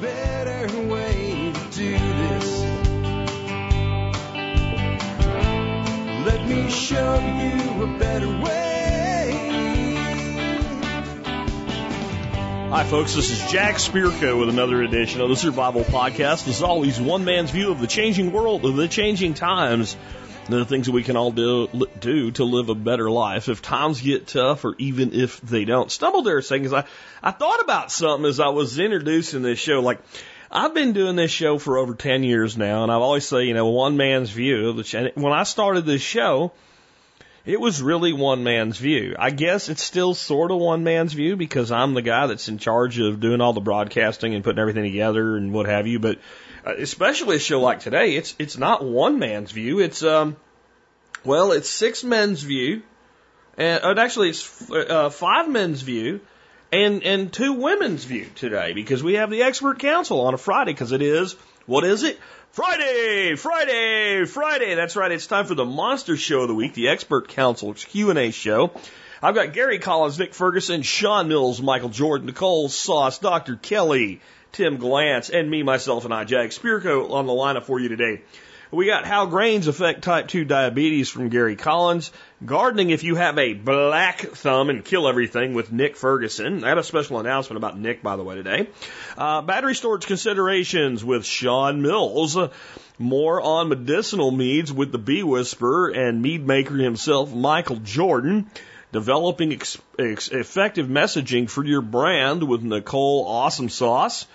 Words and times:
better 0.00 0.88
way 0.88 1.52
to 1.52 1.60
do 1.70 1.92
this. 1.92 2.60
Let 6.26 6.46
me 6.46 6.70
show 6.70 7.14
you 7.18 7.82
a 7.84 7.98
better 7.98 8.28
way. 8.28 8.64
Hi, 12.70 12.82
folks. 12.84 13.14
This 13.14 13.30
is 13.30 13.52
Jack 13.52 13.76
Spirko 13.76 14.40
with 14.40 14.48
another 14.48 14.82
edition 14.82 15.20
of 15.20 15.28
the 15.28 15.36
Survival 15.36 15.84
Podcast. 15.84 16.48
As 16.48 16.62
always, 16.62 17.00
one 17.00 17.24
man's 17.24 17.50
view 17.50 17.70
of 17.70 17.80
the 17.80 17.86
changing 17.86 18.32
world, 18.32 18.64
of 18.64 18.74
the 18.74 18.88
changing 18.88 19.34
times, 19.34 19.96
the 20.48 20.64
things 20.64 20.86
that 20.86 20.92
we 20.92 21.02
can 21.02 21.16
all 21.16 21.30
do, 21.30 21.68
do 21.98 22.30
to 22.32 22.44
live 22.44 22.68
a 22.68 22.74
better 22.74 23.10
life 23.10 23.48
if 23.48 23.62
times 23.62 24.00
get 24.00 24.26
tough 24.26 24.64
or 24.64 24.74
even 24.78 25.12
if 25.12 25.40
they 25.40 25.64
don't. 25.64 25.90
Stumbled 25.90 26.26
there 26.26 26.38
a 26.38 26.42
second 26.42 26.64
because 26.64 26.84
I, 27.22 27.28
I 27.28 27.30
thought 27.30 27.60
about 27.60 27.90
something 27.90 28.28
as 28.28 28.40
I 28.40 28.48
was 28.48 28.78
introducing 28.78 29.42
this 29.42 29.58
show. 29.58 29.80
Like, 29.80 30.00
I've 30.50 30.74
been 30.74 30.92
doing 30.92 31.16
this 31.16 31.30
show 31.30 31.58
for 31.58 31.78
over 31.78 31.94
10 31.94 32.22
years 32.22 32.56
now, 32.56 32.82
and 32.82 32.92
I 32.92 32.96
always 32.96 33.26
say, 33.26 33.44
you 33.44 33.54
know, 33.54 33.66
one 33.66 33.96
man's 33.96 34.30
view. 34.30 34.72
the 34.72 35.12
When 35.14 35.32
I 35.32 35.42
started 35.42 35.86
this 35.86 36.02
show, 36.02 36.52
it 37.44 37.60
was 37.60 37.82
really 37.82 38.12
one 38.12 38.44
man's 38.44 38.78
view. 38.78 39.16
I 39.18 39.30
guess 39.30 39.68
it's 39.68 39.82
still 39.82 40.14
sort 40.14 40.50
of 40.50 40.58
one 40.58 40.84
man's 40.84 41.12
view 41.12 41.36
because 41.36 41.72
I'm 41.72 41.94
the 41.94 42.02
guy 42.02 42.26
that's 42.26 42.48
in 42.48 42.58
charge 42.58 42.98
of 42.98 43.20
doing 43.20 43.40
all 43.40 43.52
the 43.52 43.60
broadcasting 43.60 44.34
and 44.34 44.44
putting 44.44 44.60
everything 44.60 44.84
together 44.84 45.36
and 45.36 45.52
what 45.52 45.66
have 45.66 45.86
you. 45.86 45.98
But 45.98 46.18
especially 46.64 47.36
a 47.36 47.40
show 47.40 47.60
like 47.60 47.80
today, 47.80 48.16
it's 48.16 48.34
it's 48.38 48.56
not 48.56 48.84
one 48.84 49.18
man's 49.18 49.52
view. 49.52 49.80
It's 49.80 50.02
um, 50.02 50.36
well, 51.24 51.52
it's 51.52 51.68
six 51.68 52.04
men's 52.04 52.42
view, 52.42 52.82
and, 53.56 53.82
and 53.82 53.98
actually 53.98 54.30
it's 54.30 54.70
uh, 54.70 55.10
five 55.10 55.48
men's 55.48 55.82
view, 55.82 56.20
and 56.72 57.02
and 57.02 57.32
two 57.32 57.54
women's 57.54 58.04
view 58.04 58.26
today 58.34 58.72
because 58.72 59.02
we 59.02 59.14
have 59.14 59.30
the 59.30 59.42
expert 59.42 59.78
council 59.78 60.20
on 60.22 60.34
a 60.34 60.38
Friday 60.38 60.72
because 60.72 60.92
it 60.92 61.02
is 61.02 61.36
what 61.66 61.84
is 61.84 62.02
it? 62.02 62.18
Friday, 62.52 63.34
Friday, 63.36 64.24
Friday. 64.26 64.74
That's 64.74 64.96
right. 64.96 65.10
It's 65.10 65.26
time 65.26 65.46
for 65.46 65.54
the 65.54 65.64
monster 65.64 66.16
show 66.16 66.42
of 66.42 66.48
the 66.48 66.54
week, 66.54 66.74
the 66.74 66.88
expert 66.88 67.28
council 67.28 67.74
Q&A 67.74 68.30
show. 68.30 68.70
I've 69.22 69.34
got 69.34 69.54
Gary 69.54 69.78
Collins, 69.78 70.18
Nick 70.18 70.34
Ferguson, 70.34 70.82
Sean 70.82 71.26
Mills, 71.28 71.62
Michael 71.62 71.88
Jordan, 71.88 72.26
Nicole 72.26 72.68
Sauce, 72.68 73.18
Dr. 73.18 73.56
Kelly, 73.56 74.20
Tim 74.54 74.78
Glantz, 74.78 75.30
and 75.30 75.50
me, 75.50 75.64
myself, 75.64 76.04
and 76.04 76.14
I, 76.14 76.22
Jack 76.22 76.50
Spirko, 76.50 77.10
on 77.10 77.26
the 77.26 77.32
lineup 77.32 77.64
for 77.64 77.80
you 77.80 77.88
today. 77.88 78.22
We 78.70 78.86
got 78.86 79.04
how 79.04 79.26
grains 79.26 79.66
affect 79.66 80.02
type 80.02 80.28
2 80.28 80.44
diabetes 80.44 81.08
from 81.08 81.28
Gary 81.28 81.56
Collins. 81.56 82.12
Gardening 82.44 82.90
if 82.90 83.02
you 83.02 83.16
have 83.16 83.36
a 83.36 83.52
black 83.52 84.20
thumb 84.20 84.70
and 84.70 84.84
kill 84.84 85.08
everything 85.08 85.54
with 85.54 85.72
Nick 85.72 85.96
Ferguson. 85.96 86.62
I 86.62 86.68
had 86.68 86.78
a 86.78 86.84
special 86.84 87.18
announcement 87.18 87.56
about 87.56 87.76
Nick, 87.76 88.00
by 88.00 88.14
the 88.14 88.22
way, 88.22 88.36
today. 88.36 88.68
Uh, 89.18 89.42
battery 89.42 89.74
storage 89.74 90.06
considerations 90.06 91.04
with 91.04 91.26
Sean 91.26 91.82
Mills. 91.82 92.38
More 92.96 93.40
on 93.40 93.68
medicinal 93.68 94.30
meads 94.30 94.72
with 94.72 94.92
the 94.92 94.98
bee 94.98 95.24
whisperer 95.24 95.88
and 95.88 96.22
mead 96.22 96.46
maker 96.46 96.76
himself, 96.76 97.34
Michael 97.34 97.78
Jordan. 97.78 98.48
Developing 98.92 99.52
ex- 99.52 99.78
ex- 99.98 100.28
effective 100.28 100.86
messaging 100.86 101.50
for 101.50 101.64
your 101.64 101.80
brand 101.80 102.44
with 102.44 102.62
Nicole 102.62 103.26
Awesome 103.26 103.68
Sauce. 103.68 104.28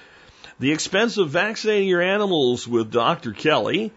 The 0.59 0.73
expense 0.73 1.17
of 1.17 1.29
vaccinating 1.29 1.87
your 1.87 2.01
animals 2.01 2.67
with 2.67 2.91
Dr. 2.91 3.31
Kelly 3.31 3.93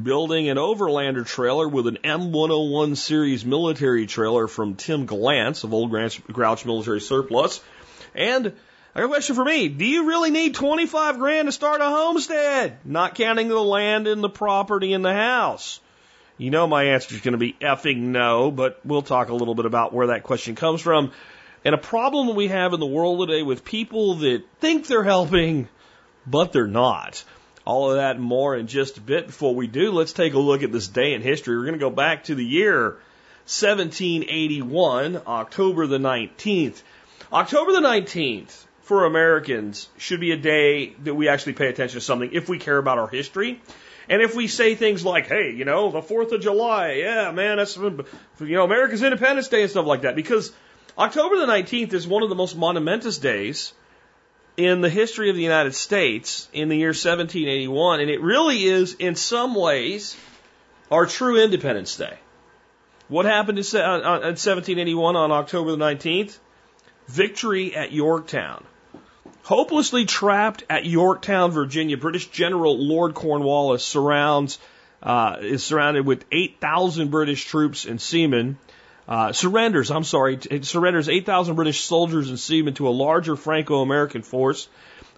building 0.00 0.48
an 0.48 0.58
overlander 0.58 1.26
trailer 1.26 1.68
with 1.68 1.88
an 1.88 1.98
M101 2.04 2.96
series 2.96 3.44
military 3.44 4.06
trailer 4.06 4.46
from 4.46 4.76
Tim 4.76 5.08
Glantz 5.08 5.64
of 5.64 5.74
Old 5.74 5.90
Grouch 5.90 6.64
Military 6.64 7.00
Surplus. 7.00 7.60
And 8.14 8.52
I 8.94 9.00
got 9.00 9.06
a 9.06 9.08
question 9.08 9.34
for 9.34 9.44
me. 9.44 9.68
Do 9.68 9.84
you 9.84 10.06
really 10.06 10.30
need 10.30 10.54
25 10.54 11.18
grand 11.18 11.48
to 11.48 11.52
start 11.52 11.80
a 11.80 11.90
homestead? 11.90 12.78
Not 12.84 13.16
counting 13.16 13.48
the 13.48 13.58
land 13.58 14.06
and 14.06 14.22
the 14.22 14.28
property 14.28 14.92
and 14.92 15.04
the 15.04 15.12
house. 15.12 15.80
You 16.38 16.50
know 16.50 16.68
my 16.68 16.84
answer 16.84 17.16
is 17.16 17.22
going 17.22 17.32
to 17.32 17.38
be 17.38 17.56
effing 17.60 17.98
no, 17.98 18.52
but 18.52 18.78
we'll 18.84 19.02
talk 19.02 19.30
a 19.30 19.34
little 19.34 19.56
bit 19.56 19.66
about 19.66 19.92
where 19.92 20.08
that 20.08 20.22
question 20.22 20.54
comes 20.54 20.80
from. 20.80 21.10
And 21.64 21.74
a 21.74 21.78
problem 21.78 22.36
we 22.36 22.46
have 22.48 22.72
in 22.72 22.78
the 22.78 22.86
world 22.86 23.26
today 23.26 23.42
with 23.42 23.64
people 23.64 24.14
that 24.16 24.44
think 24.60 24.86
they're 24.86 25.02
helping, 25.02 25.68
but 26.26 26.52
they're 26.52 26.66
not. 26.66 27.24
All 27.64 27.90
of 27.90 27.96
that 27.96 28.16
and 28.16 28.24
more 28.24 28.56
in 28.56 28.66
just 28.66 28.98
a 28.98 29.00
bit. 29.00 29.26
Before 29.26 29.54
we 29.54 29.66
do, 29.66 29.90
let's 29.90 30.12
take 30.12 30.34
a 30.34 30.38
look 30.38 30.62
at 30.62 30.72
this 30.72 30.88
day 30.88 31.14
in 31.14 31.22
history. 31.22 31.56
We're 31.56 31.64
going 31.64 31.78
to 31.78 31.78
go 31.78 31.90
back 31.90 32.24
to 32.24 32.34
the 32.34 32.44
year 32.44 32.98
1781, 33.46 35.22
October 35.26 35.86
the 35.86 35.98
19th. 35.98 36.82
October 37.32 37.72
the 37.72 37.80
19th 37.80 38.64
for 38.82 39.06
Americans 39.06 39.88
should 39.96 40.20
be 40.20 40.32
a 40.32 40.36
day 40.36 40.94
that 41.04 41.14
we 41.14 41.28
actually 41.28 41.54
pay 41.54 41.68
attention 41.68 41.98
to 41.98 42.04
something 42.04 42.30
if 42.32 42.48
we 42.48 42.58
care 42.58 42.76
about 42.76 42.98
our 42.98 43.08
history. 43.08 43.60
And 44.08 44.20
if 44.20 44.34
we 44.34 44.46
say 44.46 44.74
things 44.74 45.04
like, 45.04 45.26
hey, 45.26 45.52
you 45.52 45.64
know, 45.64 45.90
the 45.90 46.02
4th 46.02 46.32
of 46.32 46.42
July, 46.42 46.92
yeah, 46.92 47.30
man, 47.32 47.56
that's, 47.56 47.76
you 47.76 48.04
know, 48.38 48.64
America's 48.64 49.02
Independence 49.02 49.48
Day 49.48 49.62
and 49.62 49.70
stuff 49.70 49.86
like 49.86 50.02
that. 50.02 50.16
Because 50.16 50.52
October 50.98 51.38
the 51.38 51.46
19th 51.46 51.94
is 51.94 52.06
one 52.06 52.22
of 52.22 52.28
the 52.28 52.34
most 52.34 52.56
monumentous 52.56 53.16
days 53.16 53.72
in 54.56 54.80
the 54.80 54.90
history 54.90 55.30
of 55.30 55.36
the 55.36 55.42
United 55.42 55.74
States 55.74 56.48
in 56.52 56.68
the 56.68 56.76
year 56.76 56.88
1781, 56.88 58.00
and 58.00 58.10
it 58.10 58.20
really 58.20 58.64
is, 58.64 58.94
in 58.94 59.16
some 59.16 59.54
ways, 59.54 60.16
our 60.90 61.06
true 61.06 61.42
Independence 61.42 61.96
Day. 61.96 62.18
What 63.08 63.26
happened 63.26 63.58
in 63.58 63.64
1781 63.64 65.16
on 65.16 65.32
October 65.32 65.72
the 65.72 65.76
19th? 65.76 66.38
Victory 67.08 67.74
at 67.76 67.92
Yorktown. 67.92 68.64
Hopelessly 69.42 70.06
trapped 70.06 70.64
at 70.70 70.86
Yorktown, 70.86 71.50
Virginia, 71.50 71.98
British 71.98 72.28
General 72.28 72.78
Lord 72.78 73.14
Cornwallis 73.14 73.84
surrounds 73.84 74.58
uh, 75.02 75.36
is 75.40 75.62
surrounded 75.62 76.06
with 76.06 76.24
8,000 76.32 77.10
British 77.10 77.44
troops 77.44 77.84
and 77.84 78.00
seamen 78.00 78.58
uh, 79.06 79.32
surrenders, 79.32 79.90
I'm 79.90 80.04
sorry, 80.04 80.38
surrenders 80.62 81.08
8,000 81.08 81.54
British 81.56 81.84
soldiers 81.84 82.28
and 82.28 82.38
seamen 82.38 82.74
to 82.74 82.88
a 82.88 82.90
larger 82.90 83.36
Franco-American 83.36 84.22
force, 84.22 84.68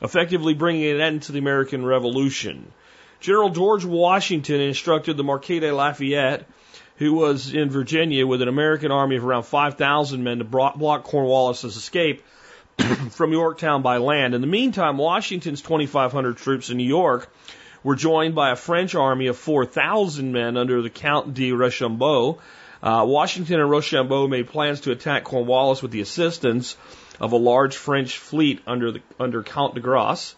effectively 0.02 0.54
bringing 0.54 0.90
an 0.90 1.00
end 1.00 1.22
to 1.22 1.32
the 1.32 1.38
American 1.38 1.84
Revolution. 1.84 2.72
General 3.20 3.50
George 3.50 3.84
Washington 3.84 4.60
instructed 4.60 5.16
the 5.16 5.24
Marquis 5.24 5.60
de 5.60 5.72
Lafayette, 5.72 6.48
who 6.96 7.14
was 7.14 7.54
in 7.54 7.70
Virginia 7.70 8.26
with 8.26 8.42
an 8.42 8.48
American 8.48 8.90
army 8.90 9.16
of 9.16 9.24
around 9.24 9.44
5,000 9.44 10.22
men 10.22 10.38
to 10.38 10.44
block 10.44 11.04
Cornwallis's 11.04 11.76
escape 11.76 12.24
from 13.10 13.32
Yorktown 13.32 13.82
by 13.82 13.98
land. 13.98 14.34
In 14.34 14.40
the 14.40 14.46
meantime, 14.46 14.98
Washington's 14.98 15.62
2,500 15.62 16.36
troops 16.36 16.70
in 16.70 16.76
New 16.76 16.84
York 16.84 17.32
were 17.82 17.96
joined 17.96 18.34
by 18.34 18.50
a 18.50 18.56
French 18.56 18.94
army 18.94 19.28
of 19.28 19.36
4,000 19.36 20.32
men 20.32 20.56
under 20.56 20.82
the 20.82 20.90
Count 20.90 21.34
de 21.34 21.52
Rochambeau, 21.52 22.40
uh, 22.82 23.04
Washington 23.06 23.60
and 23.60 23.70
Rochambeau 23.70 24.28
made 24.28 24.48
plans 24.48 24.80
to 24.82 24.92
attack 24.92 25.24
Cornwallis 25.24 25.82
with 25.82 25.90
the 25.90 26.00
assistance 26.00 26.76
of 27.20 27.32
a 27.32 27.36
large 27.36 27.76
French 27.76 28.18
fleet 28.18 28.60
under, 28.66 28.92
the, 28.92 29.02
under 29.18 29.42
Count 29.42 29.74
de 29.74 29.80
Grasse. 29.80 30.34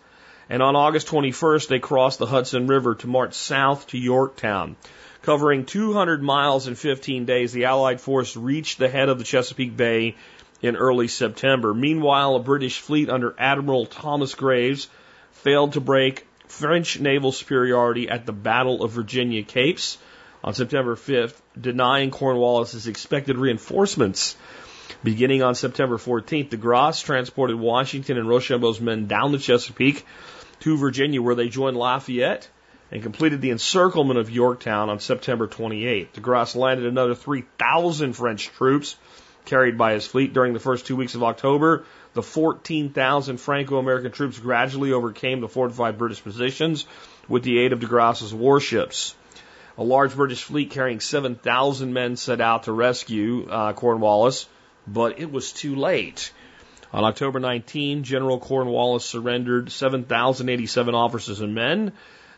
And 0.51 0.63
on 0.63 0.77
August 0.77 1.09
21st, 1.09 1.69
they 1.69 1.79
crossed 1.79 2.19
the 2.19 2.27
Hudson 2.27 2.67
River 2.67 2.95
to 2.97 3.07
march 3.07 3.35
south 3.35 3.89
to 3.89 3.99
Yorktown. 3.99 4.77
Covering 5.23 5.67
200 5.67 6.23
miles 6.23 6.69
in 6.69 6.75
15 6.75 7.25
days, 7.27 7.53
the 7.53 7.67
Allied 7.67 8.01
force 8.01 8.37
reached 8.37 8.79
the 8.79 8.89
head 8.89 9.09
of 9.09 9.19
the 9.19 9.25
Chesapeake 9.25 9.77
Bay 9.77 10.15
in 10.63 10.77
early 10.77 11.09
September. 11.09 11.75
Meanwhile, 11.75 12.37
a 12.37 12.41
British 12.41 12.81
fleet 12.81 13.11
under 13.11 13.35
Admiral 13.39 13.87
Thomas 13.87 14.35
Graves 14.35 14.89
failed 15.33 15.75
to 15.75 15.81
break 15.81 16.27
French 16.47 16.99
naval 16.99 17.33
superiority 17.33 18.09
at 18.09 18.25
the 18.25 18.33
Battle 18.33 18.83
of 18.83 18.93
Virginia 18.93 19.43
Capes 19.43 19.99
on 20.43 20.55
September 20.55 20.97
5th, 20.97 21.35
denying 21.61 22.11
Cornwallis's 22.11 22.87
expected 22.87 23.37
reinforcements. 23.37 24.37
Beginning 25.05 25.43
on 25.43 25.55
September 25.55 25.99
14th, 25.99 26.51
de 26.51 26.57
Grasse 26.57 27.03
transported 27.03 27.57
Washington 27.57 28.19
and 28.19 28.29
Rochambeau's 28.29 28.81
men 28.81 29.07
down 29.07 29.33
the 29.33 29.39
Chesapeake 29.39 30.05
to 30.61 30.77
Virginia, 30.77 31.21
where 31.21 31.35
they 31.35 31.49
joined 31.49 31.77
Lafayette 31.77 32.49
and 32.91 33.03
completed 33.03 33.41
the 33.41 33.51
encirclement 33.51 34.19
of 34.19 34.31
Yorktown 34.31 34.89
on 34.89 34.99
September 34.99 35.47
28th. 35.47 36.13
De 36.13 36.21
Grasse 36.21 36.57
landed 36.57 36.87
another 36.87 37.15
3,000 37.15 38.15
French 38.15 38.49
troops 38.49 38.97
carried 39.45 39.79
by 39.79 39.95
his 39.95 40.07
fleet 40.07 40.33
during 40.33 40.53
the 40.53 40.61
first 40.61 40.87
two 40.87 40.97
weeks 40.97 41.15
of 41.15 41.23
October. 41.23 41.85
The 42.15 42.23
14,000 42.23 43.39
Franco-American 43.39 44.13
troops 44.13 44.39
gradually 44.39 44.93
overcame 44.93 45.41
the 45.41 45.49
fortified 45.49 45.99
British 45.99 46.23
positions 46.23 46.87
with 47.29 47.43
the 47.43 47.59
aid 47.59 47.73
of 47.73 47.81
de 47.81 47.87
Grasse's 47.87 48.33
warships. 48.33 49.15
A 49.79 49.85
large 49.85 50.17
British 50.17 50.43
fleet 50.43 50.71
carrying 50.71 50.99
7,000 50.99 51.93
men 51.93 52.17
set 52.17 52.41
out 52.41 52.65
to 52.65 52.73
rescue 52.73 53.49
uh, 53.49 53.73
Cornwallis, 53.75 54.49
but 54.89 55.21
it 55.21 55.31
was 55.31 55.53
too 55.53 55.77
late. 55.77 56.33
On 56.93 57.05
October 57.05 57.39
19, 57.39 58.03
General 58.03 58.41
Cornwallis 58.41 59.05
surrendered 59.05 59.71
7,087 59.71 60.97
officers 60.97 61.41
and 61.41 61.55
men, 61.55 61.93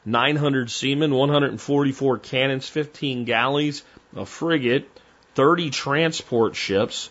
900 0.04 0.70
seamen, 0.70 1.14
144 1.14 2.18
cannons, 2.18 2.68
15 2.68 3.24
galleys, 3.24 3.84
a 4.14 4.26
frigate, 4.26 4.90
30 5.34 5.70
transport 5.70 6.56
ships. 6.56 7.08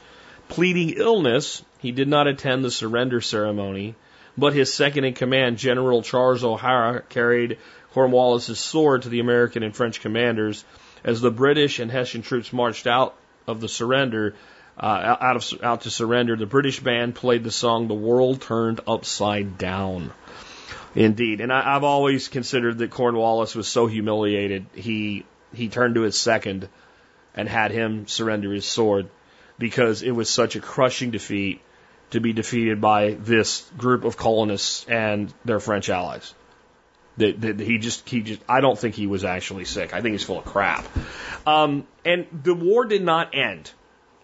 Pleading 0.48 0.92
illness, 0.98 1.64
he 1.80 1.92
did 1.92 2.08
not 2.08 2.28
attend 2.28 2.64
the 2.64 2.70
surrender 2.70 3.20
ceremony. 3.20 3.96
But 4.38 4.54
his 4.54 4.72
second 4.72 5.06
in 5.06 5.16
command, 5.16 5.58
General 5.58 6.04
Charles 6.04 6.44
O'Hara, 6.44 7.02
carried 7.10 7.58
Cornwallis's 7.94 8.60
sword 8.60 9.04
to 9.04 9.10
the 9.10 9.20
American 9.20 9.64
and 9.64 9.76
French 9.76 10.02
commanders 10.02 10.64
as 11.04 11.22
the 11.22 11.32
British 11.32 11.80
and 11.80 11.92
Hessian 11.92 12.22
troops 12.22 12.54
marched 12.54 12.88
out 12.88 13.16
of 13.48 13.62
the 13.62 13.68
surrender. 13.68 14.36
Uh, 14.78 15.18
out 15.20 15.36
of 15.36 15.64
out 15.64 15.82
to 15.82 15.90
surrender, 15.90 16.36
the 16.38 16.46
British 16.46 16.80
band 16.80 17.16
played 17.16 17.44
the 17.44 17.52
song 17.52 17.88
"The 17.88 17.94
World 17.94 18.42
Turned 18.42 18.80
Upside 18.88 19.58
Down." 19.58 20.12
Indeed, 20.96 21.42
and 21.42 21.52
I, 21.52 21.76
I've 21.76 21.84
always 21.84 22.30
considered 22.30 22.78
that 22.78 22.90
Cornwallis 22.90 23.56
was 23.56 23.68
so 23.68 23.88
humiliated 23.88 24.66
he 24.74 25.26
he 25.54 25.68
turned 25.68 25.96
to 25.96 26.02
his 26.02 26.18
second 26.18 26.70
and 27.36 27.50
had 27.50 27.72
him 27.72 28.08
surrender 28.08 28.54
his 28.54 28.66
sword 28.66 29.10
because 29.58 30.02
it 30.02 30.12
was 30.12 30.30
such 30.30 30.56
a 30.56 30.60
crushing 30.60 31.12
defeat 31.12 31.62
to 32.12 32.20
be 32.20 32.34
defeated 32.34 32.82
by 32.82 33.12
this 33.20 33.70
group 33.78 34.04
of 34.04 34.18
colonists 34.18 34.86
and 34.88 35.34
their 35.46 35.60
French 35.60 35.90
allies. 35.90 36.34
That, 37.20 37.42
that 37.42 37.60
he 37.60 37.78
just 37.78 38.08
he 38.08 38.22
just 38.22 38.42
I 38.48 38.62
don't 38.62 38.80
think 38.80 38.96
he 38.96 39.08
was 39.08 39.24
actually 39.24 39.66
sick. 39.66 39.94
I 39.94 40.02
think 40.02 40.14
he's 40.14 40.24
full 40.24 40.40
of 40.40 40.46
crap. 40.46 40.86
Um, 41.46 41.86
and 42.06 42.28
the 42.44 42.54
war 42.54 42.86
did 42.86 43.04
not 43.04 43.36
end 43.36 43.72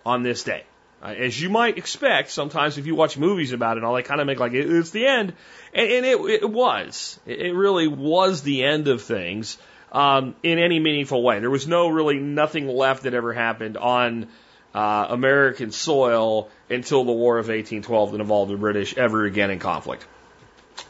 on 0.06 0.24
this 0.24 0.44
day. 0.44 0.64
Uh, 1.04 1.08
as 1.08 1.40
you 1.40 1.50
might 1.50 1.78
expect, 1.78 2.32
sometimes 2.32 2.78
if 2.78 2.88
you 2.88 2.96
watch 2.96 3.18
movies 3.18 3.52
about 3.52 3.78
it, 3.78 3.84
all 3.84 3.94
they 3.94 4.02
kind 4.02 4.22
of 4.22 4.28
make 4.28 4.40
like 4.40 4.54
it, 4.54 4.70
it's 4.70 4.92
the 4.92 5.06
end, 5.06 5.34
and, 5.74 5.92
and 5.92 6.06
it, 6.06 6.20
it 6.42 6.50
was. 6.50 7.20
It 7.26 7.54
really 7.54 7.88
was 7.88 8.42
the 8.42 8.64
end 8.64 8.88
of 8.88 9.02
things 9.02 9.58
um, 9.92 10.36
in 10.42 10.58
any 10.58 10.80
meaningful 10.80 11.22
way. 11.22 11.40
There 11.40 11.50
was 11.50 11.68
no 11.68 11.90
really 11.90 12.20
nothing 12.20 12.68
left 12.68 13.04
that 13.04 13.14
ever 13.14 13.34
happened 13.34 13.78
on 13.78 14.28
uh, 14.74 15.08
American 15.10 15.72
soil 15.72 16.50
until 16.70 17.04
the 17.04 17.12
War 17.12 17.38
of 17.38 17.48
1812 17.48 18.12
that 18.12 18.22
involved 18.22 18.52
the 18.52 18.58
British 18.58 18.98
ever 18.98 19.26
again 19.26 19.52
in 19.52 19.60
conflict. 19.60 20.06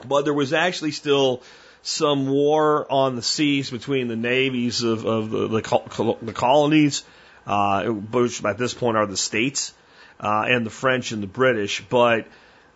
But 0.08 0.24
there 0.26 0.34
was 0.34 0.54
actually 0.54 0.92
still 0.92 1.44
some 1.86 2.28
war 2.28 2.92
on 2.92 3.16
the 3.16 3.22
seas 3.22 3.70
between 3.70 4.08
the 4.08 4.16
navies 4.16 4.82
of, 4.82 5.06
of 5.06 5.30
the, 5.30 5.48
the, 5.48 6.18
the 6.24 6.34
colonies 6.34 7.04
uh, 7.46 7.86
which 7.86 8.44
at 8.44 8.58
this 8.58 8.74
point 8.74 8.98
are 8.98 9.06
the 9.06 9.18
states, 9.18 9.74
uh, 10.20 10.46
and 10.48 10.66
the 10.66 10.72
French 10.72 11.12
and 11.12 11.22
the 11.22 11.28
British. 11.28 11.84
But 11.88 12.28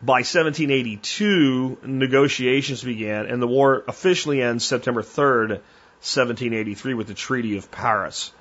by 0.02 0.20
1782, 0.20 1.80
negotiations 1.84 2.84
began, 2.84 3.26
and 3.26 3.42
the 3.42 3.48
war 3.48 3.84
officially 3.88 4.42
ends 4.42 4.66
September 4.66 5.02
3rd, 5.02 5.50
1783, 6.02 6.94
with 6.94 7.08
the 7.08 7.14
Treaty 7.14 7.58
of 7.58 7.72
Paris. 7.72 8.32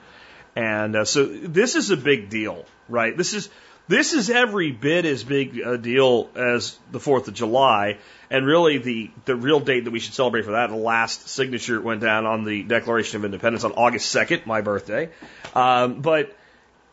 And 0.55 0.97
uh, 0.97 1.05
so 1.05 1.25
this 1.27 1.77
is 1.77 1.91
a 1.91 1.97
big 1.97 2.29
deal, 2.29 2.65
right? 2.89 3.17
This 3.17 3.33
is 3.33 3.49
this 3.87 4.13
is 4.13 4.29
every 4.29 4.71
bit 4.71 5.07
as 5.07 5.25
big 5.25 5.59
a 5.59 5.79
deal 5.79 6.29
as 6.35 6.79
the 6.93 7.01
Fourth 7.01 7.27
of 7.29 7.33
July, 7.33 7.97
and 8.31 8.47
really 8.47 8.79
the 8.79 9.11
the 9.25 9.35
real 9.35 9.61
date 9.61 9.85
that 9.85 9.91
we 9.91 10.01
should 10.01 10.15
celebrate 10.15 10.45
for 10.45 10.53
that. 10.53 10.71
The 10.71 10.77
last 10.77 11.29
signature 11.29 11.81
went 11.81 12.01
down 12.01 12.27
on 12.27 12.45
the 12.45 12.63
Declaration 12.63 13.17
of 13.19 13.25
Independence 13.25 13.65
on 13.65 13.73
August 13.73 14.11
second, 14.11 14.47
my 14.47 14.61
birthday. 14.61 15.11
Um, 15.55 16.01
but 16.01 16.37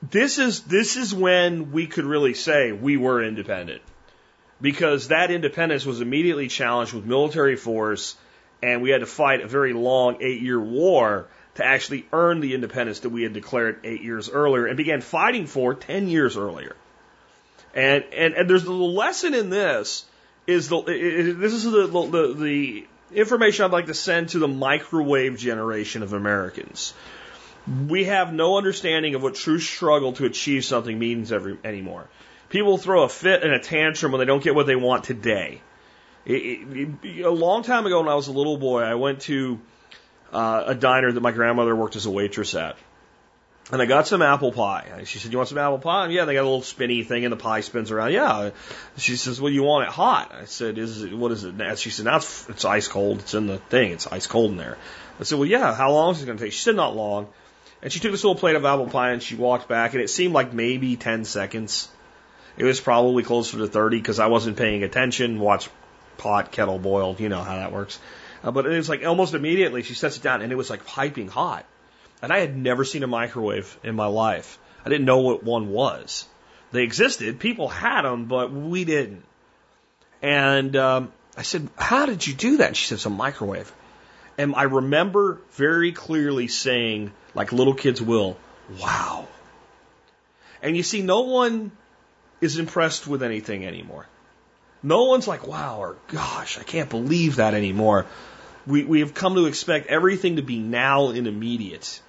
this 0.02 0.40
is 0.40 0.62
this 0.62 0.96
is 0.96 1.14
when 1.14 1.72
we 1.72 1.88
could 1.88 2.06
really 2.06 2.34
say 2.34 2.72
we 2.72 2.98
were 2.98 3.24
independent, 3.24 3.82
because 4.62 5.10
that 5.10 5.32
independence 5.32 5.86
was 5.86 6.02
immediately 6.02 6.48
challenged 6.48 6.94
with 6.94 7.06
military 7.06 7.56
force, 7.56 8.16
and 8.64 8.82
we 8.82 8.90
had 8.90 9.02
to 9.02 9.08
fight 9.08 9.42
a 9.42 9.48
very 9.48 9.74
long 9.74 10.18
eight 10.22 10.42
year 10.42 10.60
war 10.60 11.28
to 11.56 11.66
actually 11.66 12.06
earn 12.12 12.42
the 12.42 12.54
independence 12.54 13.00
that 13.02 13.10
we 13.10 13.24
had 13.24 13.34
declared 13.34 13.80
eight 13.86 14.02
years 14.02 14.30
earlier 14.30 14.68
and 14.68 14.76
began 14.76 15.02
fighting 15.02 15.48
for 15.48 15.74
ten 15.74 16.10
years 16.10 16.36
earlier. 16.38 16.76
And, 17.74 18.06
and, 18.14 18.34
and 18.34 18.50
there's 18.50 18.64
a 18.64 18.72
lesson 18.72 19.34
in 19.34 19.50
this 19.50 20.06
is 20.48 20.70
the, 20.70 20.78
it, 20.88 21.34
this 21.40 21.54
is 21.54 21.64
the, 21.64 21.88
the, 21.88 22.34
the 22.34 22.88
information 23.14 23.66
I'd 23.66 23.72
like 23.72 23.88
to 23.88 23.94
send 23.94 24.30
to 24.30 24.40
the 24.40 24.48
microwave 24.48 25.38
generation 25.38 26.04
of 26.04 26.14
Americans. 26.14 26.94
We 27.88 28.06
have 28.06 28.32
no 28.32 28.58
understanding 28.58 29.16
of 29.16 29.24
what 29.24 29.36
true 29.36 29.60
struggle 29.60 30.14
to 30.14 30.26
achieve 30.26 30.66
something 30.66 30.98
means 30.98 31.32
every, 31.32 31.58
anymore. 31.64 32.08
People 32.50 32.78
throw 32.78 33.04
a 33.04 33.10
fit 33.10 33.44
and 33.44 33.54
a 33.54 33.60
tantrum 33.60 34.12
when 34.12 34.20
they 34.20 34.26
don't 34.26 34.44
get 34.44 34.54
what 34.54 34.68
they 34.68 34.76
want 34.76 35.04
today. 35.04 35.62
It, 36.26 36.90
it, 37.04 37.26
a 37.26 37.30
long 37.30 37.64
time 37.64 37.86
ago, 37.86 38.00
when 38.00 38.10
I 38.10 38.16
was 38.16 38.28
a 38.28 38.32
little 38.32 38.58
boy, 38.58 38.82
I 38.82 38.96
went 38.96 39.22
to 39.22 39.60
uh, 40.32 40.64
a 40.68 40.76
diner 40.76 41.12
that 41.12 41.22
my 41.22 41.32
grandmother 41.32 41.76
worked 41.76 41.96
as 41.96 42.06
a 42.06 42.12
waitress 42.12 42.54
at. 42.56 42.78
And 43.72 43.82
I 43.82 43.86
got 43.86 44.08
some 44.08 44.22
apple 44.22 44.52
pie. 44.52 45.04
She 45.06 45.18
said, 45.18 45.32
"You 45.32 45.40
want 45.40 45.50
some 45.50 45.58
apple 45.58 45.80
pie?" 45.80 46.04
And 46.04 46.14
yeah, 46.14 46.26
they 46.26 46.36
got 46.36 46.42
a 46.42 46.44
little 46.44 46.62
spinny 46.62 47.04
thing, 47.04 47.26
and 47.26 47.32
the 47.32 47.38
pie 47.38 47.62
spins 47.62 47.90
around. 47.90 48.12
Yeah. 48.12 48.52
She 48.98 49.16
says, 49.16 49.42
"Well, 49.42 49.52
you 49.52 49.64
want 49.64 49.88
it 49.88 49.92
hot?" 49.92 50.32
I 50.40 50.46
said, 50.46 50.78
"Is 50.78 51.02
it? 51.02 51.14
What 51.14 51.32
is 51.32 51.44
it?" 51.44 51.60
And 51.60 51.78
she 51.80 51.90
said, 51.90 52.06
"Now 52.06 52.18
it's, 52.18 52.48
it's 52.48 52.64
ice 52.64 52.88
cold. 52.88 53.20
It's 53.20 53.34
in 53.34 53.48
the 53.48 53.58
thing. 53.58 53.92
It's 53.92 54.06
ice 54.06 54.28
cold 54.28 54.52
in 54.52 54.58
there." 54.58 54.78
I 55.20 55.24
said, 55.24 55.40
"Well, 55.40 55.48
yeah. 55.48 55.74
How 55.74 55.92
long 55.92 56.14
is 56.14 56.22
it 56.22 56.28
going 56.28 56.38
to 56.38 56.44
take?" 56.44 56.54
She 56.54 56.60
said, 56.60 56.76
"Not 56.76 56.96
long." 56.96 57.28
And 57.82 57.92
she 57.92 58.00
took 58.00 58.12
this 58.12 58.24
little 58.24 58.40
plate 58.40 58.56
of 58.56 58.66
apple 58.66 58.88
pie 58.88 59.12
and 59.12 59.22
she 59.22 59.36
walked 59.36 59.68
back, 59.68 59.94
and 59.94 60.02
it 60.02 60.10
seemed 60.10 60.34
like 60.34 60.54
maybe 60.54 60.96
ten 60.96 61.26
seconds. 61.26 61.88
It 62.58 62.66
was 62.66 62.80
probably 62.80 63.24
closer 63.24 63.58
to 63.58 63.68
thirty 63.68 63.98
because 63.98 64.20
I 64.20 64.28
wasn't 64.28 64.58
paying 64.58 64.84
attention. 64.84 65.40
Watch 65.40 65.70
pot 66.18 66.52
kettle 66.52 66.78
boiled. 66.78 67.20
You 67.20 67.30
know 67.30 67.42
how 67.42 67.56
that 67.56 67.72
works. 67.72 68.00
Uh, 68.44 68.52
but 68.52 68.68
it 68.68 68.78
was 68.78 68.90
like 68.90 69.04
almost 69.04 69.34
immediately 69.34 69.82
she 69.82 69.96
sets 69.96 70.18
it 70.18 70.24
down, 70.24 70.44
and 70.44 70.52
it 70.52 70.56
was 70.56 70.70
like 70.70 70.86
piping 70.86 71.30
hot. 71.30 71.66
And 72.22 72.32
I 72.32 72.40
had 72.40 72.56
never 72.56 72.86
seen 72.86 73.04
a 73.04 73.08
microwave 73.08 73.78
in 73.84 73.96
my 73.96 74.08
life. 74.08 74.58
I 74.86 74.90
didn't 74.90 75.06
know 75.06 75.20
what 75.20 75.44
one 75.44 75.70
was. 75.70 76.28
They 76.72 76.84
existed, 76.84 77.40
people 77.40 77.68
had 77.68 78.02
them, 78.02 78.26
but 78.26 78.52
we 78.52 78.86
didn't. 78.86 79.24
And 80.22 80.76
um, 80.76 81.14
I 81.38 81.44
said, 81.44 81.70
How 81.78 82.06
did 82.06 82.26
you 82.26 82.34
do 82.34 82.58
that? 82.58 82.68
And 82.68 82.78
she 82.78 82.88
said, 82.88 82.96
It's 82.96 83.06
a 83.06 83.10
microwave. 83.10 83.72
And 84.38 84.56
I 84.56 84.64
remember 84.64 85.40
very 85.52 85.92
clearly 85.92 86.48
saying, 86.48 87.14
like 87.34 87.52
little 87.52 87.74
kids 87.74 88.02
will, 88.02 88.38
Wow. 88.80 89.28
And 90.62 90.76
you 90.76 90.84
see, 90.84 91.02
no 91.02 91.22
one 91.22 91.72
is 92.42 92.58
impressed 92.58 93.08
with 93.08 93.24
anything 93.24 93.66
anymore. 93.66 94.08
No 94.82 95.06
one's 95.06 95.28
like, 95.28 95.48
wow, 95.48 95.80
or 95.80 95.98
gosh, 96.08 96.60
I 96.60 96.64
can't 96.64 96.90
believe 96.90 97.38
that 97.38 97.54
anymore. 97.54 98.06
We, 98.68 98.84
we 98.84 99.00
have 99.02 99.14
come 99.14 99.36
to 99.36 99.46
expect 99.46 99.88
everything 99.88 100.36
to 100.36 100.42
be 100.42 100.60
now 100.60 101.10
and 101.10 101.28
immediate. 101.28 102.02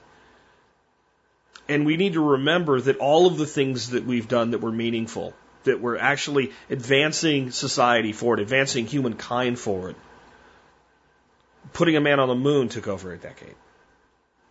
And 1.69 1.85
we 1.85 1.97
need 1.97 2.13
to 2.13 2.21
remember 2.21 2.81
that 2.81 2.99
all 2.99 3.27
of 3.27 3.39
the 3.39 3.47
things 3.47 3.91
that 3.91 4.05
we've 4.05 4.29
done 4.29 4.53
that 4.53 4.61
were 4.61 4.73
meaningful, 4.73 5.35
that 5.65 5.81
were 5.81 5.99
actually 5.99 6.53
advancing 6.71 7.51
society 7.51 8.13
forward, 8.13 8.41
advancing 8.41 8.87
humankind 8.87 9.59
forward, 9.59 9.97
putting 11.73 11.97
a 11.97 12.01
man 12.01 12.21
on 12.21 12.29
the 12.29 12.35
moon 12.35 12.69
took 12.69 12.87
over 12.87 13.13
a 13.13 13.19
decade. 13.19 13.55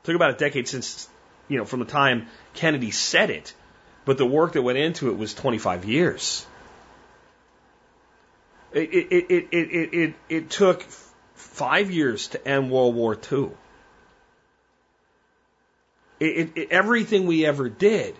Took 0.04 0.16
about 0.16 0.32
a 0.32 0.38
decade 0.38 0.68
since, 0.68 1.08
you 1.48 1.58
know, 1.58 1.66
from 1.66 1.80
the 1.80 1.86
time 1.86 2.28
Kennedy 2.54 2.92
said 2.92 3.30
it, 3.30 3.54
but 4.04 4.18
the 4.18 4.26
work 4.26 4.54
that 4.54 4.62
went 4.62 4.78
into 4.78 5.10
it 5.10 5.18
was 5.18 5.34
25 5.34 5.86
years. 5.86 6.46
It, 8.74 8.94
it, 8.94 9.26
it, 9.30 9.48
it, 9.52 9.72
it, 9.72 9.94
it, 9.94 10.14
it 10.28 10.50
took 10.50 10.84
five 11.36 11.92
years 11.92 12.28
to 12.30 12.48
end 12.48 12.70
World 12.70 12.94
War 12.94 13.18
II. 13.32 13.52
It, 16.26 16.52
it, 16.56 16.72
everything 16.72 17.28
we 17.28 17.46
ever 17.46 17.70
did 17.70 18.16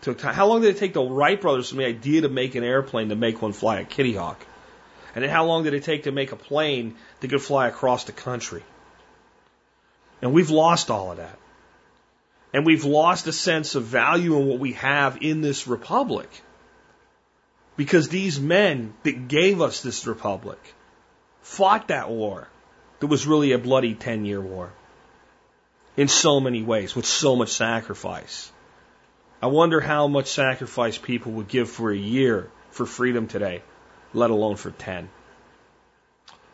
took 0.00 0.18
time. 0.18 0.34
How 0.34 0.46
long 0.46 0.62
did 0.62 0.74
it 0.74 0.78
take 0.78 0.94
the 0.94 1.02
Wright 1.02 1.40
brothers 1.40 1.68
from 1.68 1.78
the 1.78 1.86
idea 1.86 2.22
to 2.22 2.28
make 2.28 2.54
an 2.54 2.64
airplane 2.64 3.10
to 3.10 3.16
make 3.16 3.40
one 3.40 3.52
fly 3.52 3.80
a 3.80 3.84
Kitty 3.84 4.14
Hawk? 4.14 4.44
And 5.14 5.22
then 5.22 5.30
how 5.30 5.44
long 5.44 5.64
did 5.64 5.74
it 5.74 5.84
take 5.84 6.04
to 6.04 6.12
make 6.12 6.32
a 6.32 6.36
plane 6.36 6.94
that 7.20 7.28
could 7.28 7.42
fly 7.42 7.68
across 7.68 8.04
the 8.04 8.12
country? 8.12 8.62
And 10.22 10.32
we've 10.32 10.50
lost 10.50 10.90
all 10.90 11.10
of 11.10 11.18
that. 11.18 11.38
And 12.54 12.66
we've 12.66 12.84
lost 12.84 13.26
a 13.26 13.32
sense 13.32 13.74
of 13.74 13.84
value 13.84 14.38
in 14.38 14.46
what 14.46 14.58
we 14.58 14.72
have 14.74 15.18
in 15.20 15.40
this 15.40 15.66
republic. 15.66 16.28
Because 17.76 18.08
these 18.08 18.38
men 18.38 18.94
that 19.02 19.28
gave 19.28 19.60
us 19.60 19.82
this 19.82 20.06
republic 20.06 20.58
fought 21.42 21.88
that 21.88 22.08
war 22.08 22.48
that 23.00 23.06
was 23.08 23.26
really 23.26 23.52
a 23.52 23.58
bloody 23.58 23.94
10 23.94 24.24
year 24.24 24.40
war 24.40 24.72
in 25.96 26.08
so 26.08 26.40
many 26.40 26.62
ways, 26.62 26.96
with 26.96 27.06
so 27.06 27.36
much 27.36 27.50
sacrifice. 27.50 28.50
I 29.42 29.46
wonder 29.46 29.80
how 29.80 30.08
much 30.08 30.28
sacrifice 30.28 30.96
people 30.96 31.32
would 31.32 31.48
give 31.48 31.70
for 31.70 31.90
a 31.90 31.96
year 31.96 32.50
for 32.70 32.86
freedom 32.86 33.26
today, 33.26 33.62
let 34.14 34.30
alone 34.30 34.56
for 34.56 34.70
10. 34.70 35.08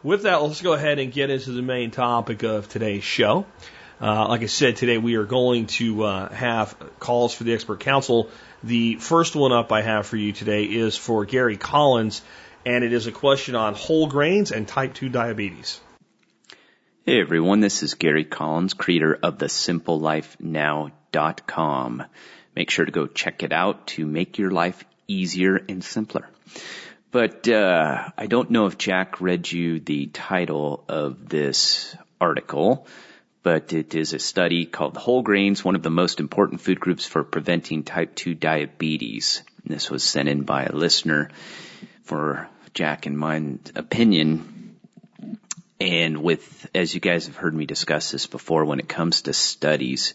With 0.03 0.23
that, 0.23 0.43
let's 0.43 0.63
go 0.63 0.73
ahead 0.73 0.99
and 0.99 1.13
get 1.13 1.31
into 1.31 1.53
the 1.53 1.63
main 1.63 1.91
topic 1.91 2.43
of 2.45 2.69
today's 2.69 3.05
show. 3.05 3.47
Uh, 4.01 4.29
like 4.29 4.43
I 4.43 4.47
said, 4.47 4.77
today 4.77 4.97
we 4.97 5.17
are 5.17 5.25
going 5.25 5.67
to 5.67 6.05
uh, 6.05 6.29
have 6.33 6.77
calls 7.01 7.35
for 7.35 7.45
the 7.45 7.53
expert 7.53 7.81
council. 7.81 8.31
The 8.63 8.95
first 8.95 9.35
one 9.35 9.53
up 9.53 9.73
I 9.73 9.83
have 9.83 10.07
for 10.07 10.17
you 10.17 10.33
today 10.33 10.65
is 10.65 10.97
for 10.97 11.25
Gary 11.25 11.57
Collins, 11.57 12.23
and 12.65 12.85
it 12.85 12.93
is 12.93 13.09
a 13.09 13.13
question 13.13 13.57
on 13.57 13.75
whole 13.75 14.07
grains 14.07 14.53
and 14.53 14.69
type 14.69 14.95
2 14.95 15.09
diabetes. 15.09 15.81
Hey 17.09 17.23
everyone, 17.23 17.61
this 17.61 17.83
is 17.83 17.95
Gary 17.95 18.27
Collins, 18.27 18.75
creator 18.75 19.19
of 19.23 19.39
the 19.39 19.47
simplelifenow.com. 19.47 22.05
Make 22.55 22.69
sure 22.69 22.85
to 22.85 22.93
go 22.93 23.07
check 23.07 23.43
it 23.43 23.51
out 23.51 23.87
to 23.87 24.05
make 24.05 24.37
your 24.37 24.51
life 24.51 24.85
easier 25.07 25.57
and 25.57 25.83
simpler. 25.83 26.29
But 27.11 27.49
uh, 27.49 28.11
I 28.19 28.27
don't 28.27 28.51
know 28.51 28.67
if 28.67 28.77
Jack 28.77 29.23
read 29.23 29.51
you 29.51 29.81
the 29.81 30.09
title 30.09 30.85
of 30.87 31.31
this 31.31 31.97
article, 32.21 32.87
but 33.43 33.73
it 33.73 33.95
is 33.95 34.13
a 34.13 34.19
study 34.19 34.67
called 34.67 34.99
Whole 34.99 35.23
Grains, 35.23 35.65
one 35.65 35.77
of 35.77 35.83
the 35.83 35.89
most 35.89 36.21
important 36.21 36.61
food 36.61 36.79
groups 36.79 37.07
for 37.07 37.25
preventing 37.25 37.85
type 37.85 38.17
2 38.17 38.35
diabetes. 38.35 39.43
And 39.65 39.75
this 39.75 39.91
was 39.91 40.05
sent 40.05 40.29
in 40.29 40.43
by 40.43 40.65
a 40.65 40.77
listener 40.77 41.31
for 42.03 42.51
Jack 42.75 43.07
and 43.07 43.17
mine 43.17 43.61
opinion. 43.75 44.58
And 45.81 46.23
with, 46.23 46.69
as 46.75 46.95
you 46.95 47.01
guys 47.01 47.27
have 47.27 47.37
heard 47.37 47.55
me 47.55 47.67
discuss 47.67 48.11
this 48.11 48.27
before, 48.27 48.65
when 48.65 48.81
it 48.81 48.89
comes 48.89 49.23
to 49.23 49.33
studies, 49.33 50.15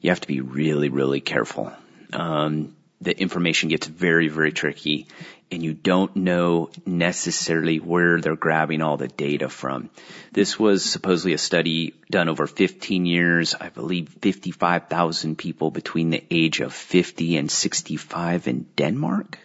you 0.00 0.10
have 0.10 0.20
to 0.20 0.28
be 0.28 0.40
really, 0.40 0.88
really 0.88 1.20
careful. 1.20 1.72
Um, 2.12 2.76
the 3.00 3.18
information 3.18 3.68
gets 3.68 3.86
very, 3.86 4.28
very 4.28 4.52
tricky 4.52 5.06
and 5.50 5.62
you 5.62 5.74
don't 5.74 6.16
know 6.16 6.70
necessarily 6.84 7.78
where 7.78 8.20
they're 8.20 8.36
grabbing 8.36 8.82
all 8.82 8.96
the 8.96 9.08
data 9.08 9.48
from. 9.48 9.90
This 10.32 10.58
was 10.58 10.84
supposedly 10.84 11.34
a 11.34 11.38
study 11.38 11.94
done 12.10 12.28
over 12.28 12.46
15 12.46 13.06
years. 13.06 13.54
I 13.54 13.68
believe 13.68 14.08
55,000 14.08 15.38
people 15.38 15.70
between 15.70 16.10
the 16.10 16.24
age 16.30 16.60
of 16.60 16.72
50 16.72 17.36
and 17.36 17.50
65 17.50 18.48
in 18.48 18.66
Denmark. 18.76 19.38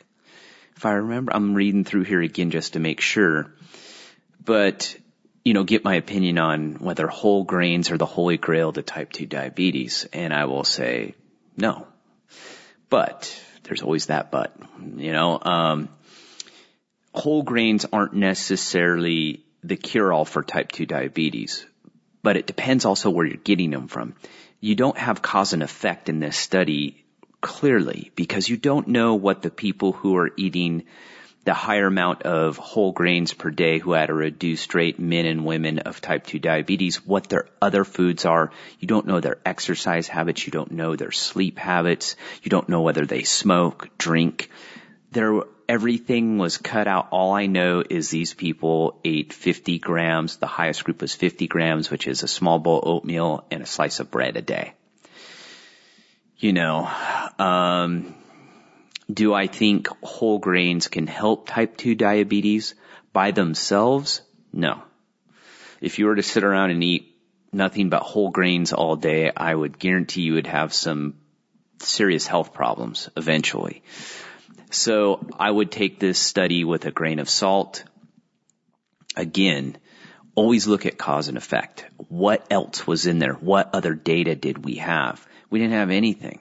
If 0.75 0.85
I 0.85 0.93
remember, 0.93 1.33
I'm 1.35 1.53
reading 1.53 1.83
through 1.83 2.03
here 2.03 2.21
again 2.21 2.49
just 2.49 2.73
to 2.73 2.79
make 2.79 3.01
sure. 3.01 3.53
But, 4.43 4.97
you 5.43 5.53
know, 5.53 5.63
get 5.63 5.83
my 5.83 5.95
opinion 5.95 6.37
on 6.37 6.75
whether 6.75 7.07
whole 7.07 7.43
grains 7.43 7.89
are 7.91 7.97
the 7.97 8.05
holy 8.05 8.37
grail 8.37 8.71
to 8.73 8.81
type 8.81 9.11
2 9.11 9.25
diabetes. 9.25 10.07
And 10.13 10.33
I 10.33 10.45
will 10.45 10.63
say 10.63 11.15
no. 11.57 11.87
But 12.89 13.41
there's 13.63 13.81
always 13.81 14.07
that 14.07 14.31
but, 14.31 14.55
you 14.97 15.13
know, 15.13 15.39
um, 15.41 15.89
whole 17.13 17.43
grains 17.43 17.85
aren't 17.91 18.13
necessarily 18.13 19.43
the 19.63 19.77
cure 19.77 20.11
all 20.13 20.25
for 20.25 20.43
type 20.43 20.71
2 20.71 20.85
diabetes, 20.85 21.65
but 22.23 22.37
it 22.37 22.47
depends 22.47 22.85
also 22.85 23.09
where 23.09 23.25
you're 23.25 23.37
getting 23.37 23.71
them 23.71 23.87
from. 23.87 24.15
You 24.59 24.75
don't 24.75 24.97
have 24.97 25.21
cause 25.21 25.53
and 25.53 25.63
effect 25.63 26.09
in 26.09 26.19
this 26.19 26.37
study 26.37 27.03
clearly 27.41 28.11
because 28.15 28.47
you 28.47 28.57
don't 28.57 28.87
know 28.87 29.15
what 29.15 29.41
the 29.41 29.49
people 29.49 29.91
who 29.91 30.15
are 30.17 30.29
eating 30.37 30.83
the 31.43 31.53
higher 31.53 31.87
amount 31.87 32.21
of 32.23 32.57
whole 32.57 32.91
grains 32.91 33.33
per 33.33 33.49
day 33.49 33.79
who 33.79 33.93
had 33.93 34.09
a 34.09 34.13
reduced 34.13 34.75
rate, 34.75 34.99
men 34.99 35.25
and 35.25 35.43
women 35.43 35.79
of 35.79 35.99
type 35.99 36.25
2 36.27 36.37
diabetes, 36.37 37.05
what 37.05 37.29
their 37.29 37.47
other 37.61 37.83
foods 37.83 38.25
are. 38.25 38.51
You 38.79 38.87
don't 38.87 39.07
know 39.07 39.19
their 39.19 39.39
exercise 39.43 40.07
habits. 40.07 40.45
You 40.45 40.51
don't 40.51 40.71
know 40.71 40.95
their 40.95 41.11
sleep 41.11 41.57
habits. 41.57 42.15
You 42.43 42.49
don't 42.49 42.69
know 42.69 42.81
whether 42.81 43.05
they 43.05 43.23
smoke, 43.23 43.89
drink. 43.97 44.51
There, 45.11 45.41
everything 45.67 46.37
was 46.37 46.59
cut 46.59 46.87
out. 46.87 47.07
All 47.11 47.33
I 47.33 47.47
know 47.47 47.83
is 47.89 48.09
these 48.09 48.35
people 48.35 48.99
ate 49.03 49.33
50 49.33 49.79
grams. 49.79 50.37
The 50.37 50.45
highest 50.45 50.83
group 50.83 51.01
was 51.01 51.15
50 51.15 51.47
grams, 51.47 51.89
which 51.89 52.07
is 52.07 52.21
a 52.21 52.27
small 52.27 52.59
bowl 52.59 52.81
oatmeal 52.83 53.45
and 53.49 53.63
a 53.63 53.65
slice 53.65 53.99
of 53.99 54.11
bread 54.11 54.37
a 54.37 54.41
day. 54.43 54.73
You 56.37 56.53
know, 56.53 56.89
um, 57.39 58.15
do 59.11 59.33
I 59.33 59.47
think 59.47 59.87
whole 60.01 60.39
grains 60.39 60.87
can 60.87 61.07
help 61.07 61.47
type 61.47 61.77
2 61.77 61.95
diabetes 61.95 62.75
by 63.13 63.31
themselves? 63.31 64.21
No. 64.53 64.83
If 65.79 65.99
you 65.99 66.05
were 66.05 66.15
to 66.15 66.23
sit 66.23 66.43
around 66.43 66.71
and 66.71 66.83
eat 66.83 67.15
nothing 67.51 67.89
but 67.89 68.03
whole 68.03 68.29
grains 68.29 68.73
all 68.73 68.95
day, 68.95 69.31
I 69.35 69.53
would 69.53 69.79
guarantee 69.79 70.21
you 70.21 70.33
would 70.33 70.47
have 70.47 70.73
some 70.73 71.15
serious 71.79 72.27
health 72.27 72.53
problems 72.53 73.09
eventually. 73.17 73.83
So 74.69 75.27
I 75.39 75.49
would 75.49 75.71
take 75.71 75.99
this 75.99 76.19
study 76.19 76.63
with 76.63 76.85
a 76.85 76.91
grain 76.91 77.19
of 77.19 77.29
salt. 77.29 77.83
Again, 79.15 79.77
always 80.35 80.67
look 80.67 80.85
at 80.85 80.97
cause 80.97 81.27
and 81.27 81.37
effect. 81.37 81.85
What 82.07 82.45
else 82.49 82.87
was 82.87 83.07
in 83.07 83.19
there? 83.19 83.33
What 83.33 83.73
other 83.73 83.93
data 83.93 84.35
did 84.35 84.63
we 84.63 84.75
have? 84.75 85.25
We 85.49 85.59
didn't 85.59 85.73
have 85.73 85.89
anything. 85.89 86.39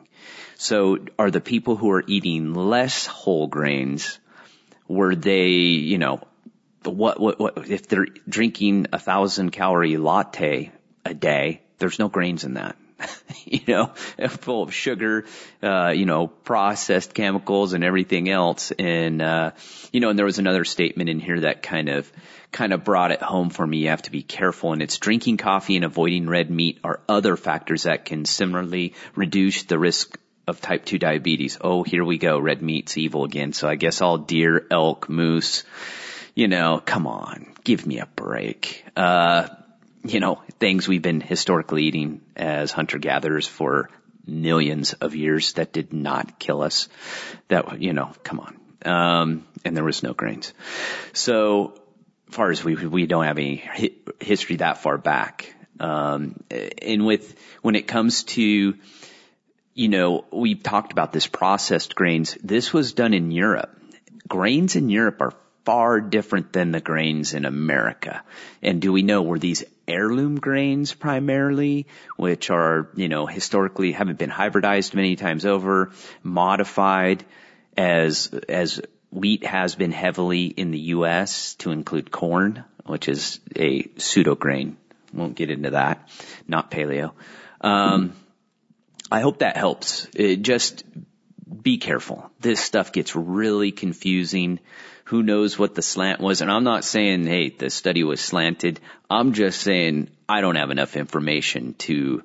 So 0.61 0.99
are 1.19 1.31
the 1.31 1.41
people 1.41 1.77
who 1.77 1.91
are 1.91 2.05
eating 2.07 2.53
less 2.53 3.07
whole 3.07 3.47
grains, 3.47 4.19
were 4.87 5.15
they, 5.15 5.47
you 5.47 5.97
know, 5.97 6.21
what, 6.85 7.19
what, 7.19 7.41
what, 7.41 7.71
if 7.71 7.89
they're 7.89 8.09
drinking 8.29 8.89
a 8.93 8.99
thousand 8.99 9.53
calorie 9.53 9.97
latte 9.97 10.71
a 11.07 11.15
day, 11.15 11.63
there's 11.79 11.99
no 11.99 12.09
grains 12.11 12.45
in 12.45 12.55
that. 12.55 12.77
you 13.47 13.63
know, 13.69 13.87
full 14.29 14.63
of 14.63 14.75
sugar, 14.75 15.25
uh, 15.63 15.93
you 15.97 16.05
know, 16.05 16.27
processed 16.27 17.15
chemicals 17.15 17.73
and 17.73 17.83
everything 17.83 18.29
else. 18.29 18.71
And, 18.71 19.23
uh, 19.23 19.53
you 19.95 20.01
know, 20.01 20.11
and 20.11 20.19
there 20.19 20.27
was 20.27 20.39
another 20.39 20.67
statement 20.67 21.09
in 21.09 21.21
here 21.21 21.41
that 21.41 21.63
kind 21.63 21.89
of, 21.89 22.13
kind 22.53 22.75
of 22.75 22.85
brought 22.85 23.13
it 23.13 23.23
home 23.23 23.49
for 23.49 23.67
me. 23.67 23.79
You 23.79 23.89
have 23.89 24.03
to 24.03 24.11
be 24.11 24.23
careful 24.23 24.75
and 24.75 24.83
it's 24.83 24.99
drinking 24.99 25.39
coffee 25.39 25.77
and 25.77 25.87
avoiding 25.87 26.29
red 26.29 26.51
meat 26.51 26.81
are 26.85 27.01
other 27.09 27.39
factors 27.39 27.85
that 27.85 28.05
can 28.05 28.27
similarly 28.27 28.93
reduce 29.15 29.63
the 29.63 29.79
risk 29.79 30.19
of 30.51 30.61
type 30.61 30.85
2 30.85 30.99
diabetes. 30.99 31.59
Oh, 31.61 31.83
here 31.83 32.05
we 32.05 32.19
go. 32.19 32.39
Red 32.39 32.61
meat's 32.61 32.99
evil 32.99 33.25
again. 33.25 33.53
So 33.53 33.69
I 33.69 33.77
guess 33.77 34.03
all 34.03 34.19
deer, 34.19 34.67
elk, 34.71 35.09
moose, 35.09 35.65
you 36.35 36.49
know, 36.49 36.83
come 36.85 37.07
on, 37.07 37.55
give 37.65 37.87
me 37.87 37.99
a 37.99 38.07
break. 38.07 38.85
Uh, 38.95 39.49
you 40.05 40.21
know, 40.21 40.43
things 40.59 40.87
we've 40.87 41.03
been 41.03 41.21
historically 41.21 41.85
eating 41.85 42.21
as 42.37 42.73
hunter 42.73 42.99
gatherers 42.99 43.47
for 43.47 43.91
millions 44.27 44.93
of 44.95 45.15
years 45.15 45.55
that 45.55 45.73
did 45.73 45.93
not 45.93 46.39
kill 46.39 46.63
us. 46.63 46.89
That, 47.49 47.81
you 47.81 47.93
know, 47.93 48.13
come 48.23 48.41
on. 48.41 48.57
Um, 48.85 49.47
and 49.65 49.77
there 49.77 49.85
was 49.85 50.03
no 50.03 50.15
grains. 50.15 50.53
So, 51.13 51.81
far 52.31 52.51
as 52.51 52.65
we, 52.65 52.75
we 52.75 53.07
don't 53.07 53.25
have 53.25 53.39
any 53.39 53.69
history 54.21 54.57
that 54.57 54.79
far 54.79 54.99
back. 54.99 55.55
Um, 55.79 56.43
and 56.51 57.05
with, 57.05 57.37
when 57.63 57.75
it 57.75 57.87
comes 57.87 58.25
to, 58.25 58.75
you 59.75 59.89
know, 59.89 60.25
we've 60.33 60.63
talked 60.63 60.93
about 60.93 61.13
this 61.13 61.27
processed 61.27 61.95
grains. 61.95 62.37
This 62.43 62.73
was 62.73 62.93
done 62.93 63.15
in 63.15 63.31
Europe. 63.31 63.77
Grains 64.29 64.77
in 64.77 64.91
Europe 64.91 65.21
are 65.21 65.35
far 65.65 66.01
different 66.01 66.53
than 66.53 66.73
the 66.73 66.81
grains 66.81 67.35
in 67.35 67.45
America. 67.45 68.23
And 68.63 68.81
do 68.81 68.93
we 68.93 69.03
know 69.03 69.23
were 69.23 69.39
these 69.39 69.65
heirloom 69.87 70.41
grains 70.41 70.95
primarily, 70.95 71.87
which 72.17 72.51
are, 72.51 72.89
you 72.95 73.09
know, 73.09 73.27
historically 73.27 73.93
haven't 73.93 74.19
been 74.19 74.31
hybridized 74.31 74.95
many 74.95 75.17
times 75.17 75.45
over, 75.47 75.93
modified 76.23 77.25
as, 77.77 78.29
as 78.49 78.81
wheat 79.11 79.45
has 79.45 79.75
been 79.75 79.93
heavily 79.93 80.47
in 80.47 80.71
the 80.71 80.79
U.S. 80.97 81.55
to 81.57 81.71
include 81.73 82.11
corn, 82.11 82.65
which 82.87 83.09
is 83.09 83.41
a 83.57 83.89
pseudo 83.97 84.35
grain. 84.35 84.77
Won't 85.13 85.35
get 85.35 85.51
into 85.51 85.71
that. 85.71 86.09
Not 86.47 86.71
paleo. 86.71 87.13
Um, 87.61 88.15
I 89.11 89.21
hope 89.21 89.39
that 89.39 89.57
helps. 89.57 90.07
It 90.15 90.43
just 90.43 90.85
be 91.63 91.79
careful. 91.79 92.31
This 92.41 92.61
stuff 92.61 92.93
gets 92.93 93.17
really 93.17 93.73
confusing. 93.73 94.61
Who 95.05 95.23
knows 95.23 95.59
what 95.59 95.75
the 95.75 95.83
slant 95.83 96.21
was? 96.21 96.41
And 96.41 96.51
I'm 96.51 96.63
not 96.65 96.85
saying, 96.85 97.27
hey, 97.27 97.51
the 97.51 97.71
study 97.71 98.05
was 98.05 98.21
slanted. 98.21 98.79
I'm 99.09 99.33
just 99.33 99.61
saying 99.61 100.11
I 100.29 100.41
don't 100.41 100.55
have 100.55 100.71
enough 100.71 100.97
information 100.97 101.75
to, 101.79 102.23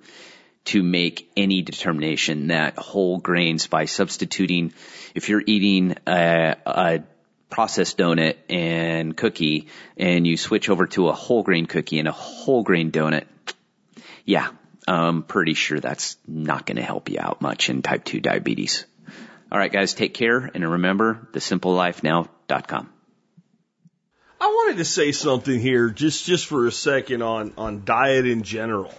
to 0.65 0.83
make 0.83 1.31
any 1.35 1.63
determination 1.63 2.47
that 2.47 2.77
whole 2.77 3.17
grains 3.17 3.65
by 3.65 3.85
substituting, 3.85 4.73
if 5.15 5.29
you're 5.29 5.43
eating 5.43 5.95
a, 6.05 6.55
a 6.65 7.03
processed 7.49 7.97
donut 7.97 8.35
and 8.49 9.17
cookie 9.17 9.67
and 9.97 10.27
you 10.27 10.37
switch 10.37 10.69
over 10.69 10.85
to 10.87 11.07
a 11.07 11.13
whole 11.13 11.41
grain 11.41 11.65
cookie 11.65 11.97
and 11.97 12.07
a 12.07 12.11
whole 12.11 12.61
grain 12.61 12.91
donut, 12.91 13.25
yeah, 14.23 14.49
I'm 14.87 15.23
pretty 15.23 15.55
sure 15.55 15.79
that's 15.79 16.17
not 16.27 16.65
going 16.65 16.77
to 16.77 16.83
help 16.83 17.09
you 17.09 17.17
out 17.19 17.41
much 17.41 17.69
in 17.69 17.81
type 17.81 18.03
2 18.03 18.19
diabetes. 18.19 18.85
All 19.51 19.57
right, 19.57 19.71
guys, 19.71 19.93
take 19.93 20.13
care 20.13 20.49
and 20.53 20.71
remember 20.71 21.27
thesimplelifenow.com. 21.33 22.89
I 24.41 24.47
wanted 24.47 24.77
to 24.77 24.85
say 24.85 25.11
something 25.11 25.59
here 25.59 25.89
just, 25.89 26.25
just 26.25 26.45
for 26.45 26.67
a 26.67 26.71
second 26.71 27.21
on, 27.21 27.53
on 27.57 27.83
diet 27.85 28.27
in 28.27 28.43
general. 28.43 28.93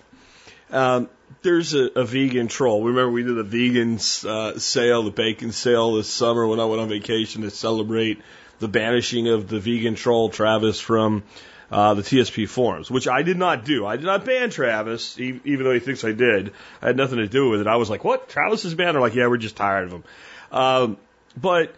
Um, 0.70 1.08
there's 1.42 1.74
a, 1.74 1.90
a, 1.94 2.04
vegan 2.04 2.48
troll. 2.48 2.82
Remember 2.82 3.10
we 3.10 3.22
did 3.22 3.38
a 3.38 3.44
vegan 3.44 3.96
uh, 4.26 4.58
sale, 4.58 5.02
the 5.04 5.12
bacon 5.12 5.52
sale 5.52 5.94
this 5.94 6.08
summer 6.08 6.46
when 6.46 6.58
I 6.58 6.64
went 6.64 6.80
on 6.80 6.88
vacation 6.88 7.42
to 7.42 7.50
celebrate 7.50 8.20
the 8.58 8.68
banishing 8.68 9.28
of 9.28 9.48
the 9.48 9.60
vegan 9.60 9.94
troll 9.94 10.30
Travis 10.30 10.80
from 10.80 11.22
uh, 11.70 11.94
the 11.94 12.02
TSP 12.02 12.48
forums, 12.48 12.90
which 12.90 13.08
I 13.08 13.22
did 13.22 13.36
not 13.36 13.64
do. 13.64 13.86
I 13.86 13.96
did 13.96 14.06
not 14.06 14.24
ban 14.24 14.50
Travis, 14.50 15.18
even 15.18 15.64
though 15.64 15.72
he 15.72 15.80
thinks 15.80 16.04
I 16.04 16.12
did. 16.12 16.52
I 16.80 16.88
had 16.88 16.96
nothing 16.96 17.18
to 17.18 17.28
do 17.28 17.50
with 17.50 17.60
it. 17.60 17.66
I 17.66 17.76
was 17.76 17.90
like, 17.90 18.04
what? 18.04 18.28
Travis 18.28 18.64
is 18.64 18.74
banned? 18.74 18.94
They're 18.94 19.00
like, 19.00 19.14
yeah, 19.14 19.26
we're 19.26 19.36
just 19.36 19.56
tired 19.56 19.84
of 19.84 19.92
him. 19.92 20.04
Um, 20.52 20.96
but 21.36 21.74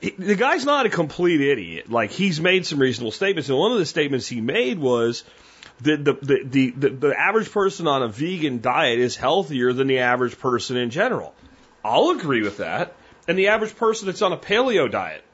he, 0.00 0.10
the 0.10 0.36
guy's 0.36 0.64
not 0.64 0.86
a 0.86 0.90
complete 0.90 1.40
idiot. 1.40 1.90
Like, 1.90 2.12
he's 2.12 2.40
made 2.40 2.64
some 2.66 2.78
reasonable 2.78 3.12
statements. 3.12 3.48
And 3.48 3.58
one 3.58 3.72
of 3.72 3.78
the 3.78 3.86
statements 3.86 4.28
he 4.28 4.40
made 4.40 4.78
was, 4.78 5.24
that 5.80 6.04
the, 6.04 6.12
the, 6.12 6.44
the, 6.44 6.70
the, 6.70 6.88
the 6.90 7.18
average 7.18 7.50
person 7.50 7.88
on 7.88 8.02
a 8.02 8.08
vegan 8.08 8.60
diet 8.60 8.98
is 8.98 9.16
healthier 9.16 9.72
than 9.72 9.88
the 9.88 9.98
average 9.98 10.38
person 10.38 10.76
in 10.76 10.90
general. 10.90 11.34
I'll 11.84 12.10
agree 12.10 12.42
with 12.42 12.58
that. 12.58 12.94
And 13.26 13.38
the 13.38 13.48
average 13.48 13.76
person 13.76 14.06
that's 14.06 14.22
on 14.22 14.32
a 14.32 14.36
paleo 14.36 14.90
diet 14.90 15.24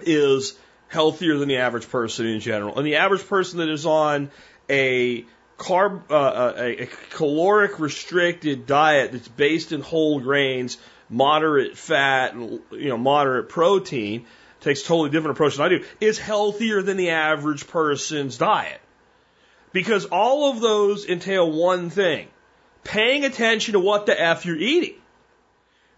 is 0.00 0.58
healthier 0.94 1.36
than 1.36 1.48
the 1.48 1.58
average 1.58 1.90
person 1.90 2.26
in 2.26 2.40
general. 2.40 2.78
And 2.78 2.86
the 2.86 2.96
average 2.96 3.26
person 3.26 3.58
that 3.58 3.68
is 3.68 3.84
on 3.84 4.30
a 4.70 5.26
carb, 5.58 6.10
uh, 6.10 6.52
a, 6.56 6.84
a 6.84 6.86
caloric 7.10 7.80
restricted 7.80 8.66
diet 8.66 9.12
that's 9.12 9.28
based 9.28 9.72
in 9.72 9.80
whole 9.80 10.20
grains, 10.20 10.78
moderate 11.10 11.76
fat, 11.76 12.34
and 12.34 12.60
you 12.70 12.88
know, 12.88 12.96
moderate 12.96 13.48
protein, 13.48 14.24
takes 14.60 14.82
a 14.82 14.86
totally 14.86 15.10
different 15.10 15.36
approach 15.36 15.56
than 15.56 15.66
I 15.66 15.68
do, 15.68 15.84
is 16.00 16.18
healthier 16.18 16.80
than 16.80 16.96
the 16.96 17.10
average 17.10 17.66
person's 17.66 18.38
diet. 18.38 18.80
Because 19.72 20.04
all 20.06 20.52
of 20.52 20.60
those 20.60 21.04
entail 21.04 21.50
one 21.50 21.90
thing 21.90 22.28
paying 22.84 23.24
attention 23.24 23.72
to 23.72 23.80
what 23.80 24.06
the 24.06 24.18
F 24.18 24.46
you're 24.46 24.56
eating. 24.56 24.94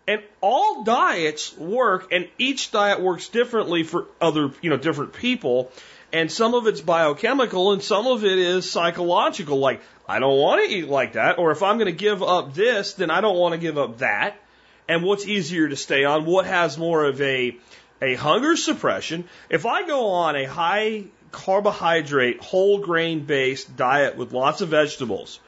And 0.08 0.22
all 0.40 0.84
diets 0.84 1.56
work, 1.56 2.12
and 2.12 2.28
each 2.38 2.70
diet 2.70 3.00
works 3.00 3.28
differently 3.28 3.82
for 3.82 4.06
other, 4.20 4.52
you 4.62 4.70
know, 4.70 4.76
different 4.76 5.12
people. 5.12 5.72
And 6.12 6.30
some 6.30 6.54
of 6.54 6.68
it's 6.68 6.80
biochemical, 6.80 7.72
and 7.72 7.82
some 7.82 8.06
of 8.06 8.24
it 8.24 8.38
is 8.38 8.70
psychological. 8.70 9.58
Like, 9.58 9.80
I 10.08 10.20
don't 10.20 10.38
want 10.38 10.64
to 10.64 10.76
eat 10.76 10.88
like 10.88 11.14
that, 11.14 11.38
or 11.38 11.50
if 11.50 11.62
I'm 11.62 11.78
going 11.78 11.92
to 11.92 11.98
give 11.98 12.22
up 12.22 12.54
this, 12.54 12.92
then 12.92 13.10
I 13.10 13.20
don't 13.20 13.36
want 13.36 13.54
to 13.54 13.58
give 13.58 13.78
up 13.78 13.98
that. 13.98 14.36
And 14.88 15.02
what's 15.02 15.26
easier 15.26 15.68
to 15.68 15.74
stay 15.74 16.04
on? 16.04 16.24
What 16.24 16.46
has 16.46 16.78
more 16.78 17.04
of 17.04 17.20
a 17.20 17.56
a 18.00 18.14
hunger 18.14 18.56
suppression? 18.56 19.24
If 19.50 19.66
I 19.66 19.86
go 19.86 20.10
on 20.10 20.36
a 20.36 20.44
high 20.44 21.06
carbohydrate, 21.32 22.40
whole 22.40 22.78
grain 22.78 23.24
based 23.24 23.76
diet 23.76 24.16
with 24.16 24.32
lots 24.32 24.60
of 24.60 24.68
vegetables, 24.68 25.40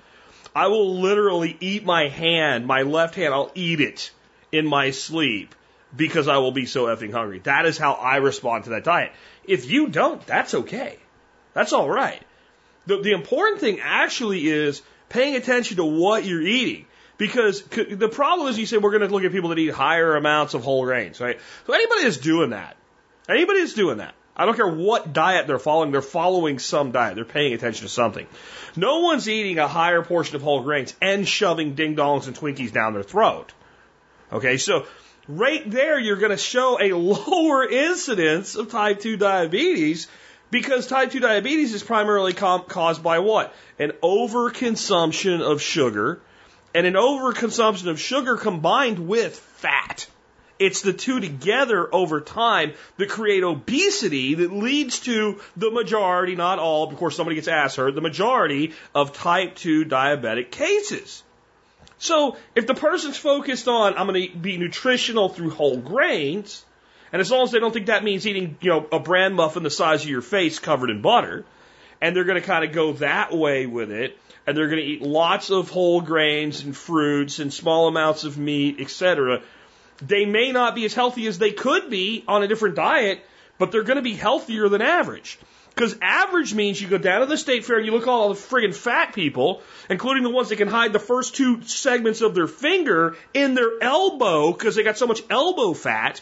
I 0.57 0.67
will 0.67 0.99
literally 0.99 1.57
eat 1.61 1.85
my 1.85 2.09
hand, 2.09 2.67
my 2.67 2.83
left 2.83 3.15
hand, 3.15 3.33
I'll 3.33 3.53
eat 3.55 3.81
it 3.81 4.11
in 4.53 4.67
my 4.67 4.91
sleep 4.91 5.55
because 5.97 6.29
I 6.29 6.39
will 6.39 6.53
be 6.53 6.67
so 6.67 6.87
effing 6.87 7.13
hungry. 7.13 7.41
That 7.41 7.67
is 7.67 7.79
how 7.79 7.93
I 7.95 8.17
respond 8.17 8.65
to 8.65 8.71
that 8.71 8.85
diet. 8.85 9.13
If 9.45 9.71
you 9.71 9.89
don't, 9.89 10.25
that's 10.27 10.55
okay. 10.55 10.99
That's 11.55 11.73
all 11.73 11.89
right. 11.89 12.23
The, 12.87 13.01
the 13.01 13.13
important 13.13 13.61
thing 13.61 13.81
actually 13.81 14.49
is 14.49 14.83
paying 15.09 15.35
attention 15.37 15.79
to 15.79 15.85
what 15.85 16.25
you're 16.25 16.43
eating. 16.43 16.87
Because 17.17 17.63
the 17.63 18.09
problem 18.09 18.49
is 18.49 18.59
you 18.59 18.67
say 18.67 18.79
we're 18.79 18.97
going 18.97 19.09
to 19.09 19.13
look 19.13 19.25
at 19.25 19.33
people 19.33 19.49
that 19.51 19.59
eat 19.59 19.73
higher 19.73 20.15
amounts 20.15 20.55
of 20.55 20.63
whole 20.63 20.85
grains, 20.85 21.21
right? 21.21 21.41
So 21.67 21.73
anybody 21.73 22.05
that's 22.05 22.19
doing 22.19 22.51
that, 22.51 22.77
anybody 23.29 23.59
that's 23.61 23.75
doing 23.75 23.99
that, 23.99 24.15
I 24.37 24.47
don't 24.47 24.55
care 24.55 24.69
what 24.69 25.13
diet 25.13 25.49
they're 25.49 25.59
following, 25.59 25.91
they're 25.91 26.01
following 26.01 26.61
some 26.61 26.93
diet. 26.93 27.17
They're 27.17 27.25
paying 27.25 27.55
attention 27.55 27.87
to 27.87 27.93
something. 27.93 28.29
No 28.77 29.01
one's 29.01 29.29
eating 29.29 29.59
a 29.59 29.67
higher 29.67 30.03
portion 30.03 30.37
of 30.37 30.43
whole 30.43 30.63
grains 30.63 30.95
and 31.03 31.27
shoving 31.27 31.75
ding 31.75 31.97
dongs 31.97 32.29
and 32.29 32.37
Twinkies 32.37 32.73
down 32.73 32.95
their 32.95 33.03
throat. 33.03 33.53
Okay, 34.33 34.59
so 34.59 34.87
right 35.27 35.69
there 35.71 35.99
you're 35.99 36.17
going 36.17 36.31
to 36.31 36.37
show 36.37 36.79
a 36.81 36.93
lower 36.97 37.69
incidence 37.69 38.57
of 38.57 38.71
type 38.71 39.01
2 39.01 39.17
diabetes 39.17 40.09
because 40.51 40.87
type 40.87 41.11
2 41.11 41.21
diabetes 41.21 41.75
is 41.75 41.83
primarily 41.83 42.33
caused 42.33 43.03
by 43.03 43.19
what? 43.19 43.55
An 43.79 43.93
overconsumption 44.03 45.41
of 45.41 45.63
sugar 45.63 46.21
and 46.75 46.87
an 46.87 46.95
overconsumption 46.95 47.89
of 47.89 48.01
sugar 48.01 48.37
combined 48.37 49.09
with 49.09 49.37
fat. 49.37 50.07
It's 50.59 50.83
the 50.83 50.93
two 50.93 51.21
together 51.21 51.89
over 51.95 52.21
time 52.21 52.73
that 52.97 53.09
create 53.09 53.45
obesity 53.45 54.35
that 54.35 54.53
leads 54.53 55.01
to 55.01 55.41
the 55.57 55.71
majority, 55.71 56.35
not 56.35 56.59
all, 56.59 56.91
of 56.91 56.97
course 56.97 57.17
somebody 57.17 57.37
gets 57.37 57.47
ass 57.47 57.77
hurt, 57.77 57.95
the 57.95 58.01
majority 58.01 58.75
of 58.95 59.13
type 59.13 59.55
2 59.55 59.85
diabetic 59.85 60.51
cases. 60.51 61.23
So 61.99 62.37
if 62.55 62.67
the 62.67 62.75
person's 62.75 63.17
focused 63.17 63.69
on, 63.69 63.97
I'm 63.97 64.07
going 64.07 64.31
to 64.31 64.37
be 64.37 64.57
nutritional 64.57 65.29
through 65.29 65.51
whole 65.51 65.77
grains, 65.77 66.65
and 67.13 67.21
as 67.21 67.31
long 67.31 67.43
as 67.43 67.51
they 67.51 67.59
don't 67.59 67.73
think 67.73 67.87
that 67.87 68.05
means 68.05 68.27
eating, 68.27 68.57
you 68.61 68.71
know, 68.71 68.87
a 68.93 69.01
bran 69.01 69.35
muffin 69.35 69.63
the 69.63 69.71
size 69.71 70.03
of 70.03 70.09
your 70.09 70.23
face 70.23 70.59
covered 70.59 70.91
in 70.91 71.03
butter, 71.03 71.45
and 72.01 72.15
they're 72.15 72.25
going 72.25 72.41
to 72.41 72.47
kind 72.47 72.65
of 72.65 72.73
go 72.73 72.93
that 72.95 73.37
way 73.37 73.67
with 73.67 73.91
it, 73.91 74.17
and 74.47 74.57
they're 74.57 74.69
going 74.69 74.81
to 74.81 74.87
eat 74.87 75.03
lots 75.03 75.51
of 75.51 75.71
whole 75.71 76.01
grains 76.01 76.63
and 76.63 76.77
fruits 76.77 77.41
and 77.41 77.53
small 77.53 77.89
amounts 77.89 78.25
of 78.25 78.39
meat, 78.39 78.81
etc 78.81 79.43
they 80.01 80.25
may 80.25 80.53
not 80.53 80.75
be 80.75 80.85
as 80.85 80.95
healthy 80.95 81.27
as 81.27 81.39
they 81.39 81.53
could 81.53 81.91
be 81.91 82.25
on 82.29 82.43
a 82.43 82.49
different 82.49 82.77
diet, 82.77 83.25
but 83.59 83.73
they're 83.73 83.83
going 83.83 83.97
to 83.97 84.03
be 84.03 84.15
healthier 84.15 84.69
than 84.69 84.83
average. 84.83 85.39
Because 85.79 85.97
average 86.03 86.55
means 86.55 86.83
you 86.83 86.89
go 86.89 86.99
down 86.99 87.21
to 87.21 87.27
the 87.27 87.37
state 87.37 87.65
fair 87.65 87.77
and 87.77 87.87
you 87.87 87.93
look 87.93 88.03
at 88.03 88.09
all 88.09 88.31
the 88.31 88.35
friggin' 88.35 88.75
fat 88.75 89.13
people, 89.13 89.63
including 89.89 90.25
the 90.25 90.31
ones 90.31 90.49
that 90.49 90.57
can 90.57 90.67
hide 90.67 90.93
the 90.93 90.99
first 90.99 91.37
two 91.37 91.63
segments 91.63 92.21
of 92.21 92.35
their 92.35 92.49
finger 92.49 93.17
in 93.33 93.55
their 93.55 93.81
elbow 93.81 94.51
because 94.53 94.75
they 94.75 94.83
got 94.83 94.99
so 94.99 95.07
much 95.07 95.23
elbow 95.31 95.75
fat. 95.75 96.21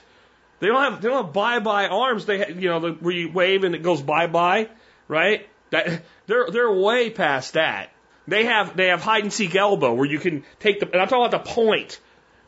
They 0.60 0.66
don't 0.66 0.92
have 0.92 1.00
they 1.00 1.08
don't 1.08 1.24
have 1.24 1.32
bye 1.32 1.60
bye 1.60 1.88
arms. 1.88 2.26
They 2.26 2.46
you 2.52 2.68
know 2.68 2.80
the, 2.80 2.92
where 2.92 3.14
you 3.14 3.32
wave 3.32 3.64
and 3.64 3.74
it 3.74 3.82
goes 3.82 4.02
bye 4.02 4.26
bye, 4.26 4.68
right? 5.08 5.48
That 5.70 6.02
they're 6.26 6.50
they're 6.50 6.70
way 6.70 7.08
past 7.08 7.54
that. 7.54 7.90
They 8.28 8.44
have 8.44 8.76
they 8.76 8.88
have 8.88 9.00
hide 9.00 9.22
and 9.22 9.32
seek 9.32 9.56
elbow 9.56 9.94
where 9.94 10.06
you 10.06 10.18
can 10.18 10.44
take 10.60 10.80
the 10.80 10.92
and 10.92 11.00
I'm 11.00 11.08
talking 11.08 11.24
about 11.24 11.46
the 11.46 11.50
point 11.50 11.98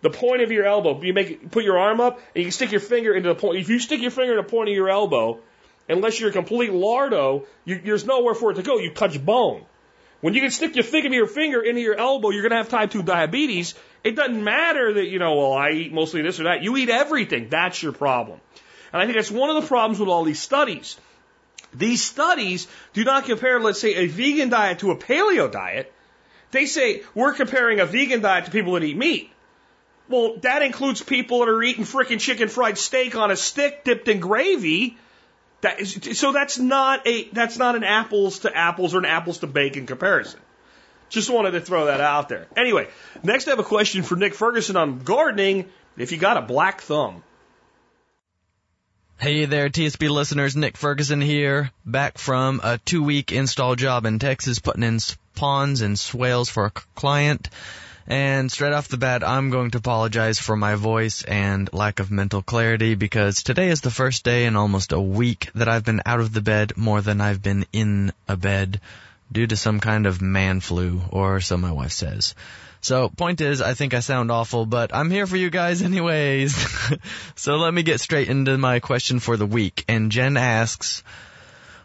the 0.02 0.10
point 0.10 0.42
of 0.42 0.52
your 0.52 0.66
elbow. 0.66 1.00
You 1.00 1.14
make 1.14 1.50
put 1.50 1.64
your 1.64 1.78
arm 1.78 2.02
up 2.02 2.18
and 2.18 2.36
you 2.36 2.42
can 2.42 2.52
stick 2.52 2.70
your 2.70 2.82
finger 2.82 3.14
into 3.14 3.30
the 3.30 3.34
point. 3.34 3.60
If 3.60 3.70
you 3.70 3.78
stick 3.78 4.02
your 4.02 4.10
finger 4.10 4.32
in 4.32 4.44
the 4.44 4.50
point 4.50 4.68
of 4.68 4.74
your 4.74 4.90
elbow, 4.90 5.40
unless 5.88 6.20
you're 6.20 6.30
a 6.30 6.32
complete 6.32 6.70
lardo, 6.70 7.46
you, 7.64 7.80
there's 7.84 8.04
nowhere 8.04 8.34
for 8.34 8.50
it 8.50 8.54
to 8.54 8.62
go. 8.62 8.78
You 8.78 8.92
touch 8.92 9.22
bone. 9.24 9.64
When 10.20 10.34
you 10.34 10.40
can 10.40 10.50
stick 10.50 10.74
your 10.74 10.84
finger, 10.84 11.08
your 11.10 11.26
finger 11.26 11.62
into 11.62 11.80
your 11.80 11.94
elbow, 11.94 12.30
you're 12.30 12.42
going 12.42 12.50
to 12.50 12.56
have 12.56 12.68
type 12.68 12.90
2 12.90 13.02
diabetes. 13.02 13.74
It 14.02 14.16
doesn't 14.16 14.42
matter 14.42 14.94
that, 14.94 15.06
you 15.06 15.18
know, 15.18 15.36
well, 15.36 15.52
I 15.52 15.70
eat 15.70 15.92
mostly 15.92 16.22
this 16.22 16.40
or 16.40 16.44
that. 16.44 16.62
You 16.62 16.76
eat 16.76 16.90
everything. 16.90 17.48
That's 17.48 17.82
your 17.82 17.92
problem. 17.92 18.40
And 18.92 19.00
I 19.00 19.04
think 19.04 19.16
that's 19.16 19.30
one 19.30 19.50
of 19.50 19.62
the 19.62 19.68
problems 19.68 20.00
with 20.00 20.08
all 20.08 20.24
these 20.24 20.40
studies. 20.40 20.96
These 21.74 22.02
studies 22.02 22.66
do 22.94 23.04
not 23.04 23.26
compare, 23.26 23.60
let's 23.60 23.80
say, 23.80 23.94
a 23.94 24.06
vegan 24.06 24.48
diet 24.48 24.80
to 24.80 24.90
a 24.90 24.96
paleo 24.96 25.50
diet. 25.50 25.92
They 26.50 26.66
say 26.66 27.02
we're 27.14 27.34
comparing 27.34 27.78
a 27.78 27.86
vegan 27.86 28.22
diet 28.22 28.46
to 28.46 28.50
people 28.50 28.72
that 28.72 28.82
eat 28.82 28.96
meat. 28.96 29.30
Well, 30.08 30.38
that 30.38 30.62
includes 30.62 31.02
people 31.02 31.40
that 31.40 31.48
are 31.50 31.62
eating 31.62 31.84
frickin' 31.84 32.18
chicken 32.18 32.48
fried 32.48 32.78
steak 32.78 33.14
on 33.14 33.30
a 33.30 33.36
stick 33.36 33.84
dipped 33.84 34.08
in 34.08 34.20
gravy. 34.20 34.96
That 35.60 35.80
is, 35.80 36.18
so 36.18 36.32
that's 36.32 36.58
not 36.58 37.06
a 37.06 37.28
that's 37.30 37.58
not 37.58 37.74
an 37.74 37.84
apples 37.84 38.40
to 38.40 38.56
apples 38.56 38.94
or 38.94 38.98
an 38.98 39.04
apples 39.04 39.38
to 39.38 39.46
bacon 39.46 39.86
comparison. 39.86 40.40
Just 41.08 41.30
wanted 41.30 41.52
to 41.52 41.60
throw 41.60 41.86
that 41.86 42.00
out 42.00 42.28
there. 42.28 42.46
Anyway, 42.56 42.88
next 43.22 43.48
I 43.48 43.50
have 43.50 43.58
a 43.58 43.64
question 43.64 44.02
for 44.02 44.14
Nick 44.14 44.34
Ferguson 44.34 44.76
on 44.76 45.00
gardening. 45.00 45.68
If 45.96 46.12
you 46.12 46.18
got 46.18 46.36
a 46.36 46.42
black 46.42 46.82
thumb. 46.82 47.24
Hey 49.18 49.46
there, 49.46 49.68
TSP 49.68 50.08
listeners. 50.08 50.54
Nick 50.54 50.76
Ferguson 50.76 51.20
here, 51.20 51.72
back 51.84 52.18
from 52.18 52.60
a 52.62 52.78
two 52.78 53.02
week 53.02 53.32
install 53.32 53.74
job 53.74 54.06
in 54.06 54.20
Texas, 54.20 54.60
putting 54.60 54.84
in 54.84 55.00
ponds 55.34 55.80
and 55.80 55.98
swales 55.98 56.48
for 56.48 56.66
a 56.66 56.70
client. 56.70 57.50
And 58.10 58.50
straight 58.50 58.72
off 58.72 58.88
the 58.88 58.96
bat, 58.96 59.22
I'm 59.22 59.50
going 59.50 59.72
to 59.72 59.78
apologize 59.78 60.38
for 60.38 60.56
my 60.56 60.76
voice 60.76 61.22
and 61.24 61.70
lack 61.74 62.00
of 62.00 62.10
mental 62.10 62.40
clarity 62.40 62.94
because 62.94 63.42
today 63.42 63.68
is 63.68 63.82
the 63.82 63.90
first 63.90 64.24
day 64.24 64.46
in 64.46 64.56
almost 64.56 64.92
a 64.92 65.00
week 65.00 65.50
that 65.54 65.68
I've 65.68 65.84
been 65.84 66.00
out 66.06 66.20
of 66.20 66.32
the 66.32 66.40
bed 66.40 66.72
more 66.74 67.02
than 67.02 67.20
I've 67.20 67.42
been 67.42 67.66
in 67.70 68.14
a 68.26 68.34
bed 68.34 68.80
due 69.30 69.46
to 69.46 69.56
some 69.58 69.78
kind 69.78 70.06
of 70.06 70.22
man 70.22 70.60
flu, 70.60 71.02
or 71.10 71.42
so 71.42 71.58
my 71.58 71.70
wife 71.70 71.92
says. 71.92 72.34
So, 72.80 73.10
point 73.10 73.42
is, 73.42 73.60
I 73.60 73.74
think 73.74 73.92
I 73.92 74.00
sound 74.00 74.30
awful, 74.30 74.64
but 74.64 74.94
I'm 74.94 75.10
here 75.10 75.26
for 75.26 75.36
you 75.36 75.50
guys 75.50 75.82
anyways. 75.90 76.56
so 77.34 77.56
let 77.56 77.74
me 77.74 77.82
get 77.82 78.00
straight 78.00 78.30
into 78.30 78.56
my 78.56 78.80
question 78.80 79.20
for 79.20 79.36
the 79.36 79.44
week. 79.44 79.84
And 79.86 80.10
Jen 80.10 80.38
asks, 80.38 81.02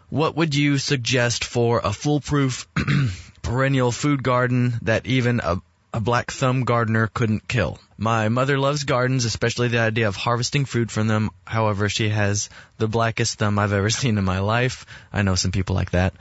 what 0.08 0.36
would 0.36 0.54
you 0.54 0.78
suggest 0.78 1.44
for 1.44 1.82
a 1.84 1.92
foolproof 1.92 2.66
perennial 3.42 3.92
food 3.92 4.22
garden 4.22 4.78
that 4.82 5.04
even 5.06 5.40
a, 5.40 5.60
a 5.94 6.00
black 6.00 6.32
thumb 6.32 6.64
gardener 6.64 7.06
couldn't 7.06 7.46
kill. 7.46 7.78
My 7.96 8.28
mother 8.28 8.58
loves 8.58 8.82
gardens, 8.82 9.24
especially 9.24 9.68
the 9.68 9.78
idea 9.78 10.08
of 10.08 10.16
harvesting 10.16 10.64
food 10.64 10.90
from 10.90 11.06
them. 11.06 11.30
However, 11.46 11.88
she 11.88 12.08
has 12.08 12.50
the 12.78 12.88
blackest 12.88 13.38
thumb 13.38 13.60
I've 13.60 13.72
ever 13.72 13.90
seen 13.90 14.18
in 14.18 14.24
my 14.24 14.40
life. 14.40 14.86
I 15.12 15.22
know 15.22 15.36
some 15.36 15.52
people 15.52 15.76
like 15.76 15.92
that. 15.92 16.12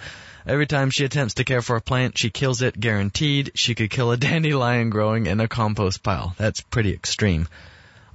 Every 0.45 0.67
time 0.67 0.91
she 0.91 1.05
attempts 1.05 1.33
to 1.35 1.43
care 1.43 1.63
for 1.63 1.75
a 1.75 1.81
plant, 1.81 2.19
she 2.19 2.29
kills 2.29 2.61
it 2.61 2.79
guaranteed. 2.79 3.53
She 3.55 3.73
could 3.73 3.89
kill 3.89 4.11
a 4.11 4.17
dandelion 4.27 4.91
growing 4.91 5.25
in 5.25 5.39
a 5.39 5.47
compost 5.47 6.03
pile. 6.03 6.35
That's 6.37 6.61
pretty 6.61 6.93
extreme. 6.93 7.47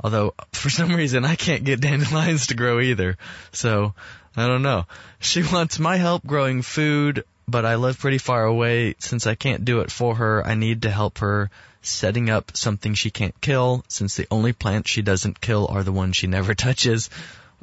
Although, 0.01 0.35
for 0.53 0.71
some 0.71 0.95
reason, 0.95 1.25
I 1.25 1.35
can't 1.35 1.65
get 1.65 1.81
dandelions 1.89 2.47
to 2.47 2.55
grow 2.55 2.79
either. 2.79 3.19
So, 3.51 3.95
I 4.37 4.47
don't 4.47 4.63
know. 4.63 4.87
She 5.19 5.43
wants 5.43 5.81
my 5.81 5.97
help 5.97 6.25
growing 6.25 6.63
food 6.63 7.25
but 7.49 7.65
I 7.65 7.77
live 7.77 7.99
pretty 7.99 8.19
far 8.19 8.45
away. 8.45 8.95
Since 8.99 9.27
I 9.27 9.35
can't 9.35 9.65
do 9.65 9.81
it 9.81 9.91
for 9.91 10.15
her, 10.17 10.47
I 10.47 10.55
need 10.55 10.83
to 10.83 10.91
help 10.91 11.19
her 11.19 11.51
setting 11.81 12.29
up 12.29 12.55
something 12.55 12.93
she 12.93 13.11
can't 13.11 13.41
kill, 13.41 13.85
since 13.89 14.15
the 14.15 14.27
only 14.31 14.53
plants 14.53 14.91
she 14.91 15.01
doesn't 15.01 15.41
kill 15.41 15.67
are 15.69 15.83
the 15.83 15.93
ones 15.93 16.17
she 16.17 16.27
never 16.27 16.55
touches. 16.67 17.09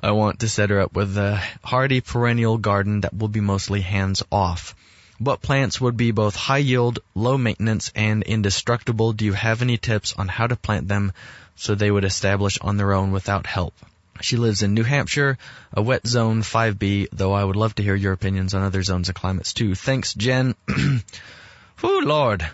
I 0.01 0.11
want 0.11 0.39
to 0.39 0.49
set 0.49 0.71
her 0.71 0.81
up 0.81 0.93
with 0.93 1.15
a 1.17 1.41
hardy 1.63 2.01
perennial 2.01 2.57
garden 2.57 3.01
that 3.01 3.13
will 3.13 3.27
be 3.27 3.41
mostly 3.41 3.81
hands 3.81 4.23
off. 4.31 4.75
What 5.19 5.41
plants 5.41 5.79
would 5.79 5.95
be 5.95 6.11
both 6.11 6.35
high 6.35 6.57
yield, 6.57 6.99
low 7.13 7.37
maintenance, 7.37 7.91
and 7.95 8.23
indestructible? 8.23 9.13
Do 9.13 9.23
you 9.23 9.33
have 9.33 9.61
any 9.61 9.77
tips 9.77 10.13
on 10.17 10.27
how 10.27 10.47
to 10.47 10.55
plant 10.55 10.87
them 10.87 11.13
so 11.55 11.75
they 11.75 11.91
would 11.91 12.03
establish 12.03 12.57
on 12.59 12.77
their 12.77 12.91
own 12.91 13.11
without 13.11 13.45
help? 13.45 13.73
She 14.21 14.37
lives 14.37 14.63
in 14.63 14.73
New 14.73 14.83
Hampshire, 14.83 15.37
a 15.73 15.81
wet 15.81 16.07
zone 16.07 16.41
5B, 16.41 17.09
though 17.11 17.33
I 17.33 17.43
would 17.43 17.55
love 17.55 17.75
to 17.75 17.83
hear 17.83 17.95
your 17.95 18.13
opinions 18.13 18.53
on 18.53 18.63
other 18.63 18.81
zones 18.81 19.09
of 19.09 19.15
climates 19.15 19.53
too. 19.53 19.75
Thanks, 19.75 20.13
Jen. 20.13 20.55
Whew, 20.67 22.05
Lord. 22.05 22.45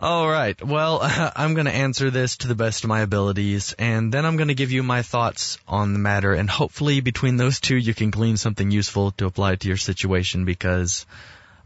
All 0.00 0.30
right. 0.30 0.62
Well, 0.64 1.00
I'm 1.36 1.54
going 1.54 1.66
to 1.66 1.74
answer 1.74 2.10
this 2.10 2.36
to 2.38 2.48
the 2.48 2.54
best 2.54 2.84
of 2.84 2.88
my 2.88 3.00
abilities, 3.00 3.74
and 3.78 4.14
then 4.14 4.24
I'm 4.24 4.36
going 4.36 4.48
to 4.48 4.54
give 4.54 4.70
you 4.70 4.84
my 4.84 5.02
thoughts 5.02 5.58
on 5.66 5.92
the 5.92 5.98
matter, 5.98 6.32
and 6.34 6.48
hopefully 6.48 7.00
between 7.00 7.36
those 7.36 7.58
two 7.58 7.76
you 7.76 7.94
can 7.94 8.10
glean 8.10 8.36
something 8.36 8.70
useful 8.70 9.10
to 9.12 9.26
apply 9.26 9.56
to 9.56 9.66
your 9.68 9.76
situation 9.76 10.44
because 10.44 11.04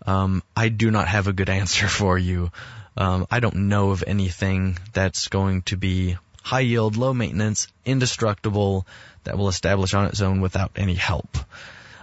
um, 0.06 0.42
I 0.56 0.70
do 0.70 0.90
not 0.90 1.08
have 1.08 1.26
a 1.26 1.34
good 1.34 1.50
answer 1.60 1.88
for 1.88 2.16
you. 2.16 2.50
Um, 2.96 3.26
I 3.30 3.40
don't 3.40 3.68
know 3.68 3.90
of 3.90 4.04
anything 4.06 4.78
that's 4.94 5.28
going 5.28 5.62
to 5.62 5.76
be 5.76 6.16
high 6.42 6.60
yield, 6.60 6.96
low 6.96 7.12
maintenance, 7.14 7.68
indestructible, 7.84 8.86
that 9.24 9.38
will 9.38 9.48
establish 9.48 9.94
on 9.94 10.06
its 10.06 10.20
own 10.20 10.40
without 10.40 10.72
any 10.76 10.94
help. 10.94 11.38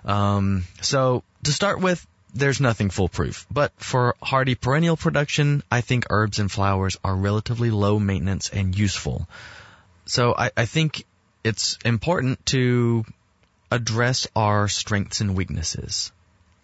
Um, 0.05 0.63
so 0.81 1.23
to 1.43 1.51
start 1.51 1.81
with, 1.81 2.05
there's 2.33 2.61
nothing 2.61 2.89
foolproof. 2.89 3.45
But 3.51 3.73
for 3.77 4.15
hardy 4.21 4.55
perennial 4.55 4.97
production, 4.97 5.63
I 5.71 5.81
think 5.81 6.05
herbs 6.09 6.39
and 6.39 6.51
flowers 6.51 6.97
are 7.03 7.15
relatively 7.15 7.71
low 7.71 7.99
maintenance 7.99 8.49
and 8.49 8.77
useful. 8.77 9.27
So 10.05 10.35
I, 10.37 10.51
I 10.55 10.65
think 10.65 11.05
it's 11.43 11.77
important 11.83 12.45
to 12.47 13.05
address 13.71 14.27
our 14.35 14.67
strengths 14.67 15.21
and 15.21 15.35
weaknesses. 15.35 16.11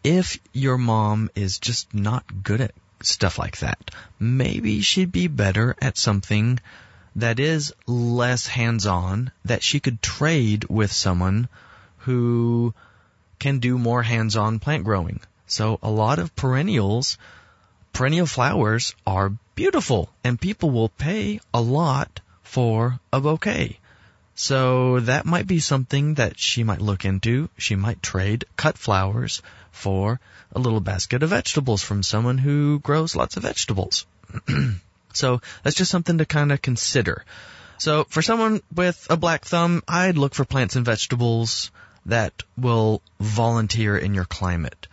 If 0.04 0.40
your 0.54 0.78
mom 0.78 1.30
is 1.36 1.60
just 1.60 1.94
not 1.94 2.44
good 2.44 2.62
at 2.62 2.72
stuff 3.02 3.40
like 3.40 3.60
that, 3.60 3.92
maybe 4.20 4.82
she'd 4.82 5.12
be 5.12 5.28
better 5.28 5.76
at 5.82 5.98
something 5.98 6.60
that 7.16 7.40
is 7.40 7.74
less 7.88 8.46
hands-on 8.48 9.32
that 9.46 9.64
she 9.64 9.80
could 9.80 10.02
trade 10.02 10.66
with 10.70 10.92
someone 10.92 11.48
who 12.00 12.74
can 13.40 13.60
do 13.60 13.78
more 13.78 14.04
hands-on 14.04 14.60
plant 14.60 14.84
growing. 14.84 15.22
So 15.48 15.80
a 15.82 15.90
lot 15.90 16.20
of 16.20 16.36
perennials, 16.36 17.18
perennial 17.94 18.26
flowers 18.26 18.94
are 19.08 19.34
beautiful 19.56 20.10
and 20.24 20.40
people 20.40 20.72
will 20.72 20.90
pay 20.90 21.40
a 21.54 21.62
lot 21.62 22.20
for 22.44 23.00
a 23.14 23.22
bouquet. 23.22 23.80
So 24.36 25.00
that 25.00 25.26
might 25.26 25.48
be 25.48 25.60
something 25.60 26.16
that 26.16 26.38
she 26.38 26.64
might 26.64 26.82
look 26.82 27.06
into. 27.06 27.50
She 27.58 27.76
might 27.76 28.04
trade 28.04 28.44
cut 28.58 28.78
flowers 28.78 29.42
for 29.72 30.20
a 30.52 30.60
little 30.60 30.82
basket 30.82 31.24
of 31.24 31.30
vegetables 31.30 31.82
from 31.82 32.04
someone 32.04 32.38
who 32.38 32.80
grows 32.80 33.16
lots 33.16 33.38
of 33.38 33.44
vegetables. 33.44 34.06
so 35.16 35.42
that's 35.64 35.76
just 35.76 35.92
something 35.92 36.18
to 36.18 36.26
kind 36.26 36.52
of 36.52 36.62
consider. 36.62 37.26
So 37.78 38.06
for 38.06 38.22
someone 38.22 38.62
with 38.74 39.08
a 39.10 39.18
black 39.18 39.46
thumb, 39.46 39.84
I'd 39.88 40.18
look 40.18 40.34
for 40.34 40.46
plants 40.46 40.76
and 40.76 40.86
vegetables 40.86 41.72
that 42.06 42.44
will 42.58 43.02
volunteer 43.20 43.98
in 43.98 44.14
your 44.14 44.26
climate. 44.26 44.88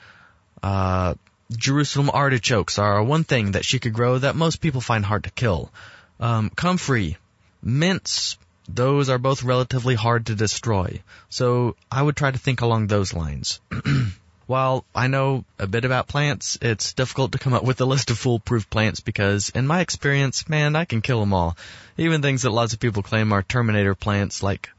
Uh, 0.63 1.15
Jerusalem 1.51 2.11
artichokes 2.13 2.79
are 2.79 3.03
one 3.03 3.25
thing 3.25 3.53
that 3.53 3.65
she 3.65 3.79
could 3.79 3.93
grow 3.93 4.19
that 4.19 4.37
most 4.37 4.61
people 4.61 4.81
find 4.81 5.05
hard 5.05 5.25
to 5.25 5.31
kill. 5.31 5.71
Um, 6.19 6.51
comfrey, 6.51 7.19
mints, 7.63 8.39
those 8.69 9.09
are 9.11 9.19
both 9.19 9.43
relatively 9.43 9.95
hard 9.95 10.27
to 10.27 10.35
destroy. 10.35 11.03
So 11.29 11.77
I 11.91 12.03
would 12.03 12.17
try 12.17 12.31
to 12.31 12.39
think 12.39 12.61
along 12.61 12.87
those 12.87 13.13
lines. 13.13 13.61
While 14.47 14.85
I 14.95 15.07
know 15.07 15.45
a 15.59 15.67
bit 15.67 15.85
about 15.85 16.09
plants, 16.09 16.59
it's 16.61 16.93
difficult 16.93 17.33
to 17.33 17.39
come 17.39 17.53
up 17.53 17.65
with 17.65 17.81
a 17.81 17.85
list 17.85 18.11
of 18.11 18.19
foolproof 18.19 18.69
plants 18.69 19.01
because, 19.01 19.51
in 19.51 19.67
my 19.67 19.81
experience, 19.81 20.49
man, 20.49 20.77
I 20.77 20.85
can 20.85 21.01
kill 21.01 21.21
them 21.21 21.33
all. 21.33 21.57
Even 21.97 22.23
things 22.23 22.43
that 22.43 22.51
lots 22.51 22.73
of 22.73 22.81
people 22.81 23.03
claim 23.03 23.33
are 23.33 23.43
Terminator 23.43 23.95
plants 23.95 24.43
like 24.43 24.71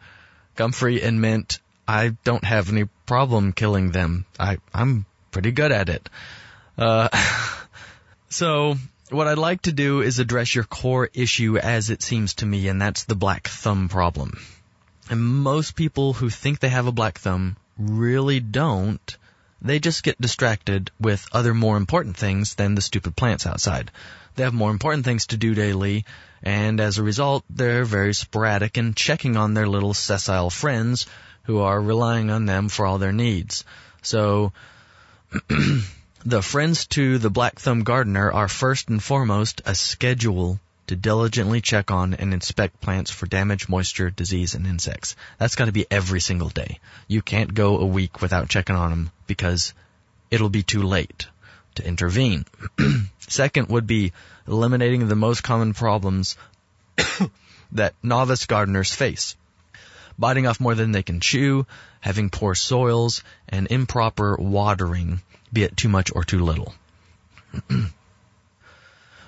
comfrey 0.55 1.01
and 1.01 1.21
mint, 1.21 1.59
I 1.87 2.09
don't 2.23 2.43
have 2.43 2.69
any 2.69 2.85
problem 3.05 3.53
killing 3.53 3.91
them. 3.91 4.25
I, 4.39 4.57
I'm 4.73 5.05
pretty 5.31 5.51
good 5.51 5.71
at 5.71 5.89
it. 5.89 6.09
Uh, 6.77 7.09
so 8.29 8.75
what 9.09 9.27
I'd 9.27 9.37
like 9.37 9.63
to 9.63 9.71
do 9.71 10.01
is 10.01 10.19
address 10.19 10.55
your 10.55 10.63
core 10.63 11.09
issue 11.13 11.57
as 11.57 11.89
it 11.89 12.01
seems 12.01 12.35
to 12.35 12.45
me, 12.45 12.67
and 12.67 12.81
that's 12.81 13.03
the 13.03 13.15
black 13.15 13.47
thumb 13.47 13.89
problem. 13.89 14.39
And 15.09 15.23
most 15.23 15.75
people 15.75 16.13
who 16.13 16.29
think 16.29 16.59
they 16.59 16.69
have 16.69 16.87
a 16.87 16.91
black 16.91 17.19
thumb 17.19 17.57
really 17.77 18.39
don't. 18.39 19.17
They 19.63 19.79
just 19.79 20.03
get 20.03 20.19
distracted 20.19 20.91
with 20.99 21.25
other 21.31 21.53
more 21.53 21.77
important 21.77 22.17
things 22.17 22.55
than 22.55 22.75
the 22.75 22.81
stupid 22.81 23.15
plants 23.15 23.47
outside. 23.47 23.91
They 24.35 24.43
have 24.43 24.53
more 24.53 24.71
important 24.71 25.05
things 25.05 25.27
to 25.27 25.37
do 25.37 25.55
daily, 25.55 26.05
and 26.41 26.81
as 26.81 26.97
a 26.97 27.03
result, 27.03 27.45
they're 27.49 27.85
very 27.85 28.13
sporadic 28.13 28.77
in 28.77 28.93
checking 28.93 29.37
on 29.37 29.53
their 29.53 29.67
little 29.67 29.93
sessile 29.93 30.49
friends 30.49 31.05
who 31.43 31.59
are 31.59 31.81
relying 31.81 32.29
on 32.29 32.45
them 32.45 32.67
for 32.67 32.85
all 32.85 32.97
their 32.97 33.13
needs. 33.13 33.63
So, 34.01 34.51
the 36.25 36.41
friends 36.41 36.87
to 36.87 37.17
the 37.17 37.29
black 37.29 37.59
thumb 37.59 37.83
gardener 37.83 38.31
are 38.31 38.49
first 38.49 38.89
and 38.89 39.01
foremost 39.01 39.61
a 39.65 39.75
schedule 39.75 40.59
to 40.87 40.95
diligently 40.95 41.61
check 41.61 41.91
on 41.91 42.13
and 42.13 42.33
inspect 42.33 42.81
plants 42.81 43.09
for 43.09 43.25
damage, 43.25 43.69
moisture, 43.69 44.09
disease, 44.09 44.55
and 44.55 44.67
insects. 44.67 45.15
That's 45.37 45.55
got 45.55 45.65
to 45.65 45.71
be 45.71 45.85
every 45.89 46.19
single 46.19 46.49
day. 46.49 46.79
You 47.07 47.21
can't 47.21 47.53
go 47.53 47.79
a 47.79 47.85
week 47.85 48.21
without 48.21 48.49
checking 48.49 48.75
on 48.75 48.89
them 48.89 49.11
because 49.27 49.73
it'll 50.29 50.49
be 50.49 50.63
too 50.63 50.83
late 50.83 51.27
to 51.75 51.87
intervene. 51.87 52.45
Second 53.19 53.69
would 53.69 53.87
be 53.87 54.11
eliminating 54.47 55.07
the 55.07 55.15
most 55.15 55.41
common 55.41 55.73
problems 55.73 56.35
that 57.71 57.93
novice 58.03 58.45
gardeners 58.45 58.93
face. 58.93 59.35
Biting 60.19 60.45
off 60.45 60.59
more 60.59 60.75
than 60.75 60.91
they 60.91 61.01
can 61.01 61.19
chew, 61.19 61.65
having 62.01 62.29
poor 62.29 62.53
soils, 62.53 63.23
and 63.49 63.67
improper 63.71 64.35
watering, 64.37 65.21
be 65.51 65.63
it 65.63 65.75
too 65.75 65.89
much 65.89 66.11
or 66.13 66.23
too 66.23 66.43
little. 66.43 66.75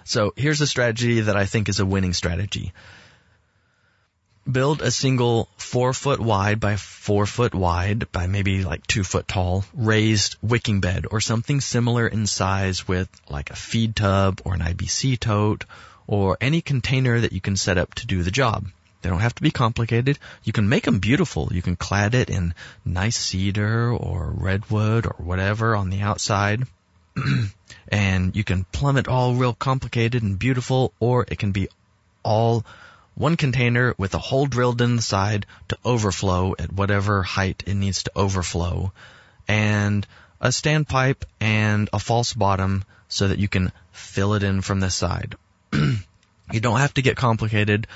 so 0.05 0.33
here's 0.35 0.61
a 0.61 0.67
strategy 0.67 1.21
that 1.21 1.35
I 1.35 1.45
think 1.47 1.67
is 1.67 1.79
a 1.79 1.85
winning 1.85 2.13
strategy. 2.13 2.73
Build 4.49 4.83
a 4.83 4.91
single 4.91 5.49
four 5.57 5.93
foot 5.93 6.19
wide 6.19 6.59
by 6.59 6.75
four 6.75 7.25
foot 7.25 7.55
wide 7.55 8.11
by 8.11 8.27
maybe 8.27 8.63
like 8.63 8.85
two 8.85 9.03
foot 9.03 9.27
tall 9.27 9.65
raised 9.73 10.37
wicking 10.43 10.79
bed 10.79 11.07
or 11.09 11.21
something 11.21 11.59
similar 11.59 12.07
in 12.07 12.27
size 12.27 12.87
with 12.87 13.09
like 13.29 13.49
a 13.49 13.55
feed 13.55 13.95
tub 13.95 14.41
or 14.45 14.53
an 14.53 14.59
IBC 14.59 15.19
tote 15.19 15.65
or 16.05 16.37
any 16.39 16.61
container 16.61 17.19
that 17.19 17.33
you 17.33 17.41
can 17.41 17.57
set 17.57 17.79
up 17.79 17.95
to 17.95 18.05
do 18.05 18.21
the 18.21 18.29
job. 18.29 18.67
They 19.01 19.09
don't 19.09 19.21
have 19.21 19.35
to 19.35 19.41
be 19.41 19.51
complicated. 19.51 20.19
You 20.43 20.53
can 20.53 20.69
make 20.69 20.83
them 20.83 20.99
beautiful. 20.99 21.49
You 21.51 21.63
can 21.63 21.75
clad 21.75 22.13
it 22.13 22.29
in 22.29 22.53
nice 22.85 23.17
cedar 23.17 23.91
or 23.91 24.31
redwood 24.31 25.07
or 25.07 25.15
whatever 25.17 25.75
on 25.75 25.89
the 25.89 26.01
outside. 26.01 26.67
and 27.87 28.35
you 28.35 28.43
can 28.43 28.65
plumb 28.71 28.97
it 28.97 29.07
all 29.07 29.35
real 29.35 29.53
complicated 29.53 30.23
and 30.23 30.39
beautiful, 30.39 30.93
or 30.99 31.25
it 31.27 31.39
can 31.39 31.51
be 31.51 31.69
all 32.23 32.65
one 33.15 33.37
container 33.37 33.95
with 33.97 34.13
a 34.13 34.19
hole 34.19 34.45
drilled 34.45 34.81
in 34.81 34.97
the 34.97 35.01
side 35.01 35.45
to 35.69 35.77
overflow 35.85 36.55
at 36.59 36.71
whatever 36.71 37.23
height 37.23 37.63
it 37.65 37.75
needs 37.75 38.03
to 38.03 38.11
overflow, 38.15 38.91
and 39.47 40.05
a 40.41 40.49
standpipe 40.49 41.23
and 41.39 41.89
a 41.93 41.99
false 41.99 42.33
bottom 42.33 42.83
so 43.07 43.27
that 43.27 43.39
you 43.39 43.47
can 43.47 43.71
fill 43.91 44.33
it 44.33 44.43
in 44.43 44.61
from 44.61 44.79
the 44.79 44.89
side. 44.89 45.35
you 45.73 46.59
don't 46.59 46.79
have 46.79 46.93
to 46.93 47.01
get 47.01 47.15
complicated 47.15 47.87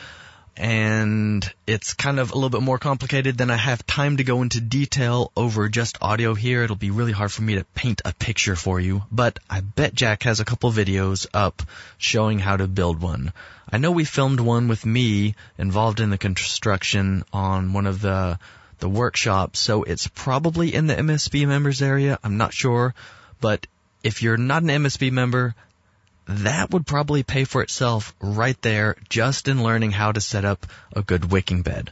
and 0.57 1.51
it's 1.65 1.93
kind 1.93 2.19
of 2.19 2.31
a 2.31 2.35
little 2.35 2.49
bit 2.49 2.61
more 2.61 2.77
complicated 2.77 3.37
than 3.37 3.49
I 3.49 3.55
have 3.55 3.85
time 3.85 4.17
to 4.17 4.23
go 4.23 4.41
into 4.41 4.59
detail 4.59 5.31
over 5.35 5.69
just 5.69 5.97
audio 6.01 6.33
here. 6.33 6.63
It'll 6.63 6.75
be 6.75 6.91
really 6.91 7.11
hard 7.11 7.31
for 7.31 7.41
me 7.41 7.55
to 7.55 7.63
paint 7.63 8.01
a 8.05 8.13
picture 8.13 8.55
for 8.55 8.79
you, 8.79 9.03
but 9.11 9.39
I 9.49 9.61
bet 9.61 9.93
Jack 9.93 10.23
has 10.23 10.39
a 10.39 10.45
couple 10.45 10.71
videos 10.71 11.27
up 11.33 11.63
showing 11.97 12.39
how 12.39 12.57
to 12.57 12.67
build 12.67 13.01
one. 13.01 13.33
I 13.71 13.77
know 13.77 13.91
we 13.91 14.05
filmed 14.05 14.39
one 14.39 14.67
with 14.67 14.85
me 14.85 15.35
involved 15.57 15.99
in 15.99 16.09
the 16.09 16.17
construction 16.17 17.23
on 17.31 17.73
one 17.73 17.87
of 17.87 18.01
the 18.01 18.39
the 18.79 18.89
workshops, 18.89 19.59
so 19.59 19.83
it's 19.83 20.07
probably 20.07 20.73
in 20.73 20.87
the 20.87 20.95
MSB 20.95 21.45
members 21.47 21.81
area. 21.81 22.17
I'm 22.23 22.37
not 22.37 22.53
sure, 22.53 22.93
but 23.41 23.67
if 24.03 24.23
you're 24.23 24.37
not 24.37 24.63
an 24.63 24.69
MSB 24.69 25.11
member, 25.11 25.53
that 26.29 26.69
would 26.69 26.85
probably 26.85 27.23
pay 27.23 27.43
for 27.43 27.63
itself 27.63 28.13
right 28.21 28.61
there 28.61 28.95
just 29.09 29.47
in 29.47 29.63
learning 29.63 29.91
how 29.91 30.11
to 30.11 30.21
set 30.21 30.45
up 30.45 30.67
a 30.95 31.01
good 31.01 31.31
wicking 31.31 31.63
bed. 31.63 31.91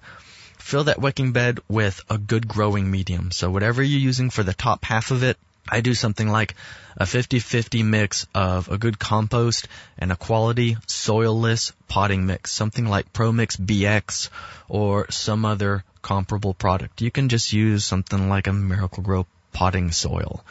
Fill 0.60 0.84
that 0.86 1.02
wicking 1.02 1.32
bed 1.32 1.60
with 1.68 2.02
a 2.08 2.20
good 2.20 2.48
growing 2.48 2.92
medium. 2.92 3.32
So 3.32 3.50
whatever 3.50 3.82
you're 3.82 4.00
using 4.00 4.30
for 4.30 4.44
the 4.44 4.54
top 4.54 4.86
half 4.86 5.10
of 5.10 5.24
it, 5.24 5.38
I 5.68 5.82
do 5.82 5.96
something 5.96 6.30
like 6.30 6.56
a 6.96 7.06
50-50 7.06 7.84
mix 7.84 8.28
of 8.36 8.70
a 8.70 8.78
good 8.78 9.00
compost 9.00 9.68
and 9.98 10.12
a 10.12 10.16
quality 10.16 10.76
soilless 10.86 11.74
potting 11.88 12.26
mix, 12.28 12.52
something 12.52 12.86
like 12.86 13.14
ProMix 13.14 13.58
BX 13.58 14.30
or 14.70 15.10
some 15.10 15.46
other 15.46 15.84
comparable 16.04 16.54
product. 16.54 17.02
You 17.02 17.10
can 17.10 17.30
just 17.30 17.54
use 17.54 17.84
something 17.86 18.30
like 18.30 18.46
a 18.46 18.54
Miracle-Gro 18.54 19.26
potting 19.52 19.92
soil. 19.92 20.44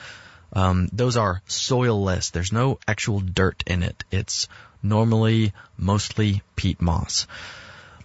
Um, 0.56 0.88
those 0.90 1.18
are 1.18 1.42
soilless. 1.46 2.30
There's 2.30 2.50
no 2.50 2.78
actual 2.88 3.20
dirt 3.20 3.62
in 3.66 3.82
it. 3.82 4.04
It's 4.10 4.48
normally 4.82 5.52
mostly 5.76 6.42
peat 6.56 6.80
moss. 6.80 7.26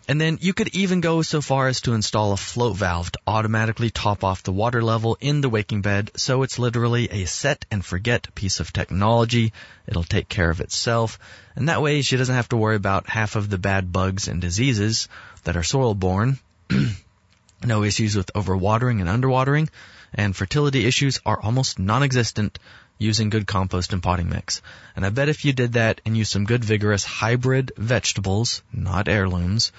And 0.09 0.19
then 0.19 0.37
you 0.41 0.51
could 0.51 0.75
even 0.75 0.99
go 0.99 1.21
so 1.21 1.39
far 1.39 1.69
as 1.69 1.79
to 1.81 1.93
install 1.93 2.33
a 2.33 2.37
float 2.37 2.75
valve 2.75 3.09
to 3.13 3.19
automatically 3.25 3.89
top 3.89 4.25
off 4.25 4.43
the 4.43 4.51
water 4.51 4.83
level 4.83 5.17
in 5.21 5.39
the 5.39 5.47
wicking 5.47 5.81
bed 5.81 6.11
so 6.17 6.43
it's 6.43 6.59
literally 6.59 7.09
a 7.09 7.25
set 7.25 7.65
and 7.71 7.85
forget 7.85 8.35
piece 8.35 8.59
of 8.59 8.73
technology. 8.73 9.53
It'll 9.87 10.03
take 10.03 10.27
care 10.27 10.49
of 10.49 10.59
itself. 10.59 11.19
And 11.55 11.69
that 11.69 11.81
way 11.81 12.01
she 12.01 12.17
doesn't 12.17 12.35
have 12.35 12.49
to 12.49 12.57
worry 12.57 12.75
about 12.75 13.07
half 13.07 13.37
of 13.37 13.49
the 13.49 13.59
bad 13.59 13.93
bugs 13.93 14.27
and 14.27 14.41
diseases 14.41 15.07
that 15.45 15.55
are 15.55 15.63
soil 15.63 15.95
borne. 15.95 16.37
no 17.63 17.85
issues 17.85 18.17
with 18.17 18.33
overwatering 18.33 18.99
and 18.99 19.07
underwatering. 19.07 19.69
And 20.13 20.35
fertility 20.35 20.85
issues 20.85 21.19
are 21.25 21.41
almost 21.41 21.79
non-existent 21.79 22.59
using 22.97 23.29
good 23.29 23.47
compost 23.47 23.93
and 23.93 24.03
potting 24.03 24.29
mix. 24.29 24.61
And 24.95 25.05
I 25.05 25.09
bet 25.09 25.29
if 25.29 25.43
you 25.43 25.53
did 25.53 25.73
that 25.73 26.01
and 26.05 26.15
used 26.15 26.31
some 26.31 26.45
good 26.45 26.63
vigorous 26.63 27.03
hybrid 27.03 27.71
vegetables, 27.75 28.61
not 28.71 29.07
heirlooms, 29.07 29.71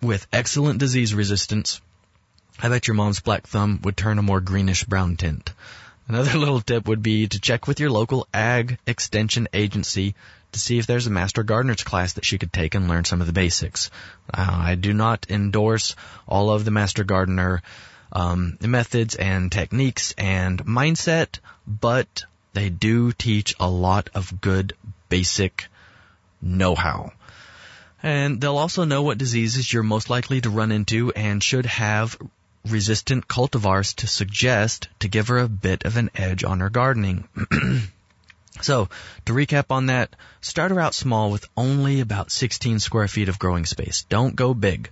with 0.00 0.26
excellent 0.32 0.78
disease 0.78 1.14
resistance, 1.14 1.80
I 2.60 2.68
bet 2.68 2.86
your 2.86 2.94
mom's 2.94 3.20
black 3.20 3.46
thumb 3.46 3.80
would 3.82 3.96
turn 3.96 4.18
a 4.18 4.22
more 4.22 4.40
greenish 4.40 4.84
brown 4.84 5.16
tint. 5.16 5.52
Another 6.08 6.38
little 6.38 6.60
tip 6.60 6.86
would 6.86 7.02
be 7.02 7.26
to 7.26 7.40
check 7.40 7.66
with 7.66 7.80
your 7.80 7.90
local 7.90 8.26
ag 8.32 8.78
extension 8.86 9.48
agency 9.52 10.14
to 10.52 10.60
see 10.60 10.78
if 10.78 10.86
there's 10.86 11.06
a 11.06 11.10
master 11.10 11.42
gardener's 11.42 11.82
class 11.82 12.12
that 12.14 12.24
she 12.24 12.38
could 12.38 12.52
take 12.52 12.74
and 12.74 12.88
learn 12.88 13.04
some 13.04 13.20
of 13.20 13.26
the 13.26 13.32
basics. 13.32 13.90
Uh, 14.32 14.46
I 14.50 14.74
do 14.76 14.92
not 14.92 15.26
endorse 15.28 15.96
all 16.26 16.50
of 16.50 16.64
the 16.64 16.70
master 16.70 17.04
gardener 17.04 17.62
um, 18.14 18.58
methods 18.60 19.14
and 19.16 19.50
techniques 19.50 20.14
and 20.16 20.64
mindset, 20.64 21.38
but 21.66 22.24
they 22.52 22.70
do 22.70 23.12
teach 23.12 23.54
a 23.58 23.68
lot 23.68 24.10
of 24.14 24.40
good 24.40 24.74
basic 25.08 25.66
know-how. 26.40 27.12
And 28.02 28.40
they'll 28.40 28.58
also 28.58 28.84
know 28.84 29.02
what 29.02 29.18
diseases 29.18 29.72
you're 29.72 29.82
most 29.82 30.10
likely 30.10 30.40
to 30.42 30.50
run 30.50 30.72
into 30.72 31.10
and 31.12 31.42
should 31.42 31.66
have 31.66 32.16
resistant 32.68 33.26
cultivars 33.28 33.94
to 33.96 34.06
suggest 34.06 34.88
to 35.00 35.08
give 35.08 35.28
her 35.28 35.38
a 35.38 35.48
bit 35.48 35.84
of 35.84 35.96
an 35.96 36.10
edge 36.14 36.44
on 36.44 36.60
her 36.60 36.70
gardening. 36.70 37.26
so, 38.60 38.88
to 39.26 39.32
recap 39.32 39.66
on 39.70 39.86
that, 39.86 40.14
start 40.40 40.70
her 40.70 40.80
out 40.80 40.94
small 40.94 41.30
with 41.30 41.48
only 41.56 42.00
about 42.00 42.30
16 42.30 42.78
square 42.78 43.08
feet 43.08 43.28
of 43.28 43.38
growing 43.38 43.66
space. 43.66 44.04
Don't 44.08 44.36
go 44.36 44.54
big. 44.54 44.90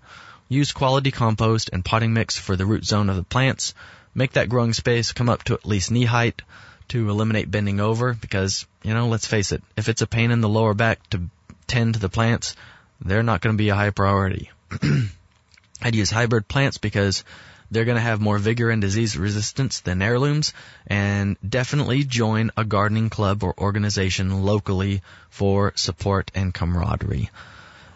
Use 0.53 0.73
quality 0.73 1.11
compost 1.11 1.71
and 1.73 1.83
potting 1.83 2.13
mix 2.13 2.37
for 2.37 2.57
the 2.57 2.67
root 2.67 2.85
zone 2.85 3.09
of 3.09 3.17
the 3.17 3.23
plants. 3.23 3.73
Make 4.15 4.33
that 4.33 4.51
growing 4.51 4.75
space 4.75 5.13
come 5.13 5.31
up 5.31 5.45
to 5.45 5.55
at 5.55 5.65
least 5.65 5.91
knee 5.91 6.05
height 6.05 6.43
to 6.89 7.09
eliminate 7.09 7.51
bending 7.51 7.81
over 7.81 8.13
because, 8.13 8.67
you 8.83 8.93
know, 8.93 9.09
let's 9.09 9.25
face 9.25 9.53
it, 9.53 9.63
if 9.79 9.89
it's 9.89 10.03
a 10.03 10.07
pain 10.07 10.31
in 10.31 10.43
the 10.43 10.51
lower 10.51 10.75
back 10.75 11.09
to 11.09 11.23
tend 11.67 11.95
to 11.95 12.01
the 12.01 12.11
plants, 12.11 12.55
they're 13.01 13.23
not 13.23 13.41
going 13.41 13.55
to 13.55 13.59
be 13.59 13.71
a 13.71 13.75
high 13.75 13.89
priority. 13.89 14.51
I'd 15.83 15.95
use 15.95 16.11
hybrid 16.11 16.47
plants 16.49 16.77
because 16.77 17.25
they're 17.71 17.87
going 17.87 17.97
to 17.97 18.03
have 18.03 18.21
more 18.21 18.37
vigor 18.37 18.69
and 18.69 18.83
disease 18.83 19.17
resistance 19.17 19.81
than 19.81 20.03
heirlooms 20.03 20.53
and 20.87 21.39
definitely 21.49 22.05
join 22.05 22.51
a 22.59 22.67
gardening 22.67 23.09
club 23.09 23.43
or 23.43 23.59
organization 23.59 24.43
locally 24.43 25.01
for 25.31 25.73
support 25.77 26.31
and 26.35 26.53
camaraderie. 26.53 27.31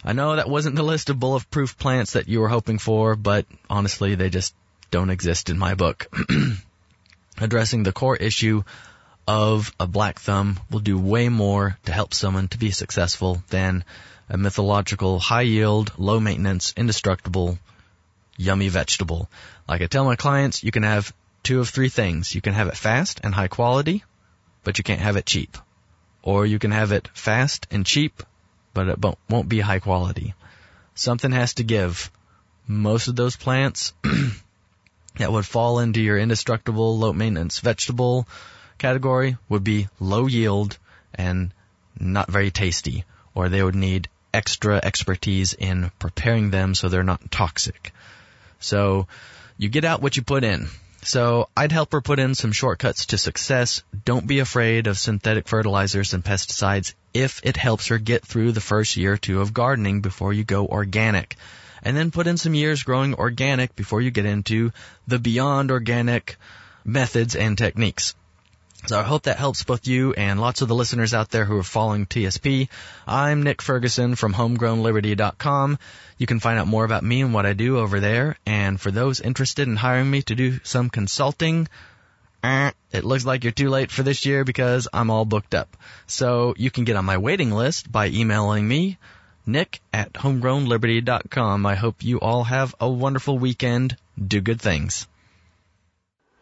I 0.06 0.12
know 0.12 0.36
that 0.36 0.48
wasn't 0.48 0.76
the 0.76 0.84
list 0.84 1.10
of 1.10 1.18
bulletproof 1.18 1.76
plants 1.76 2.12
that 2.12 2.28
you 2.28 2.38
were 2.38 2.48
hoping 2.48 2.78
for, 2.78 3.16
but 3.16 3.44
honestly, 3.68 4.14
they 4.14 4.30
just 4.30 4.54
don't 4.92 5.10
exist 5.10 5.50
in 5.50 5.58
my 5.58 5.74
book. 5.74 6.06
Addressing 7.38 7.82
the 7.82 7.92
core 7.92 8.14
issue 8.14 8.62
of 9.26 9.74
a 9.80 9.88
black 9.88 10.20
thumb 10.20 10.60
will 10.70 10.78
do 10.78 10.96
way 10.96 11.28
more 11.28 11.76
to 11.86 11.92
help 11.92 12.14
someone 12.14 12.46
to 12.48 12.58
be 12.58 12.70
successful 12.70 13.42
than 13.48 13.82
a 14.28 14.36
mythological, 14.36 15.18
high 15.18 15.42
yield, 15.42 15.92
low 15.98 16.20
maintenance, 16.20 16.72
indestructible, 16.76 17.58
yummy 18.36 18.68
vegetable. 18.68 19.28
Like 19.68 19.82
I 19.82 19.86
tell 19.86 20.04
my 20.04 20.14
clients, 20.14 20.62
you 20.62 20.70
can 20.70 20.84
have 20.84 21.12
two 21.42 21.58
of 21.58 21.68
three 21.68 21.88
things. 21.88 22.32
You 22.32 22.40
can 22.40 22.54
have 22.54 22.68
it 22.68 22.76
fast 22.76 23.22
and 23.24 23.34
high 23.34 23.48
quality, 23.48 24.04
but 24.62 24.78
you 24.78 24.84
can't 24.84 25.00
have 25.00 25.16
it 25.16 25.26
cheap. 25.26 25.58
Or 26.22 26.46
you 26.46 26.60
can 26.60 26.70
have 26.70 26.92
it 26.92 27.08
fast 27.12 27.66
and 27.72 27.84
cheap, 27.84 28.22
but 28.76 28.88
it 28.88 28.98
won't 29.30 29.48
be 29.48 29.60
high 29.60 29.78
quality. 29.78 30.34
Something 30.94 31.32
has 31.32 31.54
to 31.54 31.64
give. 31.64 32.10
Most 32.66 33.08
of 33.08 33.16
those 33.16 33.34
plants 33.34 33.94
that 35.16 35.32
would 35.32 35.46
fall 35.46 35.78
into 35.78 36.02
your 36.02 36.18
indestructible, 36.18 36.98
low 36.98 37.14
maintenance 37.14 37.60
vegetable 37.60 38.28
category 38.76 39.38
would 39.48 39.64
be 39.64 39.88
low 39.98 40.26
yield 40.26 40.76
and 41.14 41.54
not 41.98 42.30
very 42.30 42.50
tasty, 42.50 43.06
or 43.34 43.48
they 43.48 43.62
would 43.62 43.74
need 43.74 44.10
extra 44.34 44.78
expertise 44.82 45.54
in 45.54 45.90
preparing 45.98 46.50
them 46.50 46.74
so 46.74 46.90
they're 46.90 47.02
not 47.02 47.30
toxic. 47.30 47.94
So 48.58 49.06
you 49.56 49.70
get 49.70 49.86
out 49.86 50.02
what 50.02 50.18
you 50.18 50.22
put 50.22 50.44
in. 50.44 50.68
So 51.06 51.48
I'd 51.56 51.70
help 51.70 51.92
her 51.92 52.00
put 52.00 52.18
in 52.18 52.34
some 52.34 52.50
shortcuts 52.50 53.06
to 53.06 53.18
success. 53.18 53.84
Don't 54.04 54.26
be 54.26 54.40
afraid 54.40 54.88
of 54.88 54.98
synthetic 54.98 55.46
fertilizers 55.46 56.14
and 56.14 56.24
pesticides 56.24 56.94
if 57.14 57.40
it 57.44 57.56
helps 57.56 57.86
her 57.86 57.98
get 57.98 58.26
through 58.26 58.50
the 58.50 58.60
first 58.60 58.96
year 58.96 59.12
or 59.12 59.16
two 59.16 59.40
of 59.40 59.54
gardening 59.54 60.00
before 60.00 60.32
you 60.32 60.42
go 60.42 60.66
organic. 60.66 61.36
And 61.84 61.96
then 61.96 62.10
put 62.10 62.26
in 62.26 62.38
some 62.38 62.54
years 62.54 62.82
growing 62.82 63.14
organic 63.14 63.76
before 63.76 64.00
you 64.00 64.10
get 64.10 64.26
into 64.26 64.72
the 65.06 65.20
beyond 65.20 65.70
organic 65.70 66.38
methods 66.84 67.36
and 67.36 67.56
techniques. 67.56 68.16
So 68.86 69.00
I 69.00 69.02
hope 69.02 69.24
that 69.24 69.36
helps 69.36 69.64
both 69.64 69.88
you 69.88 70.12
and 70.12 70.40
lots 70.40 70.62
of 70.62 70.68
the 70.68 70.74
listeners 70.76 71.12
out 71.12 71.28
there 71.30 71.44
who 71.44 71.58
are 71.58 71.64
following 71.64 72.06
TSP. 72.06 72.68
I'm 73.04 73.42
Nick 73.42 73.60
Ferguson 73.60 74.14
from 74.14 74.32
homegrownliberty.com. 74.32 75.80
You 76.18 76.26
can 76.28 76.38
find 76.38 76.56
out 76.56 76.68
more 76.68 76.84
about 76.84 77.02
me 77.02 77.20
and 77.22 77.34
what 77.34 77.46
I 77.46 77.52
do 77.52 77.78
over 77.78 77.98
there. 77.98 78.36
And 78.46 78.80
for 78.80 78.92
those 78.92 79.20
interested 79.20 79.66
in 79.66 79.74
hiring 79.74 80.08
me 80.08 80.22
to 80.22 80.36
do 80.36 80.60
some 80.62 80.88
consulting, 80.88 81.66
eh, 82.44 82.70
it 82.92 83.04
looks 83.04 83.26
like 83.26 83.42
you're 83.42 83.52
too 83.52 83.70
late 83.70 83.90
for 83.90 84.04
this 84.04 84.24
year 84.24 84.44
because 84.44 84.86
I'm 84.92 85.10
all 85.10 85.24
booked 85.24 85.56
up. 85.56 85.76
So 86.06 86.54
you 86.56 86.70
can 86.70 86.84
get 86.84 86.94
on 86.94 87.04
my 87.04 87.18
waiting 87.18 87.50
list 87.50 87.90
by 87.90 88.06
emailing 88.06 88.68
me, 88.68 88.98
nick 89.44 89.80
at 89.92 90.12
homegrownliberty.com. 90.12 91.66
I 91.66 91.74
hope 91.74 92.04
you 92.04 92.20
all 92.20 92.44
have 92.44 92.72
a 92.78 92.88
wonderful 92.88 93.36
weekend. 93.36 93.96
Do 94.16 94.40
good 94.40 94.60
things. 94.60 95.08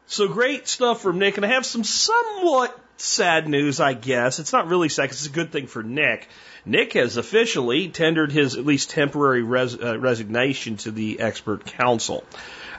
So 0.07 0.29
great 0.29 0.69
stuff 0.69 1.01
from 1.01 1.19
Nick, 1.19 1.37
and 1.37 1.47
I 1.47 1.51
have 1.51 1.64
some 1.64 1.83
somewhat 1.83 2.79
sad 2.99 3.49
news, 3.49 3.81
I 3.81 3.95
guess. 3.95 4.38
It's 4.38 4.53
not 4.53 4.69
really 4.69 4.88
sad, 4.88 5.11
it's 5.11 5.27
a 5.27 5.31
good 5.31 5.51
thing 5.51 5.67
for 5.67 5.83
Nick. 5.83 6.29
Nick 6.67 6.93
has 6.93 7.17
officially 7.17 7.88
tendered 7.88 8.31
his 8.31 8.57
at 8.57 8.64
least 8.64 8.90
temporary 8.90 9.43
res, 9.43 9.79
uh, 9.79 9.99
resignation 9.99 10.77
to 10.79 10.90
the 10.90 11.21
expert 11.21 11.64
council. 11.64 12.25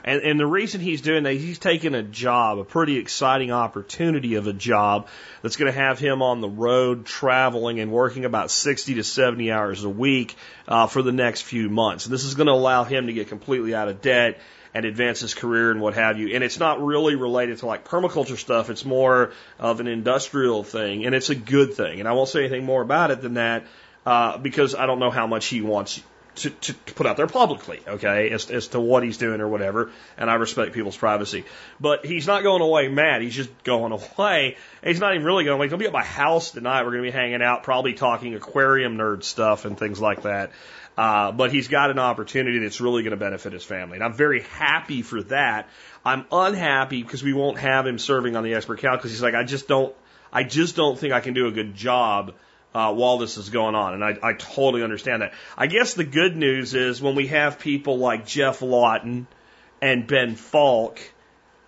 And, 0.04 0.22
and 0.22 0.38
the 0.38 0.46
reason 0.46 0.80
he's 0.80 1.00
doing 1.00 1.24
that, 1.24 1.34
he's 1.34 1.58
taking 1.58 1.94
a 1.94 2.02
job, 2.02 2.58
a 2.58 2.64
pretty 2.64 2.96
exciting 2.96 3.50
opportunity 3.50 4.36
of 4.36 4.46
a 4.46 4.52
job 4.52 5.08
that's 5.42 5.56
going 5.56 5.72
to 5.72 5.78
have 5.78 5.98
him 5.98 6.22
on 6.22 6.40
the 6.40 6.48
road 6.48 7.06
traveling 7.06 7.80
and 7.80 7.90
working 7.90 8.24
about 8.24 8.52
60 8.52 8.94
to 8.94 9.04
70 9.04 9.50
hours 9.50 9.82
a 9.82 9.90
week 9.90 10.36
uh, 10.68 10.86
for 10.86 11.02
the 11.02 11.12
next 11.12 11.42
few 11.42 11.68
months. 11.68 12.06
And 12.06 12.14
this 12.14 12.24
is 12.24 12.36
going 12.36 12.46
to 12.46 12.52
allow 12.52 12.84
him 12.84 13.08
to 13.08 13.12
get 13.12 13.28
completely 13.28 13.74
out 13.74 13.88
of 13.88 14.00
debt 14.00 14.38
and 14.76 14.84
advance 14.84 15.20
his 15.20 15.32
career 15.32 15.70
and 15.70 15.80
what 15.80 15.94
have 15.94 16.18
you. 16.18 16.34
And 16.34 16.44
it's 16.44 16.58
not 16.58 16.84
really 16.84 17.14
related 17.14 17.58
to 17.58 17.66
like 17.66 17.88
permaculture 17.88 18.36
stuff. 18.36 18.68
It's 18.68 18.84
more 18.84 19.32
of 19.58 19.80
an 19.80 19.86
industrial 19.86 20.64
thing, 20.64 21.06
and 21.06 21.14
it's 21.14 21.30
a 21.30 21.34
good 21.34 21.72
thing. 21.72 21.98
And 21.98 22.06
I 22.06 22.12
won't 22.12 22.28
say 22.28 22.40
anything 22.40 22.66
more 22.66 22.82
about 22.82 23.10
it 23.10 23.22
than 23.22 23.34
that 23.34 23.64
uh, 24.04 24.36
because 24.36 24.74
I 24.74 24.84
don't 24.84 24.98
know 24.98 25.10
how 25.10 25.26
much 25.26 25.46
he 25.46 25.62
wants 25.62 26.02
to, 26.34 26.50
to, 26.50 26.72
to 26.74 26.92
put 26.92 27.06
out 27.06 27.16
there 27.16 27.26
publicly, 27.26 27.80
okay, 27.88 28.28
as, 28.28 28.50
as 28.50 28.68
to 28.68 28.80
what 28.80 29.02
he's 29.02 29.16
doing 29.16 29.40
or 29.40 29.48
whatever. 29.48 29.90
And 30.18 30.28
I 30.30 30.34
respect 30.34 30.74
people's 30.74 30.96
privacy. 30.96 31.46
But 31.80 32.04
he's 32.04 32.26
not 32.26 32.42
going 32.42 32.60
away 32.60 32.88
mad. 32.88 33.22
He's 33.22 33.34
just 33.34 33.64
going 33.64 33.92
away. 33.92 34.58
And 34.82 34.88
He's 34.90 35.00
not 35.00 35.14
even 35.14 35.24
really 35.24 35.44
going 35.44 35.56
away. 35.56 35.68
He'll 35.68 35.78
be 35.78 35.86
at 35.86 35.92
my 35.92 36.04
house 36.04 36.50
tonight. 36.50 36.82
We're 36.82 36.90
going 36.90 37.04
to 37.04 37.10
be 37.10 37.16
hanging 37.16 37.40
out, 37.40 37.62
probably 37.62 37.94
talking 37.94 38.34
aquarium 38.34 38.98
nerd 38.98 39.24
stuff 39.24 39.64
and 39.64 39.78
things 39.78 40.02
like 40.02 40.22
that. 40.22 40.50
Uh, 40.96 41.30
but 41.30 41.52
he's 41.52 41.68
got 41.68 41.90
an 41.90 41.98
opportunity 41.98 42.58
that's 42.58 42.80
really 42.80 43.02
going 43.02 43.10
to 43.10 43.18
benefit 43.18 43.52
his 43.52 43.64
family. 43.64 43.96
And 43.96 44.04
I'm 44.04 44.14
very 44.14 44.42
happy 44.42 45.02
for 45.02 45.22
that. 45.24 45.68
I'm 46.04 46.24
unhappy 46.32 47.02
because 47.02 47.22
we 47.22 47.34
won't 47.34 47.58
have 47.58 47.86
him 47.86 47.98
serving 47.98 48.34
on 48.34 48.44
the 48.44 48.54
expert 48.54 48.78
council 48.78 48.98
because 48.98 49.10
he's 49.10 49.22
like, 49.22 49.34
I 49.34 49.44
just 49.44 49.68
don't, 49.68 49.94
I 50.32 50.42
just 50.42 50.74
don't 50.74 50.98
think 50.98 51.12
I 51.12 51.20
can 51.20 51.34
do 51.34 51.48
a 51.48 51.52
good 51.52 51.74
job 51.74 52.34
uh, 52.74 52.94
while 52.94 53.18
this 53.18 53.36
is 53.36 53.50
going 53.50 53.74
on. 53.74 53.94
And 53.94 54.04
I, 54.04 54.16
I 54.22 54.32
totally 54.34 54.82
understand 54.82 55.20
that. 55.20 55.34
I 55.56 55.66
guess 55.66 55.94
the 55.94 56.04
good 56.04 56.34
news 56.34 56.74
is 56.74 57.02
when 57.02 57.14
we 57.14 57.26
have 57.26 57.58
people 57.58 57.98
like 57.98 58.26
Geoff 58.26 58.62
Lawton 58.62 59.26
and 59.82 60.06
Ben 60.06 60.34
Falk 60.34 60.98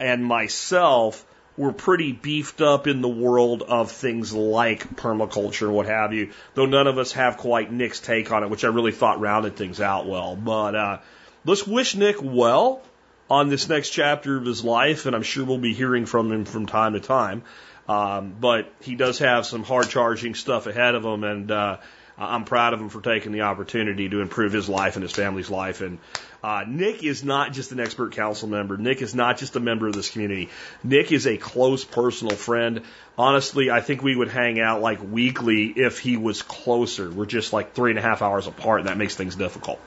and 0.01 0.25
myself 0.25 1.25
we're 1.59 1.73
pretty 1.73 2.13
beefed 2.13 2.63
up 2.63 2.87
in 2.87 3.03
the 3.03 3.09
world 3.09 3.63
of 3.63 3.91
things 3.91 4.33
like 4.33 4.95
permaculture 4.97 5.67
and 5.67 5.75
what 5.75 5.87
have 5.87 6.13
you, 6.13 6.31
though 6.55 6.67
none 6.67 6.87
of 6.87 6.99
us 6.99 7.13
have 7.13 7.37
quite 7.37 7.73
Nick's 7.73 7.99
take 7.99 8.31
on 8.31 8.45
it, 8.45 8.49
which 8.49 8.65
I 8.65 8.69
really 8.69 8.93
thought 8.93 9.21
rounded 9.21 9.57
things 9.57 9.81
out 9.81 10.07
well. 10.07 10.37
But 10.37 10.75
uh, 10.77 10.99
let's 11.45 11.67
wish 11.67 11.97
Nick 11.97 12.17
well 12.23 12.81
on 13.29 13.49
this 13.49 13.69
next 13.69 13.91
chapter 13.91 14.37
of 14.37 14.47
his 14.47 14.63
life, 14.63 15.07
and 15.07 15.17
I'm 15.17 15.25
sure 15.25 15.45
we'll 15.45 15.59
be 15.59 15.75
hearing 15.75 16.07
from 16.07 16.31
him 16.31 16.45
from 16.45 16.67
time 16.67 16.93
to 16.93 17.01
time. 17.01 17.43
Um, 17.89 18.37
but 18.39 18.73
he 18.81 18.95
does 18.95 19.19
have 19.19 19.45
some 19.45 19.65
hard 19.65 19.89
charging 19.89 20.35
stuff 20.35 20.67
ahead 20.67 20.95
of 20.95 21.05
him, 21.05 21.25
and 21.25 21.51
uh, 21.51 21.79
I'm 22.17 22.45
proud 22.45 22.73
of 22.73 22.81
him 22.81 22.89
for 22.89 23.01
taking 23.01 23.33
the 23.33 23.43
opportunity 23.43 24.09
to 24.09 24.21
improve 24.21 24.53
his 24.53 24.69
life 24.69 24.97
and 24.97 25.03
his 25.03 25.13
family's 25.13 25.51
life. 25.51 25.81
And 25.81 25.99
uh, 26.43 26.65
Nick 26.67 27.03
is 27.03 27.25
not 27.25 27.53
just 27.53 27.73
an 27.73 27.81
expert 27.81 28.13
council 28.13 28.49
member. 28.49 28.77
Nick 28.77 29.03
is 29.03 29.15
not 29.15 29.39
just 29.39 29.57
a 29.57 29.61
member 29.61 29.89
of 29.89 29.95
this 29.95 30.11
community. 30.11 30.51
Nick 30.85 31.11
is 31.11 31.27
a 31.27 31.37
close 31.37 31.85
personal 31.85 32.37
friend. 32.37 32.83
Honestly, 33.17 33.71
I 33.71 33.81
think 33.81 34.03
we 34.03 34.15
would 34.15 34.29
hang 34.29 34.61
out 34.61 34.81
like 34.81 35.03
weekly 35.03 35.67
if 35.67 35.99
he 35.99 36.17
was 36.17 36.43
closer. 36.43 37.11
We're 37.11 37.27
just 37.27 37.53
like 37.53 37.75
three 37.75 37.91
and 37.91 37.99
a 37.99 38.03
half 38.03 38.23
hours 38.23 38.47
apart, 38.47 38.81
and 38.81 38.89
that 38.89 38.97
makes 38.97 39.17
things 39.17 39.35
difficult. 39.35 39.81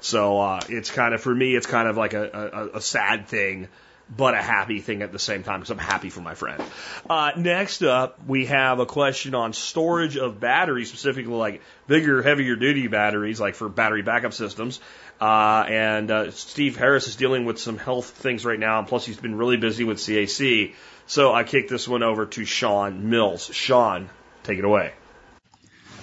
So 0.00 0.40
uh, 0.40 0.60
it's 0.68 0.90
kind 0.90 1.14
of 1.14 1.22
for 1.22 1.34
me, 1.34 1.56
it's 1.56 1.66
kind 1.66 1.88
of 1.88 1.96
like 1.96 2.12
a, 2.12 2.70
a, 2.74 2.78
a 2.78 2.80
sad 2.80 3.26
thing 3.28 3.68
but 4.14 4.34
a 4.34 4.42
happy 4.42 4.80
thing 4.80 5.02
at 5.02 5.12
the 5.12 5.18
same 5.18 5.42
time 5.42 5.60
because 5.60 5.70
I'm 5.70 5.78
happy 5.78 6.10
for 6.10 6.20
my 6.20 6.34
friend. 6.34 6.62
Uh, 7.08 7.32
next 7.36 7.82
up, 7.82 8.18
we 8.26 8.46
have 8.46 8.78
a 8.78 8.86
question 8.86 9.34
on 9.34 9.52
storage 9.52 10.16
of 10.16 10.40
batteries, 10.40 10.88
specifically 10.88 11.32
like 11.32 11.62
bigger, 11.86 12.22
heavier 12.22 12.56
duty 12.56 12.86
batteries, 12.86 13.40
like 13.40 13.54
for 13.54 13.68
battery 13.68 14.02
backup 14.02 14.34
systems. 14.34 14.80
Uh, 15.20 15.64
and 15.68 16.10
uh, 16.10 16.30
Steve 16.32 16.76
Harris 16.76 17.08
is 17.08 17.16
dealing 17.16 17.44
with 17.44 17.58
some 17.58 17.78
health 17.78 18.10
things 18.10 18.44
right 18.44 18.58
now, 18.58 18.78
and 18.78 18.88
plus 18.88 19.06
he's 19.06 19.16
been 19.16 19.36
really 19.36 19.56
busy 19.56 19.84
with 19.84 19.98
CAC. 19.98 20.74
So 21.06 21.32
I 21.32 21.44
kicked 21.44 21.70
this 21.70 21.86
one 21.86 22.02
over 22.02 22.26
to 22.26 22.44
Sean 22.44 23.10
Mills. 23.10 23.46
Sean, 23.52 24.10
take 24.42 24.58
it 24.58 24.64
away. 24.64 24.92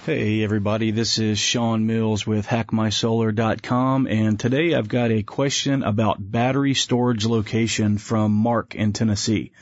Hey 0.04 0.42
everybody, 0.42 0.90
this 0.90 1.20
is 1.20 1.38
Sean 1.38 1.86
Mills 1.86 2.26
with 2.26 2.48
hackmysolar.com 2.48 4.08
and 4.08 4.40
today 4.40 4.74
I've 4.74 4.88
got 4.88 5.12
a 5.12 5.22
question 5.22 5.84
about 5.84 6.16
battery 6.18 6.74
storage 6.74 7.24
location 7.24 7.98
from 7.98 8.32
Mark 8.32 8.74
in 8.74 8.92
Tennessee. 8.92 9.52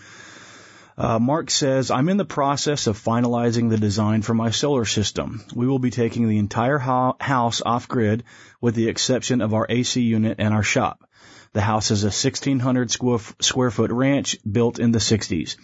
Uh, 0.96 1.18
Mark 1.18 1.50
says, 1.50 1.90
I'm 1.90 2.09
in 2.09 2.16
the 2.16 2.24
process 2.24 2.87
of 2.87 2.98
finalizing 2.98 3.68
the 3.68 3.76
design 3.76 4.22
for 4.22 4.33
my 4.33 4.50
solar 4.50 4.87
system. 4.87 5.44
We 5.55 5.66
will 5.66 5.79
be 5.79 5.90
taking 5.90 6.26
the 6.26 6.38
entire 6.38 6.79
ho- 6.79 7.16
house 7.20 7.61
off 7.61 7.87
grid 7.87 8.24
with 8.62 8.74
the 8.74 8.88
exception 8.88 9.42
of 9.42 9.53
our 9.53 9.66
AC 9.68 10.00
unit 10.00 10.37
and 10.38 10.55
our 10.55 10.62
shop. 10.62 11.07
The 11.53 11.61
house 11.61 11.90
is 11.90 12.05
a 12.05 12.07
1600 12.07 12.90
square, 12.90 13.18
square 13.40 13.70
foot 13.70 13.90
ranch 13.90 14.38
built 14.50 14.79
in 14.79 14.90
the 14.90 15.00
60s. 15.00 15.57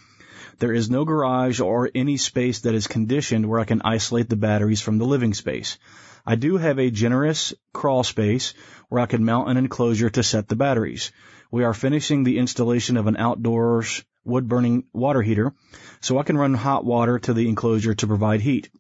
There 0.58 0.72
is 0.72 0.88
no 0.88 1.04
garage 1.04 1.60
or 1.60 1.90
any 1.94 2.16
space 2.16 2.60
that 2.60 2.74
is 2.74 2.86
conditioned 2.86 3.46
where 3.46 3.60
I 3.60 3.64
can 3.64 3.82
isolate 3.84 4.30
the 4.30 4.36
batteries 4.36 4.80
from 4.80 4.96
the 4.96 5.04
living 5.04 5.34
space. 5.34 5.76
I 6.24 6.34
do 6.34 6.56
have 6.56 6.78
a 6.78 6.90
generous 6.90 7.52
crawl 7.74 8.02
space 8.04 8.54
where 8.88 9.02
I 9.02 9.06
can 9.06 9.24
mount 9.24 9.50
an 9.50 9.58
enclosure 9.58 10.08
to 10.08 10.22
set 10.22 10.48
the 10.48 10.56
batteries. 10.56 11.12
We 11.50 11.64
are 11.64 11.74
finishing 11.74 12.24
the 12.24 12.38
installation 12.38 12.96
of 12.96 13.06
an 13.06 13.18
outdoors 13.18 14.02
wood 14.24 14.48
burning 14.48 14.84
water 14.94 15.20
heater 15.20 15.52
so 16.00 16.18
I 16.18 16.22
can 16.22 16.38
run 16.38 16.54
hot 16.54 16.86
water 16.86 17.18
to 17.18 17.34
the 17.34 17.48
enclosure 17.48 17.94
to 17.94 18.06
provide 18.06 18.40
heat. 18.40 18.70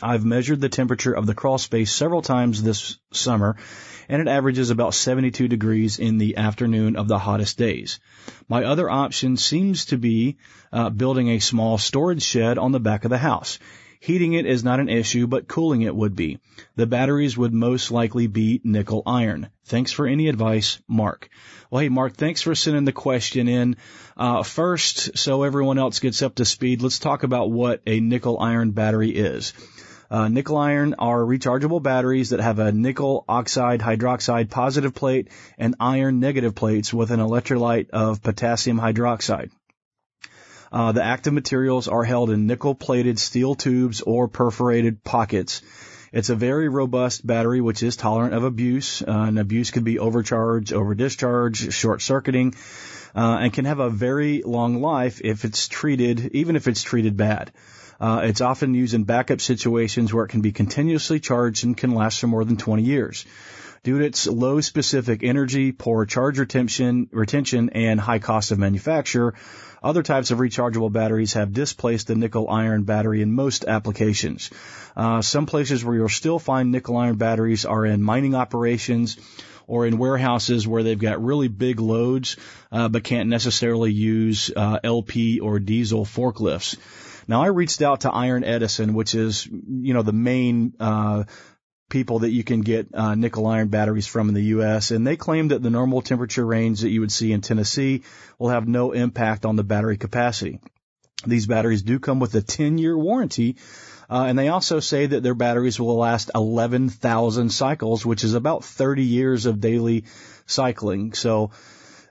I've 0.00 0.24
measured 0.24 0.60
the 0.60 0.68
temperature 0.68 1.12
of 1.12 1.26
the 1.26 1.34
crawl 1.34 1.58
space 1.58 1.92
several 1.92 2.22
times 2.22 2.62
this 2.62 2.98
summer 3.12 3.56
and 4.10 4.20
it 4.20 4.26
averages 4.26 4.70
about 4.70 4.92
72 4.92 5.46
degrees 5.46 6.00
in 6.00 6.18
the 6.18 6.36
afternoon 6.36 6.96
of 6.96 7.06
the 7.06 7.18
hottest 7.18 7.56
days. 7.56 8.00
My 8.48 8.64
other 8.64 8.90
option 8.90 9.36
seems 9.36 9.84
to 9.86 9.98
be 9.98 10.36
uh, 10.72 10.90
building 10.90 11.28
a 11.28 11.38
small 11.38 11.78
storage 11.78 12.22
shed 12.22 12.58
on 12.58 12.72
the 12.72 12.80
back 12.80 13.04
of 13.04 13.10
the 13.10 13.18
house. 13.18 13.60
Heating 14.00 14.32
it 14.32 14.46
is 14.46 14.64
not 14.64 14.80
an 14.80 14.88
issue, 14.88 15.28
but 15.28 15.46
cooling 15.46 15.82
it 15.82 15.94
would 15.94 16.16
be. 16.16 16.38
The 16.74 16.88
batteries 16.88 17.38
would 17.38 17.54
most 17.54 17.92
likely 17.92 18.26
be 18.26 18.60
nickel 18.64 19.04
iron. 19.06 19.48
Thanks 19.66 19.92
for 19.92 20.08
any 20.08 20.28
advice, 20.28 20.80
Mark. 20.88 21.28
Well, 21.70 21.82
hey, 21.82 21.88
Mark, 21.88 22.16
thanks 22.16 22.42
for 22.42 22.56
sending 22.56 22.86
the 22.86 22.92
question 22.92 23.46
in. 23.46 23.76
Uh, 24.16 24.42
first, 24.42 25.18
so 25.18 25.44
everyone 25.44 25.78
else 25.78 26.00
gets 26.00 26.20
up 26.20 26.34
to 26.36 26.44
speed, 26.44 26.82
let's 26.82 26.98
talk 26.98 27.22
about 27.22 27.52
what 27.52 27.82
a 27.86 28.00
nickel 28.00 28.40
iron 28.40 28.72
battery 28.72 29.10
is. 29.10 29.52
Uh, 30.10 30.28
nickel 30.28 30.56
iron 30.56 30.94
are 30.98 31.20
rechargeable 31.20 31.80
batteries 31.80 32.30
that 32.30 32.40
have 32.40 32.58
a 32.58 32.72
nickel 32.72 33.24
oxide 33.28 33.80
hydroxide 33.80 34.50
positive 34.50 34.92
plate 34.92 35.28
and 35.56 35.76
iron 35.78 36.18
negative 36.18 36.54
plates 36.54 36.92
with 36.92 37.12
an 37.12 37.20
electrolyte 37.20 37.90
of 37.90 38.20
potassium 38.20 38.78
hydroxide. 38.78 39.50
Uh, 40.72 40.92
the 40.92 41.02
active 41.02 41.32
materials 41.32 41.86
are 41.86 42.04
held 42.04 42.30
in 42.30 42.46
nickel 42.46 42.74
plated 42.74 43.18
steel 43.18 43.54
tubes 43.54 44.00
or 44.00 44.26
perforated 44.26 45.02
pockets. 45.04 45.62
It's 46.12 46.30
a 46.30 46.34
very 46.34 46.68
robust 46.68 47.24
battery 47.24 47.60
which 47.60 47.82
is 47.84 47.96
tolerant 47.96 48.34
of 48.34 48.42
abuse. 48.42 49.02
Uh, 49.02 49.10
and 49.10 49.38
abuse 49.38 49.70
could 49.70 49.84
be 49.84 50.00
overcharge, 50.00 50.72
over 50.72 50.94
discharge, 50.96 51.72
short 51.72 52.02
circuiting, 52.02 52.54
uh, 53.14 53.38
and 53.40 53.52
can 53.52 53.64
have 53.64 53.78
a 53.78 53.90
very 53.90 54.42
long 54.44 54.80
life 54.80 55.20
if 55.22 55.44
it's 55.44 55.68
treated, 55.68 56.30
even 56.34 56.56
if 56.56 56.66
it's 56.66 56.82
treated 56.82 57.16
bad. 57.16 57.52
Uh, 58.00 58.22
it's 58.24 58.40
often 58.40 58.74
used 58.74 58.94
in 58.94 59.04
backup 59.04 59.40
situations 59.40 60.12
where 60.12 60.24
it 60.24 60.28
can 60.28 60.40
be 60.40 60.52
continuously 60.52 61.20
charged 61.20 61.64
and 61.64 61.76
can 61.76 61.94
last 61.94 62.20
for 62.20 62.26
more 62.26 62.44
than 62.44 62.56
20 62.56 62.82
years. 62.82 63.26
Due 63.82 63.98
to 63.98 64.04
its 64.04 64.26
low 64.26 64.60
specific 64.60 65.22
energy, 65.22 65.72
poor 65.72 66.04
charge 66.04 66.38
retention, 66.38 67.08
retention, 67.12 67.70
and 67.70 67.98
high 67.98 68.18
cost 68.18 68.52
of 68.52 68.58
manufacture, 68.58 69.34
other 69.82 70.02
types 70.02 70.30
of 70.30 70.38
rechargeable 70.38 70.92
batteries 70.92 71.32
have 71.32 71.54
displaced 71.54 72.06
the 72.06 72.14
nickel 72.14 72.48
iron 72.48 72.82
battery 72.82 73.22
in 73.22 73.32
most 73.32 73.64
applications. 73.64 74.50
Uh, 74.94 75.22
some 75.22 75.46
places 75.46 75.82
where 75.82 75.96
you'll 75.96 76.08
still 76.10 76.38
find 76.38 76.70
nickel 76.70 76.96
iron 76.96 77.16
batteries 77.16 77.64
are 77.64 77.86
in 77.86 78.02
mining 78.02 78.34
operations 78.34 79.16
or 79.66 79.86
in 79.86 79.96
warehouses 79.96 80.66
where 80.66 80.82
they've 80.82 80.98
got 80.98 81.24
really 81.24 81.48
big 81.48 81.80
loads, 81.80 82.36
uh, 82.72 82.88
but 82.88 83.04
can't 83.04 83.28
necessarily 83.28 83.92
use 83.92 84.50
uh, 84.54 84.80
LP 84.82 85.40
or 85.40 85.58
diesel 85.58 86.04
forklifts. 86.04 86.76
Now 87.30 87.44
I 87.44 87.46
reached 87.46 87.80
out 87.80 88.00
to 88.00 88.10
Iron 88.10 88.42
Edison, 88.42 88.92
which 88.92 89.14
is, 89.14 89.46
you 89.46 89.94
know, 89.94 90.02
the 90.02 90.12
main, 90.12 90.74
uh, 90.80 91.22
people 91.88 92.20
that 92.20 92.30
you 92.30 92.42
can 92.42 92.62
get 92.62 92.88
uh, 92.92 93.14
nickel 93.14 93.46
iron 93.46 93.68
batteries 93.68 94.08
from 94.08 94.28
in 94.28 94.34
the 94.34 94.50
U.S. 94.56 94.90
and 94.90 95.06
they 95.06 95.16
claim 95.16 95.48
that 95.48 95.62
the 95.62 95.70
normal 95.70 96.02
temperature 96.02 96.44
range 96.44 96.80
that 96.80 96.90
you 96.90 96.98
would 97.00 97.12
see 97.12 97.32
in 97.32 97.40
Tennessee 97.40 98.02
will 98.40 98.48
have 98.48 98.66
no 98.66 98.90
impact 98.90 99.46
on 99.46 99.54
the 99.54 99.62
battery 99.62 99.96
capacity. 99.96 100.58
These 101.24 101.46
batteries 101.46 101.82
do 101.82 102.00
come 102.00 102.18
with 102.18 102.34
a 102.34 102.42
10 102.42 102.78
year 102.78 102.98
warranty. 102.98 103.58
Uh, 104.10 104.24
and 104.26 104.36
they 104.36 104.48
also 104.48 104.80
say 104.80 105.06
that 105.06 105.22
their 105.22 105.36
batteries 105.36 105.78
will 105.78 105.96
last 105.96 106.32
11,000 106.34 107.50
cycles, 107.50 108.04
which 108.04 108.24
is 108.24 108.34
about 108.34 108.64
30 108.64 109.04
years 109.04 109.46
of 109.46 109.60
daily 109.60 110.02
cycling. 110.46 111.12
So, 111.12 111.52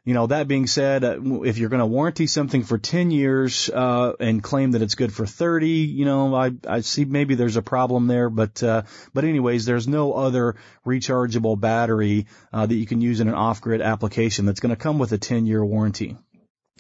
you 0.05 0.13
know, 0.13 0.27
that 0.27 0.47
being 0.47 0.67
said, 0.67 1.03
uh, 1.03 1.19
if 1.43 1.57
you're 1.57 1.69
going 1.69 1.81
to 1.81 1.85
warranty 1.85 2.27
something 2.27 2.63
for 2.63 2.77
10 2.77 3.12
years, 3.12 3.69
uh, 3.69 4.13
and 4.19 4.41
claim 4.41 4.71
that 4.71 4.81
it's 4.81 4.95
good 4.95 5.13
for 5.13 5.25
30, 5.25 5.69
you 5.69 6.05
know, 6.05 6.33
I, 6.35 6.51
I 6.67 6.81
see 6.81 7.05
maybe 7.05 7.35
there's 7.35 7.57
a 7.57 7.62
problem 7.62 8.07
there, 8.07 8.29
but, 8.29 8.62
uh, 8.63 8.83
but 9.13 9.23
anyways, 9.23 9.65
there's 9.65 9.88
no 9.88 10.13
other 10.13 10.55
rechargeable 10.85 11.59
battery, 11.59 12.27
uh, 12.53 12.65
that 12.65 12.75
you 12.75 12.85
can 12.85 13.01
use 13.01 13.19
in 13.19 13.27
an 13.27 13.35
off-grid 13.35 13.81
application 13.81 14.45
that's 14.45 14.59
going 14.59 14.75
to 14.75 14.81
come 14.81 14.99
with 14.99 15.12
a 15.12 15.17
10 15.17 15.45
year 15.45 15.63
warranty. 15.63 16.17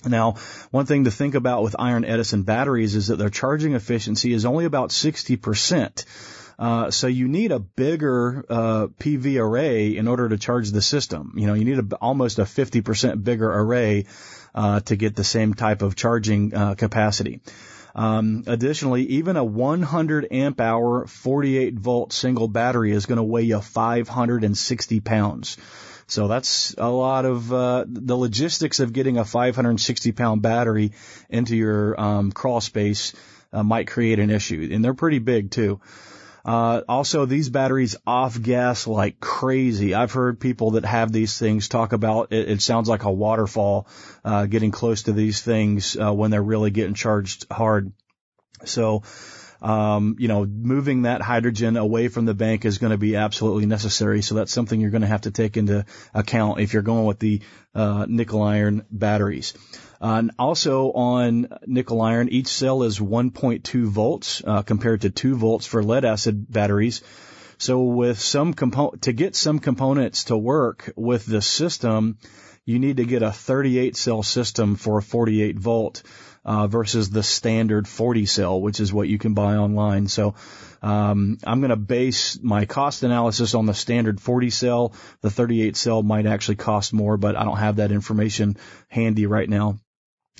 Now, 0.05 0.35
one 0.71 0.85
thing 0.85 1.03
to 1.03 1.11
think 1.11 1.35
about 1.35 1.63
with 1.63 1.75
Iron 1.77 2.05
Edison 2.05 2.43
batteries 2.43 2.95
is 2.95 3.07
that 3.07 3.17
their 3.17 3.29
charging 3.29 3.73
efficiency 3.73 4.31
is 4.31 4.45
only 4.45 4.65
about 4.65 4.91
60%. 4.91 6.05
Uh, 6.59 6.91
so 6.91 7.07
you 7.07 7.29
need 7.29 7.53
a 7.53 7.59
bigger 7.59 8.45
uh, 8.49 8.87
PV 8.99 9.39
array 9.39 9.95
in 9.95 10.09
order 10.09 10.27
to 10.27 10.37
charge 10.37 10.71
the 10.71 10.81
system. 10.81 11.33
You 11.37 11.47
know, 11.47 11.53
you 11.53 11.63
need 11.63 11.79
a, 11.79 11.95
almost 11.95 12.37
a 12.37 12.43
50% 12.43 13.23
bigger 13.23 13.49
array 13.49 14.05
uh, 14.53 14.81
to 14.81 14.97
get 14.97 15.15
the 15.15 15.23
same 15.23 15.53
type 15.53 15.81
of 15.81 15.95
charging 15.95 16.53
uh, 16.53 16.75
capacity. 16.75 17.39
Um, 17.95 18.43
additionally, 18.45 19.03
even 19.03 19.37
a 19.37 19.43
100 19.43 20.27
amp 20.31 20.59
hour 20.59 21.07
48 21.07 21.75
volt 21.75 22.11
single 22.11 22.49
battery 22.49 22.91
is 22.91 23.05
going 23.05 23.17
to 23.17 23.23
weigh 23.23 23.43
you 23.43 23.61
560 23.61 24.99
pounds. 24.99 25.57
So 26.07 26.27
that's 26.27 26.75
a 26.77 26.89
lot 26.89 27.23
of 27.23 27.53
uh, 27.53 27.85
the 27.87 28.17
logistics 28.17 28.79
of 28.79 28.91
getting 28.91 29.17
a 29.17 29.23
560 29.23 30.11
pound 30.11 30.41
battery 30.41 30.91
into 31.29 31.55
your 31.55 31.99
um, 31.99 32.31
crawl 32.31 32.59
space 32.59 33.13
uh, 33.53 33.63
might 33.63 33.87
create 33.87 34.19
an 34.19 34.29
issue, 34.29 34.69
and 34.71 34.83
they're 34.83 34.93
pretty 34.93 35.19
big 35.19 35.51
too. 35.51 35.79
Uh, 36.49 36.81
also, 36.89 37.27
these 37.27 37.47
batteries 37.47 37.95
off 38.07 38.41
gas 38.41 38.87
like 38.87 39.19
crazy. 39.19 39.93
I've 39.93 40.11
heard 40.11 40.39
people 40.39 40.71
that 40.71 40.83
have 40.83 41.11
these 41.11 41.37
things 41.37 41.67
talk 41.67 41.93
about 41.93 42.31
it, 42.31 42.49
it 42.49 42.61
sounds 42.63 42.89
like 42.89 43.03
a 43.03 43.11
waterfall 43.11 43.87
uh, 44.25 44.47
getting 44.47 44.71
close 44.71 45.03
to 45.03 45.13
these 45.13 45.43
things 45.43 45.95
uh, 45.95 46.11
when 46.11 46.31
they're 46.31 46.41
really 46.41 46.71
getting 46.71 46.95
charged 46.95 47.45
hard. 47.51 47.93
So, 48.65 49.03
um, 49.61 50.15
you 50.17 50.27
know, 50.27 50.43
moving 50.43 51.03
that 51.03 51.21
hydrogen 51.21 51.77
away 51.77 52.07
from 52.07 52.25
the 52.25 52.33
bank 52.33 52.65
is 52.65 52.79
going 52.79 52.93
to 52.93 52.97
be 52.97 53.15
absolutely 53.15 53.67
necessary. 53.67 54.23
So 54.23 54.33
that's 54.33 54.51
something 54.51 54.81
you're 54.81 54.89
going 54.89 55.03
to 55.03 55.07
have 55.07 55.21
to 55.21 55.31
take 55.31 55.55
into 55.55 55.85
account 56.15 56.61
if 56.61 56.73
you're 56.73 56.81
going 56.81 57.05
with 57.05 57.19
the 57.19 57.41
uh, 57.75 58.07
nickel 58.09 58.41
iron 58.41 58.87
batteries. 58.89 59.53
Uh, 60.01 60.15
and 60.19 60.31
also 60.39 60.91
on 60.91 61.47
nickel 61.65 62.01
iron, 62.01 62.29
each 62.29 62.47
cell 62.47 62.83
is 62.83 62.99
1.2 62.99 63.85
volts 63.87 64.41
uh, 64.45 64.61
compared 64.61 65.01
to 65.01 65.09
2 65.09 65.35
volts 65.35 65.65
for 65.65 65.83
lead 65.83 66.05
acid 66.05 66.51
batteries. 66.51 67.01
So 67.57 67.83
with 67.83 68.19
some 68.19 68.53
component 68.53 69.03
to 69.03 69.13
get 69.13 69.35
some 69.35 69.59
components 69.59 70.25
to 70.25 70.37
work 70.37 70.93
with 70.95 71.25
the 71.25 71.41
system, 71.41 72.17
you 72.65 72.79
need 72.79 72.97
to 72.97 73.05
get 73.05 73.21
a 73.21 73.31
38 73.31 73.97
cell 73.97 74.23
system 74.23 74.75
for 74.75 74.99
a 74.99 75.01
48 75.01 75.57
volt 75.57 76.03
uh, 76.45 76.67
versus 76.67 77.09
the 77.09 77.23
standard 77.23 77.87
40 77.87 78.25
cell, 78.25 78.61
which 78.61 78.79
is 78.79 78.93
what 78.93 79.09
you 79.09 79.17
can 79.17 79.33
buy 79.33 79.55
online. 79.55 80.07
So 80.07 80.35
um, 80.81 81.37
I'm 81.43 81.59
going 81.59 81.71
to 81.71 81.75
base 81.75 82.39
my 82.41 82.65
cost 82.65 83.03
analysis 83.03 83.55
on 83.55 83.65
the 83.65 83.73
standard 83.73 84.21
40 84.21 84.49
cell. 84.51 84.93
The 85.21 85.29
38 85.29 85.75
cell 85.75 86.01
might 86.01 86.25
actually 86.25 86.55
cost 86.55 86.93
more, 86.93 87.17
but 87.17 87.35
I 87.35 87.43
don't 87.43 87.57
have 87.57 87.77
that 87.77 87.91
information 87.91 88.55
handy 88.87 89.25
right 89.25 89.49
now. 89.49 89.79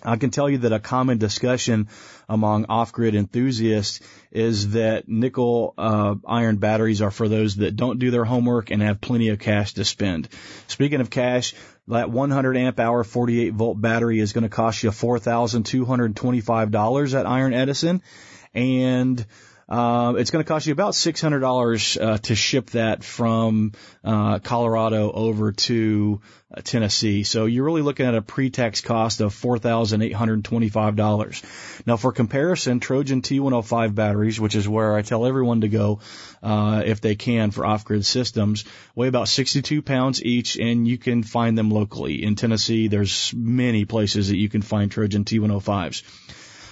I 0.03 0.17
can 0.17 0.29
tell 0.29 0.47
you 0.49 0.59
that 0.59 0.71
a 0.71 0.79
common 0.79 1.17
discussion 1.17 1.89
among 2.27 2.65
off-grid 2.69 3.15
enthusiasts 3.15 4.01
is 4.31 4.71
that 4.71 5.09
nickel 5.09 5.73
uh, 5.77 6.15
iron 6.25 6.57
batteries 6.57 7.01
are 7.01 7.11
for 7.11 7.27
those 7.27 7.57
that 7.57 7.75
don't 7.75 7.99
do 7.99 8.09
their 8.11 8.23
homework 8.25 8.71
and 8.71 8.81
have 8.81 9.01
plenty 9.01 9.27
of 9.29 9.39
cash 9.39 9.73
to 9.73 9.83
spend. 9.83 10.29
Speaking 10.67 11.01
of 11.01 11.09
cash, 11.09 11.53
that 11.87 12.11
100 12.11 12.55
amp 12.55 12.79
hour 12.79 13.03
48 13.03 13.53
volt 13.53 13.81
battery 13.81 14.19
is 14.19 14.33
going 14.33 14.43
to 14.43 14.49
cost 14.49 14.83
you 14.83 14.91
$4,225 14.91 17.19
at 17.19 17.25
Iron 17.25 17.53
Edison, 17.53 18.03
and 18.53 19.25
uh, 19.69 20.15
it's 20.17 20.31
going 20.31 20.43
to 20.43 20.47
cost 20.47 20.65
you 20.65 20.73
about 20.73 20.93
$600 20.93 22.01
uh, 22.01 22.17
to 22.17 22.33
ship 22.33 22.71
that 22.71 23.03
from 23.03 23.73
uh, 24.03 24.39
Colorado 24.39 25.11
over 25.11 25.51
to 25.51 26.21
uh, 26.51 26.61
Tennessee. 26.61 27.21
So 27.21 27.45
you're 27.45 27.65
really 27.65 27.83
looking 27.83 28.07
at 28.07 28.15
a 28.15 28.23
pre-tax 28.23 28.81
cost 28.81 29.21
of 29.21 29.35
$4,825. 29.35 31.85
Now 31.85 31.97
for 31.97 32.11
comparison, 32.11 32.79
Trojan 32.79 33.21
T105 33.21 33.93
batteries, 33.93 34.39
which 34.39 34.55
is 34.55 34.67
where 34.67 34.95
I 34.95 35.03
tell 35.03 35.27
everyone 35.27 35.61
to 35.61 35.69
go 35.69 35.99
uh, 36.41 36.81
if 36.83 36.99
they 37.01 37.13
can 37.13 37.51
for 37.51 37.63
off-grid 37.63 38.07
systems, 38.07 38.65
weigh 38.95 39.07
about 39.07 39.27
62 39.27 39.83
pounds 39.83 40.23
each 40.23 40.57
and 40.57 40.87
you 40.87 40.97
can 40.97 41.21
find 41.21 41.55
them 41.55 41.69
locally. 41.69 42.23
In 42.23 42.35
Tennessee, 42.35 42.87
there's 42.87 43.35
many 43.35 43.85
places 43.85 44.29
that 44.29 44.37
you 44.37 44.49
can 44.49 44.63
find 44.63 44.91
Trojan 44.91 45.25
T105s. 45.25 46.01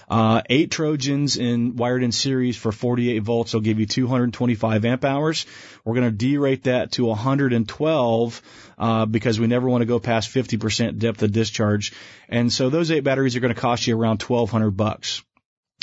Uh, 0.08 0.41
eight 0.49 0.72
Trojans 0.72 1.36
in 1.36 1.76
wired 1.76 2.01
in 2.01 2.14
series 2.14 2.55
for 2.55 2.72
48 2.72 3.20
volts 3.20 3.53
will 3.53 3.62
give 3.62 3.80
you 3.80 3.86
225 3.86 4.86
amp 4.86 5.03
hours. 5.03 5.45
We're 5.84 5.95
going 5.95 6.18
to 6.18 6.26
derate 6.26 6.64
that 6.64 6.93
to 6.93 7.05
112 7.05 8.41
uh, 8.78 9.05
because 9.05 9.39
we 9.39 9.47
never 9.47 9.68
want 9.68 9.82
to 9.82 9.86
go 9.86 9.99
past 9.99 10.34
50% 10.34 10.99
depth 10.99 11.24
of 11.24 11.34
discharge. 11.34 11.91
And 12.30 12.51
so 12.51 12.70
those 12.70 12.89
eight 12.89 13.03
batteries 13.03 13.36
are 13.36 13.41
going 13.41 13.53
to 13.53 13.60
cost 13.60 13.86
you 13.86 13.99
around 13.99 14.22
1200 14.22 14.72
bucks. 14.72 15.24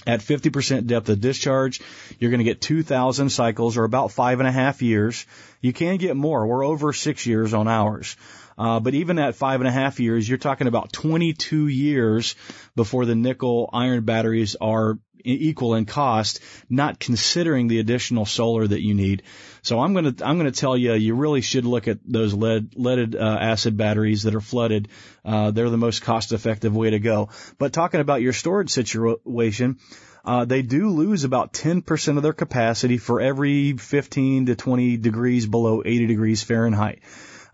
At 0.06 0.20
50% 0.20 0.86
depth 0.86 1.08
of 1.08 1.20
discharge, 1.20 1.80
you're 2.18 2.30
going 2.30 2.38
to 2.38 2.44
get 2.44 2.60
2,000 2.60 3.30
cycles 3.30 3.76
or 3.76 3.84
about 3.84 4.12
five 4.12 4.38
and 4.38 4.48
a 4.48 4.52
half 4.52 4.82
years. 4.82 5.24
You 5.60 5.72
can 5.72 5.96
get 5.96 6.16
more. 6.16 6.46
We're 6.46 6.64
over 6.64 6.92
six 6.92 7.26
years 7.26 7.54
on 7.54 7.68
ours. 7.68 8.16
Uh, 8.56 8.80
but 8.80 8.94
even 8.94 9.18
at 9.18 9.34
five 9.34 9.60
and 9.60 9.68
a 9.68 9.72
half 9.72 10.00
years, 10.00 10.28
you're 10.28 10.38
talking 10.38 10.66
about 10.66 10.92
22 10.92 11.66
years 11.68 12.34
before 12.76 13.04
the 13.04 13.14
nickel 13.14 13.68
iron 13.72 14.04
batteries 14.04 14.56
are 14.60 14.98
equal 15.24 15.74
in 15.74 15.86
cost, 15.86 16.40
not 16.68 16.98
considering 16.98 17.68
the 17.68 17.78
additional 17.80 18.26
solar 18.26 18.66
that 18.66 18.82
you 18.82 18.94
need. 18.94 19.22
So 19.62 19.80
I'm 19.80 19.94
going 19.94 20.14
to 20.14 20.26
I'm 20.26 20.38
going 20.38 20.50
to 20.50 20.60
tell 20.60 20.76
you 20.76 20.92
you 20.92 21.14
really 21.14 21.40
should 21.40 21.64
look 21.64 21.88
at 21.88 21.98
those 22.04 22.34
lead 22.34 22.74
leaded 22.76 23.16
uh, 23.16 23.38
acid 23.40 23.76
batteries 23.76 24.24
that 24.24 24.34
are 24.34 24.40
flooded. 24.40 24.88
Uh, 25.24 25.50
they're 25.50 25.70
the 25.70 25.78
most 25.78 26.02
cost 26.02 26.32
effective 26.32 26.76
way 26.76 26.90
to 26.90 26.98
go. 26.98 27.30
But 27.58 27.72
talking 27.72 28.00
about 28.00 28.22
your 28.22 28.32
storage 28.32 28.70
situation. 28.70 29.78
Uh, 30.26 30.46
they 30.46 30.62
do 30.62 30.88
lose 30.88 31.24
about 31.24 31.52
10% 31.52 32.16
of 32.16 32.22
their 32.22 32.32
capacity 32.32 32.96
for 32.96 33.20
every 33.20 33.74
15 33.74 34.46
to 34.46 34.54
20 34.54 34.96
degrees 34.96 35.44
below 35.44 35.82
80 35.84 36.06
degrees 36.06 36.42
Fahrenheit. 36.42 37.00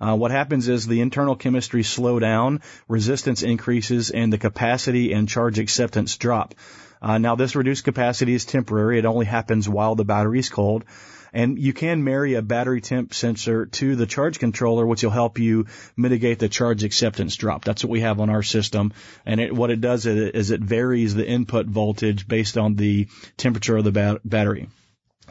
Uh, 0.00 0.16
what 0.16 0.30
happens 0.30 0.68
is 0.68 0.86
the 0.86 1.00
internal 1.00 1.36
chemistry 1.36 1.82
slow 1.82 2.18
down, 2.18 2.60
resistance 2.88 3.42
increases, 3.42 4.10
and 4.10 4.32
the 4.32 4.38
capacity 4.38 5.12
and 5.12 5.28
charge 5.28 5.58
acceptance 5.58 6.16
drop. 6.16 6.54
Uh, 7.02 7.18
now 7.18 7.34
this 7.34 7.56
reduced 7.56 7.84
capacity 7.84 8.34
is 8.34 8.44
temporary. 8.44 8.98
It 8.98 9.04
only 9.04 9.26
happens 9.26 9.68
while 9.68 9.94
the 9.94 10.04
battery 10.04 10.38
is 10.38 10.48
cold. 10.48 10.84
And 11.32 11.58
you 11.58 11.72
can 11.72 12.02
marry 12.02 12.34
a 12.34 12.42
battery 12.42 12.80
temp 12.80 13.14
sensor 13.14 13.66
to 13.66 13.94
the 13.94 14.06
charge 14.06 14.38
controller, 14.40 14.84
which 14.84 15.04
will 15.04 15.10
help 15.10 15.38
you 15.38 15.66
mitigate 15.96 16.40
the 16.40 16.48
charge 16.48 16.82
acceptance 16.82 17.36
drop. 17.36 17.64
That's 17.64 17.84
what 17.84 17.90
we 17.90 18.00
have 18.00 18.20
on 18.20 18.30
our 18.30 18.42
system. 18.42 18.92
And 19.24 19.40
it, 19.40 19.54
what 19.54 19.70
it 19.70 19.80
does 19.80 20.06
is 20.06 20.50
it 20.50 20.60
varies 20.60 21.14
the 21.14 21.26
input 21.26 21.66
voltage 21.66 22.26
based 22.26 22.58
on 22.58 22.74
the 22.74 23.06
temperature 23.36 23.76
of 23.76 23.84
the 23.84 23.92
bat- 23.92 24.20
battery. 24.24 24.68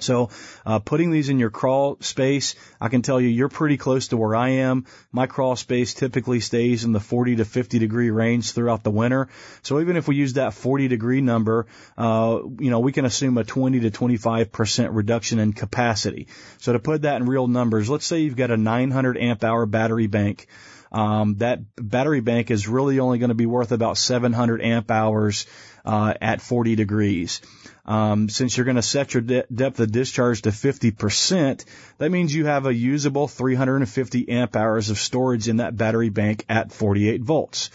So, 0.03 0.29
uh, 0.65 0.79
putting 0.79 1.11
these 1.11 1.29
in 1.29 1.39
your 1.39 1.49
crawl 1.49 1.97
space, 1.99 2.55
I 2.79 2.89
can 2.89 3.01
tell 3.01 3.19
you 3.19 3.27
you're 3.27 3.49
pretty 3.49 3.77
close 3.77 4.09
to 4.09 4.17
where 4.17 4.35
I 4.35 4.49
am. 4.49 4.85
My 5.11 5.27
crawl 5.27 5.55
space 5.55 5.93
typically 5.93 6.39
stays 6.39 6.83
in 6.83 6.91
the 6.91 6.99
40 6.99 7.37
to 7.37 7.45
50 7.45 7.79
degree 7.79 8.09
range 8.09 8.51
throughout 8.51 8.83
the 8.83 8.91
winter. 8.91 9.29
So 9.61 9.79
even 9.79 9.97
if 9.97 10.07
we 10.07 10.15
use 10.15 10.33
that 10.33 10.53
40 10.53 10.87
degree 10.87 11.21
number, 11.21 11.67
uh, 11.97 12.39
you 12.59 12.69
know, 12.69 12.79
we 12.79 12.91
can 12.91 13.05
assume 13.05 13.37
a 13.37 13.43
20 13.43 13.81
to 13.81 13.91
25% 13.91 14.89
reduction 14.91 15.39
in 15.39 15.53
capacity. 15.53 16.27
So 16.59 16.73
to 16.73 16.79
put 16.79 17.03
that 17.03 17.21
in 17.21 17.27
real 17.27 17.47
numbers, 17.47 17.89
let's 17.89 18.05
say 18.05 18.19
you've 18.19 18.35
got 18.35 18.51
a 18.51 18.57
900 18.57 19.17
amp 19.17 19.43
hour 19.43 19.65
battery 19.65 20.07
bank. 20.07 20.47
Um, 20.91 21.35
that 21.35 21.59
battery 21.75 22.21
bank 22.21 22.51
is 22.51 22.67
really 22.67 22.99
only 22.99 23.19
going 23.19 23.29
to 23.29 23.35
be 23.35 23.45
worth 23.45 23.71
about 23.71 23.97
700 23.97 24.61
amp 24.61 24.89
hours 24.89 25.45
uh, 25.85 26.13
at 26.19 26.41
40 26.41 26.75
degrees. 26.75 27.41
Um, 27.85 28.29
since 28.29 28.55
you're 28.55 28.65
going 28.65 28.75
to 28.75 28.81
set 28.81 29.13
your 29.13 29.21
de- 29.21 29.45
depth 29.53 29.79
of 29.79 29.91
discharge 29.91 30.43
to 30.43 30.49
50%, 30.49 31.65
that 31.97 32.11
means 32.11 32.33
you 32.33 32.45
have 32.45 32.65
a 32.65 32.73
usable 32.73 33.27
350 33.27 34.29
amp 34.29 34.55
hours 34.55 34.89
of 34.89 34.97
storage 34.97 35.47
in 35.47 35.57
that 35.57 35.75
battery 35.75 36.09
bank 36.09 36.45
at 36.49 36.71
48 36.71 37.21
volts. 37.21 37.69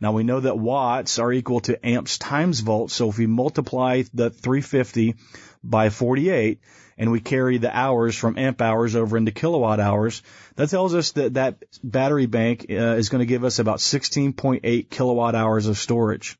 Now 0.00 0.12
we 0.12 0.24
know 0.24 0.40
that 0.40 0.58
watts 0.58 1.18
are 1.18 1.32
equal 1.32 1.60
to 1.60 1.86
amps 1.86 2.18
times 2.18 2.60
volts, 2.60 2.94
so 2.94 3.10
if 3.10 3.18
we 3.18 3.26
multiply 3.26 4.02
the 4.14 4.30
350 4.30 5.14
by 5.62 5.90
48 5.90 6.60
and 7.00 7.10
we 7.10 7.18
carry 7.18 7.56
the 7.56 7.74
hours 7.74 8.14
from 8.14 8.36
amp 8.36 8.60
hours 8.60 8.94
over 8.94 9.16
into 9.16 9.32
kilowatt 9.32 9.80
hours, 9.80 10.22
that 10.56 10.68
tells 10.68 10.94
us 10.94 11.12
that 11.12 11.34
that 11.34 11.56
battery 11.82 12.26
bank 12.26 12.66
uh, 12.68 12.74
is 12.74 13.08
going 13.08 13.20
to 13.20 13.26
give 13.26 13.42
us 13.42 13.58
about 13.58 13.78
16.8 13.78 14.90
kilowatt 14.90 15.34
hours 15.34 15.66
of 15.66 15.78
storage. 15.78 16.36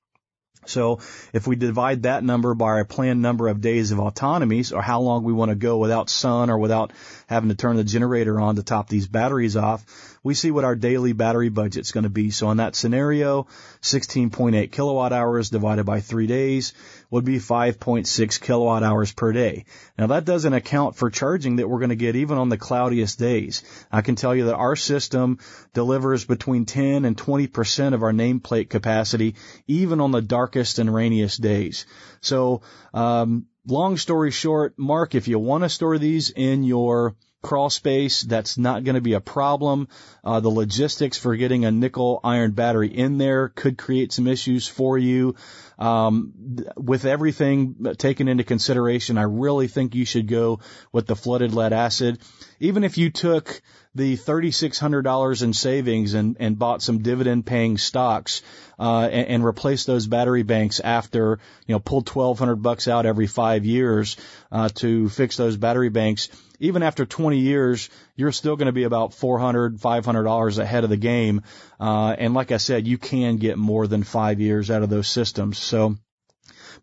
So 0.66 1.00
if 1.32 1.46
we 1.46 1.56
divide 1.56 2.02
that 2.02 2.22
number 2.22 2.54
by 2.54 2.66
our 2.66 2.84
planned 2.84 3.22
number 3.22 3.48
of 3.48 3.62
days 3.62 3.90
of 3.90 4.00
autonomies 4.00 4.72
or 4.72 4.82
how 4.82 5.00
long 5.00 5.24
we 5.24 5.32
want 5.32 5.48
to 5.48 5.54
go 5.54 5.78
without 5.78 6.10
sun 6.10 6.50
or 6.50 6.58
without 6.58 6.92
having 7.26 7.48
to 7.48 7.54
turn 7.54 7.76
the 7.76 7.84
generator 7.84 8.38
on 8.38 8.56
to 8.56 8.62
top 8.62 8.86
these 8.86 9.08
batteries 9.08 9.56
off, 9.56 9.82
we 10.22 10.34
see 10.34 10.50
what 10.50 10.64
our 10.64 10.76
daily 10.76 11.14
battery 11.14 11.48
budget's 11.48 11.92
going 11.92 12.04
to 12.04 12.10
be. 12.10 12.30
So 12.30 12.50
in 12.50 12.58
that 12.58 12.76
scenario, 12.76 13.46
16.8 13.80 14.70
kilowatt 14.70 15.14
hours 15.14 15.48
divided 15.48 15.86
by 15.86 16.00
three 16.00 16.26
days 16.26 16.74
would 17.10 17.24
be 17.24 17.38
5.6 17.38 18.40
kilowatt 18.40 18.82
hours 18.82 19.12
per 19.12 19.32
day. 19.32 19.64
Now 19.98 20.08
that 20.08 20.24
doesn't 20.24 20.52
account 20.52 20.96
for 20.96 21.10
charging 21.10 21.56
that 21.56 21.68
we're 21.68 21.78
going 21.78 21.90
to 21.90 21.96
get 21.96 22.16
even 22.16 22.38
on 22.38 22.48
the 22.48 22.56
cloudiest 22.56 23.18
days. 23.18 23.62
I 23.90 24.00
can 24.00 24.14
tell 24.14 24.34
you 24.34 24.46
that 24.46 24.54
our 24.54 24.76
system 24.76 25.38
delivers 25.74 26.24
between 26.24 26.66
10 26.66 27.04
and 27.04 27.16
20% 27.16 27.94
of 27.94 28.02
our 28.02 28.12
nameplate 28.12 28.70
capacity 28.70 29.34
even 29.66 30.00
on 30.00 30.12
the 30.12 30.22
darkest 30.22 30.78
and 30.78 30.92
rainiest 30.92 31.40
days. 31.40 31.86
So, 32.20 32.62
um, 32.94 33.46
long 33.66 33.96
story 33.96 34.30
short, 34.30 34.74
Mark, 34.78 35.14
if 35.14 35.28
you 35.28 35.38
want 35.38 35.64
to 35.64 35.68
store 35.68 35.98
these 35.98 36.30
in 36.30 36.62
your 36.64 37.16
crawl 37.42 37.70
space, 37.70 38.22
that's 38.22 38.58
not 38.58 38.84
going 38.84 38.94
to 38.94 39.00
be 39.00 39.14
a 39.14 39.20
problem. 39.20 39.88
Uh, 40.22 40.40
the 40.40 40.48
logistics 40.48 41.18
for 41.18 41.36
getting 41.36 41.64
a 41.64 41.70
nickel 41.70 42.20
iron 42.22 42.52
battery 42.52 42.88
in 42.88 43.18
there 43.18 43.48
could 43.48 43.78
create 43.78 44.12
some 44.12 44.26
issues 44.26 44.68
for 44.68 44.98
you. 44.98 45.34
Um, 45.78 46.32
with 46.76 47.06
everything 47.06 47.94
taken 47.96 48.28
into 48.28 48.44
consideration, 48.44 49.16
I 49.16 49.22
really 49.22 49.68
think 49.68 49.94
you 49.94 50.04
should 50.04 50.28
go 50.28 50.60
with 50.92 51.06
the 51.06 51.16
flooded 51.16 51.54
lead 51.54 51.72
acid. 51.72 52.18
Even 52.58 52.84
if 52.84 52.98
you 52.98 53.10
took 53.10 53.62
the 53.94 54.16
$3,600 54.16 55.42
in 55.42 55.52
savings 55.52 56.14
and, 56.14 56.36
and 56.38 56.58
bought 56.58 56.82
some 56.82 57.02
dividend 57.02 57.44
paying 57.44 57.76
stocks, 57.76 58.42
uh, 58.78 59.08
and, 59.10 59.26
and 59.28 59.44
replaced 59.44 59.86
those 59.86 60.06
battery 60.06 60.42
banks 60.42 60.80
after, 60.80 61.40
you 61.66 61.74
know, 61.74 61.80
pulled 61.80 62.08
1200 62.08 62.56
bucks 62.56 62.86
out 62.86 63.04
every 63.04 63.26
five 63.26 63.64
years, 63.64 64.16
uh, 64.52 64.68
to 64.68 65.08
fix 65.08 65.36
those 65.36 65.56
battery 65.56 65.88
banks, 65.88 66.28
even 66.60 66.82
after 66.82 67.06
20 67.06 67.38
years, 67.38 67.88
you're 68.16 68.32
still 68.32 68.54
going 68.54 68.66
to 68.66 68.72
be 68.72 68.84
about 68.84 69.14
400, 69.14 69.80
500 69.80 70.22
dollars 70.22 70.58
ahead 70.58 70.84
of 70.84 70.90
the 70.90 70.96
game. 70.96 71.42
Uh, 71.80 72.14
and 72.16 72.34
like 72.34 72.52
I 72.52 72.58
said, 72.58 72.86
you 72.86 72.98
can 72.98 73.36
get 73.36 73.58
more 73.58 73.86
than 73.86 74.04
five 74.04 74.40
years 74.40 74.70
out 74.70 74.82
of 74.82 74.90
those 74.90 75.08
systems. 75.08 75.58
So 75.58 75.96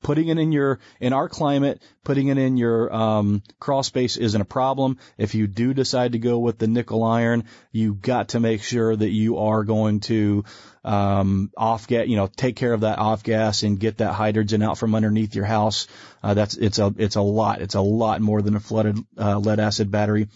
putting 0.02 0.28
it 0.28 0.38
in 0.38 0.52
your 0.52 0.80
in 1.00 1.14
our 1.14 1.30
climate, 1.30 1.82
putting 2.04 2.28
it 2.28 2.38
in 2.38 2.58
your 2.58 2.94
um, 2.94 3.44
crawl 3.60 3.84
space 3.84 4.18
isn't 4.18 4.42
a 4.42 4.46
problem. 4.46 4.98
If 5.18 5.36
you 5.36 5.48
do 5.48 5.74
decide 5.74 6.14
to 6.14 6.20
go 6.20 6.40
with 6.40 6.58
the 6.58 6.68
nickel 6.68 7.04
iron, 7.04 7.46
you 7.72 7.94
got 7.94 8.30
to 8.30 8.40
make 8.40 8.64
sure 8.64 8.96
that 8.96 9.10
you 9.10 9.38
are 9.38 9.64
going 9.64 10.00
to 10.02 10.44
um, 10.84 11.52
off 11.58 11.88
gas, 11.88 12.08
you 12.08 12.16
know, 12.16 12.28
take 12.28 12.56
care 12.56 12.74
of 12.74 12.82
that 12.82 13.00
off 13.00 13.24
gas 13.24 13.64
and 13.64 13.80
get 13.80 13.98
that 13.98 14.14
hydrogen 14.14 14.64
out 14.64 14.78
from 14.78 14.96
underneath 14.96 15.36
your 15.36 15.46
house. 15.46 15.88
Uh, 16.24 16.34
that's 16.34 16.56
it's 16.56 16.80
a 16.80 16.94
it's 16.98 17.16
a 17.16 17.22
lot. 17.22 17.62
It's 17.62 17.76
a 17.76 17.82
lot 17.82 18.22
more 18.22 18.42
than 18.42 18.56
a 18.56 18.60
flooded 18.60 18.98
uh, 19.18 19.38
lead 19.38 19.60
acid 19.60 19.92
battery, 19.92 20.30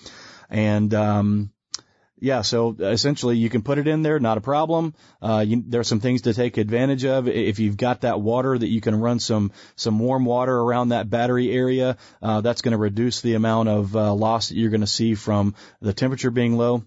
and 0.50 0.94
um, 0.94 1.52
yeah, 2.22 2.44
so 2.44 2.76
essentially 2.80 3.36
you 3.36 3.50
can 3.50 3.64
put 3.64 3.80
it 3.80 3.88
in 3.88 4.04
there, 4.04 4.20
not 4.20 4.38
a 4.38 4.42
problem. 4.42 4.94
Uh, 5.24 5.44
you, 5.46 5.64
there 5.66 5.82
are 5.82 5.84
some 5.84 6.00
things 6.00 6.22
to 6.22 6.36
take 6.36 6.58
advantage 6.58 7.04
of. 7.04 7.28
If 7.28 7.58
you've 7.58 7.78
got 7.78 8.02
that 8.02 8.22
water 8.22 8.56
that 8.56 8.68
you 8.68 8.80
can 8.80 9.00
run 9.02 9.20
some, 9.20 9.52
some 9.76 9.98
warm 9.98 10.24
water 10.24 10.56
around 10.56 10.90
that 10.90 11.10
battery 11.10 11.52
area, 11.52 11.98
uh, 12.22 12.42
that's 12.42 12.62
going 12.62 12.74
to 12.74 12.78
reduce 12.78 13.22
the 13.22 13.34
amount 13.34 13.70
of 13.70 13.96
uh, 13.96 14.14
loss 14.14 14.50
that 14.50 14.56
you're 14.56 14.70
going 14.70 14.82
to 14.82 14.88
see 14.88 15.16
from 15.16 15.56
the 15.82 15.94
temperature 15.94 16.30
being 16.30 16.56
low. 16.58 16.84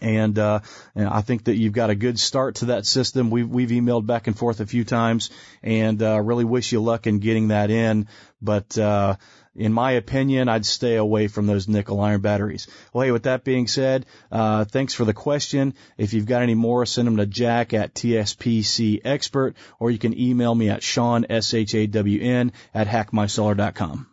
And, 0.00 0.38
uh, 0.38 0.60
and 0.94 1.06
I 1.06 1.20
think 1.20 1.44
that 1.44 1.56
you've 1.56 1.74
got 1.74 1.90
a 1.90 1.94
good 1.94 2.18
start 2.18 2.56
to 2.56 2.64
that 2.66 2.86
system. 2.86 3.30
We've, 3.30 3.48
we've 3.48 3.68
emailed 3.68 4.06
back 4.06 4.26
and 4.26 4.36
forth 4.36 4.60
a 4.60 4.66
few 4.66 4.84
times 4.84 5.28
and, 5.62 6.02
uh, 6.02 6.18
really 6.18 6.46
wish 6.46 6.72
you 6.72 6.80
luck 6.80 7.06
in 7.06 7.18
getting 7.18 7.48
that 7.48 7.70
in. 7.70 8.08
But, 8.40 8.76
uh, 8.78 9.16
in 9.54 9.72
my 9.72 9.92
opinion, 9.92 10.48
I'd 10.48 10.64
stay 10.64 10.96
away 10.96 11.28
from 11.28 11.46
those 11.46 11.68
nickel 11.68 12.00
iron 12.00 12.20
batteries. 12.20 12.66
Well, 12.92 13.04
hey, 13.04 13.10
with 13.10 13.24
that 13.24 13.44
being 13.44 13.66
said, 13.66 14.06
uh, 14.30 14.64
thanks 14.64 14.94
for 14.94 15.04
the 15.04 15.12
question. 15.12 15.74
If 15.98 16.14
you've 16.14 16.26
got 16.26 16.42
any 16.42 16.54
more, 16.54 16.86
send 16.86 17.06
them 17.06 17.18
to 17.18 17.26
Jack 17.26 17.74
at 17.74 17.94
TSPC 17.94 19.00
Expert, 19.04 19.56
or 19.78 19.90
you 19.90 19.98
can 19.98 20.18
email 20.18 20.54
me 20.54 20.70
at 20.70 20.82
Shawn, 20.82 21.26
S-H-A-W-N, 21.28 22.52
at 22.74 22.86
hackmysolar.com. 22.86 24.11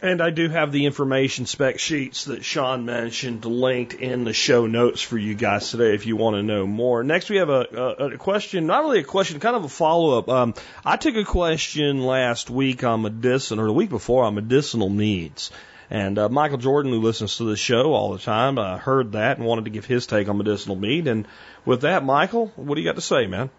And 0.00 0.22
I 0.22 0.30
do 0.30 0.48
have 0.48 0.70
the 0.70 0.86
information 0.86 1.46
spec 1.46 1.80
sheets 1.80 2.26
that 2.26 2.44
Sean 2.44 2.84
mentioned 2.84 3.44
linked 3.44 3.94
in 3.94 4.22
the 4.22 4.32
show 4.32 4.66
notes 4.66 5.02
for 5.02 5.18
you 5.18 5.34
guys 5.34 5.70
today 5.72 5.92
if 5.94 6.06
you 6.06 6.14
want 6.16 6.36
to 6.36 6.42
know 6.44 6.68
more. 6.68 7.02
Next, 7.02 7.28
we 7.28 7.38
have 7.38 7.48
a, 7.48 7.66
a, 7.98 8.06
a 8.10 8.16
question, 8.16 8.66
not 8.66 8.84
really 8.84 9.00
a 9.00 9.04
question, 9.04 9.40
kind 9.40 9.56
of 9.56 9.64
a 9.64 9.68
follow 9.68 10.18
up. 10.18 10.28
Um, 10.28 10.54
I 10.84 10.98
took 10.98 11.16
a 11.16 11.24
question 11.24 12.04
last 12.04 12.48
week 12.48 12.84
on 12.84 13.02
medicinal, 13.02 13.64
or 13.64 13.66
the 13.66 13.72
week 13.72 13.90
before 13.90 14.22
on 14.22 14.36
medicinal 14.36 14.88
needs. 14.88 15.50
And 15.90 16.16
uh, 16.16 16.28
Michael 16.28 16.58
Jordan, 16.58 16.92
who 16.92 17.00
listens 17.00 17.38
to 17.38 17.44
the 17.44 17.56
show 17.56 17.92
all 17.92 18.12
the 18.12 18.18
time, 18.20 18.56
uh, 18.56 18.78
heard 18.78 19.12
that 19.12 19.38
and 19.38 19.46
wanted 19.46 19.64
to 19.64 19.70
give 19.70 19.84
his 19.84 20.06
take 20.06 20.28
on 20.28 20.36
medicinal 20.36 20.76
mead. 20.76 21.08
And 21.08 21.26
with 21.64 21.80
that, 21.80 22.04
Michael, 22.04 22.52
what 22.54 22.76
do 22.76 22.80
you 22.80 22.88
got 22.88 22.96
to 22.96 23.00
say, 23.00 23.26
man? 23.26 23.50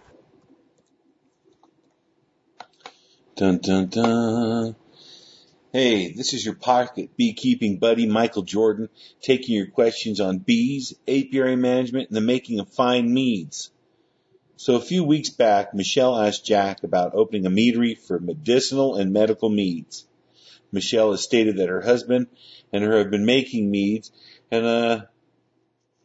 Dun 3.36 3.58
dun 3.58 3.88
dun. 3.88 4.76
Hey, 5.72 6.14
this 6.14 6.34
is 6.34 6.44
your 6.44 6.56
pocket 6.56 7.16
beekeeping 7.16 7.78
buddy, 7.78 8.08
Michael 8.08 8.42
Jordan, 8.42 8.90
taking 9.22 9.54
your 9.56 9.68
questions 9.68 10.20
on 10.20 10.40
bees, 10.40 10.96
apiary 11.08 11.56
management, 11.56 12.10
and 12.10 12.18
the 12.18 12.22
making 12.22 12.60
of 12.60 12.74
fine 12.74 13.14
meads. 13.14 13.70
So 14.56 14.78
a 14.78 14.82
few 14.82 15.04
weeks 15.04 15.30
back, 15.30 15.76
Michelle 15.76 16.18
asked 16.18 16.44
Jack 16.44 16.84
about 16.84 17.14
opening 17.14 17.46
a 17.46 17.52
meadery 17.52 17.96
for 17.96 18.20
medicinal 18.20 18.96
and 18.96 19.14
medical 19.14 19.48
meads. 19.48 20.08
Michelle 20.72 21.12
has 21.12 21.22
stated 21.22 21.58
that 21.58 21.70
her 21.70 21.82
husband 21.82 22.30
and 22.74 22.84
her 22.84 22.98
have 22.98 23.12
been 23.12 23.26
making 23.26 23.70
meads, 23.70 24.12
and 24.50 24.66
uh, 24.66 25.02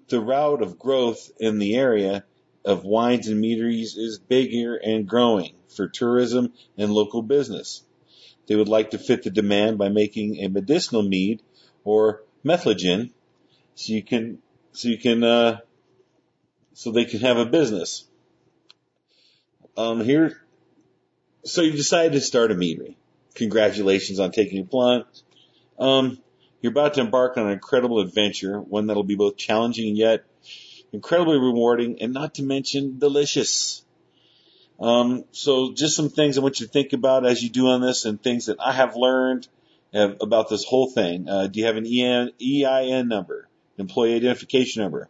the 0.08 0.20
route 0.20 0.60
of 0.60 0.78
growth 0.78 1.30
in 1.40 1.58
the 1.58 1.74
area 1.74 2.22
of 2.66 2.84
wines 2.84 3.28
and 3.28 3.40
meaderies 3.40 3.96
is 3.96 4.18
bigger 4.18 4.76
and 4.76 5.08
growing 5.08 5.54
for 5.74 5.88
tourism 5.88 6.52
and 6.76 6.92
local 6.92 7.22
business. 7.22 7.82
They 8.46 8.56
would 8.56 8.68
like 8.68 8.90
to 8.90 8.98
fit 8.98 9.22
the 9.22 9.30
demand 9.30 9.78
by 9.78 9.88
making 9.88 10.38
a 10.44 10.48
medicinal 10.48 11.02
mead 11.02 11.42
or 11.82 12.22
metheglin 12.44 13.10
so 13.74 13.92
you 13.92 14.02
can, 14.02 14.38
so 14.72 14.88
you 14.88 14.98
can, 14.98 15.24
uh, 15.24 15.58
so 16.74 16.90
they 16.90 17.04
can 17.04 17.20
have 17.20 17.38
a 17.38 17.46
business. 17.46 18.06
Um, 19.76 20.00
here, 20.00 20.40
so 21.44 21.62
you 21.62 21.72
decided 21.72 22.12
to 22.12 22.20
start 22.20 22.52
a 22.52 22.54
meadery. 22.54 22.96
Congratulations 23.34 24.20
on 24.20 24.30
taking 24.30 24.60
a 24.60 24.64
plunge. 24.64 25.06
Um, 25.78 26.18
you're 26.60 26.72
about 26.72 26.94
to 26.94 27.00
embark 27.00 27.36
on 27.36 27.46
an 27.46 27.52
incredible 27.52 28.00
adventure, 28.00 28.60
one 28.60 28.86
that'll 28.86 29.02
be 29.02 29.16
both 29.16 29.36
challenging 29.36 29.88
and 29.88 29.98
yet 29.98 30.24
incredibly 30.92 31.38
rewarding 31.38 32.00
and 32.00 32.14
not 32.14 32.34
to 32.34 32.42
mention 32.42 32.98
delicious. 32.98 33.83
Um, 34.80 35.24
so 35.32 35.72
just 35.72 35.96
some 35.96 36.08
things 36.08 36.36
I 36.36 36.40
want 36.40 36.60
you 36.60 36.66
to 36.66 36.72
think 36.72 36.92
about 36.92 37.24
as 37.24 37.42
you 37.42 37.50
do 37.50 37.68
on 37.68 37.80
this 37.80 38.04
and 38.04 38.22
things 38.22 38.46
that 38.46 38.58
I 38.60 38.72
have 38.72 38.96
learned 38.96 39.48
have, 39.92 40.16
about 40.20 40.48
this 40.48 40.64
whole 40.64 40.90
thing. 40.90 41.28
Uh, 41.28 41.46
do 41.46 41.60
you 41.60 41.66
have 41.66 41.76
an 41.76 41.86
EIN, 41.86 42.32
EIN 42.42 43.08
number, 43.08 43.48
employee 43.78 44.16
identification 44.16 44.82
number? 44.82 45.08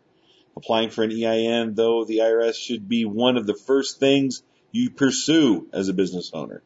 Applying 0.56 0.90
for 0.90 1.02
an 1.02 1.10
EIN, 1.10 1.74
though, 1.74 2.04
the 2.04 2.18
IRS 2.18 2.54
should 2.54 2.88
be 2.88 3.04
one 3.04 3.36
of 3.36 3.46
the 3.46 3.54
first 3.54 3.98
things 3.98 4.42
you 4.70 4.90
pursue 4.90 5.68
as 5.72 5.88
a 5.88 5.94
business 5.94 6.30
owner. 6.32 6.62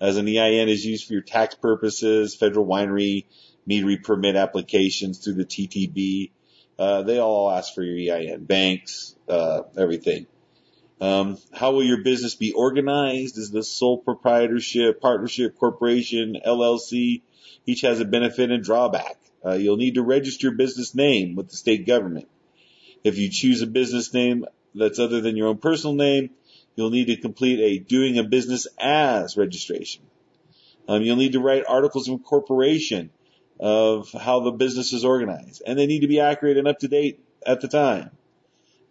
As 0.00 0.16
an 0.16 0.28
EIN 0.28 0.68
is 0.68 0.84
used 0.84 1.06
for 1.06 1.14
your 1.14 1.22
tax 1.22 1.56
purposes, 1.56 2.36
federal 2.36 2.66
winery, 2.66 3.24
meadery 3.68 4.02
permit 4.02 4.36
applications 4.36 5.18
through 5.18 5.34
the 5.34 5.44
TTB, 5.44 6.30
uh, 6.78 7.02
they 7.02 7.18
all 7.18 7.50
ask 7.50 7.74
for 7.74 7.82
your 7.82 8.14
EIN, 8.14 8.44
banks, 8.44 9.16
uh, 9.28 9.62
everything. 9.76 10.26
Um, 11.00 11.38
how 11.52 11.72
will 11.72 11.84
your 11.84 12.02
business 12.02 12.34
be 12.34 12.52
organized? 12.52 13.38
Is 13.38 13.50
this 13.50 13.70
sole 13.70 13.98
proprietorship, 13.98 15.00
partnership, 15.00 15.56
corporation, 15.58 16.38
LLC? 16.44 17.22
Each 17.66 17.82
has 17.82 18.00
a 18.00 18.04
benefit 18.04 18.50
and 18.50 18.64
drawback. 18.64 19.16
Uh, 19.44 19.52
you'll 19.52 19.76
need 19.76 19.94
to 19.94 20.02
register 20.02 20.48
your 20.48 20.56
business 20.56 20.94
name 20.94 21.36
with 21.36 21.50
the 21.50 21.56
state 21.56 21.86
government. 21.86 22.28
If 23.04 23.18
you 23.18 23.30
choose 23.30 23.62
a 23.62 23.66
business 23.66 24.12
name 24.12 24.44
that's 24.74 24.98
other 24.98 25.20
than 25.20 25.36
your 25.36 25.48
own 25.48 25.58
personal 25.58 25.94
name, 25.94 26.30
you'll 26.74 26.90
need 26.90 27.06
to 27.06 27.16
complete 27.16 27.60
a 27.60 27.78
doing 27.78 28.18
a 28.18 28.24
business 28.24 28.66
as 28.78 29.36
registration. 29.36 30.02
Um, 30.88 31.02
you'll 31.02 31.16
need 31.16 31.32
to 31.32 31.40
write 31.40 31.64
articles 31.68 32.08
of 32.08 32.14
incorporation 32.14 33.10
of 33.60 34.10
how 34.12 34.40
the 34.40 34.50
business 34.50 34.92
is 34.92 35.04
organized, 35.04 35.62
and 35.66 35.78
they 35.78 35.86
need 35.86 36.00
to 36.00 36.08
be 36.08 36.20
accurate 36.20 36.56
and 36.56 36.66
up 36.66 36.80
to 36.80 36.88
date 36.88 37.20
at 37.46 37.60
the 37.60 37.68
time. 37.68 38.10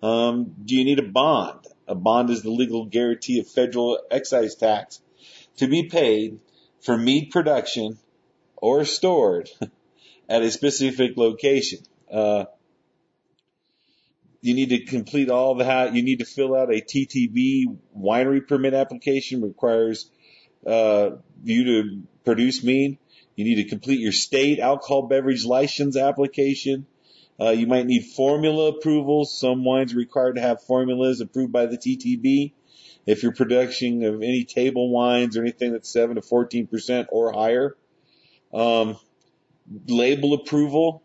Um, 0.01 0.55
do 0.63 0.75
you 0.75 0.85
need 0.85 0.99
a 0.99 1.03
bond? 1.03 1.66
A 1.87 1.95
bond 1.95 2.29
is 2.29 2.41
the 2.41 2.51
legal 2.51 2.85
guarantee 2.85 3.39
of 3.39 3.47
federal 3.47 3.99
excise 4.11 4.55
tax 4.55 5.01
to 5.57 5.67
be 5.67 5.83
paid 5.83 6.39
for 6.81 6.97
mead 6.97 7.31
production 7.31 7.97
or 8.55 8.85
stored 8.85 9.49
at 10.29 10.41
a 10.41 10.51
specific 10.51 11.17
location. 11.17 11.79
Uh, 12.11 12.45
you 14.41 14.53
need 14.53 14.69
to 14.69 14.85
complete 14.85 15.29
all 15.29 15.55
the 15.55 15.91
you 15.93 16.03
need 16.03 16.19
to 16.19 16.25
fill 16.25 16.55
out 16.55 16.69
a 16.69 16.81
TTB 16.81 17.77
winery 17.97 18.47
permit 18.47 18.73
application 18.73 19.41
requires 19.41 20.09
uh, 20.65 21.11
you 21.43 21.63
to 21.63 22.03
produce 22.23 22.63
mead. 22.63 22.97
You 23.35 23.45
need 23.45 23.55
to 23.55 23.69
complete 23.69 23.99
your 23.99 24.11
state 24.11 24.59
alcohol 24.59 25.03
beverage 25.03 25.45
license 25.45 25.97
application. 25.97 26.85
Uh, 27.39 27.49
you 27.49 27.67
might 27.67 27.85
need 27.85 28.05
formula 28.05 28.69
approvals. 28.69 29.39
Some 29.39 29.63
wines 29.63 29.93
are 29.93 29.97
required 29.97 30.35
to 30.35 30.41
have 30.41 30.63
formulas 30.63 31.21
approved 31.21 31.51
by 31.51 31.67
the 31.67 31.77
TTB. 31.77 32.53
If 33.05 33.23
you're 33.23 33.33
production 33.33 34.03
of 34.03 34.15
any 34.15 34.43
table 34.43 34.91
wines 34.91 35.37
or 35.37 35.41
anything 35.41 35.71
that's 35.71 35.91
7 35.91 36.15
to 36.15 36.21
14% 36.21 37.07
or 37.09 37.31
higher. 37.31 37.77
Um, 38.53 38.97
label 39.87 40.33
approval. 40.33 41.03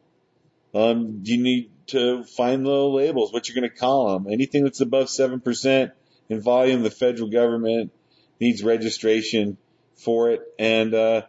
Um, 0.74 1.20
you 1.22 1.42
need 1.42 1.70
to 1.88 2.24
find 2.24 2.64
the 2.64 2.70
labels, 2.70 3.32
what 3.32 3.48
you're 3.48 3.60
going 3.60 3.70
to 3.70 3.76
call 3.76 4.12
them. 4.12 4.32
Anything 4.32 4.64
that's 4.64 4.80
above 4.80 5.08
7% 5.08 5.92
in 6.28 6.40
volume, 6.40 6.82
the 6.82 6.90
federal 6.90 7.28
government 7.28 7.92
needs 8.40 8.64
registration 8.64 9.58
for 9.96 10.30
it. 10.30 10.40
And, 10.58 10.94
uh, 10.94 11.22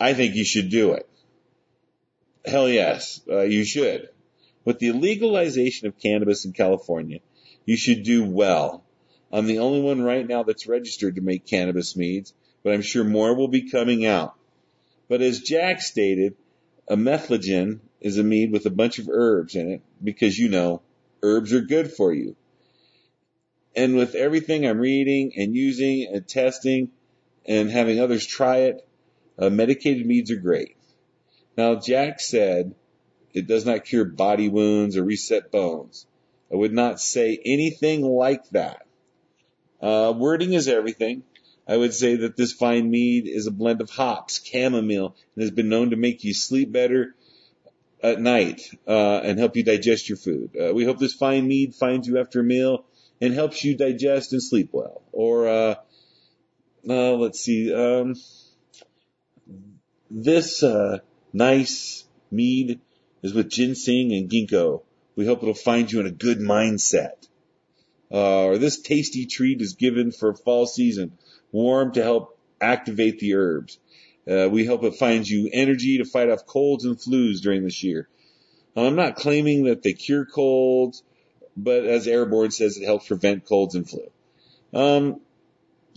I 0.00 0.14
think 0.14 0.34
you 0.34 0.44
should 0.44 0.70
do 0.70 0.92
it. 0.92 1.08
Hell 2.44 2.68
yes, 2.68 3.20
uh, 3.28 3.42
you 3.42 3.64
should. 3.64 4.08
With 4.64 4.78
the 4.78 4.92
legalization 4.92 5.88
of 5.88 5.98
cannabis 5.98 6.44
in 6.44 6.52
California, 6.52 7.20
you 7.64 7.76
should 7.76 8.02
do 8.02 8.24
well. 8.24 8.84
I'm 9.32 9.46
the 9.46 9.58
only 9.58 9.80
one 9.80 10.02
right 10.02 10.26
now 10.26 10.42
that's 10.42 10.66
registered 10.66 11.16
to 11.16 11.20
make 11.20 11.46
cannabis 11.46 11.96
meads, 11.96 12.32
but 12.62 12.72
I'm 12.72 12.82
sure 12.82 13.04
more 13.04 13.34
will 13.34 13.48
be 13.48 13.70
coming 13.70 14.06
out. 14.06 14.34
But 15.08 15.20
as 15.20 15.40
Jack 15.40 15.82
stated, 15.82 16.36
a 16.88 16.96
metheglin 16.96 17.80
is 18.00 18.18
a 18.18 18.24
mead 18.24 18.52
with 18.52 18.66
a 18.66 18.70
bunch 18.70 18.98
of 18.98 19.08
herbs 19.10 19.54
in 19.54 19.70
it 19.70 19.82
because 20.02 20.38
you 20.38 20.48
know, 20.48 20.80
herbs 21.22 21.52
are 21.52 21.60
good 21.60 21.92
for 21.92 22.12
you. 22.12 22.36
And 23.74 23.96
with 23.96 24.14
everything 24.14 24.66
I'm 24.66 24.78
reading 24.78 25.32
and 25.36 25.54
using 25.54 26.08
and 26.12 26.26
testing 26.26 26.90
and 27.44 27.70
having 27.70 28.00
others 28.00 28.26
try 28.26 28.58
it, 28.58 28.87
uh, 29.38 29.50
medicated 29.50 30.06
meads 30.06 30.30
are 30.30 30.36
great. 30.36 30.76
Now, 31.56 31.76
Jack 31.76 32.20
said 32.20 32.74
it 33.34 33.46
does 33.46 33.66
not 33.66 33.84
cure 33.84 34.04
body 34.04 34.48
wounds 34.48 34.96
or 34.96 35.04
reset 35.04 35.50
bones. 35.50 36.06
I 36.52 36.56
would 36.56 36.72
not 36.72 37.00
say 37.00 37.38
anything 37.44 38.02
like 38.02 38.48
that. 38.50 38.86
Uh, 39.80 40.12
wording 40.16 40.54
is 40.54 40.68
everything. 40.68 41.22
I 41.66 41.76
would 41.76 41.92
say 41.92 42.16
that 42.16 42.36
this 42.36 42.52
fine 42.52 42.90
mead 42.90 43.26
is 43.26 43.46
a 43.46 43.50
blend 43.50 43.80
of 43.82 43.90
hops, 43.90 44.42
chamomile, 44.42 45.14
and 45.34 45.42
has 45.42 45.50
been 45.50 45.68
known 45.68 45.90
to 45.90 45.96
make 45.96 46.24
you 46.24 46.32
sleep 46.32 46.72
better 46.72 47.14
at 48.02 48.20
night 48.20 48.70
uh, 48.86 49.20
and 49.22 49.38
help 49.38 49.56
you 49.56 49.62
digest 49.62 50.08
your 50.08 50.16
food. 50.16 50.56
Uh, 50.58 50.72
we 50.72 50.84
hope 50.84 50.98
this 50.98 51.12
fine 51.12 51.46
mead 51.46 51.74
finds 51.74 52.08
you 52.08 52.18
after 52.18 52.40
a 52.40 52.44
meal 52.44 52.84
and 53.20 53.34
helps 53.34 53.64
you 53.64 53.76
digest 53.76 54.32
and 54.32 54.42
sleep 54.42 54.70
well. 54.72 55.02
Or 55.12 55.48
uh, 55.48 55.74
uh 56.88 57.12
let's 57.12 57.40
see, 57.40 57.74
um, 57.74 58.14
this 60.10 60.62
uh, 60.62 60.98
nice 61.32 62.04
mead 62.30 62.80
is 63.22 63.34
with 63.34 63.50
ginseng 63.50 64.12
and 64.12 64.30
ginkgo. 64.30 64.82
We 65.16 65.26
hope 65.26 65.42
it'll 65.42 65.54
find 65.54 65.90
you 65.90 66.00
in 66.00 66.06
a 66.06 66.12
good 66.12 66.38
mindset. 66.38 67.26
Uh, 68.10 68.44
or 68.44 68.58
this 68.58 68.80
tasty 68.80 69.26
treat 69.26 69.60
is 69.60 69.74
given 69.74 70.12
for 70.12 70.34
fall 70.34 70.66
season 70.66 71.18
warm 71.52 71.92
to 71.92 72.02
help 72.02 72.38
activate 72.60 73.18
the 73.18 73.34
herbs. 73.34 73.78
Uh, 74.30 74.48
we 74.50 74.64
hope 74.64 74.84
it 74.84 74.94
finds 74.94 75.30
you 75.30 75.48
energy 75.52 75.98
to 75.98 76.04
fight 76.04 76.30
off 76.30 76.46
colds 76.46 76.84
and 76.84 76.96
flus 76.96 77.40
during 77.40 77.64
this 77.64 77.82
year. 77.82 78.08
I'm 78.76 78.96
not 78.96 79.16
claiming 79.16 79.64
that 79.64 79.82
they 79.82 79.92
cure 79.92 80.24
colds, 80.24 81.02
but 81.56 81.84
as 81.84 82.06
Airborne 82.06 82.50
says, 82.50 82.76
it 82.76 82.84
helps 82.84 83.08
prevent 83.08 83.46
colds 83.46 83.74
and 83.74 83.88
flu. 83.88 84.10
Um, 84.72 85.20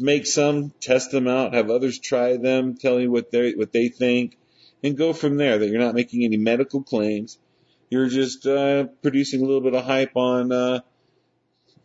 make 0.02 0.26
some, 0.26 0.72
test 0.80 1.12
them 1.12 1.28
out, 1.28 1.54
have 1.54 1.70
others 1.70 2.00
try 2.00 2.38
them, 2.38 2.78
tell 2.78 3.00
you 3.00 3.12
what 3.12 3.32
they 3.32 3.54
what 3.54 3.72
they 3.72 3.90
think, 3.90 4.38
and 4.84 4.98
go 4.98 5.14
from 5.14 5.38
there. 5.38 5.58
That 5.58 5.70
you're 5.70 5.80
not 5.80 5.96
making 5.96 6.24
any 6.24 6.38
medical 6.38 6.84
claims. 6.84 7.38
You're 7.90 8.08
just 8.08 8.46
uh, 8.48 8.86
producing 9.02 9.42
a 9.42 9.46
little 9.46 9.62
bit 9.62 9.76
of 9.76 9.84
hype 9.84 10.16
on 10.16 10.52
uh, 10.52 10.80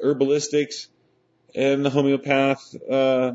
herbalistics 0.02 0.88
and 1.54 1.84
the 1.84 1.90
homeopath 1.90 2.74
uh, 2.90 3.32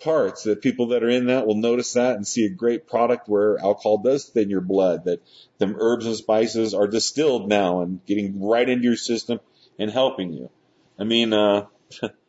parts 0.00 0.44
that 0.44 0.62
people 0.62 0.88
that 0.88 1.02
are 1.02 1.08
in 1.08 1.26
that 1.26 1.46
will 1.46 1.54
notice 1.56 1.94
that 1.94 2.16
and 2.16 2.26
see 2.26 2.44
a 2.44 2.50
great 2.50 2.86
product 2.86 3.28
where 3.28 3.58
alcohol 3.58 3.98
does 3.98 4.26
thin 4.26 4.50
your 4.50 4.60
blood, 4.60 5.04
that 5.04 5.22
the 5.58 5.74
herbs 5.78 6.06
and 6.06 6.16
spices 6.16 6.74
are 6.74 6.86
distilled 6.86 7.48
now 7.48 7.82
and 7.82 8.04
getting 8.06 8.42
right 8.42 8.68
into 8.68 8.84
your 8.84 8.96
system 8.96 9.40
and 9.78 9.90
helping 9.90 10.32
you. 10.32 10.50
I 10.98 11.04
mean, 11.04 11.32
uh, 11.32 11.66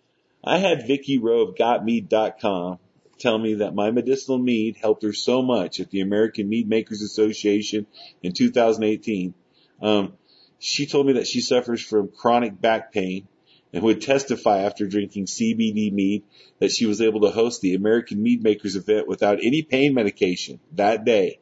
I 0.47 0.59
had 0.59 0.87
Vicky 0.87 1.17
Rowe 1.17 1.41
of 1.41 1.55
GotMead.com 1.55 2.79
tell 3.19 3.37
me 3.37 3.55
that 3.55 3.75
my 3.75 3.91
medicinal 3.91 4.37
mead 4.37 4.77
helped 4.77 5.03
her 5.03 5.11
so 5.11 5.41
much 5.41 5.79
at 5.79 5.89
the 5.89 6.01
American 6.01 6.47
Mead 6.47 6.69
Makers 6.69 7.01
Association 7.01 7.85
in 8.23 8.31
2018. 8.31 9.33
Um, 9.81 10.13
she 10.59 10.85
told 10.85 11.05
me 11.05 11.13
that 11.13 11.27
she 11.27 11.41
suffers 11.41 11.81
from 11.81 12.09
chronic 12.09 12.59
back 12.59 12.93
pain 12.93 13.27
and 13.73 13.83
would 13.83 14.01
testify 14.01 14.59
after 14.59 14.87
drinking 14.87 15.25
CBD 15.25 15.91
mead 15.91 16.23
that 16.59 16.71
she 16.71 16.85
was 16.85 17.01
able 17.01 17.21
to 17.21 17.31
host 17.31 17.61
the 17.61 17.75
American 17.75 18.23
Mead 18.23 18.41
Makers 18.41 18.75
event 18.75 19.07
without 19.07 19.39
any 19.43 19.63
pain 19.63 19.93
medication 19.93 20.59
that 20.73 21.03
day. 21.03 21.39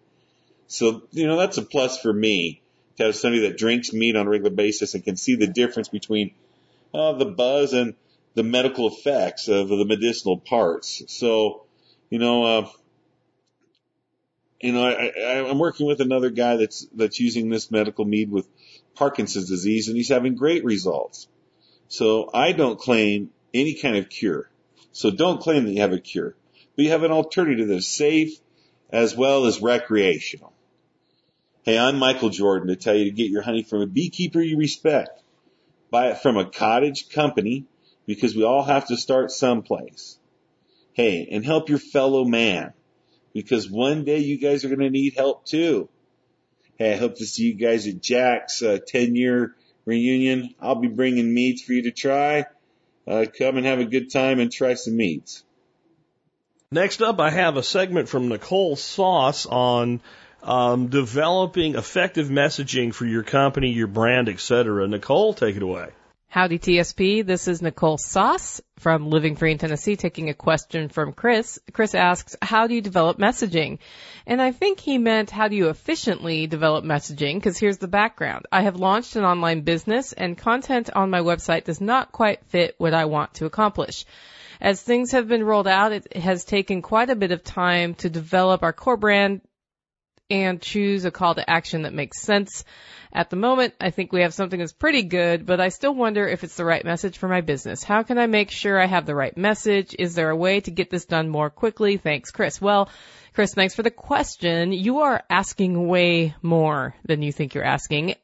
So, 0.67 1.03
you 1.11 1.27
know, 1.27 1.37
that's 1.37 1.59
a 1.59 1.61
plus 1.61 2.01
for 2.01 2.11
me 2.11 2.63
to 2.97 3.03
have 3.03 3.15
somebody 3.15 3.47
that 3.47 3.57
drinks 3.57 3.93
mead 3.93 4.15
on 4.15 4.25
a 4.25 4.29
regular 4.29 4.55
basis 4.55 4.95
and 4.95 5.03
can 5.03 5.15
see 5.15 5.35
the 5.35 5.47
difference 5.47 5.89
between 5.89 6.33
uh, 6.93 7.13
the 7.13 7.25
buzz 7.25 7.73
and 7.73 7.93
the 8.35 8.43
medical 8.43 8.87
effects 8.87 9.47
of 9.47 9.69
the 9.69 9.85
medicinal 9.85 10.37
parts. 10.37 11.01
So, 11.07 11.63
you 12.09 12.19
know, 12.19 12.43
uh, 12.43 12.69
you 14.61 14.73
know, 14.73 14.85
I, 14.85 15.11
I, 15.17 15.49
I'm 15.49 15.59
working 15.59 15.87
with 15.87 16.01
another 16.01 16.29
guy 16.29 16.57
that's 16.57 16.85
that's 16.93 17.19
using 17.19 17.49
this 17.49 17.71
medical 17.71 18.05
mead 18.05 18.29
with 18.29 18.47
Parkinson's 18.93 19.49
disease, 19.49 19.87
and 19.87 19.97
he's 19.97 20.09
having 20.09 20.35
great 20.35 20.63
results. 20.63 21.27
So 21.87 22.29
I 22.33 22.51
don't 22.51 22.79
claim 22.79 23.31
any 23.53 23.75
kind 23.75 23.97
of 23.97 24.09
cure. 24.09 24.49
So 24.91 25.11
don't 25.11 25.41
claim 25.41 25.65
that 25.65 25.71
you 25.71 25.81
have 25.81 25.93
a 25.93 25.99
cure. 25.99 26.35
But 26.75 26.85
you 26.85 26.91
have 26.91 27.03
an 27.03 27.11
alternative 27.11 27.67
that's 27.67 27.87
safe 27.87 28.37
as 28.89 29.15
well 29.15 29.45
as 29.45 29.61
recreational. 29.61 30.53
Hey, 31.63 31.77
I'm 31.77 31.97
Michael 31.97 32.29
Jordan 32.29 32.67
to 32.67 32.75
tell 32.75 32.95
you 32.95 33.05
to 33.05 33.11
get 33.11 33.29
your 33.29 33.41
honey 33.41 33.63
from 33.63 33.81
a 33.81 33.87
beekeeper 33.87 34.41
you 34.41 34.57
respect. 34.57 35.21
Buy 35.89 36.09
it 36.09 36.19
from 36.19 36.37
a 36.37 36.49
cottage 36.49 37.09
company 37.09 37.65
because 38.05 38.35
we 38.35 38.43
all 38.43 38.63
have 38.63 38.87
to 38.87 38.97
start 38.97 39.31
someplace. 39.31 40.17
Hey, 40.93 41.27
and 41.31 41.45
help 41.45 41.69
your 41.69 41.79
fellow 41.79 42.23
man 42.23 42.73
because 43.33 43.69
one 43.69 44.05
day 44.05 44.19
you 44.19 44.37
guys 44.37 44.63
are 44.63 44.69
going 44.69 44.79
to 44.79 44.89
need 44.89 45.15
help 45.15 45.45
too. 45.45 45.89
Hey, 46.77 46.93
I 46.93 46.97
hope 46.97 47.17
to 47.17 47.25
see 47.25 47.43
you 47.43 47.53
guys 47.53 47.87
at 47.87 48.01
Jack's 48.01 48.61
uh, 48.61 48.79
10 48.85 49.15
year 49.15 49.55
reunion. 49.85 50.55
I'll 50.59 50.75
be 50.75 50.87
bringing 50.87 51.33
meads 51.33 51.61
for 51.61 51.73
you 51.73 51.83
to 51.83 51.91
try. 51.91 52.45
Uh, 53.07 53.25
come 53.37 53.57
and 53.57 53.65
have 53.65 53.79
a 53.79 53.85
good 53.85 54.11
time 54.11 54.39
and 54.39 54.51
try 54.51 54.73
some 54.73 54.97
meads. 54.97 55.43
Next 56.71 57.01
up, 57.01 57.19
I 57.19 57.29
have 57.29 57.57
a 57.57 57.63
segment 57.63 58.09
from 58.09 58.27
Nicole 58.27 58.75
Sauce 58.75 59.45
on 59.45 60.01
um, 60.41 60.87
developing 60.87 61.75
effective 61.75 62.27
messaging 62.27 62.93
for 62.93 63.05
your 63.05 63.23
company, 63.23 63.71
your 63.71 63.87
brand, 63.87 64.29
etc. 64.29 64.87
Nicole, 64.87 65.33
take 65.33 65.55
it 65.55 65.61
away. 65.61 65.89
Howdy 66.35 66.59
TSP, 66.59 67.25
this 67.25 67.47
is 67.47 67.61
Nicole 67.61 67.97
Sauce 67.97 68.59
from 68.79 69.09
Living 69.09 69.37
Free 69.37 69.53
in 69.53 69.57
Tennessee 69.57 69.95
taking 69.95 70.27
a 70.27 70.33
question 70.33 70.89
from 70.89 71.13
Chris. 71.13 71.59
Chris 71.71 71.95
asks, 71.95 72.35
how 72.41 72.67
do 72.67 72.73
you 72.73 72.81
develop 72.81 73.17
messaging? 73.17 73.79
And 74.27 74.41
I 74.41 74.51
think 74.51 74.81
he 74.81 74.97
meant 74.97 75.31
how 75.31 75.47
do 75.47 75.55
you 75.55 75.69
efficiently 75.69 76.45
develop 76.45 76.83
messaging 76.83 77.35
because 77.35 77.57
here's 77.57 77.77
the 77.77 77.87
background. 77.87 78.47
I 78.51 78.63
have 78.63 78.75
launched 78.75 79.15
an 79.15 79.23
online 79.23 79.61
business 79.61 80.11
and 80.11 80.37
content 80.37 80.89
on 80.93 81.09
my 81.09 81.21
website 81.21 81.63
does 81.63 81.79
not 81.79 82.11
quite 82.11 82.43
fit 82.47 82.75
what 82.79 82.93
I 82.93 83.05
want 83.05 83.35
to 83.35 83.45
accomplish. 83.45 84.03
As 84.59 84.81
things 84.81 85.13
have 85.13 85.29
been 85.29 85.41
rolled 85.41 85.69
out, 85.69 85.93
it 85.93 86.17
has 86.17 86.43
taken 86.43 86.81
quite 86.81 87.09
a 87.09 87.15
bit 87.15 87.31
of 87.31 87.45
time 87.45 87.93
to 87.95 88.09
develop 88.09 88.61
our 88.61 88.73
core 88.73 88.97
brand 88.97 89.39
and 90.29 90.61
choose 90.61 91.05
a 91.05 91.11
call 91.11 91.35
to 91.35 91.49
action 91.49 91.83
that 91.83 91.93
makes 91.93 92.19
sense. 92.19 92.65
At 93.15 93.29
the 93.29 93.37
moment, 93.37 93.73
I 93.79 93.91
think 93.91 94.11
we 94.11 94.23
have 94.23 94.33
something 94.33 94.59
that's 94.59 94.73
pretty 94.73 95.03
good, 95.03 95.45
but 95.45 95.61
I 95.61 95.69
still 95.69 95.95
wonder 95.95 96.27
if 96.27 96.43
it's 96.43 96.57
the 96.57 96.65
right 96.65 96.83
message 96.83 97.17
for 97.17 97.29
my 97.29 97.39
business. 97.39 97.81
How 97.81 98.03
can 98.03 98.17
I 98.17 98.27
make 98.27 98.51
sure 98.51 98.77
I 98.77 98.87
have 98.87 99.05
the 99.05 99.15
right 99.15 99.35
message? 99.37 99.95
Is 99.97 100.15
there 100.15 100.31
a 100.31 100.35
way 100.35 100.59
to 100.59 100.69
get 100.69 100.89
this 100.89 101.05
done 101.05 101.29
more 101.29 101.49
quickly? 101.49 101.95
Thanks, 101.95 102.31
Chris. 102.31 102.59
Well, 102.59 102.89
Chris, 103.33 103.53
thanks 103.53 103.73
for 103.73 103.83
the 103.83 103.89
question. 103.89 104.73
You 104.73 104.99
are 104.99 105.23
asking 105.29 105.87
way 105.87 106.35
more 106.41 106.93
than 107.05 107.21
you 107.21 107.31
think 107.31 107.53
you're 107.53 107.63
asking. 107.63 108.15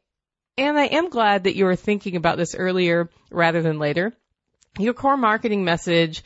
And 0.58 0.78
I 0.78 0.88
am 0.88 1.10
glad 1.10 1.46
that 1.46 1.56
you 1.56 1.64
were 1.64 1.78
thinking 1.78 2.18
about 2.18 2.36
this 2.36 2.54
earlier 2.54 3.10
rather 3.32 3.62
than 3.62 3.80
later. 3.80 4.12
Your 4.78 4.94
core 4.94 5.16
marketing 5.16 5.64
message 5.64 6.22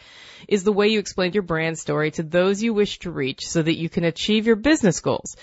is 0.47 0.63
the 0.63 0.74
way 0.74 0.88
you 0.88 0.97
explain 0.97 1.34
your 1.34 1.43
brand 1.43 1.78
story 1.78 2.09
to 2.11 2.24
those 2.24 2.63
you 2.63 2.74
wish 2.74 2.97
to 2.99 3.11
reach 3.11 3.45
so 3.45 3.61
that 3.61 3.78
you 3.78 3.89
can 3.89 4.05
achieve 4.05 4.47
your 4.47 4.55
business 4.55 5.01
goals. 5.01 5.36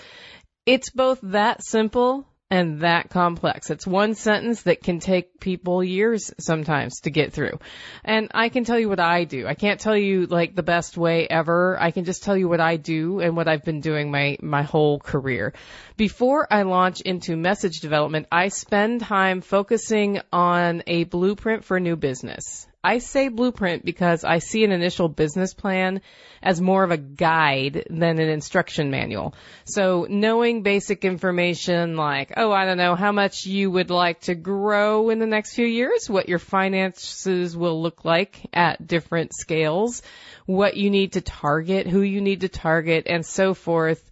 It's 0.65 0.89
both 0.89 1.19
that 1.23 1.63
simple 1.63 2.27
and 2.49 2.81
that 2.81 3.09
complex. 3.09 3.69
It's 3.69 3.87
one 3.87 4.13
sentence 4.13 4.63
that 4.63 4.83
can 4.83 4.99
take 4.99 5.39
people 5.39 5.83
years 5.83 6.31
sometimes 6.39 7.01
to 7.01 7.09
get 7.09 7.33
through. 7.33 7.59
And 8.03 8.29
I 8.33 8.49
can 8.49 8.63
tell 8.63 8.77
you 8.77 8.89
what 8.89 8.99
I 8.99 9.23
do. 9.23 9.47
I 9.47 9.55
can't 9.55 9.79
tell 9.79 9.97
you 9.97 10.27
like 10.27 10.55
the 10.55 10.61
best 10.61 10.95
way 10.97 11.27
ever. 11.27 11.81
I 11.81 11.91
can 11.91 12.05
just 12.05 12.23
tell 12.23 12.37
you 12.37 12.47
what 12.47 12.59
I 12.59 12.77
do 12.77 13.19
and 13.21 13.35
what 13.35 13.47
I've 13.47 13.63
been 13.63 13.81
doing 13.81 14.11
my, 14.11 14.37
my 14.41 14.61
whole 14.61 14.99
career. 14.99 15.53
Before 15.97 16.47
I 16.51 16.61
launch 16.61 17.01
into 17.01 17.35
message 17.35 17.79
development, 17.79 18.27
I 18.31 18.49
spend 18.49 19.01
time 19.01 19.41
focusing 19.41 20.19
on 20.31 20.83
a 20.85 21.05
blueprint 21.05 21.63
for 21.63 21.79
new 21.79 21.95
business. 21.95 22.67
I 22.83 22.97
say 22.97 23.29
blueprint 23.29 23.85
because 23.85 24.25
I 24.25 24.39
see 24.39 24.65
an 24.65 24.71
initial 24.71 25.07
business 25.07 25.53
plan 25.53 26.01
as 26.41 26.59
more 26.59 26.83
of 26.83 26.91
a 26.91 26.97
guide 26.97 27.85
than 27.89 28.19
an 28.19 28.27
instruction 28.27 28.91
manual. 28.91 29.35
So 29.63 30.05
knowing 30.09 30.63
basic 30.63 31.05
information 31.05 31.95
like, 31.95 32.33
oh, 32.35 32.51
I 32.51 32.65
don't 32.65 32.77
know, 32.77 32.95
how 32.95 33.13
much 33.13 33.45
you 33.45 33.71
would 33.71 33.89
like 33.89 34.21
to 34.21 34.35
grow 34.35 35.09
in 35.09 35.19
the 35.19 35.25
next 35.25 35.53
few 35.53 35.65
years, 35.65 36.09
what 36.09 36.27
your 36.27 36.39
finances 36.39 37.55
will 37.55 37.81
look 37.81 38.03
like 38.03 38.49
at 38.51 38.85
different 38.85 39.33
scales, 39.33 40.01
what 40.45 40.75
you 40.75 40.89
need 40.89 41.13
to 41.13 41.21
target, 41.21 41.87
who 41.87 42.01
you 42.01 42.19
need 42.19 42.41
to 42.41 42.49
target, 42.49 43.07
and 43.07 43.25
so 43.25 43.53
forth 43.53 44.03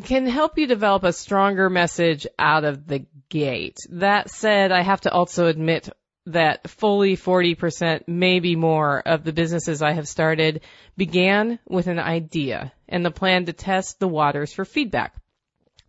can 0.00 0.26
help 0.26 0.56
you 0.56 0.66
develop 0.66 1.04
a 1.04 1.12
stronger 1.12 1.68
message 1.68 2.26
out 2.38 2.64
of 2.64 2.86
the 2.86 3.04
gate. 3.28 3.76
That 3.90 4.30
said, 4.30 4.72
I 4.72 4.82
have 4.82 5.02
to 5.02 5.12
also 5.12 5.48
admit 5.48 5.90
that 6.26 6.68
fully 6.68 7.16
40%, 7.16 8.02
maybe 8.06 8.54
more 8.54 9.00
of 9.00 9.24
the 9.24 9.32
businesses 9.32 9.82
I 9.82 9.92
have 9.92 10.08
started 10.08 10.62
began 10.96 11.58
with 11.68 11.88
an 11.88 11.98
idea 11.98 12.72
and 12.88 13.04
the 13.04 13.10
plan 13.10 13.46
to 13.46 13.52
test 13.52 13.98
the 13.98 14.08
waters 14.08 14.52
for 14.52 14.64
feedback. 14.64 15.14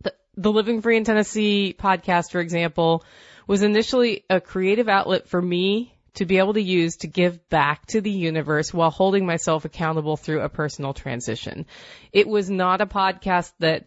The, 0.02 0.14
the 0.36 0.52
Living 0.52 0.82
Free 0.82 0.96
in 0.96 1.04
Tennessee 1.04 1.74
podcast, 1.78 2.32
for 2.32 2.40
example, 2.40 3.04
was 3.46 3.62
initially 3.62 4.24
a 4.28 4.40
creative 4.40 4.88
outlet 4.88 5.28
for 5.28 5.40
me 5.40 5.94
to 6.14 6.24
be 6.24 6.38
able 6.38 6.54
to 6.54 6.62
use 6.62 6.96
to 6.96 7.08
give 7.08 7.48
back 7.48 7.86
to 7.86 8.00
the 8.00 8.10
universe 8.10 8.72
while 8.72 8.90
holding 8.90 9.26
myself 9.26 9.64
accountable 9.64 10.16
through 10.16 10.40
a 10.40 10.48
personal 10.48 10.94
transition. 10.94 11.66
It 12.12 12.28
was 12.28 12.48
not 12.48 12.80
a 12.80 12.86
podcast 12.86 13.52
that 13.58 13.86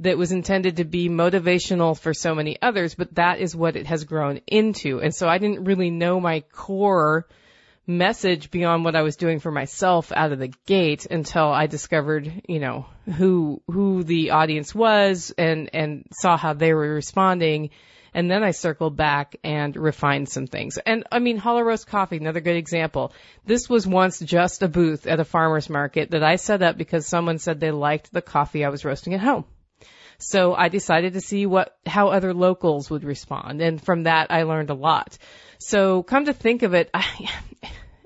that 0.00 0.18
was 0.18 0.32
intended 0.32 0.76
to 0.76 0.84
be 0.84 1.08
motivational 1.08 1.98
for 1.98 2.14
so 2.14 2.34
many 2.34 2.60
others, 2.62 2.94
but 2.94 3.14
that 3.16 3.40
is 3.40 3.56
what 3.56 3.76
it 3.76 3.86
has 3.86 4.04
grown 4.04 4.40
into. 4.46 5.00
And 5.00 5.14
so 5.14 5.28
I 5.28 5.38
didn't 5.38 5.64
really 5.64 5.90
know 5.90 6.20
my 6.20 6.40
core 6.52 7.26
message 7.86 8.50
beyond 8.50 8.84
what 8.84 8.94
I 8.94 9.02
was 9.02 9.16
doing 9.16 9.40
for 9.40 9.50
myself 9.50 10.12
out 10.12 10.30
of 10.30 10.38
the 10.38 10.52
gate 10.66 11.06
until 11.06 11.46
I 11.48 11.66
discovered, 11.66 12.42
you 12.46 12.60
know, 12.60 12.86
who, 13.16 13.62
who 13.66 14.04
the 14.04 14.30
audience 14.30 14.74
was 14.74 15.32
and, 15.36 15.70
and 15.72 16.06
saw 16.12 16.36
how 16.36 16.52
they 16.52 16.74
were 16.74 16.94
responding. 16.94 17.70
And 18.14 18.30
then 18.30 18.42
I 18.42 18.52
circled 18.52 18.96
back 18.96 19.36
and 19.42 19.74
refined 19.76 20.28
some 20.28 20.46
things. 20.46 20.78
And 20.78 21.04
I 21.10 21.18
mean, 21.18 21.38
Holler 21.38 21.64
Roast 21.64 21.86
Coffee, 21.86 22.18
another 22.18 22.40
good 22.40 22.56
example. 22.56 23.12
This 23.46 23.68
was 23.68 23.86
once 23.86 24.20
just 24.20 24.62
a 24.62 24.68
booth 24.68 25.06
at 25.06 25.20
a 25.20 25.24
farmer's 25.24 25.68
market 25.68 26.10
that 26.12 26.22
I 26.22 26.36
set 26.36 26.62
up 26.62 26.76
because 26.76 27.06
someone 27.06 27.38
said 27.38 27.58
they 27.58 27.70
liked 27.70 28.12
the 28.12 28.22
coffee 28.22 28.64
I 28.64 28.68
was 28.68 28.84
roasting 28.84 29.14
at 29.14 29.20
home. 29.20 29.44
So 30.20 30.52
I 30.54 30.68
decided 30.68 31.12
to 31.12 31.20
see 31.20 31.46
what, 31.46 31.76
how 31.86 32.08
other 32.08 32.34
locals 32.34 32.90
would 32.90 33.04
respond. 33.04 33.60
And 33.60 33.80
from 33.80 34.04
that, 34.04 34.30
I 34.30 34.42
learned 34.42 34.70
a 34.70 34.74
lot. 34.74 35.16
So 35.58 36.02
come 36.02 36.24
to 36.24 36.32
think 36.32 36.62
of 36.62 36.74
it, 36.74 36.90
I, 36.94 37.30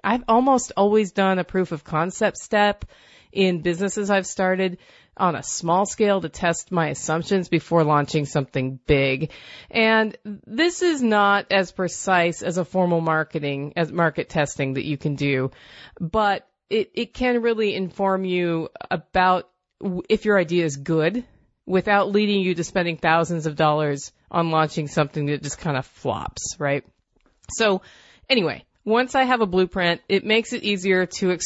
I've 0.05 0.25
almost 0.29 0.73
always 0.77 1.13
done 1.13 1.39
a 1.39 1.45
proof 1.45 1.73
of 1.73 1.85
concept 1.85 2.37
step 2.37 2.85
in 3.33 3.63
businesses 3.63 4.11
I've 4.11 4.27
started 4.27 4.79
on 5.17 5.37
a 5.37 5.43
small 5.43 5.87
scale 5.87 6.21
to 6.21 6.29
test 6.29 6.71
my 6.71 6.89
assumptions 6.89 7.49
before 7.49 7.85
launching 7.85 8.27
something 8.27 8.79
big. 8.87 9.31
And 9.71 10.17
this 10.47 10.83
is 10.83 11.03
not 11.03 11.47
as 11.51 11.73
precise 11.73 12.43
as 12.43 12.59
a 12.59 12.65
formal 12.65 13.01
marketing, 13.01 13.75
as 13.77 13.93
market 13.93 14.29
testing 14.29 14.75
that 14.75 14.85
you 14.85 14.97
can 14.97 15.15
do, 15.15 15.51
but 15.99 16.47
it, 16.69 16.91
it 16.95 17.15
can 17.15 17.43
really 17.43 17.75
inform 17.75 18.25
you 18.25 18.69
about 18.91 19.49
if 20.09 20.25
your 20.25 20.39
idea 20.39 20.65
is 20.65 20.77
good 20.77 21.25
without 21.67 22.11
leading 22.11 22.41
you 22.41 22.55
to 22.55 22.65
spending 22.65 22.97
thousands 22.97 23.47
of 23.47 23.57
dollars 23.57 24.13
on 24.31 24.51
launching 24.51 24.89
something 24.89 25.27
that 25.27 25.43
just 25.43 25.59
kind 25.59 25.77
of 25.77 25.87
flops, 25.87 26.57
right? 26.59 26.85
So 27.51 27.83
anyway, 28.29 28.65
once 28.85 29.15
I 29.15 29.25
have 29.25 29.41
a 29.41 29.47
blueprint, 29.47 30.01
it 30.09 30.25
makes 30.25 30.53
it 30.53 30.63
easier 30.63 31.07
to 31.07 31.39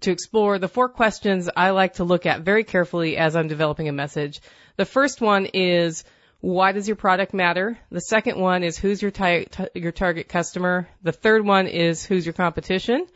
to 0.00 0.12
explore 0.12 0.58
the 0.58 0.68
four 0.68 0.88
questions 0.88 1.50
I 1.56 1.70
like 1.70 1.94
to 1.94 2.04
look 2.04 2.24
at 2.24 2.42
very 2.42 2.62
carefully 2.62 3.16
as 3.16 3.34
I'm 3.34 3.48
developing 3.48 3.88
a 3.88 3.92
message. 3.92 4.40
The 4.76 4.84
first 4.84 5.20
one 5.20 5.46
is 5.46 6.04
why 6.40 6.72
does 6.72 6.88
your 6.88 6.96
product 6.96 7.34
matter? 7.34 7.78
The 7.90 8.00
second 8.00 8.38
one 8.38 8.62
is 8.62 8.78
who's 8.78 9.00
your 9.00 9.10
t- 9.10 9.46
your 9.74 9.92
target 9.92 10.28
customer? 10.28 10.88
The 11.02 11.12
third 11.12 11.44
one 11.44 11.66
is 11.66 12.04
who's 12.04 12.26
your 12.26 12.32
competition? 12.32 13.06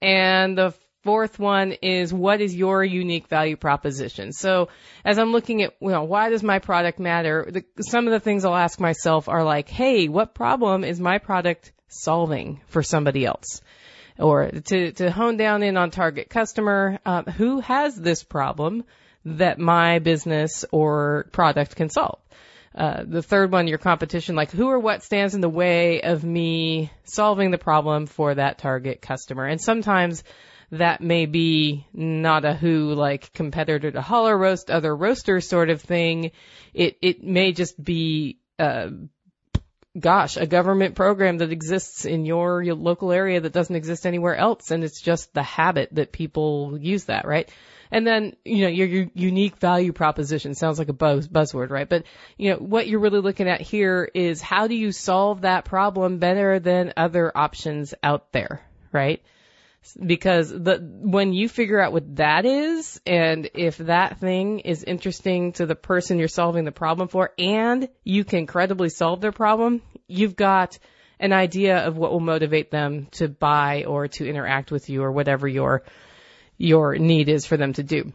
And 0.00 0.56
the 0.56 0.74
fourth 1.08 1.38
one 1.38 1.72
is 1.80 2.12
what 2.12 2.42
is 2.42 2.54
your 2.54 2.84
unique 2.84 3.28
value 3.28 3.56
proposition? 3.56 4.30
So 4.30 4.68
as 5.06 5.18
I'm 5.18 5.32
looking 5.32 5.62
at, 5.62 5.72
you 5.80 5.88
know, 5.88 6.02
why 6.02 6.28
does 6.28 6.42
my 6.42 6.58
product 6.58 6.98
matter? 6.98 7.48
The, 7.50 7.64
some 7.80 8.06
of 8.06 8.12
the 8.12 8.20
things 8.20 8.44
I'll 8.44 8.54
ask 8.54 8.78
myself 8.78 9.26
are 9.26 9.42
like, 9.42 9.70
hey, 9.70 10.08
what 10.08 10.34
problem 10.34 10.84
is 10.84 11.00
my 11.00 11.16
product 11.16 11.72
solving 11.88 12.60
for 12.66 12.82
somebody 12.82 13.24
else? 13.24 13.62
Or 14.18 14.50
to, 14.50 14.92
to 14.92 15.10
hone 15.10 15.38
down 15.38 15.62
in 15.62 15.78
on 15.78 15.90
target 15.90 16.28
customer, 16.28 16.98
uh, 17.06 17.22
who 17.22 17.60
has 17.60 17.96
this 17.96 18.22
problem 18.22 18.84
that 19.24 19.58
my 19.58 20.00
business 20.00 20.66
or 20.70 21.30
product 21.32 21.74
can 21.74 21.88
solve? 21.88 22.18
Uh, 22.74 23.02
the 23.06 23.22
third 23.22 23.50
one, 23.50 23.66
your 23.66 23.78
competition, 23.78 24.36
like 24.36 24.50
who 24.50 24.68
or 24.68 24.78
what 24.78 25.02
stands 25.02 25.34
in 25.34 25.40
the 25.40 25.48
way 25.48 26.02
of 26.02 26.22
me 26.22 26.92
solving 27.04 27.50
the 27.50 27.56
problem 27.56 28.04
for 28.04 28.34
that 28.34 28.58
target 28.58 29.00
customer. 29.00 29.46
And 29.46 29.58
sometimes 29.58 30.22
that 30.70 31.00
may 31.00 31.26
be 31.26 31.86
not 31.92 32.44
a 32.44 32.54
who 32.54 32.94
like 32.94 33.32
competitor 33.32 33.90
to 33.90 34.02
Holler 34.02 34.36
Roast, 34.36 34.70
other 34.70 34.94
roaster 34.94 35.40
sort 35.40 35.70
of 35.70 35.80
thing. 35.80 36.32
It 36.74 36.98
it 37.00 37.22
may 37.22 37.52
just 37.52 37.82
be 37.82 38.38
uh 38.58 38.90
gosh, 39.98 40.36
a 40.36 40.46
government 40.46 40.94
program 40.94 41.38
that 41.38 41.52
exists 41.52 42.04
in 42.04 42.24
your, 42.24 42.62
your 42.62 42.74
local 42.74 43.12
area 43.12 43.40
that 43.40 43.52
doesn't 43.52 43.74
exist 43.74 44.06
anywhere 44.06 44.36
else 44.36 44.70
and 44.70 44.84
it's 44.84 45.00
just 45.00 45.32
the 45.34 45.42
habit 45.42 45.88
that 45.92 46.12
people 46.12 46.78
use 46.80 47.04
that, 47.04 47.26
right? 47.26 47.50
And 47.90 48.06
then, 48.06 48.36
you 48.44 48.62
know, 48.62 48.68
your, 48.68 48.86
your 48.86 49.06
unique 49.14 49.56
value 49.56 49.92
proposition 49.92 50.54
sounds 50.54 50.78
like 50.78 50.90
a 50.90 50.92
buzz, 50.92 51.26
buzzword, 51.26 51.70
right? 51.70 51.88
But, 51.88 52.04
you 52.36 52.50
know, 52.50 52.56
what 52.56 52.86
you're 52.86 53.00
really 53.00 53.20
looking 53.20 53.48
at 53.48 53.62
here 53.62 54.08
is 54.14 54.42
how 54.42 54.66
do 54.66 54.74
you 54.74 54.92
solve 54.92 55.40
that 55.40 55.64
problem 55.64 56.18
better 56.18 56.58
than 56.58 56.92
other 56.96 57.32
options 57.34 57.94
out 58.02 58.30
there, 58.32 58.60
right? 58.92 59.22
Because 60.04 60.50
the 60.50 60.78
when 60.80 61.32
you 61.32 61.48
figure 61.48 61.80
out 61.80 61.92
what 61.92 62.16
that 62.16 62.44
is 62.44 63.00
and 63.06 63.50
if 63.54 63.78
that 63.78 64.18
thing 64.18 64.60
is 64.60 64.84
interesting 64.84 65.52
to 65.52 65.66
the 65.66 65.74
person 65.74 66.18
you're 66.18 66.28
solving 66.28 66.64
the 66.64 66.72
problem 66.72 67.08
for 67.08 67.32
and 67.38 67.88
you 68.04 68.24
can 68.24 68.46
credibly 68.46 68.88
solve 68.88 69.20
their 69.20 69.32
problem, 69.32 69.82
you've 70.06 70.36
got 70.36 70.78
an 71.20 71.32
idea 71.32 71.78
of 71.78 71.96
what 71.96 72.12
will 72.12 72.20
motivate 72.20 72.70
them 72.70 73.08
to 73.12 73.28
buy 73.28 73.84
or 73.84 74.08
to 74.08 74.28
interact 74.28 74.70
with 74.70 74.88
you 74.88 75.02
or 75.02 75.12
whatever 75.12 75.48
your 75.48 75.82
your 76.56 76.96
need 76.96 77.28
is 77.28 77.46
for 77.46 77.56
them 77.56 77.72
to 77.72 77.82
do. 77.82 78.12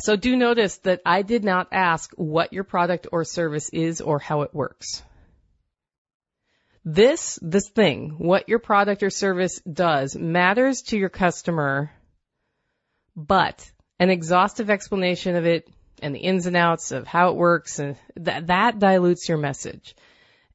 So 0.00 0.16
do 0.16 0.36
notice 0.36 0.78
that 0.78 1.00
I 1.06 1.22
did 1.22 1.44
not 1.44 1.68
ask 1.70 2.12
what 2.16 2.52
your 2.52 2.64
product 2.64 3.06
or 3.12 3.24
service 3.24 3.68
is 3.68 4.00
or 4.00 4.18
how 4.18 4.42
it 4.42 4.54
works. 4.54 5.02
This, 6.84 7.38
this 7.40 7.68
thing, 7.68 8.16
what 8.18 8.48
your 8.48 8.58
product 8.58 9.02
or 9.02 9.10
service 9.10 9.60
does 9.60 10.16
matters 10.16 10.82
to 10.82 10.98
your 10.98 11.08
customer, 11.08 11.90
but 13.16 13.70
an 13.98 14.10
exhaustive 14.10 14.68
explanation 14.68 15.36
of 15.36 15.46
it 15.46 15.68
and 16.02 16.14
the 16.14 16.20
ins 16.20 16.46
and 16.46 16.56
outs 16.56 16.92
of 16.92 17.06
how 17.06 17.30
it 17.30 17.36
works 17.36 17.78
and 17.78 17.96
that, 18.16 18.48
that 18.48 18.78
dilutes 18.78 19.28
your 19.28 19.38
message. 19.38 19.94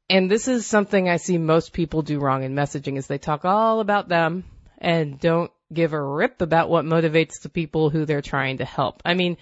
And 0.10 0.30
this 0.30 0.48
is 0.48 0.68
something 0.68 1.10
I 1.10 1.18
see 1.18 1.38
most 1.38 1.74
people 1.74 2.04
do 2.04 2.20
wrong 2.20 2.44
in 2.44 2.54
messaging 2.54 2.98
is 2.98 3.08
they 3.08 3.18
talk 3.18 3.46
all 3.46 3.80
about 3.80 4.08
them 4.08 4.44
and 4.78 5.20
don't 5.20 5.52
give 5.72 5.94
a 5.94 6.02
rip 6.02 6.42
about 6.42 6.70
what 6.70 6.86
motivates 6.86 7.42
the 7.42 7.50
people 7.50 7.90
who 7.90 8.06
they're 8.06 8.22
trying 8.22 8.58
to 8.58 8.66
help. 8.66 9.02
I 9.06 9.14
mean, 9.14 9.38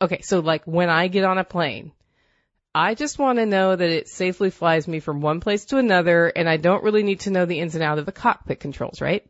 okay, 0.00 0.20
so 0.22 0.40
like 0.40 0.64
when 0.66 0.88
I 0.88 1.08
get 1.08 1.24
on 1.24 1.38
a 1.38 1.44
plane, 1.44 1.92
I 2.74 2.94
just 2.94 3.18
want 3.18 3.38
to 3.38 3.46
know 3.46 3.76
that 3.76 3.90
it 3.90 4.08
safely 4.08 4.50
flies 4.50 4.88
me 4.88 5.00
from 5.00 5.20
one 5.20 5.40
place 5.40 5.66
to 5.66 5.76
another 5.76 6.28
and 6.28 6.48
I 6.48 6.56
don't 6.56 6.82
really 6.82 7.02
need 7.02 7.20
to 7.20 7.30
know 7.30 7.44
the 7.44 7.60
ins 7.60 7.74
and 7.74 7.84
outs 7.84 8.00
of 8.00 8.06
the 8.06 8.12
cockpit 8.12 8.60
controls, 8.60 9.00
right? 9.00 9.26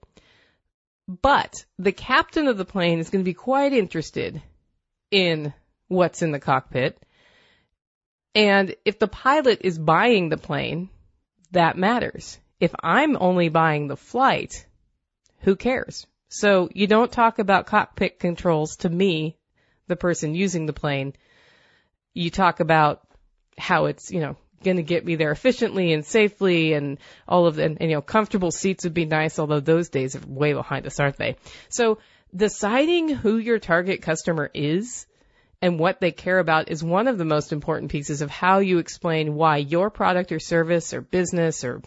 But 1.08 1.64
the 1.78 1.92
captain 1.92 2.46
of 2.46 2.56
the 2.56 2.64
plane 2.64 3.00
is 3.00 3.10
going 3.10 3.24
to 3.24 3.28
be 3.28 3.34
quite 3.34 3.72
interested 3.72 4.40
in 5.10 5.52
what's 5.88 6.22
in 6.22 6.30
the 6.30 6.38
cockpit. 6.38 7.02
And 8.34 8.76
if 8.84 8.98
the 8.98 9.08
pilot 9.08 9.60
is 9.62 9.76
buying 9.76 10.28
the 10.28 10.38
plane, 10.38 10.88
that 11.50 11.76
matters. 11.76 12.38
If 12.60 12.72
I'm 12.80 13.16
only 13.20 13.48
buying 13.48 13.88
the 13.88 13.96
flight, 13.96 14.64
who 15.40 15.56
cares? 15.56 16.06
So 16.28 16.70
you 16.72 16.86
don't 16.86 17.10
talk 17.10 17.40
about 17.40 17.66
cockpit 17.66 18.20
controls 18.20 18.76
to 18.76 18.88
me, 18.88 19.36
the 19.88 19.96
person 19.96 20.34
using 20.36 20.66
the 20.66 20.72
plane. 20.72 21.14
You 22.14 22.30
talk 22.30 22.60
about 22.60 23.02
how 23.58 23.86
it's, 23.86 24.10
you 24.10 24.20
know, 24.20 24.36
going 24.62 24.76
to 24.76 24.82
get 24.82 25.04
me 25.04 25.16
there 25.16 25.32
efficiently 25.32 25.92
and 25.92 26.06
safely 26.06 26.72
and 26.72 26.98
all 27.26 27.46
of 27.46 27.56
the, 27.56 27.64
and, 27.64 27.78
and, 27.80 27.90
you 27.90 27.96
know, 27.96 28.02
comfortable 28.02 28.50
seats 28.50 28.84
would 28.84 28.94
be 28.94 29.04
nice, 29.04 29.38
although 29.38 29.60
those 29.60 29.88
days 29.88 30.16
are 30.16 30.22
way 30.26 30.52
behind 30.52 30.86
us, 30.86 31.00
aren't 31.00 31.16
they? 31.16 31.36
So 31.68 31.98
deciding 32.34 33.08
who 33.08 33.36
your 33.36 33.58
target 33.58 34.02
customer 34.02 34.50
is 34.54 35.06
and 35.60 35.78
what 35.78 36.00
they 36.00 36.10
care 36.10 36.38
about 36.38 36.70
is 36.70 36.82
one 36.82 37.08
of 37.08 37.18
the 37.18 37.24
most 37.24 37.52
important 37.52 37.90
pieces 37.90 38.22
of 38.22 38.30
how 38.30 38.58
you 38.58 38.78
explain 38.78 39.34
why 39.34 39.58
your 39.58 39.90
product 39.90 40.32
or 40.32 40.40
service 40.40 40.92
or 40.92 41.00
business 41.00 41.64
or 41.64 41.82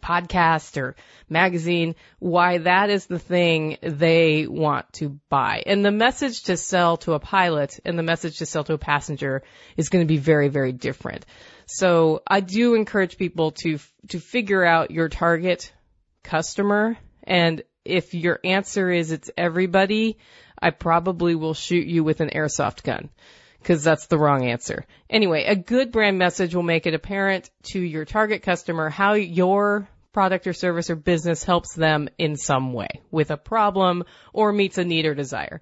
podcast 0.00 0.80
or 0.80 0.96
magazine, 1.28 1.94
why 2.18 2.58
that 2.58 2.90
is 2.90 3.06
the 3.06 3.18
thing 3.18 3.78
they 3.82 4.46
want 4.46 4.92
to 4.94 5.20
buy. 5.28 5.62
And 5.66 5.84
the 5.84 5.90
message 5.90 6.44
to 6.44 6.56
sell 6.56 6.96
to 6.98 7.12
a 7.14 7.20
pilot 7.20 7.78
and 7.84 7.98
the 7.98 8.02
message 8.02 8.38
to 8.38 8.46
sell 8.46 8.64
to 8.64 8.74
a 8.74 8.78
passenger 8.78 9.42
is 9.76 9.88
going 9.88 10.04
to 10.04 10.08
be 10.08 10.18
very, 10.18 10.48
very 10.48 10.72
different. 10.72 11.26
So 11.66 12.22
I 12.26 12.40
do 12.40 12.74
encourage 12.74 13.16
people 13.16 13.52
to, 13.62 13.78
to 14.08 14.18
figure 14.18 14.64
out 14.64 14.90
your 14.90 15.08
target 15.08 15.72
customer. 16.22 16.98
And 17.24 17.62
if 17.84 18.14
your 18.14 18.40
answer 18.44 18.90
is 18.90 19.12
it's 19.12 19.30
everybody, 19.36 20.18
I 20.60 20.70
probably 20.70 21.34
will 21.34 21.54
shoot 21.54 21.86
you 21.86 22.04
with 22.04 22.20
an 22.20 22.30
airsoft 22.30 22.82
gun 22.82 23.08
because 23.60 23.84
that's 23.84 24.06
the 24.06 24.18
wrong 24.18 24.46
answer. 24.46 24.86
Anyway, 25.08 25.44
a 25.44 25.56
good 25.56 25.92
brand 25.92 26.18
message 26.18 26.54
will 26.54 26.62
make 26.62 26.86
it 26.86 26.94
apparent 26.94 27.50
to 27.64 27.80
your 27.80 28.04
target 28.04 28.42
customer 28.42 28.88
how 28.88 29.14
your 29.14 29.88
product 30.12 30.46
or 30.46 30.52
service 30.52 30.90
or 30.90 30.96
business 30.96 31.44
helps 31.44 31.74
them 31.74 32.08
in 32.18 32.36
some 32.36 32.72
way 32.72 32.88
with 33.10 33.30
a 33.30 33.36
problem 33.36 34.04
or 34.32 34.52
meets 34.52 34.78
a 34.78 34.84
need 34.84 35.06
or 35.06 35.14
desire. 35.14 35.60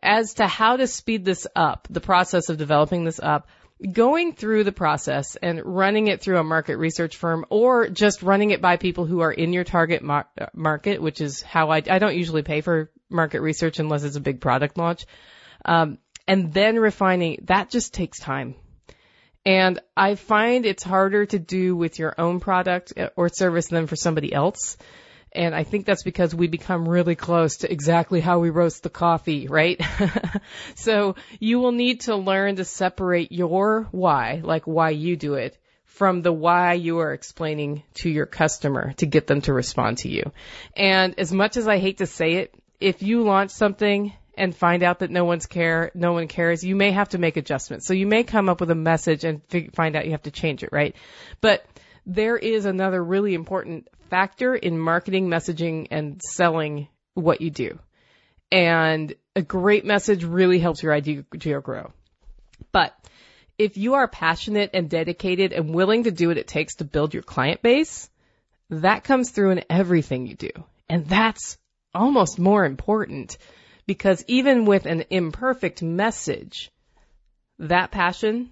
As 0.00 0.34
to 0.34 0.46
how 0.46 0.76
to 0.76 0.86
speed 0.86 1.24
this 1.24 1.46
up, 1.56 1.88
the 1.90 2.00
process 2.00 2.48
of 2.48 2.58
developing 2.58 3.04
this 3.04 3.18
up, 3.18 3.48
going 3.92 4.32
through 4.32 4.64
the 4.64 4.72
process 4.72 5.36
and 5.36 5.60
running 5.64 6.08
it 6.08 6.20
through 6.20 6.38
a 6.38 6.44
market 6.44 6.76
research 6.76 7.16
firm 7.16 7.44
or 7.48 7.88
just 7.88 8.22
running 8.22 8.50
it 8.50 8.60
by 8.60 8.76
people 8.76 9.06
who 9.06 9.20
are 9.20 9.32
in 9.32 9.52
your 9.52 9.64
target 9.64 10.02
mar- 10.02 10.28
market, 10.52 11.00
which 11.00 11.20
is 11.20 11.42
how 11.42 11.70
I, 11.70 11.82
I 11.88 11.98
don't 11.98 12.16
usually 12.16 12.42
pay 12.42 12.60
for 12.60 12.90
market 13.08 13.40
research 13.40 13.78
unless 13.78 14.04
it's 14.04 14.16
a 14.16 14.20
big 14.20 14.40
product 14.40 14.78
launch. 14.78 15.06
Um, 15.64 15.98
and 16.28 16.52
then 16.52 16.78
refining, 16.78 17.38
that 17.44 17.70
just 17.70 17.94
takes 17.94 18.20
time. 18.20 18.54
And 19.46 19.80
I 19.96 20.14
find 20.14 20.66
it's 20.66 20.82
harder 20.82 21.24
to 21.24 21.38
do 21.38 21.74
with 21.74 21.98
your 21.98 22.14
own 22.18 22.38
product 22.38 22.92
eh, 22.98 23.08
or 23.16 23.30
service 23.30 23.68
than 23.68 23.86
for 23.86 23.96
somebody 23.96 24.32
else. 24.32 24.76
And 25.32 25.54
I 25.54 25.64
think 25.64 25.86
that's 25.86 26.02
because 26.02 26.34
we 26.34 26.46
become 26.46 26.86
really 26.86 27.14
close 27.14 27.58
to 27.58 27.72
exactly 27.72 28.20
how 28.20 28.40
we 28.40 28.50
roast 28.50 28.82
the 28.82 28.90
coffee, 28.90 29.48
right? 29.48 29.80
so 30.74 31.16
you 31.40 31.60
will 31.60 31.72
need 31.72 32.02
to 32.02 32.16
learn 32.16 32.56
to 32.56 32.64
separate 32.64 33.32
your 33.32 33.88
why, 33.90 34.42
like 34.44 34.66
why 34.66 34.90
you 34.90 35.16
do 35.16 35.34
it, 35.34 35.56
from 35.86 36.20
the 36.20 36.32
why 36.32 36.74
you 36.74 36.98
are 36.98 37.14
explaining 37.14 37.82
to 37.94 38.10
your 38.10 38.26
customer 38.26 38.92
to 38.98 39.06
get 39.06 39.26
them 39.26 39.40
to 39.42 39.52
respond 39.54 39.98
to 39.98 40.08
you. 40.08 40.30
And 40.76 41.18
as 41.18 41.32
much 41.32 41.56
as 41.56 41.66
I 41.66 41.78
hate 41.78 41.98
to 41.98 42.06
say 42.06 42.34
it, 42.34 42.54
if 42.80 43.02
you 43.02 43.22
launch 43.22 43.50
something 43.50 44.12
and 44.38 44.56
find 44.56 44.82
out 44.82 45.00
that 45.00 45.10
no 45.10 45.24
one's 45.24 45.46
care, 45.46 45.90
no 45.94 46.12
one 46.12 46.28
cares, 46.28 46.64
you 46.64 46.76
may 46.76 46.92
have 46.92 47.10
to 47.10 47.18
make 47.18 47.36
adjustments. 47.36 47.86
So 47.86 47.94
you 47.94 48.06
may 48.06 48.24
come 48.24 48.48
up 48.48 48.60
with 48.60 48.70
a 48.70 48.74
message 48.74 49.24
and 49.24 49.42
fig- 49.48 49.74
find 49.74 49.96
out 49.96 50.06
you 50.06 50.12
have 50.12 50.22
to 50.22 50.30
change 50.30 50.62
it, 50.62 50.70
right? 50.72 50.94
But 51.40 51.66
there 52.06 52.36
is 52.36 52.64
another 52.64 53.02
really 53.02 53.34
important 53.34 53.88
factor 54.08 54.54
in 54.54 54.78
marketing, 54.78 55.28
messaging, 55.28 55.88
and 55.90 56.22
selling 56.22 56.88
what 57.14 57.40
you 57.40 57.50
do. 57.50 57.78
And 58.50 59.14
a 59.36 59.42
great 59.42 59.84
message 59.84 60.24
really 60.24 60.58
helps 60.58 60.82
your 60.82 60.94
idea 60.94 61.22
grow. 61.60 61.92
But 62.72 62.94
if 63.58 63.76
you 63.76 63.94
are 63.94 64.08
passionate 64.08 64.70
and 64.72 64.88
dedicated 64.88 65.52
and 65.52 65.74
willing 65.74 66.04
to 66.04 66.10
do 66.10 66.28
what 66.28 66.38
it 66.38 66.46
takes 66.46 66.76
to 66.76 66.84
build 66.84 67.12
your 67.12 67.22
client 67.22 67.60
base, 67.60 68.08
that 68.70 69.04
comes 69.04 69.30
through 69.30 69.50
in 69.50 69.64
everything 69.68 70.26
you 70.26 70.34
do. 70.34 70.50
And 70.88 71.06
that's 71.06 71.58
almost 71.94 72.38
more 72.38 72.64
important 72.64 73.36
because 73.88 74.22
even 74.28 74.66
with 74.66 74.84
an 74.84 75.04
imperfect 75.08 75.82
message, 75.82 76.70
that 77.58 77.90
passion 77.90 78.50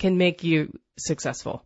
can 0.00 0.18
make 0.18 0.42
you 0.42 0.76
successful. 0.98 1.64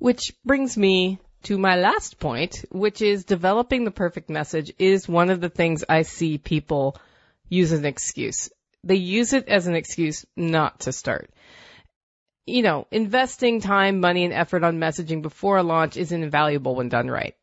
Which 0.00 0.32
brings 0.44 0.76
me 0.76 1.20
to 1.44 1.56
my 1.58 1.76
last 1.76 2.18
point, 2.18 2.64
which 2.72 3.00
is 3.00 3.24
developing 3.24 3.84
the 3.84 3.92
perfect 3.92 4.28
message 4.28 4.72
is 4.80 5.08
one 5.08 5.30
of 5.30 5.40
the 5.40 5.48
things 5.48 5.84
I 5.88 6.02
see 6.02 6.38
people 6.38 6.96
use 7.48 7.70
as 7.70 7.78
an 7.78 7.86
excuse. 7.86 8.50
They 8.82 8.96
use 8.96 9.32
it 9.32 9.46
as 9.46 9.68
an 9.68 9.76
excuse 9.76 10.26
not 10.34 10.80
to 10.80 10.92
start. 10.92 11.30
You 12.46 12.62
know, 12.62 12.88
investing 12.90 13.60
time, 13.60 14.00
money, 14.00 14.24
and 14.24 14.34
effort 14.34 14.64
on 14.64 14.80
messaging 14.80 15.22
before 15.22 15.58
a 15.58 15.62
launch 15.62 15.96
is 15.96 16.10
invaluable 16.10 16.74
when 16.74 16.88
done 16.88 17.08
right. 17.08 17.36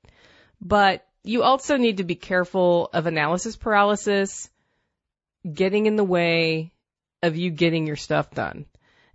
But 0.59 1.06
you 1.27 1.43
also 1.43 1.77
need 1.77 1.97
to 1.97 2.03
be 2.03 2.15
careful 2.15 2.89
of 2.93 3.05
analysis 3.05 3.55
paralysis 3.55 4.49
getting 5.51 5.85
in 5.85 5.95
the 5.95 6.03
way 6.03 6.71
of 7.21 7.35
you 7.35 7.51
getting 7.51 7.87
your 7.87 7.95
stuff 7.95 8.31
done. 8.31 8.65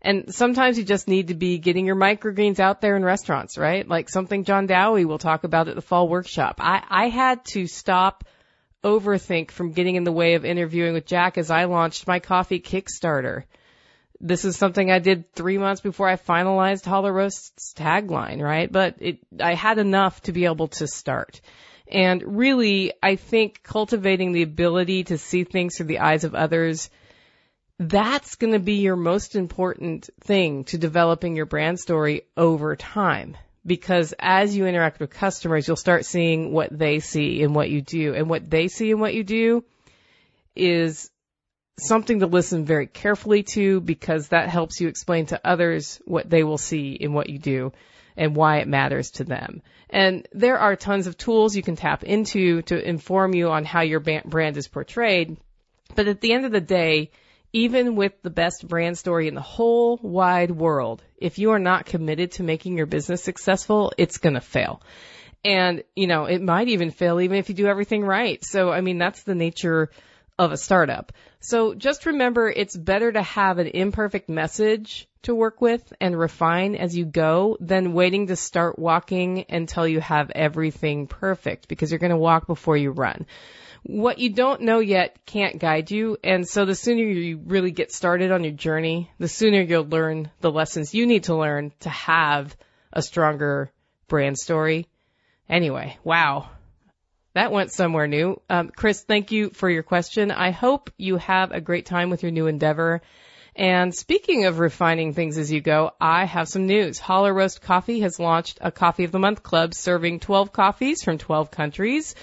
And 0.01 0.35
sometimes 0.35 0.79
you 0.79 0.85
just 0.85 1.07
need 1.07 1.29
to 1.29 1.35
be 1.35 1.59
getting 1.59 1.87
your 1.87 1.97
microgreens 1.97 2.59
out 2.59 2.81
there 2.81 2.97
in 2.97 3.05
restaurants, 3.05 3.57
right? 3.57 3.87
Like 3.87 4.09
something 4.09 4.45
John 4.45 4.67
Dowie 4.67 5.05
will 5.05 5.19
talk 5.19 5.45
about 5.45 5.69
at 5.69 5.77
the 5.77 5.83
fall 5.83 6.09
workshop. 6.09 6.57
I, 6.59 6.83
I 6.89 7.09
had 7.09 7.45
to 7.47 7.69
stop 7.69 8.25
overthink 8.83 9.53
from 9.53 9.73
getting 9.73 9.95
in 9.95 10.03
the 10.03 10.11
way 10.11 10.35
of 10.35 10.45
interviewing 10.45 10.93
with 10.93 11.07
Jack 11.07 11.39
as 11.39 11.53
I 11.53 11.65
launched 11.65 12.09
my 12.09 12.19
coffee 12.19 12.61
Kickstarter. 12.61 13.45
This 14.21 14.45
is 14.45 14.57
something 14.57 14.91
I 14.91 14.99
did 14.99 15.33
three 15.35 15.59
months 15.59 15.81
before 15.81 16.09
I 16.09 16.17
finalized 16.17 16.85
Holler 16.85 17.13
Roast's 17.13 17.73
tagline, 17.75 18.41
right? 18.41 18.71
But 18.71 18.97
it, 18.99 19.19
I 19.41 19.55
had 19.55 19.79
enough 19.79 20.21
to 20.23 20.33
be 20.33 20.47
able 20.47 20.69
to 20.69 20.89
start. 20.89 21.41
And 21.93 22.39
really, 22.39 22.95
I 23.03 23.17
think 23.17 23.63
cultivating 23.63 24.33
the 24.33 24.43
ability 24.43 25.05
to 25.05 25.19
see 25.19 25.45
things 25.45 25.77
through 25.77 25.87
the 25.87 25.99
eyes 25.99 26.25
of 26.25 26.35
others, 26.35 26.89
that's 27.79 28.37
going 28.37 28.55
to 28.55 28.59
be 28.59 28.77
your 28.77 28.97
most 28.97 29.37
important 29.37 30.09
thing 30.23 30.65
to 30.65 30.79
developing 30.79 31.37
your 31.37 31.45
brand 31.45 31.79
story 31.79 32.23
over 32.35 32.77
time. 32.77 33.37
Because 33.65 34.15
as 34.19 34.57
you 34.57 34.67
interact 34.67 35.01
with 35.01 35.11
customers, 35.11 35.69
you'll 35.69 35.77
start 35.77 36.07
seeing 36.07 36.51
what 36.51 36.77
they 36.77 37.01
see 37.01 37.43
in 37.43 37.53
what 37.53 37.69
you 37.69 37.83
do. 37.83 38.15
And 38.15 38.29
what 38.29 38.49
they 38.49 38.69
see 38.69 38.91
in 38.91 38.99
what 38.99 39.15
you 39.15 39.23
do 39.23 39.63
is 40.57 41.11
something 41.79 42.21
to 42.21 42.27
listen 42.27 42.65
very 42.65 42.87
carefully 42.87 43.43
to 43.43 43.83
because 43.83 44.29
that 44.29 44.49
helps 44.49 44.81
you 44.81 44.89
explain 44.89 45.27
to 45.27 45.41
others 45.47 46.01
what 46.07 46.29
they 46.29 46.43
will 46.43 46.59
see 46.59 46.93
in 46.93 47.13
what 47.13 47.29
you 47.29 47.39
do 47.39 47.73
and 48.17 48.35
why 48.35 48.59
it 48.59 48.69
matters 48.69 49.11
to 49.13 49.25
them. 49.25 49.61
And 49.93 50.27
there 50.33 50.59
are 50.59 50.75
tons 50.75 51.07
of 51.07 51.19
tools 51.19 51.55
you 51.55 51.63
can 51.63 51.77
tap 51.77 52.03
into 52.03 52.63
to 52.63 52.89
inform 52.89 53.35
you 53.35 53.51
on 53.51 53.67
how 53.67 53.83
your 53.83 54.01
brand 54.01 54.57
is 54.57 54.67
portrayed. 54.67 55.37
But 55.95 56.09
at 56.09 56.23
the 56.23 56.33
end 56.33 56.47
of 56.47 56.53
the 56.53 56.63
day, 56.63 57.11
even 57.53 57.95
with 57.95 58.15
the 58.23 58.31
best 58.31 58.67
brand 58.67 58.97
story 58.97 59.29
in 59.29 59.35
the 59.35 59.43
whole 59.43 59.99
wide 60.03 60.51
world, 60.51 61.03
if 61.19 61.39
you 61.39 61.51
are 61.51 61.59
not 61.59 61.85
committed 61.85 62.33
to 62.33 62.43
making 62.43 62.79
your 62.79 62.87
business 62.87 63.23
successful, 63.23 63.93
it's 63.99 64.17
going 64.17 64.35
to 64.35 64.41
fail. 64.41 64.81
And, 65.45 65.85
you 65.95 66.07
know, 66.07 66.25
it 66.25 66.41
might 66.41 66.69
even 66.69 66.91
fail 66.91 67.21
even 67.21 67.37
if 67.37 67.51
you 67.51 67.55
do 67.55 67.67
everything 67.67 68.03
right. 68.03 68.43
So, 68.43 68.73
I 68.73 68.81
mean, 68.81 68.97
that's 68.97 69.25
the 69.25 69.35
nature 69.35 69.91
of 70.39 70.53
a 70.53 70.57
startup. 70.57 71.13
So 71.41 71.75
just 71.75 72.07
remember 72.07 72.49
it's 72.49 72.77
better 72.77 73.13
to 73.13 73.23
have 73.23 73.59
an 73.59 73.67
imperfect 73.67 74.31
message 74.31 75.07
to 75.23 75.35
work 75.35 75.61
with 75.61 75.93
and 76.01 76.19
refine 76.19 76.75
as 76.75 76.97
you 76.97 77.05
go 77.05 77.57
than 77.61 77.93
waiting 77.93 78.27
to 78.27 78.37
start 78.37 78.79
walking 78.79 79.45
until 79.49 79.87
you 79.87 80.01
have 80.01 80.31
everything 80.31 81.07
perfect 81.07 81.69
because 81.69 81.91
you're 81.91 81.99
going 81.99 82.11
to 82.11 82.17
walk 82.17 82.47
before 82.47 82.77
you 82.77 82.91
run. 82.91 83.27
What 83.85 84.19
you 84.19 84.31
don't 84.31 84.63
know 84.63 84.79
yet 84.79 85.25
can't 85.27 85.59
guide 85.59 85.91
you. 85.91 86.17
And 86.23 86.47
so 86.47 86.65
the 86.65 86.75
sooner 86.75 87.03
you 87.03 87.41
really 87.45 87.73
get 87.73 87.93
started 87.93 88.31
on 88.31 88.45
your 88.45 88.53
journey, 88.53 89.11
the 89.19 89.29
sooner 89.29 89.61
you'll 89.61 89.85
learn 89.85 90.31
the 90.41 90.53
lessons 90.53 90.95
you 90.95 91.07
need 91.07 91.25
to 91.25 91.37
learn 91.37 91.73
to 91.81 91.89
have 91.89 92.57
a 92.93 93.03
stronger 93.03 93.73
brand 94.07 94.39
story. 94.39 94.87
Anyway, 95.49 95.99
wow. 96.05 96.49
That 97.35 97.51
went 97.51 97.73
somewhere 97.73 98.07
new. 98.07 98.41
Um, 98.51 98.71
Chris, 98.75 99.03
thank 99.03 99.33
you 99.33 99.51
for 99.51 99.69
your 99.69 99.83
question. 99.83 100.31
I 100.31 100.51
hope 100.51 100.91
you 100.99 101.17
have 101.17 101.51
a 101.51 101.61
great 101.61 101.87
time 101.87 102.11
with 102.11 102.23
your 102.23 102.33
new 102.33 102.47
endeavor. 102.47 103.01
And 103.55 103.95
speaking 103.95 104.47
of 104.47 104.59
refining 104.59 105.13
things 105.13 105.37
as 105.37 105.53
you 105.53 105.61
go, 105.61 105.93
I 106.01 106.25
have 106.25 106.49
some 106.49 106.67
news. 106.67 106.99
Holler 106.99 107.35
Roast 107.35 107.61
Coffee 107.61 108.01
has 108.01 108.19
launched 108.19 108.59
a 108.63 108.73
Coffee 108.73 109.05
of 109.05 109.13
the 109.13 109.19
Month 109.19 109.43
club 109.43 109.75
serving 109.75 110.21
12 110.21 110.53
coffees 110.53 111.03
from 111.03 111.19
12 111.19 111.51
countries 111.51 112.15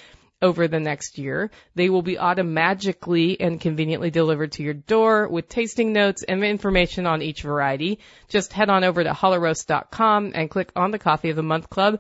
over 0.42 0.68
the 0.68 0.80
next 0.80 1.20
year. 1.20 1.52
They 1.76 1.90
will 1.90 2.02
be 2.02 2.18
automatically 2.18 3.40
and 3.40 3.62
conveniently 3.62 4.10
delivered 4.10 4.54
to 4.54 4.64
your 4.64 4.74
door 4.74 5.28
with 5.28 5.50
tasting 5.50 5.94
notes 5.94 6.24
and 6.24 6.44
information 6.44 7.06
on 7.06 7.22
each 7.22 7.44
variety. 7.44 8.00
Just 8.28 8.54
head 8.54 8.70
on 8.70 8.84
over 8.84 9.04
to 9.04 9.12
hollerroast.com 9.12 10.32
and 10.34 10.50
click 10.50 10.72
on 10.76 10.90
the 10.90 11.00
Coffee 11.00 11.30
of 11.30 11.36
the 11.36 11.44
Month 11.44 11.70
Club 11.70 12.00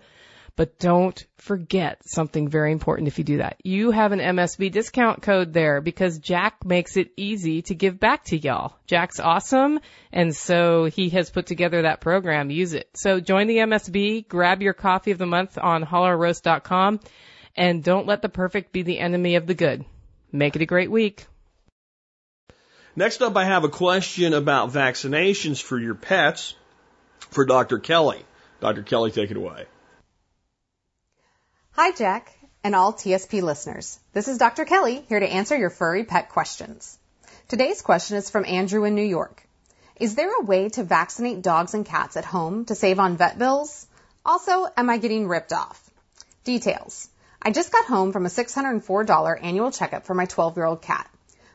But 0.59 0.77
don't 0.77 1.25
forget 1.37 2.01
something 2.05 2.49
very 2.49 2.73
important 2.73 3.07
if 3.07 3.17
you 3.17 3.23
do 3.23 3.37
that. 3.37 3.61
You 3.63 3.91
have 3.91 4.11
an 4.11 4.19
MSB 4.19 4.73
discount 4.73 5.21
code 5.21 5.53
there 5.53 5.79
because 5.79 6.19
Jack 6.19 6.65
makes 6.65 6.97
it 6.97 7.13
easy 7.15 7.61
to 7.61 7.73
give 7.73 7.97
back 7.97 8.25
to 8.25 8.37
y'all. 8.37 8.75
Jack's 8.85 9.21
awesome, 9.21 9.79
and 10.11 10.35
so 10.35 10.83
he 10.83 11.11
has 11.11 11.29
put 11.29 11.45
together 11.45 11.83
that 11.83 12.01
program. 12.01 12.49
Use 12.49 12.73
it. 12.73 12.89
So 12.93 13.21
join 13.21 13.47
the 13.47 13.59
MSB, 13.59 14.27
grab 14.27 14.61
your 14.61 14.73
coffee 14.73 15.11
of 15.11 15.17
the 15.17 15.25
month 15.25 15.57
on 15.57 15.81
hollerroast.com, 15.85 16.99
and 17.55 17.81
don't 17.81 18.05
let 18.05 18.21
the 18.21 18.27
perfect 18.27 18.73
be 18.73 18.81
the 18.81 18.99
enemy 18.99 19.35
of 19.35 19.47
the 19.47 19.55
good. 19.55 19.85
Make 20.33 20.57
it 20.57 20.61
a 20.61 20.65
great 20.65 20.91
week. 20.91 21.25
Next 22.97 23.21
up, 23.21 23.37
I 23.37 23.45
have 23.45 23.63
a 23.63 23.69
question 23.69 24.33
about 24.33 24.73
vaccinations 24.73 25.63
for 25.63 25.79
your 25.79 25.95
pets 25.95 26.53
for 27.29 27.45
Dr. 27.45 27.79
Kelly. 27.79 28.25
Dr. 28.59 28.83
Kelly, 28.83 29.11
take 29.11 29.31
it 29.31 29.37
away. 29.37 29.65
Hi, 31.81 31.91
Jack, 31.91 32.37
and 32.61 32.75
all 32.75 32.91
TSP 32.91 33.41
listeners. 33.41 33.97
This 34.11 34.27
is 34.27 34.37
Dr. 34.37 34.65
Kelly 34.65 35.05
here 35.07 35.21
to 35.21 35.25
answer 35.25 35.55
your 35.55 35.69
furry 35.69 36.03
pet 36.03 36.27
questions. 36.27 36.99
Today's 37.47 37.81
question 37.81 38.17
is 38.17 38.29
from 38.29 38.43
Andrew 38.43 38.83
in 38.83 38.95
New 38.95 39.09
York. 39.17 39.47
Is 39.97 40.15
there 40.15 40.29
a 40.37 40.43
way 40.43 40.67
to 40.67 40.83
vaccinate 40.83 41.41
dogs 41.41 41.73
and 41.73 41.85
cats 41.85 42.17
at 42.17 42.25
home 42.25 42.65
to 42.65 42.75
save 42.75 42.99
on 42.99 43.15
vet 43.15 43.39
bills? 43.39 43.87
Also, 44.25 44.67
am 44.75 44.89
I 44.89 44.97
getting 44.97 45.29
ripped 45.29 45.53
off? 45.53 45.89
Details. 46.43 47.07
I 47.41 47.51
just 47.51 47.71
got 47.71 47.85
home 47.85 48.11
from 48.11 48.25
a 48.25 48.29
$604 48.29 49.39
annual 49.41 49.71
checkup 49.71 50.05
for 50.05 50.13
my 50.13 50.25
12 50.25 50.57
year 50.57 50.65
old 50.65 50.81
cat. 50.81 51.09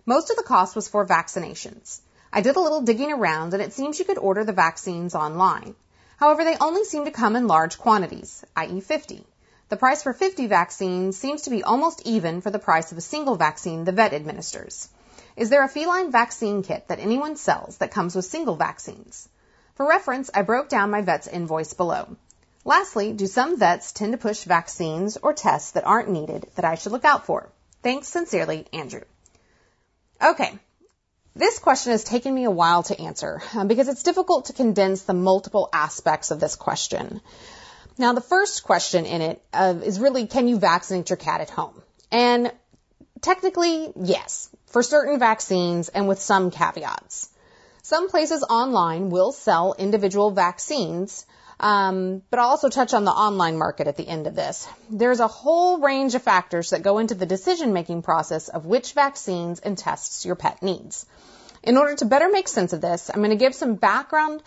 Most 0.07 0.31
of 0.31 0.37
the 0.37 0.43
cost 0.43 0.75
was 0.75 0.89
for 0.89 1.07
vaccinations. 1.07 2.01
I 2.33 2.41
did 2.41 2.57
a 2.57 2.61
little 2.61 2.81
digging 2.81 3.12
around 3.12 3.53
and 3.53 3.62
it 3.62 3.75
seems 3.75 3.99
you 3.99 4.07
could 4.07 4.16
order 4.16 4.43
the 4.43 4.55
vaccines 4.55 5.14
online. 5.14 5.75
However, 6.16 6.45
they 6.45 6.57
only 6.57 6.85
seem 6.85 7.05
to 7.05 7.11
come 7.11 7.37
in 7.37 7.47
large 7.47 7.77
quantities, 7.77 8.43
i.e. 8.57 8.81
50. 8.81 9.27
The 9.70 9.76
price 9.76 10.02
for 10.02 10.12
50 10.12 10.46
vaccines 10.46 11.16
seems 11.16 11.42
to 11.42 11.50
be 11.50 11.64
almost 11.64 12.02
even 12.04 12.40
for 12.40 12.50
the 12.50 12.58
price 12.58 12.92
of 12.92 12.98
a 12.98 13.00
single 13.00 13.36
vaccine 13.36 13.84
the 13.84 13.92
vet 13.92 14.12
administers. 14.12 14.88
Is 15.36 15.50
there 15.50 15.64
a 15.64 15.68
feline 15.68 16.12
vaccine 16.12 16.62
kit 16.62 16.88
that 16.88 17.00
anyone 17.00 17.36
sells 17.36 17.78
that 17.78 17.90
comes 17.90 18.14
with 18.14 18.24
single 18.24 18.56
vaccines? 18.56 19.28
For 19.74 19.88
reference, 19.88 20.30
I 20.32 20.42
broke 20.42 20.68
down 20.68 20.90
my 20.90 21.00
vet's 21.00 21.26
invoice 21.26 21.72
below. 21.72 22.16
Lastly, 22.64 23.12
do 23.12 23.26
some 23.26 23.58
vets 23.58 23.92
tend 23.92 24.12
to 24.12 24.18
push 24.18 24.44
vaccines 24.44 25.16
or 25.16 25.32
tests 25.32 25.72
that 25.72 25.86
aren't 25.86 26.08
needed 26.08 26.46
that 26.54 26.64
I 26.64 26.76
should 26.76 26.92
look 26.92 27.04
out 27.04 27.26
for? 27.26 27.48
Thanks 27.82 28.08
sincerely, 28.08 28.66
Andrew. 28.72 29.02
Okay. 30.22 30.58
This 31.34 31.58
question 31.58 31.90
has 31.90 32.04
taken 32.04 32.32
me 32.32 32.44
a 32.44 32.50
while 32.50 32.84
to 32.84 33.00
answer 33.00 33.42
um, 33.54 33.66
because 33.66 33.88
it's 33.88 34.04
difficult 34.04 34.46
to 34.46 34.52
condense 34.52 35.02
the 35.02 35.14
multiple 35.14 35.68
aspects 35.72 36.30
of 36.30 36.38
this 36.38 36.54
question. 36.54 37.20
Now, 37.97 38.12
the 38.12 38.20
first 38.20 38.64
question 38.64 39.07
in 39.07 39.20
it 39.20 39.42
uh, 39.53 39.74
is 39.82 40.01
really, 40.01 40.26
can 40.26 40.49
you 40.49 40.59
vaccinate 40.59 41.11
your 41.11 41.16
cat 41.16 41.40
at 41.40 41.51
home? 41.51 41.80
And 42.11 42.53
technically, 43.20 43.92
yes, 43.97 44.49
for 44.66 44.82
certain 44.82 45.18
vaccines 45.18 45.88
and 45.88 46.09
with 46.09 46.20
some 46.20 46.51
caveats. 46.51 47.28
Some 47.82 48.09
places 48.09 48.42
online 48.42 49.11
will 49.11 49.30
sell 49.30 49.74
individual 49.78 50.30
vaccines, 50.30 51.26
um, 51.61 52.22
but 52.30 52.40
I'll 52.40 52.49
also 52.49 52.68
touch 52.68 52.95
on 52.95 53.05
the 53.05 53.12
online 53.12 53.59
market 53.59 53.86
at 53.86 53.97
the 53.97 54.09
end 54.09 54.26
of 54.26 54.34
this. 54.34 54.66
There's 54.90 55.20
a 55.20 55.28
whole 55.28 55.78
range 55.78 56.14
of 56.14 56.22
factors 56.22 56.70
that 56.70 56.82
go 56.82 56.99
into 56.99 57.14
the 57.14 57.26
decision 57.26 57.72
making 57.72 58.03
process 58.03 58.49
of 58.49 58.66
which 58.66 58.95
vaccines 58.95 59.61
and 59.61 59.78
tests 59.78 60.24
your 60.24 60.34
pet 60.34 60.62
needs. 60.62 61.07
In 61.62 61.76
order 61.76 61.95
to 61.97 62.05
better 62.05 62.28
make 62.28 62.49
sense 62.49 62.72
of 62.72 62.80
this, 62.80 63.09
I'm 63.09 63.20
going 63.20 63.30
to 63.30 63.36
give 63.36 63.55
some 63.55 63.76
background 63.76 64.42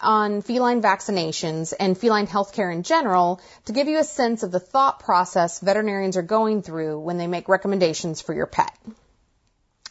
on 0.00 0.42
feline 0.42 0.82
vaccinations 0.82 1.72
and 1.78 1.96
feline 1.96 2.26
healthcare 2.26 2.72
in 2.72 2.82
general 2.82 3.40
to 3.64 3.72
give 3.72 3.88
you 3.88 3.98
a 3.98 4.04
sense 4.04 4.42
of 4.42 4.52
the 4.52 4.60
thought 4.60 5.00
process 5.00 5.60
veterinarians 5.60 6.16
are 6.16 6.22
going 6.22 6.62
through 6.62 7.00
when 7.00 7.18
they 7.18 7.26
make 7.26 7.48
recommendations 7.48 8.20
for 8.20 8.34
your 8.34 8.46
pet. 8.46 8.76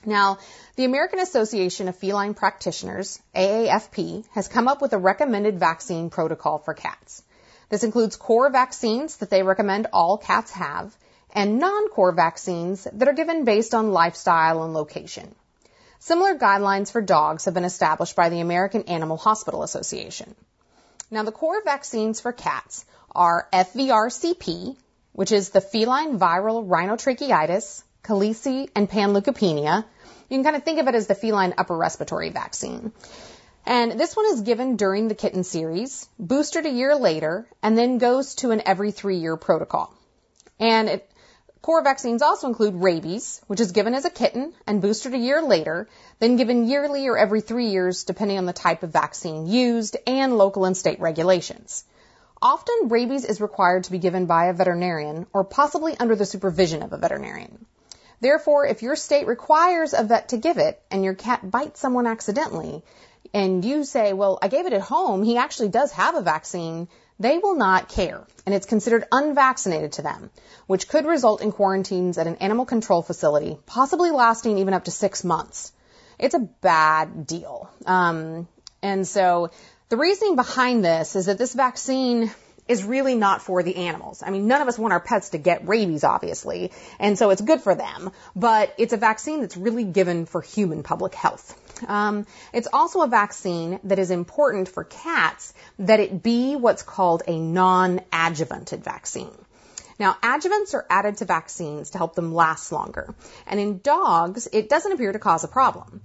Now, 0.05 0.37
the 0.75 0.85
American 0.85 1.19
Association 1.19 1.87
of 1.87 1.95
Feline 1.95 2.35
Practitioners, 2.35 3.19
AAFP, 3.35 4.25
has 4.31 4.47
come 4.47 4.67
up 4.67 4.81
with 4.81 4.93
a 4.93 4.99
recommended 4.99 5.59
vaccine 5.59 6.11
protocol 6.11 6.59
for 6.59 6.75
cats. 6.75 7.23
This 7.69 7.83
includes 7.83 8.15
core 8.15 8.51
vaccines 8.51 9.17
that 9.17 9.31
they 9.31 9.41
recommend 9.41 9.87
all 9.91 10.17
cats 10.17 10.51
have 10.51 10.95
and 11.31 11.59
non-core 11.59 12.11
vaccines 12.11 12.87
that 12.93 13.07
are 13.07 13.13
given 13.13 13.45
based 13.45 13.73
on 13.73 13.91
lifestyle 13.91 14.63
and 14.63 14.73
location. 14.73 15.33
Similar 16.05 16.35
guidelines 16.35 16.91
for 16.91 17.01
dogs 17.01 17.45
have 17.45 17.55
been 17.55 17.63
established 17.63 18.15
by 18.15 18.29
the 18.29 18.39
American 18.39 18.83
Animal 18.83 19.17
Hospital 19.17 19.63
Association. 19.63 20.35
Now, 21.09 21.23
the 21.23 21.31
core 21.31 21.63
vaccines 21.63 22.21
for 22.21 22.31
cats 22.31 22.85
are 23.15 23.47
FVRCP, 23.51 24.77
which 25.13 25.31
is 25.31 25.49
the 25.49 25.61
feline 25.61 26.19
viral 26.19 26.67
rhinotracheitis, 26.67 27.81
calici, 28.03 28.69
and 28.75 28.87
panleukopenia. 28.87 29.83
You 30.29 30.37
can 30.37 30.43
kind 30.43 30.55
of 30.55 30.61
think 30.61 30.79
of 30.79 30.87
it 30.87 30.93
as 30.93 31.07
the 31.07 31.15
feline 31.15 31.55
upper 31.57 31.75
respiratory 31.75 32.29
vaccine. 32.29 32.91
And 33.65 33.99
this 33.99 34.15
one 34.15 34.27
is 34.27 34.41
given 34.41 34.75
during 34.75 35.07
the 35.07 35.15
kitten 35.15 35.43
series, 35.43 36.07
boosted 36.19 36.67
a 36.67 36.69
year 36.69 36.95
later, 36.95 37.47
and 37.63 37.75
then 37.75 37.97
goes 37.97 38.35
to 38.35 38.51
an 38.51 38.61
every 38.67 38.91
three 38.91 39.17
year 39.17 39.37
protocol. 39.37 39.91
And 40.59 40.87
it 40.87 41.09
Core 41.65 41.81
vaccines 41.81 42.21
also 42.21 42.45
include 42.45 42.75
rabies, 42.75 43.41
which 43.47 43.59
is 43.59 43.71
given 43.71 43.95
as 43.95 44.05
a 44.05 44.11
kitten 44.11 44.53
and 44.67 44.83
boosted 44.83 45.15
a 45.15 45.17
year 45.17 45.41
later, 45.41 45.87
then 46.19 46.35
given 46.35 46.67
yearly 46.67 47.07
or 47.07 47.17
every 47.17 47.41
three 47.41 47.69
years 47.69 48.03
depending 48.03 48.37
on 48.37 48.45
the 48.45 48.53
type 48.53 48.83
of 48.83 48.91
vaccine 48.91 49.47
used 49.47 49.97
and 50.05 50.37
local 50.37 50.65
and 50.65 50.77
state 50.77 50.99
regulations. 50.99 51.83
Often 52.39 52.89
rabies 52.89 53.25
is 53.25 53.41
required 53.41 53.85
to 53.85 53.91
be 53.91 53.97
given 53.97 54.27
by 54.27 54.45
a 54.45 54.53
veterinarian 54.53 55.25
or 55.33 55.43
possibly 55.43 55.97
under 55.99 56.15
the 56.15 56.27
supervision 56.27 56.83
of 56.83 56.93
a 56.93 56.99
veterinarian. 56.99 57.65
Therefore, 58.21 58.67
if 58.67 58.83
your 58.83 58.95
state 58.95 59.25
requires 59.25 59.95
a 59.95 60.03
vet 60.03 60.29
to 60.29 60.37
give 60.37 60.59
it 60.59 60.79
and 60.91 61.03
your 61.03 61.15
cat 61.15 61.49
bites 61.49 61.79
someone 61.79 62.05
accidentally 62.05 62.83
and 63.33 63.65
you 63.65 63.85
say, 63.85 64.13
well, 64.13 64.37
I 64.39 64.49
gave 64.49 64.67
it 64.67 64.73
at 64.73 64.81
home, 64.81 65.23
he 65.23 65.37
actually 65.37 65.69
does 65.69 65.91
have 65.93 66.13
a 66.13 66.21
vaccine, 66.21 66.89
they 67.19 67.37
will 67.37 67.55
not 67.55 67.89
care, 67.89 68.25
and 68.45 68.53
it's 68.53 68.65
considered 68.65 69.05
unvaccinated 69.11 69.93
to 69.93 70.01
them, 70.01 70.29
which 70.67 70.87
could 70.87 71.05
result 71.05 71.41
in 71.41 71.51
quarantines 71.51 72.17
at 72.17 72.27
an 72.27 72.35
animal 72.37 72.65
control 72.65 73.01
facility, 73.01 73.57
possibly 73.65 74.11
lasting 74.11 74.57
even 74.57 74.73
up 74.73 74.85
to 74.85 74.91
six 74.91 75.23
months. 75.23 75.71
It's 76.19 76.35
a 76.35 76.39
bad 76.39 77.25
deal. 77.25 77.69
Um, 77.85 78.47
and 78.81 79.07
so 79.07 79.51
the 79.89 79.97
reasoning 79.97 80.35
behind 80.35 80.83
this 80.83 81.15
is 81.15 81.27
that 81.27 81.37
this 81.37 81.53
vaccine 81.53 82.31
is 82.67 82.83
really 82.83 83.15
not 83.15 83.41
for 83.41 83.63
the 83.63 83.75
animals. 83.75 84.23
I 84.25 84.31
mean, 84.31 84.47
none 84.47 84.61
of 84.61 84.67
us 84.67 84.77
want 84.77 84.93
our 84.93 84.99
pets 84.99 85.29
to 85.29 85.37
get 85.37 85.67
rabies, 85.67 86.03
obviously, 86.03 86.71
and 86.99 87.17
so 87.17 87.29
it's 87.29 87.41
good 87.41 87.61
for 87.61 87.75
them, 87.75 88.11
but 88.35 88.73
it's 88.77 88.93
a 88.93 88.97
vaccine 88.97 89.41
that's 89.41 89.55
really 89.55 89.83
given 89.83 90.25
for 90.25 90.41
human 90.41 90.81
public 90.83 91.13
health. 91.13 91.59
Um, 91.87 92.25
it's 92.53 92.67
also 92.71 93.01
a 93.01 93.07
vaccine 93.07 93.79
that 93.85 93.99
is 93.99 94.11
important 94.11 94.69
for 94.69 94.83
cats 94.83 95.53
that 95.79 95.99
it 95.99 96.23
be 96.23 96.55
what's 96.55 96.83
called 96.83 97.23
a 97.27 97.37
non-adjuvanted 97.37 98.83
vaccine. 98.83 99.31
Now, 99.97 100.17
adjuvants 100.21 100.73
are 100.73 100.85
added 100.89 101.17
to 101.17 101.25
vaccines 101.25 101.91
to 101.91 101.97
help 101.97 102.15
them 102.15 102.33
last 102.33 102.71
longer. 102.71 103.13
And 103.47 103.59
in 103.59 103.79
dogs, 103.79 104.47
it 104.51 104.67
doesn't 104.67 104.91
appear 104.91 105.11
to 105.11 105.19
cause 105.19 105.43
a 105.43 105.47
problem. 105.47 106.01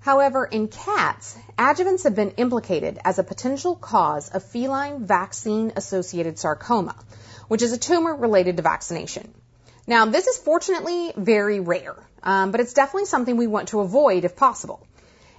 However, 0.00 0.44
in 0.44 0.68
cats, 0.68 1.36
adjuvants 1.58 2.04
have 2.04 2.14
been 2.14 2.32
implicated 2.32 2.98
as 3.04 3.18
a 3.18 3.24
potential 3.24 3.76
cause 3.76 4.28
of 4.30 4.42
feline 4.42 5.06
vaccine 5.06 5.72
associated 5.76 6.38
sarcoma, 6.38 6.96
which 7.48 7.62
is 7.62 7.72
a 7.72 7.78
tumor 7.78 8.14
related 8.14 8.56
to 8.56 8.62
vaccination. 8.62 9.32
Now, 9.86 10.06
this 10.06 10.26
is 10.26 10.38
fortunately 10.38 11.12
very 11.16 11.60
rare, 11.60 11.96
um, 12.22 12.52
but 12.52 12.60
it's 12.60 12.72
definitely 12.72 13.06
something 13.06 13.36
we 13.36 13.48
want 13.48 13.68
to 13.68 13.80
avoid 13.80 14.24
if 14.24 14.36
possible. 14.36 14.86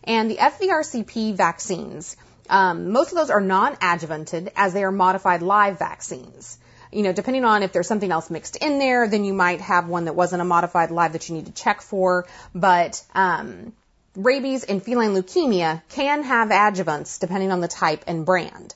And 0.03 0.29
the 0.29 0.35
FVRCP 0.35 1.35
vaccines, 1.35 2.17
um, 2.49 2.91
most 2.91 3.11
of 3.11 3.17
those 3.17 3.29
are 3.29 3.41
non-adjuvanted 3.41 4.51
as 4.55 4.73
they 4.73 4.83
are 4.83 4.91
modified 4.91 5.41
live 5.41 5.79
vaccines. 5.79 6.57
You 6.91 7.03
know, 7.03 7.13
depending 7.13 7.45
on 7.45 7.63
if 7.63 7.71
there's 7.71 7.87
something 7.87 8.11
else 8.11 8.29
mixed 8.29 8.57
in 8.57 8.79
there, 8.79 9.07
then 9.07 9.23
you 9.23 9.33
might 9.33 9.61
have 9.61 9.87
one 9.87 10.05
that 10.05 10.13
wasn't 10.13 10.41
a 10.41 10.45
modified 10.45 10.91
live 10.91 11.13
that 11.13 11.27
you 11.27 11.35
need 11.35 11.47
to 11.47 11.51
check 11.53 11.81
for. 11.81 12.27
But 12.53 13.03
um, 13.15 13.73
rabies 14.15 14.63
and 14.63 14.83
feline 14.83 15.13
leukemia 15.13 15.81
can 15.89 16.23
have 16.23 16.49
adjuvants 16.49 17.19
depending 17.19 17.51
on 17.51 17.61
the 17.61 17.67
type 17.67 18.03
and 18.05 18.25
brand. 18.25 18.75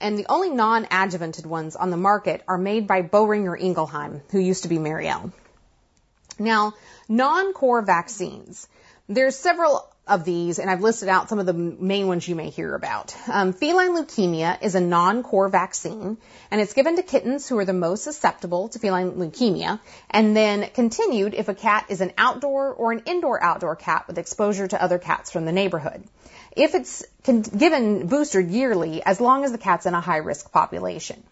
And 0.00 0.18
the 0.18 0.26
only 0.28 0.50
non-adjuvanted 0.50 1.46
ones 1.46 1.74
on 1.74 1.90
the 1.90 1.96
market 1.96 2.42
are 2.46 2.58
made 2.58 2.86
by 2.86 3.02
Boehringer 3.02 3.58
Ingelheim, 3.58 4.20
who 4.30 4.38
used 4.38 4.64
to 4.64 4.68
be 4.68 4.78
Merial. 4.78 5.32
Now, 6.38 6.74
non-core 7.08 7.80
vaccines. 7.82 8.68
There's 9.08 9.36
several 9.36 9.88
of 10.06 10.24
these, 10.24 10.60
and 10.60 10.70
I've 10.70 10.82
listed 10.82 11.08
out 11.08 11.28
some 11.28 11.40
of 11.40 11.46
the 11.46 11.52
main 11.52 12.06
ones 12.06 12.28
you 12.28 12.36
may 12.36 12.50
hear 12.50 12.74
about. 12.74 13.16
Um, 13.28 13.52
feline 13.52 13.90
leukemia 13.96 14.62
is 14.62 14.76
a 14.76 14.80
non-core 14.80 15.48
vaccine, 15.48 16.16
and 16.50 16.60
it's 16.60 16.74
given 16.74 16.94
to 16.96 17.02
kittens 17.02 17.48
who 17.48 17.58
are 17.58 17.64
the 17.64 17.72
most 17.72 18.04
susceptible 18.04 18.68
to 18.68 18.78
feline 18.78 19.12
leukemia, 19.12 19.80
and 20.08 20.36
then 20.36 20.70
continued 20.74 21.34
if 21.34 21.48
a 21.48 21.54
cat 21.54 21.86
is 21.88 22.00
an 22.00 22.12
outdoor 22.16 22.72
or 22.72 22.92
an 22.92 23.02
indoor-outdoor 23.06 23.74
cat 23.76 24.06
with 24.06 24.18
exposure 24.18 24.68
to 24.68 24.80
other 24.80 24.98
cats 24.98 25.32
from 25.32 25.44
the 25.44 25.52
neighborhood. 25.52 26.04
If 26.56 26.74
it's 26.74 27.04
given 27.24 28.06
boosted 28.06 28.50
yearly, 28.50 29.02
as 29.04 29.20
long 29.20 29.44
as 29.44 29.50
the 29.50 29.58
cat's 29.58 29.86
in 29.86 29.94
a 29.94 30.00
high-risk 30.00 30.52
population. 30.52 31.22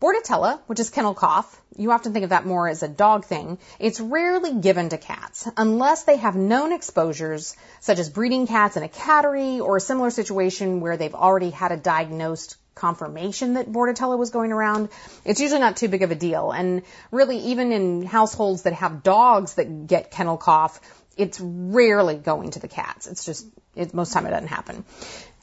Bordetella, 0.00 0.60
which 0.68 0.78
is 0.78 0.90
kennel 0.90 1.14
cough, 1.14 1.60
you 1.76 1.90
often 1.90 2.12
think 2.12 2.22
of 2.22 2.30
that 2.30 2.46
more 2.46 2.68
as 2.68 2.84
a 2.84 2.88
dog 2.88 3.24
thing. 3.24 3.58
It's 3.80 3.98
rarely 3.98 4.54
given 4.54 4.90
to 4.90 4.98
cats 4.98 5.48
unless 5.56 6.04
they 6.04 6.16
have 6.16 6.36
known 6.36 6.72
exposures, 6.72 7.56
such 7.80 7.98
as 7.98 8.08
breeding 8.08 8.46
cats 8.46 8.76
in 8.76 8.84
a 8.84 8.88
cattery 8.88 9.60
or 9.60 9.76
a 9.76 9.80
similar 9.80 10.10
situation 10.10 10.80
where 10.80 10.96
they've 10.96 11.14
already 11.14 11.50
had 11.50 11.72
a 11.72 11.76
diagnosed 11.76 12.56
confirmation 12.76 13.54
that 13.54 13.72
Bordetella 13.72 14.16
was 14.16 14.30
going 14.30 14.52
around. 14.52 14.88
It's 15.24 15.40
usually 15.40 15.60
not 15.60 15.76
too 15.76 15.88
big 15.88 16.02
of 16.02 16.12
a 16.12 16.14
deal. 16.14 16.52
And 16.52 16.82
really, 17.10 17.38
even 17.38 17.72
in 17.72 18.06
households 18.06 18.62
that 18.62 18.74
have 18.74 19.02
dogs 19.02 19.54
that 19.54 19.88
get 19.88 20.12
kennel 20.12 20.36
cough, 20.36 20.80
it's 21.16 21.40
rarely 21.40 22.14
going 22.14 22.52
to 22.52 22.60
the 22.60 22.68
cats. 22.68 23.08
It's 23.08 23.24
just, 23.24 23.44
it, 23.74 23.92
most 23.92 24.12
time 24.12 24.26
it 24.26 24.30
doesn't 24.30 24.46
happen. 24.46 24.84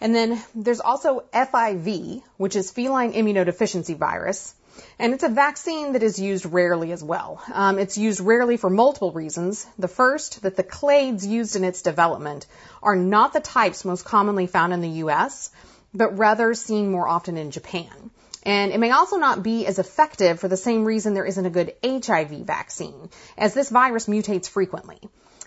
And 0.01 0.13
then 0.13 0.41
there's 0.53 0.81
also 0.81 1.23
FIV, 1.33 2.21
which 2.37 2.55
is 2.55 2.71
feline 2.71 3.13
immunodeficiency 3.13 3.95
virus. 3.95 4.53
And 4.99 5.13
it's 5.13 5.23
a 5.23 5.29
vaccine 5.29 5.93
that 5.93 6.03
is 6.03 6.19
used 6.19 6.45
rarely 6.45 6.91
as 6.91 7.01
well. 7.01 7.41
Um, 7.53 7.79
it's 7.79 7.97
used 7.97 8.19
rarely 8.19 8.57
for 8.57 8.69
multiple 8.69 9.13
reasons. 9.13 9.65
The 9.79 9.87
first, 9.87 10.41
that 10.41 10.57
the 10.57 10.63
clades 10.63 11.25
used 11.25 11.55
in 11.55 11.63
its 11.63 11.81
development 11.81 12.45
are 12.83 12.95
not 12.95 13.31
the 13.31 13.39
types 13.39 13.85
most 13.85 14.03
commonly 14.03 14.47
found 14.47 14.73
in 14.73 14.81
the 14.81 14.97
U.S., 15.05 15.51
but 15.93 16.17
rather 16.17 16.53
seen 16.53 16.91
more 16.91 17.07
often 17.07 17.37
in 17.37 17.51
Japan. 17.51 18.11
And 18.43 18.71
it 18.71 18.79
may 18.79 18.91
also 18.91 19.15
not 19.15 19.41
be 19.41 19.65
as 19.65 19.79
effective 19.79 20.39
for 20.39 20.47
the 20.49 20.57
same 20.57 20.83
reason 20.85 21.13
there 21.13 21.25
isn't 21.25 21.45
a 21.45 21.49
good 21.49 21.73
HIV 21.83 22.45
vaccine, 22.45 23.09
as 23.37 23.53
this 23.53 23.69
virus 23.69 24.07
mutates 24.07 24.49
frequently. 24.49 24.99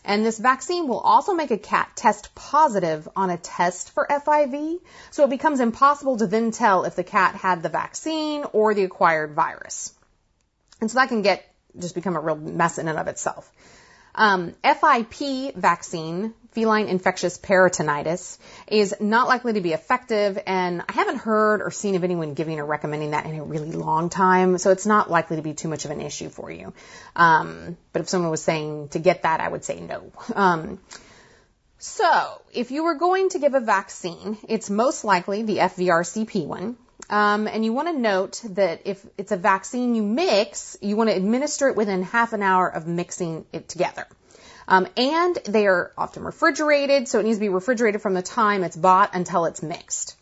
And 0.05 0.25
this 0.25 0.39
vaccine 0.39 0.89
will 0.89 1.01
also 1.01 1.35
make 1.35 1.51
a 1.51 1.59
cat 1.59 1.91
test 1.95 2.35
positive 2.35 3.09
on 3.17 3.31
a 3.31 3.37
test 3.37 3.91
for 3.91 4.07
FIV, 4.09 4.81
so 5.11 5.25
it 5.25 5.31
becomes 5.31 5.61
impossible 5.61 6.17
to 6.19 6.27
then 6.27 6.51
tell 6.51 6.85
if 6.85 6.97
the 6.97 7.05
cat 7.05 7.35
had 7.35 7.63
the 7.63 7.69
vaccine 7.69 8.45
or 8.53 8.75
the 8.75 8.85
acquired 8.85 9.33
virus. 9.33 9.93
And 10.81 10.91
so 10.91 10.99
that 10.99 11.09
can 11.09 11.23
get, 11.23 11.45
just 11.79 11.95
become 11.95 12.17
a 12.17 12.21
real 12.21 12.37
mess 12.37 12.79
in 12.79 12.89
and 12.89 12.99
of 12.99 13.09
itself. 13.09 13.51
Um, 14.15 14.55
FIP 14.65 15.55
vaccine, 15.55 16.35
feline 16.59 16.89
infectious 16.89 17.39
peritonitis, 17.39 18.37
is 18.67 18.93
not 18.99 19.29
likely 19.29 19.53
to 19.53 19.61
be 19.61 19.73
effective, 19.73 20.37
and 20.45 20.83
I 20.89 20.93
haven't 20.93 21.19
heard 21.19 21.63
or 21.63 21.71
seen 21.71 21.95
of 21.95 22.03
anyone 22.03 22.35
giving 22.35 22.59
or 22.59 22.67
recommending 22.67 23.13
that 23.13 23.27
in 23.27 23.37
a 23.37 23.45
really 23.45 23.71
long 23.71 24.11
time, 24.11 24.59
so 24.59 24.73
it's 24.73 24.85
not 24.85 25.09
likely 25.09 25.37
to 25.37 25.43
be 25.43 25.55
too 25.55 25.69
much 25.69 25.85
of 25.85 25.93
an 25.93 26.01
issue 26.01 26.31
for 26.31 26.51
you. 26.51 26.73
Um, 27.15 27.77
but 27.93 28.03
if 28.03 28.09
someone 28.09 28.33
was 28.33 28.43
saying 28.43 28.89
to 28.89 28.99
get 28.99 29.23
that, 29.23 29.39
I 29.41 29.49
would 29.49 29.65
say 29.65 29.79
no. 29.79 30.11
Um, 30.35 30.81
so, 31.79 32.43
if 32.53 32.73
you 32.73 32.83
were 32.83 32.95
going 32.95 33.29
to 33.29 33.39
give 33.39 33.55
a 33.55 33.61
vaccine, 33.61 34.37
it's 34.49 34.69
most 34.69 35.05
likely 35.05 35.45
the 35.45 35.59
FVRCP 35.59 36.45
one. 36.45 36.77
Um, 37.09 37.47
and 37.47 37.65
you 37.65 37.73
want 37.73 37.87
to 37.87 37.97
note 37.97 38.43
that 38.51 38.83
if 38.85 39.07
it's 39.17 39.31
a 39.31 39.37
vaccine 39.37 39.95
you 39.95 40.03
mix, 40.03 40.77
you 40.81 40.97
want 40.97 41.09
to 41.09 41.15
administer 41.15 41.69
it 41.69 41.77
within 41.77 42.03
half 42.03 42.33
an 42.33 42.43
hour 42.43 42.69
of 42.69 42.89
mixing 42.89 43.47
it 43.53 43.69
together. 43.69 44.09
Um, 44.69 44.87
and 44.97 45.35
they 45.47 45.67
are 45.67 45.93
often 45.99 46.23
refrigerated, 46.23 47.09
so 47.09 47.19
it 47.19 47.25
needs 47.25 47.39
to 47.39 47.41
be 47.41 47.49
refrigerated 47.49 48.03
from 48.03 48.15
the 48.15 48.23
time 48.23 48.63
it's 48.63 48.77
bought 48.77 49.15
until 49.15 49.47
it's 49.47 49.63
mixed. 49.63 50.15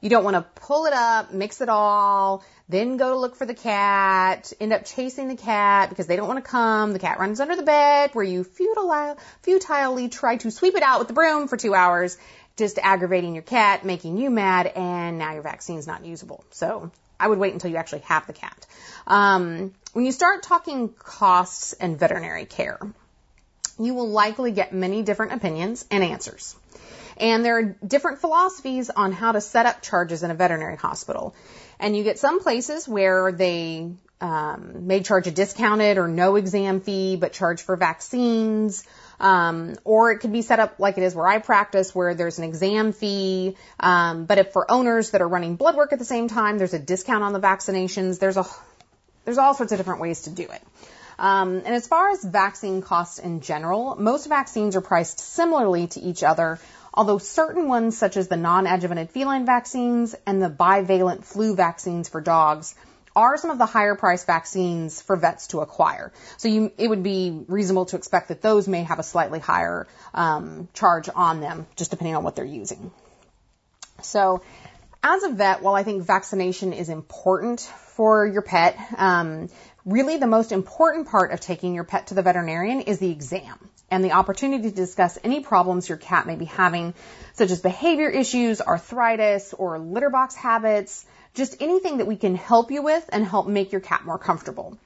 You 0.00 0.10
don't 0.10 0.22
want 0.22 0.36
to 0.36 0.42
pull 0.60 0.86
it 0.86 0.92
up, 0.92 1.32
mix 1.32 1.60
it 1.60 1.68
all, 1.68 2.44
then 2.68 2.98
go 2.98 3.10
to 3.10 3.16
look 3.16 3.34
for 3.34 3.46
the 3.46 3.54
cat, 3.54 4.52
end 4.60 4.72
up 4.72 4.84
chasing 4.84 5.26
the 5.26 5.36
cat 5.36 5.88
because 5.88 6.06
they 6.06 6.14
don't 6.14 6.28
want 6.28 6.44
to 6.44 6.48
come. 6.48 6.92
The 6.92 7.00
cat 7.00 7.18
runs 7.18 7.40
under 7.40 7.56
the 7.56 7.64
bed 7.64 8.10
where 8.12 8.24
you 8.24 8.44
futile, 8.44 9.18
futilely 9.42 10.08
try 10.08 10.36
to 10.36 10.50
sweep 10.50 10.76
it 10.76 10.82
out 10.82 11.00
with 11.00 11.08
the 11.08 11.14
broom 11.14 11.48
for 11.48 11.56
two 11.56 11.74
hours 11.74 12.16
just 12.58 12.78
aggravating 12.78 13.34
your 13.34 13.44
cat, 13.44 13.84
making 13.84 14.18
you 14.18 14.30
mad, 14.30 14.66
and 14.66 15.16
now 15.16 15.32
your 15.32 15.42
vaccine's 15.42 15.86
not 15.86 16.04
usable. 16.04 16.44
So 16.50 16.90
I 17.18 17.28
would 17.28 17.38
wait 17.38 17.54
until 17.54 17.70
you 17.70 17.76
actually 17.76 18.00
have 18.00 18.26
the 18.26 18.32
cat. 18.32 18.66
Um, 19.06 19.72
when 19.92 20.04
you 20.04 20.12
start 20.12 20.42
talking 20.42 20.90
costs 20.90 21.72
and 21.72 21.98
veterinary 21.98 22.44
care, 22.44 22.78
you 23.78 23.94
will 23.94 24.08
likely 24.08 24.52
get 24.52 24.72
many 24.72 25.02
different 25.02 25.32
opinions 25.32 25.84
and 25.90 26.02
answers. 26.02 26.56
And 27.16 27.44
there 27.44 27.58
are 27.58 27.62
different 27.62 28.20
philosophies 28.20 28.90
on 28.90 29.12
how 29.12 29.32
to 29.32 29.40
set 29.40 29.66
up 29.66 29.82
charges 29.82 30.22
in 30.22 30.30
a 30.30 30.34
veterinary 30.34 30.76
hospital. 30.76 31.34
And 31.80 31.96
you 31.96 32.04
get 32.04 32.18
some 32.18 32.40
places 32.40 32.86
where 32.88 33.32
they 33.32 33.90
um, 34.20 34.86
may 34.86 35.02
charge 35.02 35.26
a 35.26 35.30
discounted 35.30 35.98
or 35.98 36.08
no 36.08 36.36
exam 36.36 36.80
fee, 36.80 37.16
but 37.16 37.32
charge 37.32 37.62
for 37.62 37.76
vaccines. 37.76 38.84
Um, 39.20 39.74
or 39.84 40.12
it 40.12 40.18
could 40.18 40.32
be 40.32 40.42
set 40.42 40.60
up 40.60 40.78
like 40.78 40.96
it 40.96 41.02
is 41.02 41.14
where 41.14 41.26
I 41.26 41.38
practice, 41.38 41.92
where 41.94 42.14
there's 42.14 42.38
an 42.38 42.44
exam 42.44 42.92
fee. 42.92 43.56
Um, 43.80 44.24
but 44.24 44.38
if 44.38 44.52
for 44.52 44.70
owners 44.70 45.10
that 45.10 45.20
are 45.20 45.28
running 45.28 45.56
blood 45.56 45.74
work 45.74 45.92
at 45.92 45.98
the 45.98 46.04
same 46.04 46.28
time, 46.28 46.58
there's 46.58 46.74
a 46.74 46.78
discount 46.78 47.24
on 47.24 47.32
the 47.32 47.40
vaccinations. 47.40 48.18
There's 48.20 48.36
a 48.36 48.46
there's 49.24 49.38
all 49.38 49.54
sorts 49.54 49.72
of 49.72 49.78
different 49.78 50.00
ways 50.00 50.22
to 50.22 50.30
do 50.30 50.44
it. 50.44 50.62
Um, 51.18 51.56
and 51.56 51.74
as 51.74 51.86
far 51.86 52.10
as 52.10 52.22
vaccine 52.22 52.80
costs 52.80 53.18
in 53.18 53.40
general, 53.40 53.96
most 53.96 54.28
vaccines 54.28 54.76
are 54.76 54.80
priced 54.80 55.18
similarly 55.18 55.88
to 55.88 56.00
each 56.00 56.22
other, 56.22 56.60
although 56.94 57.18
certain 57.18 57.66
ones, 57.66 57.98
such 57.98 58.16
as 58.16 58.28
the 58.28 58.36
non-adjuvanted 58.36 59.10
feline 59.10 59.44
vaccines 59.44 60.14
and 60.26 60.40
the 60.40 60.48
bivalent 60.50 61.24
flu 61.24 61.56
vaccines 61.56 62.08
for 62.08 62.20
dogs, 62.20 62.74
are 63.16 63.36
some 63.36 63.50
of 63.50 63.58
the 63.58 63.66
higher 63.66 63.96
priced 63.96 64.26
vaccines 64.26 65.02
for 65.02 65.16
vets 65.16 65.48
to 65.48 65.60
acquire. 65.60 66.12
So 66.36 66.46
you, 66.46 66.70
it 66.78 66.88
would 66.88 67.02
be 67.02 67.44
reasonable 67.48 67.86
to 67.86 67.96
expect 67.96 68.28
that 68.28 68.42
those 68.42 68.68
may 68.68 68.84
have 68.84 69.00
a 69.00 69.02
slightly 69.02 69.40
higher 69.40 69.88
um, 70.14 70.68
charge 70.72 71.08
on 71.12 71.40
them, 71.40 71.66
just 71.74 71.90
depending 71.90 72.14
on 72.14 72.22
what 72.22 72.36
they're 72.36 72.44
using. 72.44 72.92
So, 74.02 74.42
as 75.02 75.22
a 75.24 75.30
vet, 75.30 75.62
while 75.62 75.74
I 75.74 75.82
think 75.82 76.04
vaccination 76.04 76.72
is 76.72 76.88
important 76.88 77.60
for 77.60 78.26
your 78.26 78.42
pet, 78.42 78.78
um, 78.96 79.48
really 79.88 80.18
the 80.18 80.26
most 80.26 80.52
important 80.52 81.08
part 81.08 81.32
of 81.32 81.40
taking 81.40 81.74
your 81.74 81.84
pet 81.84 82.08
to 82.08 82.14
the 82.14 82.22
veterinarian 82.22 82.82
is 82.82 82.98
the 82.98 83.10
exam 83.10 83.58
and 83.90 84.04
the 84.04 84.12
opportunity 84.12 84.68
to 84.68 84.74
discuss 84.74 85.18
any 85.24 85.40
problems 85.40 85.88
your 85.88 85.96
cat 85.96 86.26
may 86.26 86.36
be 86.36 86.44
having, 86.44 86.92
such 87.32 87.50
as 87.50 87.60
behavior 87.60 88.10
issues, 88.10 88.60
arthritis, 88.60 89.54
or 89.54 89.78
litter 89.78 90.10
box 90.10 90.34
habits, 90.34 91.06
just 91.34 91.62
anything 91.62 91.98
that 91.98 92.06
we 92.06 92.16
can 92.16 92.34
help 92.34 92.70
you 92.70 92.82
with 92.82 93.08
and 93.10 93.24
help 93.24 93.46
make 93.46 93.72
your 93.72 93.80
cat 93.80 94.04
more 94.04 94.18
comfortable. 94.18 94.76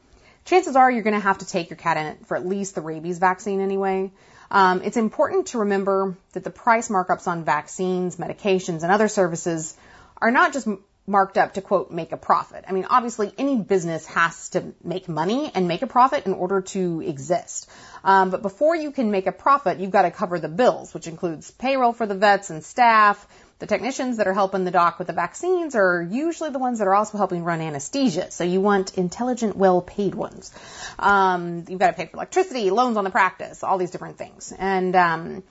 Chances 0.44 0.76
are 0.76 0.90
you're 0.90 1.02
going 1.02 1.14
to 1.14 1.20
have 1.20 1.38
to 1.38 1.46
take 1.46 1.70
your 1.70 1.76
cat 1.76 1.96
in 1.96 2.24
for 2.24 2.36
at 2.36 2.46
least 2.46 2.74
the 2.74 2.80
rabies 2.80 3.18
vaccine 3.18 3.60
anyway. 3.60 4.12
Um, 4.50 4.82
it's 4.82 4.96
important 4.96 5.48
to 5.48 5.58
remember 5.58 6.16
that 6.32 6.44
the 6.44 6.50
price 6.50 6.88
markups 6.88 7.26
on 7.26 7.44
vaccines, 7.44 8.16
medications, 8.16 8.82
and 8.82 8.92
other 8.92 9.08
services 9.08 9.76
are 10.18 10.30
not 10.30 10.52
just 10.52 10.68
marked 11.06 11.36
up 11.36 11.54
to 11.54 11.60
quote 11.60 11.90
make 11.90 12.12
a 12.12 12.16
profit. 12.16 12.64
I 12.68 12.72
mean, 12.72 12.86
obviously 12.88 13.32
any 13.36 13.56
business 13.56 14.06
has 14.06 14.50
to 14.50 14.72
make 14.84 15.08
money 15.08 15.50
and 15.54 15.66
make 15.66 15.82
a 15.82 15.86
profit 15.86 16.26
in 16.26 16.32
order 16.32 16.60
to 16.60 17.00
exist. 17.00 17.68
Um, 18.04 18.30
but 18.30 18.42
before 18.42 18.76
you 18.76 18.92
can 18.92 19.10
make 19.10 19.26
a 19.26 19.32
profit, 19.32 19.78
you've 19.78 19.90
got 19.90 20.02
to 20.02 20.10
cover 20.10 20.38
the 20.38 20.48
bills, 20.48 20.94
which 20.94 21.06
includes 21.06 21.50
payroll 21.50 21.92
for 21.92 22.06
the 22.06 22.14
vets 22.14 22.50
and 22.50 22.64
staff, 22.64 23.26
the 23.62 23.68
technicians 23.68 24.16
that 24.16 24.26
are 24.26 24.34
helping 24.34 24.64
the 24.64 24.72
doc 24.72 24.98
with 24.98 25.06
the 25.06 25.12
vaccines 25.12 25.76
are 25.76 26.02
usually 26.02 26.50
the 26.50 26.58
ones 26.58 26.80
that 26.80 26.88
are 26.88 26.94
also 26.94 27.16
helping 27.16 27.44
run 27.44 27.60
anesthesia. 27.60 28.32
So 28.32 28.42
you 28.42 28.60
want 28.60 28.98
intelligent, 28.98 29.56
well-paid 29.56 30.16
ones. 30.16 30.52
Um, 30.98 31.64
you've 31.68 31.78
got 31.78 31.86
to 31.86 31.92
pay 31.92 32.06
for 32.06 32.16
electricity, 32.16 32.70
loans 32.70 32.96
on 32.96 33.04
the 33.04 33.10
practice, 33.10 33.62
all 33.62 33.78
these 33.78 33.92
different 33.92 34.18
things. 34.18 34.52
And 34.58 34.96
um, 34.96 35.44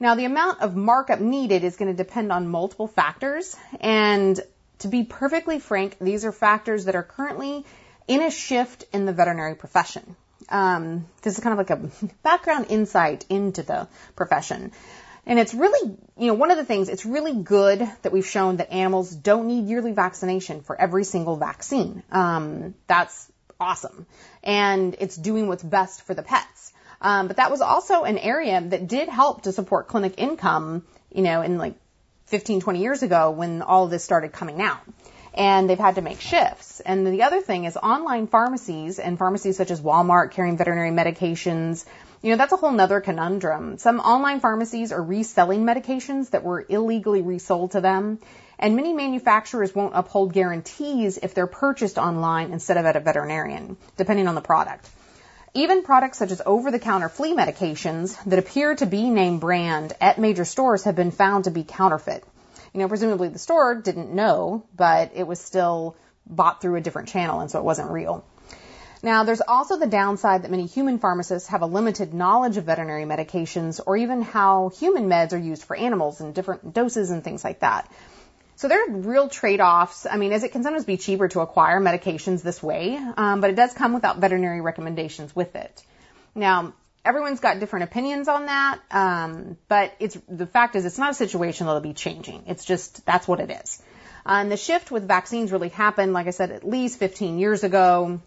now 0.00 0.14
the 0.14 0.24
amount 0.24 0.62
of 0.62 0.76
markup 0.76 1.20
needed 1.20 1.62
is 1.62 1.76
going 1.76 1.94
to 1.94 1.96
depend 1.96 2.32
on 2.32 2.48
multiple 2.48 2.86
factors. 2.86 3.54
And 3.80 4.40
to 4.80 4.88
be 4.88 5.04
perfectly 5.04 5.58
frank, 5.58 5.96
these 6.00 6.24
are 6.24 6.32
factors 6.32 6.86
that 6.86 6.94
are 6.94 7.02
currently 7.02 7.64
in 8.06 8.22
a 8.22 8.30
shift 8.30 8.84
in 8.92 9.04
the 9.04 9.12
veterinary 9.12 9.54
profession. 9.54 10.16
Um, 10.48 11.06
this 11.22 11.36
is 11.36 11.44
kind 11.44 11.58
of 11.58 11.68
like 11.68 11.78
a 11.78 12.06
background 12.22 12.66
insight 12.70 13.26
into 13.28 13.62
the 13.62 13.88
profession. 14.16 14.72
And 15.26 15.38
it's 15.38 15.52
really, 15.52 15.96
you 16.16 16.26
know, 16.28 16.34
one 16.34 16.50
of 16.50 16.56
the 16.56 16.64
things, 16.64 16.88
it's 16.88 17.04
really 17.04 17.34
good 17.34 17.86
that 18.02 18.12
we've 18.12 18.26
shown 18.26 18.56
that 18.56 18.72
animals 18.72 19.14
don't 19.14 19.46
need 19.46 19.66
yearly 19.66 19.92
vaccination 19.92 20.62
for 20.62 20.80
every 20.80 21.04
single 21.04 21.36
vaccine. 21.36 22.02
Um, 22.10 22.74
that's 22.86 23.30
awesome. 23.60 24.06
And 24.42 24.96
it's 24.98 25.16
doing 25.16 25.48
what's 25.48 25.62
best 25.62 26.02
for 26.02 26.14
the 26.14 26.22
pets. 26.22 26.72
Um, 27.02 27.28
but 27.28 27.36
that 27.36 27.50
was 27.50 27.60
also 27.60 28.04
an 28.04 28.16
area 28.16 28.60
that 28.60 28.88
did 28.88 29.10
help 29.10 29.42
to 29.42 29.52
support 29.52 29.88
clinic 29.88 30.14
income, 30.16 30.84
you 31.12 31.22
know, 31.22 31.42
in 31.42 31.58
like 31.58 31.74
15, 32.28 32.60
20 32.60 32.80
years 32.80 33.02
ago 33.02 33.30
when 33.30 33.62
all 33.62 33.84
of 33.84 33.90
this 33.90 34.04
started 34.04 34.32
coming 34.32 34.60
out. 34.60 34.80
And 35.34 35.68
they've 35.68 35.78
had 35.78 35.94
to 35.94 36.02
make 36.02 36.20
shifts. 36.20 36.80
And 36.80 37.06
the 37.06 37.22
other 37.22 37.40
thing 37.40 37.64
is 37.64 37.76
online 37.76 38.26
pharmacies 38.26 38.98
and 38.98 39.18
pharmacies 39.18 39.56
such 39.56 39.70
as 39.70 39.80
Walmart 39.80 40.32
carrying 40.32 40.56
veterinary 40.56 40.90
medications, 40.90 41.84
you 42.22 42.30
know, 42.30 42.36
that's 42.36 42.52
a 42.52 42.56
whole 42.56 42.72
nother 42.72 43.00
conundrum. 43.00 43.78
Some 43.78 44.00
online 44.00 44.40
pharmacies 44.40 44.90
are 44.90 45.02
reselling 45.02 45.64
medications 45.64 46.30
that 46.30 46.42
were 46.42 46.66
illegally 46.68 47.22
resold 47.22 47.72
to 47.72 47.80
them, 47.80 48.18
and 48.58 48.74
many 48.74 48.92
manufacturers 48.92 49.72
won't 49.74 49.94
uphold 49.94 50.32
guarantees 50.32 51.18
if 51.18 51.34
they're 51.34 51.46
purchased 51.46 51.96
online 51.96 52.52
instead 52.52 52.76
of 52.76 52.86
at 52.86 52.96
a 52.96 53.00
veterinarian, 53.00 53.76
depending 53.96 54.26
on 54.26 54.34
the 54.34 54.40
product. 54.40 54.88
Even 55.54 55.82
products 55.82 56.18
such 56.18 56.30
as 56.30 56.42
over-the-counter 56.44 57.08
flea 57.08 57.34
medications 57.34 58.22
that 58.24 58.38
appear 58.38 58.74
to 58.74 58.86
be 58.86 59.08
name 59.08 59.38
brand 59.38 59.94
at 60.00 60.18
major 60.18 60.44
stores 60.44 60.84
have 60.84 60.94
been 60.94 61.10
found 61.10 61.44
to 61.44 61.50
be 61.50 61.64
counterfeit. 61.64 62.22
You 62.74 62.80
know, 62.80 62.88
presumably 62.88 63.28
the 63.28 63.38
store 63.38 63.74
didn't 63.74 64.12
know, 64.12 64.64
but 64.76 65.12
it 65.14 65.26
was 65.26 65.40
still 65.40 65.96
bought 66.26 66.60
through 66.60 66.76
a 66.76 66.80
different 66.80 67.08
channel 67.08 67.40
and 67.40 67.50
so 67.50 67.58
it 67.58 67.64
wasn't 67.64 67.90
real. 67.90 68.24
Now, 69.02 69.24
there's 69.24 69.40
also 69.40 69.78
the 69.78 69.86
downside 69.86 70.42
that 70.42 70.50
many 70.50 70.66
human 70.66 70.98
pharmacists 70.98 71.48
have 71.48 71.62
a 71.62 71.66
limited 71.66 72.12
knowledge 72.12 72.56
of 72.56 72.64
veterinary 72.64 73.04
medications 73.04 73.80
or 73.84 73.96
even 73.96 74.22
how 74.22 74.70
human 74.70 75.08
meds 75.08 75.32
are 75.32 75.38
used 75.38 75.62
for 75.62 75.76
animals 75.76 76.20
in 76.20 76.32
different 76.32 76.74
doses 76.74 77.10
and 77.10 77.22
things 77.22 77.44
like 77.44 77.60
that. 77.60 77.90
So 78.58 78.66
there 78.66 78.82
are 78.82 78.90
real 78.90 79.28
trade-offs. 79.28 80.04
I 80.04 80.16
mean, 80.16 80.32
as 80.32 80.42
it 80.42 80.50
can 80.50 80.64
sometimes 80.64 80.84
be 80.84 80.96
cheaper 80.96 81.28
to 81.28 81.40
acquire 81.40 81.80
medications 81.80 82.42
this 82.42 82.60
way, 82.60 82.98
um, 83.16 83.40
but 83.40 83.50
it 83.50 83.56
does 83.56 83.72
come 83.72 83.94
without 83.94 84.18
veterinary 84.18 84.60
recommendations 84.60 85.34
with 85.34 85.54
it. 85.54 85.80
Now, 86.34 86.72
everyone's 87.04 87.38
got 87.38 87.60
different 87.60 87.84
opinions 87.84 88.26
on 88.26 88.46
that, 88.46 88.80
um, 88.90 89.56
but 89.68 89.94
it's 90.00 90.18
the 90.28 90.48
fact 90.48 90.74
is 90.74 90.86
it's 90.86 90.98
not 90.98 91.12
a 91.12 91.14
situation 91.14 91.66
that'll 91.66 91.80
be 91.80 91.92
changing. 91.92 92.42
It's 92.48 92.64
just 92.64 93.06
that's 93.06 93.28
what 93.28 93.38
it 93.38 93.52
is. 93.52 93.80
Uh, 94.26 94.40
and 94.40 94.50
the 94.50 94.56
shift 94.56 94.90
with 94.90 95.06
vaccines 95.06 95.52
really 95.52 95.68
happened, 95.68 96.12
like 96.12 96.26
I 96.26 96.30
said, 96.30 96.50
at 96.50 96.66
least 96.66 96.98
15 96.98 97.38
years 97.38 97.62
ago. 97.62 98.20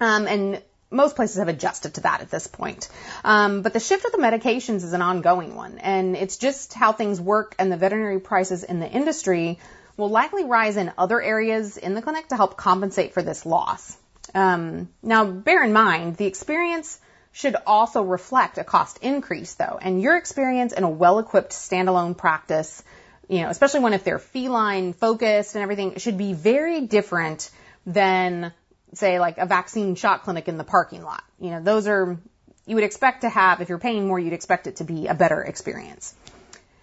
Um, 0.00 0.26
and 0.28 0.62
most 0.90 1.16
places 1.16 1.38
have 1.38 1.48
adjusted 1.48 1.94
to 1.94 2.00
that 2.02 2.20
at 2.20 2.30
this 2.30 2.46
point. 2.46 2.88
Um, 3.24 3.62
but 3.62 3.72
the 3.72 3.80
shift 3.80 4.04
of 4.04 4.12
the 4.12 4.18
medications 4.18 4.82
is 4.82 4.92
an 4.92 5.02
ongoing 5.02 5.54
one, 5.54 5.78
and 5.78 6.16
it's 6.16 6.36
just 6.36 6.74
how 6.74 6.92
things 6.92 7.20
work, 7.20 7.54
and 7.58 7.70
the 7.70 7.76
veterinary 7.76 8.20
prices 8.20 8.64
in 8.64 8.80
the 8.80 8.88
industry 8.88 9.58
will 9.96 10.10
likely 10.10 10.44
rise 10.44 10.76
in 10.76 10.92
other 10.98 11.20
areas 11.20 11.76
in 11.76 11.94
the 11.94 12.02
clinic 12.02 12.28
to 12.28 12.36
help 12.36 12.56
compensate 12.56 13.14
for 13.14 13.22
this 13.22 13.46
loss. 13.46 13.96
Um, 14.34 14.88
now, 15.02 15.24
bear 15.24 15.62
in 15.62 15.72
mind, 15.72 16.16
the 16.16 16.26
experience 16.26 16.98
should 17.32 17.56
also 17.66 18.02
reflect 18.02 18.58
a 18.58 18.64
cost 18.64 18.98
increase, 19.02 19.54
though, 19.54 19.78
and 19.80 20.02
your 20.02 20.16
experience 20.16 20.72
in 20.72 20.82
a 20.82 20.90
well-equipped 20.90 21.52
standalone 21.52 22.16
practice, 22.16 22.82
you 23.28 23.42
know, 23.42 23.48
especially 23.48 23.80
one 23.80 23.92
if 23.92 24.02
they're 24.02 24.18
feline 24.18 24.92
focused 24.92 25.54
and 25.54 25.62
everything, 25.62 25.96
should 25.98 26.18
be 26.18 26.32
very 26.32 26.80
different 26.80 27.50
than 27.86 28.52
say 28.94 29.20
like 29.20 29.38
a 29.38 29.46
vaccine 29.46 29.94
shot 29.94 30.24
clinic 30.24 30.48
in 30.48 30.58
the 30.58 30.64
parking 30.64 31.02
lot. 31.02 31.22
You 31.38 31.50
know, 31.50 31.62
those 31.62 31.86
are, 31.86 32.18
you 32.66 32.74
would 32.74 32.84
expect 32.84 33.22
to 33.22 33.28
have, 33.28 33.60
if 33.60 33.68
you're 33.68 33.78
paying 33.78 34.06
more, 34.06 34.18
you'd 34.18 34.32
expect 34.32 34.66
it 34.66 34.76
to 34.76 34.84
be 34.84 35.06
a 35.06 35.14
better 35.14 35.42
experience. 35.42 36.14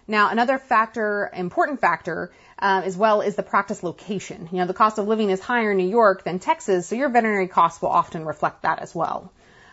Now, 0.07 0.29
another 0.29 0.57
factor, 0.57 1.29
important 1.33 1.81
factor, 1.81 2.31
uh, 2.59 2.81
as 2.85 2.95
well 2.95 3.21
is 3.21 3.35
the 3.35 3.43
practice 3.43 3.83
location. 3.83 4.47
You 4.51 4.59
know, 4.59 4.65
the 4.67 4.73
cost 4.73 4.97
of 4.97 5.07
living 5.07 5.29
is 5.29 5.41
higher 5.41 5.71
in 5.71 5.77
New 5.77 5.89
York 5.89 6.23
than 6.23 6.39
Texas, 6.39 6.87
so 6.87 6.95
your 6.95 7.09
veterinary 7.09 7.47
costs 7.47 7.81
will 7.81 7.89
often 7.89 8.25
reflect 8.25 8.63
that 8.63 8.79
as 8.79 8.95
well. 8.95 9.31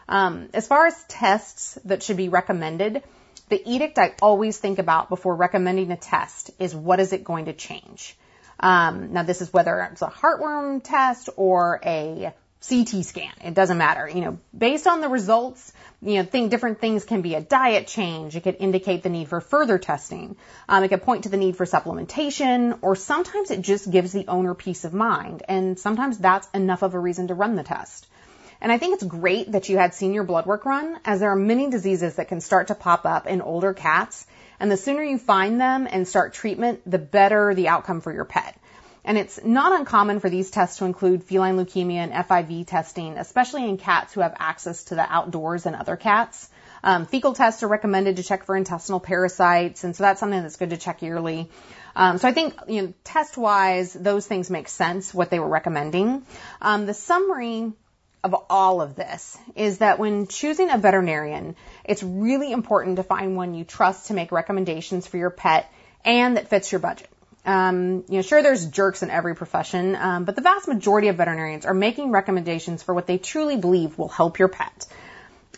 Um, 0.09 0.49
as 0.53 0.67
far 0.67 0.87
as 0.87 1.05
tests 1.05 1.79
that 1.85 2.03
should 2.03 2.17
be 2.17 2.29
recommended, 2.29 3.03
the 3.49 3.63
edict 3.65 3.99
I 3.99 4.15
always 4.21 4.59
think 4.59 4.79
about 4.79 5.09
before 5.09 5.35
recommending 5.35 5.93
a 5.93 5.97
test 5.97 6.51
is 6.59 6.75
what 6.75 7.01
is 7.01 7.13
it 7.13 7.25
going 7.25 7.47
to 7.47 7.53
change? 7.53 8.17
Um, 8.65 9.13
now 9.13 9.25
this 9.25 9.43
is 9.43 9.53
whether 9.53 9.79
it's 9.93 10.01
a 10.01 10.07
heartworm 10.07 10.83
test 10.83 11.29
or 11.37 11.81
a 11.85 12.33
CT 12.67 13.05
scan. 13.05 13.33
It 13.45 13.53
doesn't 13.53 13.77
matter. 13.77 14.09
You 14.09 14.23
know, 14.23 14.39
based 14.57 14.87
on 14.87 15.03
the 15.03 15.11
results, 15.11 15.71
you 16.01 16.15
know, 16.15 16.23
think 16.23 16.51
different 16.51 16.81
things 16.81 17.05
can 17.05 17.21
be 17.21 17.35
a 17.35 17.43
diet 17.43 17.87
change. 17.87 18.37
It 18.37 18.43
could 18.43 18.57
indicate 18.59 19.03
the 19.03 19.11
need 19.11 19.29
for 19.29 19.43
further 19.43 19.77
testing. 19.77 20.37
Um, 20.67 20.83
it 20.83 20.89
could 20.89 21.03
point 21.03 21.25
to 21.25 21.29
the 21.29 21.37
need 21.37 21.59
for 21.59 21.67
supplementation, 21.67 22.79
or 22.81 22.97
sometimes 22.97 23.51
it 23.51 23.61
just 23.61 23.91
gives 23.91 24.13
the 24.13 24.29
owner 24.29 24.55
peace 24.55 24.87
of 24.87 24.95
mind. 24.95 25.43
And 25.47 25.79
sometimes 25.79 26.17
that's 26.17 26.49
enough 26.55 26.81
of 26.81 26.95
a 26.95 26.99
reason 26.99 27.29
to 27.29 27.35
run 27.35 27.57
the 27.57 27.65
test. 27.65 28.07
And 28.63 28.73
I 28.73 28.79
think 28.79 28.95
it's 28.95 29.05
great 29.05 29.53
that 29.53 29.69
you 29.69 29.77
had 29.77 29.93
senior 29.93 30.23
blood 30.23 30.47
work 30.47 30.65
run, 30.65 30.99
as 31.05 31.21
there 31.21 31.29
are 31.29 31.37
many 31.37 31.69
diseases 31.69 32.15
that 32.15 32.29
can 32.29 32.41
start 32.41 32.69
to 32.69 32.75
pop 32.75 33.05
up 33.05 33.27
in 33.27 33.43
older 33.43 33.75
cats 33.75 34.27
and 34.61 34.71
the 34.71 34.77
sooner 34.77 35.03
you 35.03 35.19
find 35.19 35.61
them 35.61 35.89
and 35.91 36.07
start 36.07 36.35
treatment, 36.35 36.81
the 36.91 36.99
better 36.99 37.55
the 37.55 37.69
outcome 37.69 38.01
for 38.01 38.13
your 38.13 38.25
pet. 38.25 38.59
And 39.05 39.19
it's 39.19 39.39
not 39.45 39.79
uncommon 39.79 40.21
for 40.21 40.31
these 40.31 40.51
tests 40.51 40.79
to 40.79 40.87
include 40.87 41.25
feline 41.25 41.57
leukemia 41.57 41.97
and 41.97 42.13
FIV 42.13 42.67
testing, 42.67 43.19
especially 43.19 43.69
in 43.69 43.77
cats 43.77 44.15
who 44.15 44.21
have 44.21 44.35
access 44.39 44.85
to 44.85 44.95
the 44.95 45.13
outdoors 45.13 45.67
and 45.67 45.77
other 45.77 45.97
cats. 45.97 46.49
Um, 46.83 47.07
fecal 47.07 47.35
tests 47.35 47.63
are 47.63 47.69
recommended 47.69 48.17
to 48.17 48.23
check 48.23 48.45
for 48.45 48.57
intestinal 48.57 49.01
parasites, 49.01 49.85
and 49.85 49.95
so 49.95 50.05
that's 50.05 50.21
something 50.21 50.43
that's 50.43 50.57
good 50.57 50.71
to 50.71 50.77
check 50.79 51.03
yearly. 51.03 51.51
Um, 51.97 52.19
so 52.19 52.29
I 52.29 52.33
think, 52.33 52.55
you 52.67 52.83
know, 52.83 52.95
test-wise, 53.05 53.93
those 53.93 54.27
things 54.27 54.51
make 54.51 54.69
sense, 54.69 55.15
what 55.15 55.31
they 55.31 55.39
were 55.39 55.49
recommending. 55.49 56.27
Um, 56.61 56.87
the 56.87 56.95
summary 56.95 57.73
of 58.23 58.35
all 58.49 58.81
of 58.81 58.97
this 58.97 59.37
is 59.55 59.79
that 59.79 59.99
when 59.99 60.27
choosing 60.27 60.71
a 60.71 60.79
veterinarian, 60.79 61.57
it's 61.85 62.03
really 62.03 62.53
important 62.53 62.97
to 62.97 63.03
find 63.03 63.37
one 63.37 63.55
you 63.55 63.65
trust 63.65 64.09
to 64.09 64.15
make 64.15 64.33
recommendations 64.33 65.07
for 65.07 65.17
your 65.17 65.31
pet 65.31 65.71
and 66.05 66.37
that 66.37 66.49
fits 66.49 66.73
your 66.73 66.79
budget. 66.79 67.09
Um, 67.47 68.05
you 68.09 68.17
know, 68.17 68.23
sure, 68.23 68.43
there's 68.43 68.67
jerks 68.67 69.03
in 69.03 69.11
every 69.11 69.35
profession, 69.35 69.97
um, 69.97 70.25
but 70.25 70.35
the 70.35 70.43
vast 70.43 70.67
majority 70.67 71.09
of 71.09 71.17
veterinarians 71.17 71.67
are 71.67 71.75
making 71.75 72.11
recommendations 72.11 72.83
for 72.83 72.95
what 72.95 73.07
they 73.07 73.19
truly 73.19 73.57
believe 73.57 73.99
will 73.99 74.09
help 74.09 74.39
your 74.39 74.49
pet. 74.49 74.87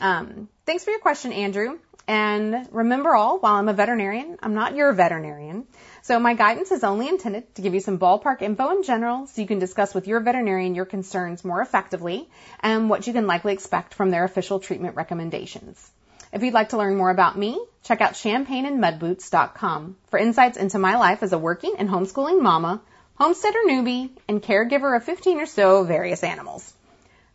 Um, 0.01 0.49
thanks 0.65 0.85
for 0.85 0.91
your 0.91 1.01
question, 1.01 1.33
Andrew. 1.33 1.79
And 2.09 2.69
remember 2.71 3.15
all, 3.17 3.39
while 3.39 3.55
I'm 3.55 3.69
a 3.69 3.73
veterinarian, 3.73 4.39
I'm 4.41 4.55
not 4.55 4.77
your 4.77 4.93
veterinarian. 4.93 5.67
So 6.03 6.21
my 6.21 6.35
guidance 6.35 6.71
is 6.71 6.85
only 6.85 7.09
intended 7.09 7.53
to 7.57 7.63
give 7.63 7.75
you 7.75 7.81
some 7.81 7.99
ballpark 7.99 8.43
info 8.43 8.71
in 8.71 8.85
general 8.85 9.27
so 9.27 9.41
you 9.41 9.49
can 9.49 9.59
discuss 9.59 9.93
with 9.93 10.07
your 10.07 10.21
veterinarian 10.21 10.77
your 10.77 10.85
concerns 10.85 11.45
more 11.45 11.61
effectively 11.61 12.29
and 12.61 12.89
what 12.89 13.09
you 13.09 13.13
can 13.13 13.27
likely 13.27 13.53
expect 13.53 13.95
from 13.95 14.11
their 14.11 14.23
official 14.23 14.61
treatment 14.61 14.95
recommendations. 14.95 15.91
If 16.33 16.43
you'd 16.43 16.55
like 16.55 16.71
to 16.71 16.79
learn 16.79 16.97
more 16.97 17.11
about 17.11 17.39
me, 17.39 17.61
check 17.85 18.01
out 18.01 18.15
champagneandmudboots.com 18.15 19.97
for 20.09 20.19
insights 20.19 20.59
into 20.59 20.79
my 20.79 20.97
life 20.97 21.23
as 21.23 21.33
a 21.33 21.39
working 21.39 21.75
and 21.79 21.89
homeschooling 21.89 22.43
mama, 22.43 22.83
homesteader 23.15 23.59
newbie, 23.67 24.11
and 24.29 24.43
caregiver 24.43 24.97
of 24.97 25.05
15 25.05 25.41
or 25.41 25.47
so 25.47 25.85
various 25.85 26.25
animals. 26.25 26.73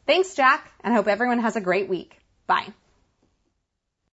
Thanks, 0.05 0.34
Jack, 0.35 0.69
and 0.84 0.93
I 0.93 0.97
hope 0.97 1.07
everyone 1.07 1.39
has 1.39 1.55
a 1.55 1.61
great 1.61 1.88
week. 1.88 2.18
Bye. 2.47 2.68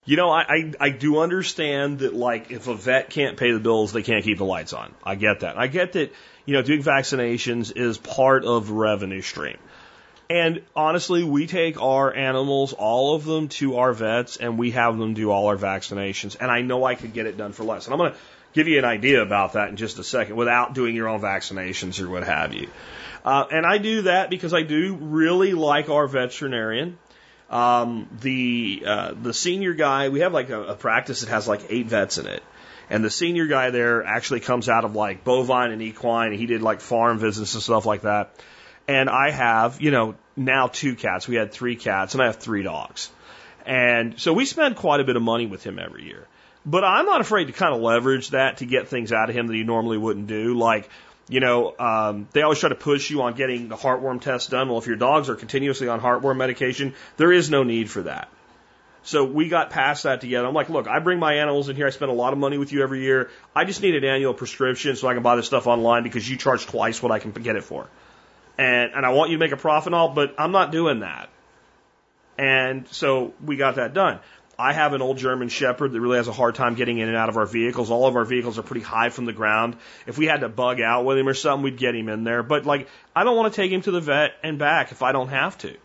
You 0.05 0.17
know, 0.17 0.31
I, 0.31 0.43
I, 0.43 0.73
I 0.79 0.91
do 0.91 1.19
understand 1.19 1.99
that, 1.99 2.15
like, 2.15 2.53
if 2.53 2.69
a 2.69 2.75
vet 2.75 3.11
can't 3.11 3.37
pay 3.37 3.51
the 3.51 3.59
bills, 3.59 3.93
they 3.93 4.03
can't 4.03 4.23
keep 4.23 4.39
the 4.39 4.45
lights 4.45 4.73
on. 4.73 4.95
I 5.03 5.17
get 5.17 5.41
that. 5.41 5.59
I 5.59 5.67
get 5.67 5.95
that, 5.95 6.13
you 6.45 6.55
know, 6.55 6.63
doing 6.63 6.83
vaccinations 6.83 7.77
is 7.77 7.99
part 7.99 8.45
of 8.45 8.71
revenue 8.71 9.21
stream. 9.21 9.59
And 10.29 10.63
honestly, 10.75 11.23
we 11.23 11.47
take 11.47 11.81
our 11.81 12.13
animals, 12.13 12.73
all 12.73 13.15
of 13.15 13.25
them, 13.25 13.49
to 13.49 13.77
our 13.77 13.93
vets, 13.93 14.37
and 14.37 14.59
we 14.59 14.73
have 14.73 14.99
them 14.99 15.15
do 15.15 15.31
all 15.31 15.47
our 15.47 15.57
vaccinations. 15.57 16.37
And 16.41 16.51
I 16.51 16.63
know 16.63 16.85
I 16.85 16.97
could 16.97 17.13
get 17.13 17.27
it 17.27 17.37
done 17.37 17.53
for 17.53 17.63
less. 17.63 17.87
And 17.87 17.95
I'm 17.95 17.99
going 17.99 18.13
to 18.13 18.19
give 18.53 18.67
you 18.67 18.79
an 18.79 18.85
idea 18.85 19.23
about 19.23 19.53
that 19.53 19.69
in 19.69 19.77
just 19.77 19.99
a 19.99 20.05
second 20.05 20.35
without 20.35 20.75
doing 20.75 20.97
your 20.97 21.09
own 21.09 21.21
vaccinations 21.21 22.01
or 22.01 22.09
what 22.09 22.25
have 22.25 22.55
you. 22.55 22.69
Uh, 23.25 23.45
and 23.51 23.65
I 23.65 23.79
do 23.79 24.03
that 24.03 24.31
because 24.31 24.53
I 24.53 24.63
do 24.63 24.97
really 24.97 25.53
like 25.53 25.91
our 25.91 26.09
veterinarian. 26.09 26.99
Um, 27.49 28.09
the 28.21 28.83
uh, 28.85 29.15
the 29.21 29.33
senior 29.33 29.75
guy, 29.75 30.09
we 30.09 30.21
have 30.21 30.33
like 30.33 30.51
a, 30.51 30.63
a 30.63 30.75
practice 30.75 31.21
that 31.21 31.29
has 31.29 31.47
like 31.47 31.67
eight 31.69 31.87
vets 31.87 32.19
in 32.19 32.27
it. 32.27 32.43
And 32.91 33.05
the 33.05 33.11
senior 33.11 33.47
guy 33.47 33.71
there 33.71 34.05
actually 34.05 34.41
comes 34.41 34.69
out 34.69 34.85
of 34.85 34.97
like 34.97 35.23
bovine 35.23 35.71
and 35.71 35.83
equine. 35.83 36.31
And 36.31 36.41
he 36.41 36.47
did 36.47 36.63
like 36.63 36.81
farm 36.81 37.19
visits 37.19 37.55
and 37.55 37.63
stuff 37.63 37.87
like 37.87 38.03
that. 38.03 38.35
And 38.89 39.11
I 39.11 39.31
have, 39.31 39.81
you 39.81 39.91
know, 39.91 40.15
now 40.37 40.69
two 40.69 40.95
cats. 40.95 41.27
We 41.27 41.37
had 41.37 41.53
three 41.53 41.77
cats 41.77 42.15
and 42.15 42.23
I 42.23 42.27
have 42.27 42.37
three 42.37 42.63
dogs. 42.63 43.11
And 43.65 44.19
so 44.21 44.33
we 44.33 44.45
spend 44.45 44.77
quite 44.77 45.01
a 45.01 45.05
bit 45.05 45.17
of 45.17 45.23
money 45.23 45.47
with 45.47 45.65
him 45.65 45.79
every 45.79 46.05
year. 46.05 46.27
But 46.65 46.85
I'm 46.85 47.07
not 47.07 47.21
afraid 47.21 47.47
to 47.47 47.53
kind 47.53 47.75
of 47.75 47.81
leverage 47.81 48.31
that 48.31 48.59
to 48.59 48.67
get 48.67 48.89
things 48.89 49.13
out 49.13 49.29
of 49.29 49.37
him 49.37 49.47
that 49.49 49.55
he 49.55 49.65
normally 49.65 49.99
wouldn't 49.99 50.27
do. 50.27 50.55
Like, 50.55 50.89
you 51.29 51.41
know, 51.41 51.75
um, 51.79 52.29
they 52.33 52.43
always 52.43 52.59
try 52.61 52.69
to 52.69 52.77
push 52.77 53.11
you 53.11 53.23
on 53.23 53.35
getting 53.35 53.69
the 53.69 53.77
heartworm 53.77 54.21
test 54.21 54.51
done. 54.51 54.69
Well, 54.69 54.79
if 54.79 54.87
your 54.87 54.97
dogs 54.97 55.29
are 55.29 55.37
continuously 55.37 55.89
on 55.89 56.01
heartworm 56.01 56.37
medication, 56.37 56.95
there 57.17 57.33
is 57.33 57.51
no 57.51 57.65
need 57.65 57.91
for 57.91 58.03
that. 58.03 58.29
So 59.03 59.25
we 59.25 59.49
got 59.49 59.71
past 59.71 60.03
that 60.03 60.21
together. 60.21 60.49
I'm 60.49 60.55
like, 60.55 60.69
look, 60.69 60.89
I 60.89 60.99
bring 60.99 61.21
my 61.21 61.35
animals 61.35 61.69
in 61.69 61.77
here. 61.77 61.87
I 61.87 61.91
spend 61.91 62.11
a 62.11 62.15
lot 62.15 62.33
of 62.33 62.41
money 62.41 62.59
with 62.59 62.73
you 62.73 62.83
every 62.83 63.03
year. 63.03 63.31
I 63.55 63.65
just 63.65 63.81
need 63.81 63.95
an 63.95 64.05
annual 64.05 64.35
prescription 64.35 64.97
so 64.97 65.07
I 65.07 65.15
can 65.15 65.23
buy 65.23 65.37
this 65.37 65.47
stuff 65.47 65.69
online 65.69 66.03
because 66.03 66.29
you 66.29 66.37
charge 66.37 66.67
twice 66.67 67.01
what 67.01 67.13
I 67.13 67.21
can 67.21 67.31
get 67.31 67.55
it 67.55 67.63
for. 67.63 67.89
And, 68.59 68.93
and 68.95 69.05
I 69.05 69.11
want 69.11 69.31
you 69.31 69.37
to 69.37 69.41
make 69.41 69.53
a 69.53 69.57
profit 69.57 69.89
and 69.89 69.95
all, 69.95 70.15
but 70.15 70.35
I'm 70.39 70.53
not 70.53 70.73
doing 70.73 71.01
that. 71.01 71.29
And 72.39 72.87
so 72.89 73.35
we 73.45 73.57
got 73.57 73.77
that 73.77 73.95
done. 73.95 74.21
I 74.59 74.73
have 74.73 74.95
an 74.95 75.03
old 75.03 75.19
German 75.19 75.49
Shepherd 75.49 75.93
that 75.93 76.01
really 76.01 76.17
has 76.17 76.29
a 76.29 76.33
hard 76.33 76.55
time 76.55 76.77
getting 76.77 76.99
in 76.99 77.09
and 77.09 77.17
out 77.17 77.29
of 77.29 77.37
our 77.37 77.45
vehicles. 77.45 77.91
All 77.91 78.07
of 78.07 78.17
our 78.17 78.25
vehicles 78.25 78.59
are 78.59 78.63
pretty 78.63 78.81
high 78.81 79.11
from 79.11 79.27
the 79.27 79.35
ground. 79.35 79.77
If 80.07 80.17
we 80.17 80.27
had 80.27 80.41
to 80.41 80.49
bug 80.49 80.81
out 80.81 81.05
with 81.05 81.19
him 81.19 81.29
or 81.29 81.35
something, 81.35 81.63
we'd 81.63 81.77
get 81.77 81.95
him 81.95 82.09
in 82.09 82.25
there. 82.25 82.43
But 82.43 82.65
like, 82.65 82.89
I 83.15 83.25
don't 83.25 83.37
want 83.37 83.53
to 83.53 83.57
take 83.57 83.71
him 83.71 83.83
to 83.83 83.91
the 83.91 84.01
vet 84.01 84.33
and 84.43 84.59
back 84.59 84.93
if 84.93 85.03
I 85.03 85.13
don't 85.13 85.29
have 85.29 85.59
to. 85.59 85.77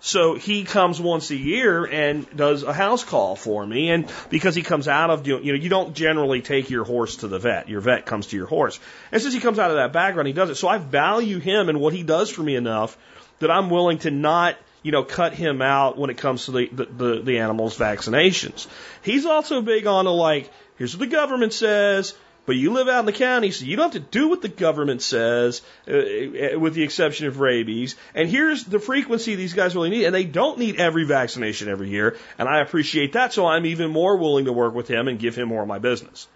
So 0.00 0.34
he 0.34 0.64
comes 0.64 0.98
once 1.00 1.30
a 1.30 1.36
year 1.36 1.84
and 1.84 2.26
does 2.34 2.62
a 2.62 2.72
house 2.72 3.04
call 3.04 3.36
for 3.36 3.64
me. 3.66 3.90
And 3.90 4.10
because 4.30 4.54
he 4.54 4.62
comes 4.62 4.88
out 4.88 5.10
of, 5.10 5.26
you 5.26 5.38
know, 5.38 5.54
you 5.54 5.68
don't 5.68 5.94
generally 5.94 6.40
take 6.40 6.70
your 6.70 6.84
horse 6.84 7.16
to 7.16 7.28
the 7.28 7.38
vet. 7.38 7.68
Your 7.68 7.82
vet 7.82 8.06
comes 8.06 8.28
to 8.28 8.36
your 8.36 8.46
horse. 8.46 8.80
And 9.12 9.20
since 9.20 9.34
he 9.34 9.40
comes 9.40 9.58
out 9.58 9.70
of 9.70 9.76
that 9.76 9.92
background, 9.92 10.26
he 10.26 10.32
does 10.32 10.48
it. 10.48 10.54
So 10.54 10.68
I 10.68 10.78
value 10.78 11.38
him 11.38 11.68
and 11.68 11.80
what 11.80 11.92
he 11.92 12.02
does 12.02 12.30
for 12.30 12.42
me 12.42 12.56
enough 12.56 12.96
that 13.40 13.50
I'm 13.50 13.68
willing 13.68 13.98
to 13.98 14.10
not 14.10 14.56
you 14.82 14.92
know, 14.92 15.04
cut 15.04 15.34
him 15.34 15.60
out 15.60 15.98
when 15.98 16.10
it 16.10 16.16
comes 16.16 16.46
to 16.46 16.52
the, 16.52 16.68
the, 16.68 16.84
the, 16.86 17.22
the 17.22 17.38
animals' 17.38 17.76
vaccinations. 17.76 18.66
He's 19.02 19.26
also 19.26 19.60
big 19.60 19.86
on 19.86 20.06
a 20.06 20.10
like, 20.10 20.50
here's 20.78 20.96
what 20.96 21.08
the 21.08 21.14
government 21.14 21.52
says, 21.52 22.14
But 22.46 22.56
you 22.56 22.72
live 22.72 22.88
out 22.88 23.00
in 23.00 23.06
the 23.06 23.12
county, 23.12 23.50
so 23.50 23.64
you 23.64 23.76
don't 23.76 23.92
have 23.92 24.02
to 24.02 24.08
do 24.10 24.28
what 24.28 24.42
the 24.42 24.48
government 24.48 25.02
says, 25.02 25.62
uh, 25.86 25.92
uh, 25.92 26.58
with 26.58 26.74
the 26.74 26.82
exception 26.82 27.26
of 27.26 27.38
rabies. 27.38 27.96
And 28.14 28.28
here's 28.28 28.64
the 28.64 28.80
frequency 28.80 29.34
these 29.34 29.54
guys 29.54 29.74
really 29.74 29.90
need. 29.90 30.04
And 30.04 30.14
they 30.14 30.24
don't 30.24 30.58
need 30.58 30.80
every 30.80 31.04
vaccination 31.04 31.68
every 31.68 31.90
year. 31.90 32.16
And 32.38 32.48
I 32.48 32.60
appreciate 32.60 33.12
that. 33.12 33.32
So 33.32 33.46
I'm 33.46 33.66
even 33.66 33.90
more 33.90 34.16
willing 34.16 34.46
to 34.46 34.52
work 34.52 34.74
with 34.74 34.88
him 34.88 35.06
and 35.06 35.18
give 35.18 35.36
him 35.36 35.48
more 35.48 35.62
of 35.62 35.68
my 35.68 35.78
business. 35.78 36.28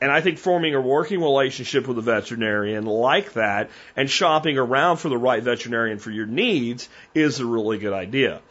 And 0.00 0.10
I 0.10 0.20
think 0.20 0.38
forming 0.38 0.74
a 0.74 0.80
working 0.80 1.20
relationship 1.20 1.86
with 1.86 1.96
a 1.98 2.02
veterinarian 2.02 2.84
like 2.84 3.34
that 3.34 3.70
and 3.96 4.10
shopping 4.10 4.58
around 4.58 4.98
for 4.98 5.08
the 5.08 5.16
right 5.16 5.42
veterinarian 5.42 5.98
for 5.98 6.10
your 6.10 6.26
needs 6.26 6.88
is 7.14 7.40
a 7.40 7.46
really 7.46 7.78
good 7.78 7.92
idea. 7.92 8.42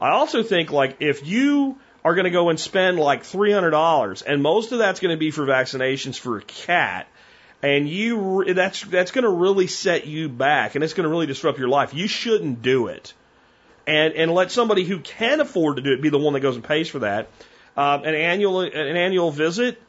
I 0.00 0.10
also 0.10 0.42
think 0.42 0.72
like 0.72 0.96
if 1.00 1.26
you 1.26 1.78
are 2.04 2.14
going 2.14 2.24
to 2.24 2.30
go 2.30 2.48
and 2.48 2.58
spend 2.58 2.98
like 2.98 3.22
$300 3.22 4.22
and 4.26 4.42
most 4.42 4.72
of 4.72 4.78
that's 4.78 5.00
going 5.00 5.14
to 5.14 5.18
be 5.18 5.30
for 5.30 5.46
vaccinations 5.46 6.18
for 6.18 6.38
a 6.38 6.42
cat 6.42 7.06
and 7.62 7.88
you 7.88 8.52
that's 8.54 8.82
that's 8.82 9.12
going 9.12 9.22
to 9.22 9.30
really 9.30 9.68
set 9.68 10.06
you 10.06 10.28
back 10.28 10.74
and 10.74 10.82
it's 10.82 10.94
going 10.94 11.04
to 11.04 11.10
really 11.10 11.26
disrupt 11.26 11.58
your 11.58 11.68
life. 11.68 11.94
You 11.94 12.08
shouldn't 12.08 12.60
do 12.60 12.88
it. 12.88 13.14
And 13.86 14.14
and 14.14 14.32
let 14.32 14.50
somebody 14.50 14.84
who 14.84 14.98
can 14.98 15.40
afford 15.40 15.76
to 15.76 15.82
do 15.82 15.92
it 15.92 16.02
be 16.02 16.08
the 16.08 16.18
one 16.18 16.34
that 16.34 16.40
goes 16.40 16.56
and 16.56 16.64
pays 16.64 16.88
for 16.88 17.00
that. 17.00 17.28
Um, 17.76 18.04
an 18.04 18.14
annual 18.14 18.60
an 18.60 18.74
annual 18.74 19.30
visit 19.30 19.80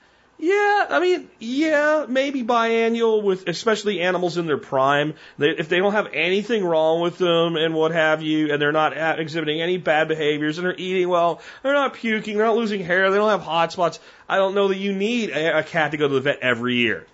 yeah, 0.43 0.87
I 0.89 0.99
mean, 0.99 1.29
yeah, 1.39 2.05
maybe 2.09 2.43
biannual 2.43 3.23
with 3.23 3.47
especially 3.47 4.01
animals 4.01 4.37
in 4.37 4.45
their 4.45 4.57
prime. 4.57 5.13
They, 5.37 5.51
if 5.51 5.69
they 5.69 5.77
don't 5.77 5.93
have 5.93 6.09
anything 6.13 6.65
wrong 6.65 6.99
with 6.99 7.17
them 7.17 7.55
and 7.55 7.73
what 7.73 7.93
have 7.93 8.21
you, 8.21 8.51
and 8.51 8.61
they're 8.61 8.73
not 8.73 8.91
exhibiting 9.21 9.61
any 9.61 9.77
bad 9.77 10.09
behaviors 10.09 10.57
and 10.57 10.67
they're 10.67 10.75
eating 10.77 11.07
well, 11.07 11.41
they're 11.61 11.71
not 11.71 11.93
puking, 11.93 12.35
they're 12.35 12.45
not 12.45 12.57
losing 12.57 12.83
hair, 12.83 13.09
they 13.09 13.15
don't 13.15 13.29
have 13.29 13.41
hot 13.41 13.71
spots. 13.71 14.01
I 14.27 14.35
don't 14.35 14.53
know 14.53 14.67
that 14.67 14.77
you 14.77 14.91
need 14.91 15.29
a, 15.29 15.59
a 15.59 15.63
cat 15.63 15.91
to 15.91 15.97
go 15.97 16.09
to 16.09 16.13
the 16.13 16.19
vet 16.19 16.39
every 16.39 16.75
year. 16.75 17.07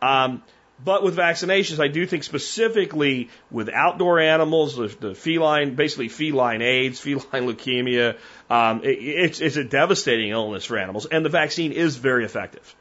Um, 0.00 0.42
but 0.82 1.02
with 1.02 1.16
vaccinations, 1.16 1.78
I 1.78 1.88
do 1.88 2.06
think 2.06 2.24
specifically 2.24 3.28
with 3.50 3.68
outdoor 3.68 4.20
animals, 4.20 4.76
the, 4.76 4.86
the 4.88 5.14
feline, 5.14 5.74
basically 5.74 6.08
feline 6.08 6.62
AIDS, 6.62 7.00
feline 7.00 7.46
leukemia, 7.46 8.16
um, 8.48 8.82
it, 8.82 8.98
it's, 8.98 9.40
it's 9.40 9.56
a 9.56 9.64
devastating 9.64 10.30
illness 10.30 10.64
for 10.64 10.78
animals, 10.78 11.06
and 11.06 11.24
the 11.24 11.30
vaccine 11.30 11.72
is 11.72 11.96
very 11.96 12.24
effective. 12.24 12.74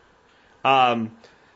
Um, 0.64 1.12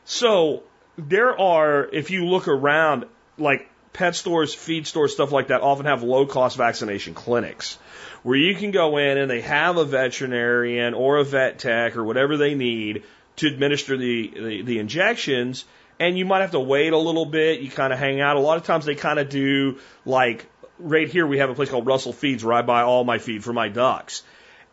so 0.06 0.64
there 0.98 1.40
are, 1.40 1.88
if 1.92 2.12
you 2.12 2.26
look 2.26 2.48
around, 2.48 3.06
like 3.38 3.70
pet 3.94 4.16
stores, 4.16 4.54
feed 4.54 4.88
stores, 4.88 5.14
stuff 5.14 5.32
like 5.32 5.48
that, 5.48 5.62
often 5.62 5.86
have 5.86 6.04
low 6.04 6.26
cost 6.26 6.58
vaccination 6.58 7.14
clinics 7.14 7.78
where 8.24 8.38
you 8.38 8.56
can 8.56 8.72
go 8.72 8.98
in 8.98 9.18
and 9.18 9.30
they 9.30 9.42
have 9.42 9.78
a 9.78 9.86
veterinarian 9.86 10.94
or 10.94 11.18
a 11.18 11.24
vet 11.24 11.60
tech 11.60 11.96
or 11.96 12.04
whatever 12.04 12.38
they 12.38 12.56
need 12.56 13.04
to 13.36 13.48
administer 13.48 13.98
the, 13.98 14.32
the, 14.34 14.62
the 14.64 14.80
injections 14.80 15.66
and 16.00 16.18
you 16.18 16.26
might 16.26 16.42
have 16.42 16.52
to 16.52 16.60
wait 16.60 16.94
a 16.94 16.98
little 16.98 17.26
bit. 17.26 17.62
You 17.62 17.70
kind 17.70 17.94
of 17.94 18.00
hang 18.00 18.22
out. 18.22 18.38
A 18.38 18.40
lot 18.40 18.58
of 18.58 18.64
times 18.64 18.86
they 18.86 18.96
kind 18.96 19.20
of 19.20 19.30
do 19.30 19.80
like 20.06 20.46
right 20.80 21.10
here 21.10 21.26
we 21.26 21.38
have 21.38 21.50
a 21.50 21.56
place 21.56 21.70
called 21.70 21.86
Russell 21.86 22.14
Feeds 22.14 22.44
where 22.44 22.54
I 22.54 22.62
buy 22.62 22.82
all 22.82 23.04
my 23.04 23.18
feed 23.18 23.44
for 23.44 23.54
my 23.54 23.70
ducks. 23.70 24.24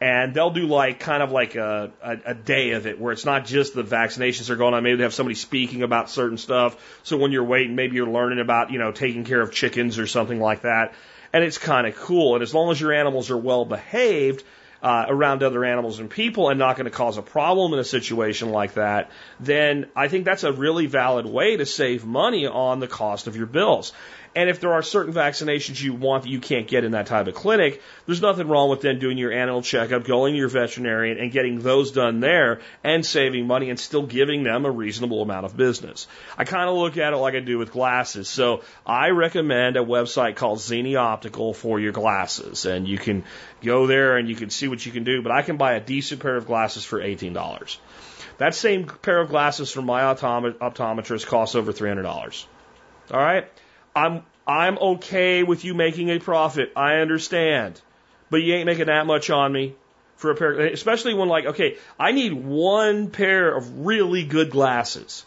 And 0.03 0.33
they'll 0.33 0.51
do 0.51 0.67
like 0.67 0.99
kind 0.99 1.23
of 1.23 1.31
like 1.31 1.57
a, 1.57 1.93
a, 2.03 2.19
a 2.27 2.35
day 2.35 2.71
of 2.71 2.87
it 2.87 2.99
where 2.99 3.13
it's 3.13 3.27
not 3.27 3.45
just 3.45 3.75
the 3.75 3.85
vaccinations 3.85 4.49
are 4.49 4.57
going 4.57 4.73
on. 4.73 4.83
Maybe 4.83 4.97
they 4.97 5.03
have 5.03 5.13
somebody 5.13 5.35
speaking 5.35 5.83
about 5.83 6.09
certain 6.09 6.39
stuff. 6.39 7.01
So 7.03 7.19
when 7.19 7.33
you're 7.33 7.45
waiting, 7.45 7.77
maybe 7.77 7.97
you're 7.97 8.09
learning 8.09 8.41
about, 8.41 8.71
you 8.71 8.79
know, 8.79 8.93
taking 8.93 9.25
care 9.25 9.43
of 9.43 9.53
chickens 9.53 9.99
or 9.99 10.07
something 10.07 10.41
like 10.41 10.63
that. 10.63 10.95
And 11.35 11.45
it's 11.45 11.59
kind 11.59 11.87
of 11.87 11.97
cool. 11.97 12.35
And 12.35 12.43
as 12.43 12.55
long 12.55 12.71
as 12.71 12.81
your 12.81 12.95
animals 12.95 13.31
are 13.31 13.37
well 13.37 13.67
behaved, 13.67 14.43
uh, 14.83 15.07
around 15.09 15.43
other 15.43 15.65
animals 15.65 15.99
and 15.99 16.09
people 16.09 16.49
and 16.49 16.59
not 16.59 16.77
going 16.77 16.85
to 16.85 16.91
cause 16.91 17.19
a 17.19 17.23
problem 17.23 17.73
in 17.73 17.79
a 17.79 17.85
situation 17.85 18.51
like 18.51 18.75
that, 18.75 19.11
then 19.39 19.87
I 19.95 20.09
think 20.09 20.25
that's 20.25 20.45
a 20.45 20.53
really 20.53 20.87
valid 20.87 21.27
way 21.27 21.57
to 21.57 21.67
save 21.67 22.05
money 22.05 22.47
on 22.47 22.81
the 22.81 22.89
cost 22.89 23.27
of 23.27 23.37
your 23.37 23.47
bills. 23.47 23.93
And 24.35 24.49
if 24.49 24.61
there 24.61 24.73
are 24.75 24.83
certain 24.83 25.13
vaccinations 25.13 25.83
you 25.83 25.93
want 25.93 26.23
that 26.23 26.29
you 26.29 26.39
can't 26.39 26.69
get 26.69 26.85
in 26.85 26.93
that 26.93 27.07
type 27.07 27.27
of 27.27 27.35
clinic, 27.35 27.83
there's 28.07 28.23
nothing 28.23 28.47
wrong 28.47 28.71
with 28.71 28.81
then 28.81 29.01
doing 29.01 29.19
your 29.19 29.33
annual 29.33 29.61
checkup, 29.61 30.05
going 30.05 30.35
to 30.35 30.39
your 30.39 30.49
veterinarian 30.49 31.19
and 31.19 31.33
getting 31.33 31.59
those 31.59 31.91
done 31.91 32.21
there 32.21 32.61
and 32.85 33.05
saving 33.05 33.49
money 33.49 33.71
and 33.71 33.81
still 33.81 34.07
giving 34.07 34.45
them 34.45 34.67
a 34.67 34.71
reasonable 34.71 35.21
amount 35.21 35.47
of 35.47 35.57
business. 35.57 36.07
I 36.39 36.45
kind 36.45 36.71
of 36.71 36.77
look 36.77 36.97
at 36.97 37.13
it 37.13 37.17
like 37.17 37.35
I 37.35 37.41
do 37.41 37.59
with 37.59 37.73
glasses. 37.73 38.29
So 38.29 38.63
I 38.87 39.11
recommend 39.11 39.77
a 39.77 39.81
website 39.81 40.37
called 40.37 40.59
Zenni 40.59 40.97
Optical 40.97 41.53
for 41.53 41.81
your 41.81 41.93
glasses 41.93 42.67
and 42.67 42.87
you 42.87 42.99
can 42.99 43.25
go 43.63 43.89
there 43.89 44.17
and 44.17 44.29
you 44.29 44.37
can 44.37 44.51
see 44.51 44.69
what 44.69 44.87
you 44.87 44.93
can 44.93 45.03
do, 45.03 45.23
but 45.23 45.33
I 45.33 45.43
can 45.43 45.57
buy 45.57 45.73
a 45.73 45.81
decent 45.81 46.23
pair 46.23 46.37
of 46.37 46.47
glasses 46.47 46.85
for 46.85 47.01
$18. 47.01 47.79
That 48.39 48.55
same 48.55 48.87
pair 48.87 49.21
of 49.21 49.29
glasses 49.29 49.73
from 49.73 49.87
my 49.87 50.03
optometrist 50.03 51.27
costs 51.27 51.57
over 51.57 51.73
$300. 51.73 52.47
All 53.11 53.21
right? 53.21 53.49
I'm 53.95 54.25
I'm 54.47 54.79
okay 54.79 55.43
with 55.43 55.65
you 55.65 55.75
making 55.75 56.11
a 56.11 56.19
profit. 56.19 56.73
I 56.75 56.97
understand. 56.97 57.81
But 58.31 58.39
you 58.39 58.55
ain't 58.55 58.67
making 58.67 58.87
that 58.87 59.07
much 59.07 59.31
on 59.31 59.53
me 59.53 59.75
for 60.17 60.31
a 60.31 60.35
pair, 60.35 60.53
especially 60.67 61.15
when 61.15 61.29
like, 61.29 61.47
okay, 61.47 61.79
I 61.99 62.13
need 62.13 62.33
one 62.33 63.11
pair 63.11 63.57
of 63.57 63.87
really 63.87 64.25
good 64.25 64.51
glasses. 64.51 65.25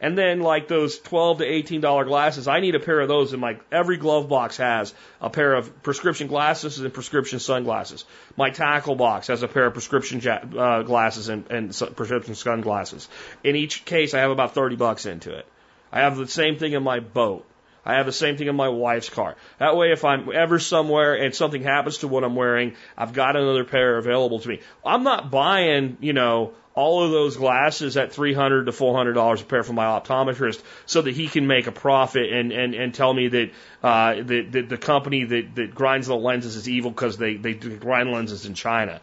And 0.00 0.18
then 0.18 0.40
like 0.40 0.66
those 0.66 0.98
12 0.98 1.38
to 1.38 1.44
18 1.44 1.80
dollar 1.80 2.04
glasses, 2.04 2.48
I 2.48 2.58
need 2.58 2.74
a 2.74 2.80
pair 2.80 2.98
of 3.00 3.06
those 3.06 3.32
in 3.32 3.38
my 3.38 3.58
every 3.70 3.98
glove 3.98 4.28
box 4.28 4.56
has 4.56 4.92
a 5.20 5.30
pair 5.30 5.54
of 5.54 5.82
prescription 5.84 6.26
glasses 6.26 6.80
and 6.80 6.92
prescription 6.92 7.38
sunglasses. 7.38 8.04
My 8.36 8.50
tackle 8.50 8.96
box 8.96 9.28
has 9.28 9.44
a 9.44 9.48
pair 9.48 9.66
of 9.66 9.74
prescription 9.74 10.20
uh, 10.26 10.82
glasses 10.82 11.28
and, 11.28 11.48
and 11.52 11.70
prescription 11.94 12.34
sunglasses. 12.34 13.08
In 13.44 13.54
each 13.54 13.84
case, 13.84 14.12
I 14.12 14.20
have 14.20 14.32
about 14.32 14.54
30 14.54 14.74
bucks 14.74 15.06
into 15.06 15.36
it. 15.38 15.46
I 15.92 16.00
have 16.00 16.16
the 16.16 16.26
same 16.26 16.58
thing 16.58 16.72
in 16.72 16.82
my 16.82 16.98
boat. 16.98 17.46
I 17.84 17.94
have 17.94 18.06
the 18.06 18.12
same 18.12 18.36
thing 18.36 18.46
in 18.46 18.54
my 18.54 18.68
wife's 18.68 19.08
car. 19.08 19.36
That 19.58 19.76
way, 19.76 19.90
if 19.92 20.04
I'm 20.04 20.30
ever 20.32 20.58
somewhere 20.58 21.14
and 21.14 21.34
something 21.34 21.62
happens 21.62 21.98
to 21.98 22.08
what 22.08 22.22
I'm 22.22 22.36
wearing, 22.36 22.76
I've 22.96 23.12
got 23.12 23.36
another 23.36 23.64
pair 23.64 23.98
available 23.98 24.38
to 24.38 24.48
me. 24.48 24.60
I'm 24.84 25.02
not 25.02 25.30
buying, 25.30 25.96
you 26.00 26.12
know, 26.12 26.52
all 26.74 27.02
of 27.02 27.10
those 27.10 27.36
glasses 27.36 27.96
at 27.96 28.12
three 28.12 28.32
hundred 28.34 28.66
to 28.66 28.72
four 28.72 28.96
hundred 28.96 29.14
dollars 29.14 29.42
a 29.42 29.44
pair 29.44 29.62
from 29.62 29.76
my 29.76 29.84
optometrist 29.84 30.62
so 30.86 31.02
that 31.02 31.14
he 31.14 31.28
can 31.28 31.46
make 31.46 31.66
a 31.66 31.72
profit 31.72 32.32
and 32.32 32.52
and, 32.52 32.74
and 32.74 32.94
tell 32.94 33.12
me 33.12 33.28
that 33.28 33.50
uh, 33.82 34.14
that, 34.14 34.52
that 34.52 34.68
the 34.68 34.78
company 34.78 35.24
that, 35.24 35.54
that 35.56 35.74
grinds 35.74 36.06
the 36.06 36.16
lenses 36.16 36.56
is 36.56 36.68
evil 36.68 36.90
because 36.90 37.18
they 37.18 37.36
they 37.36 37.54
grind 37.54 38.10
lenses 38.10 38.46
in 38.46 38.54
China 38.54 39.00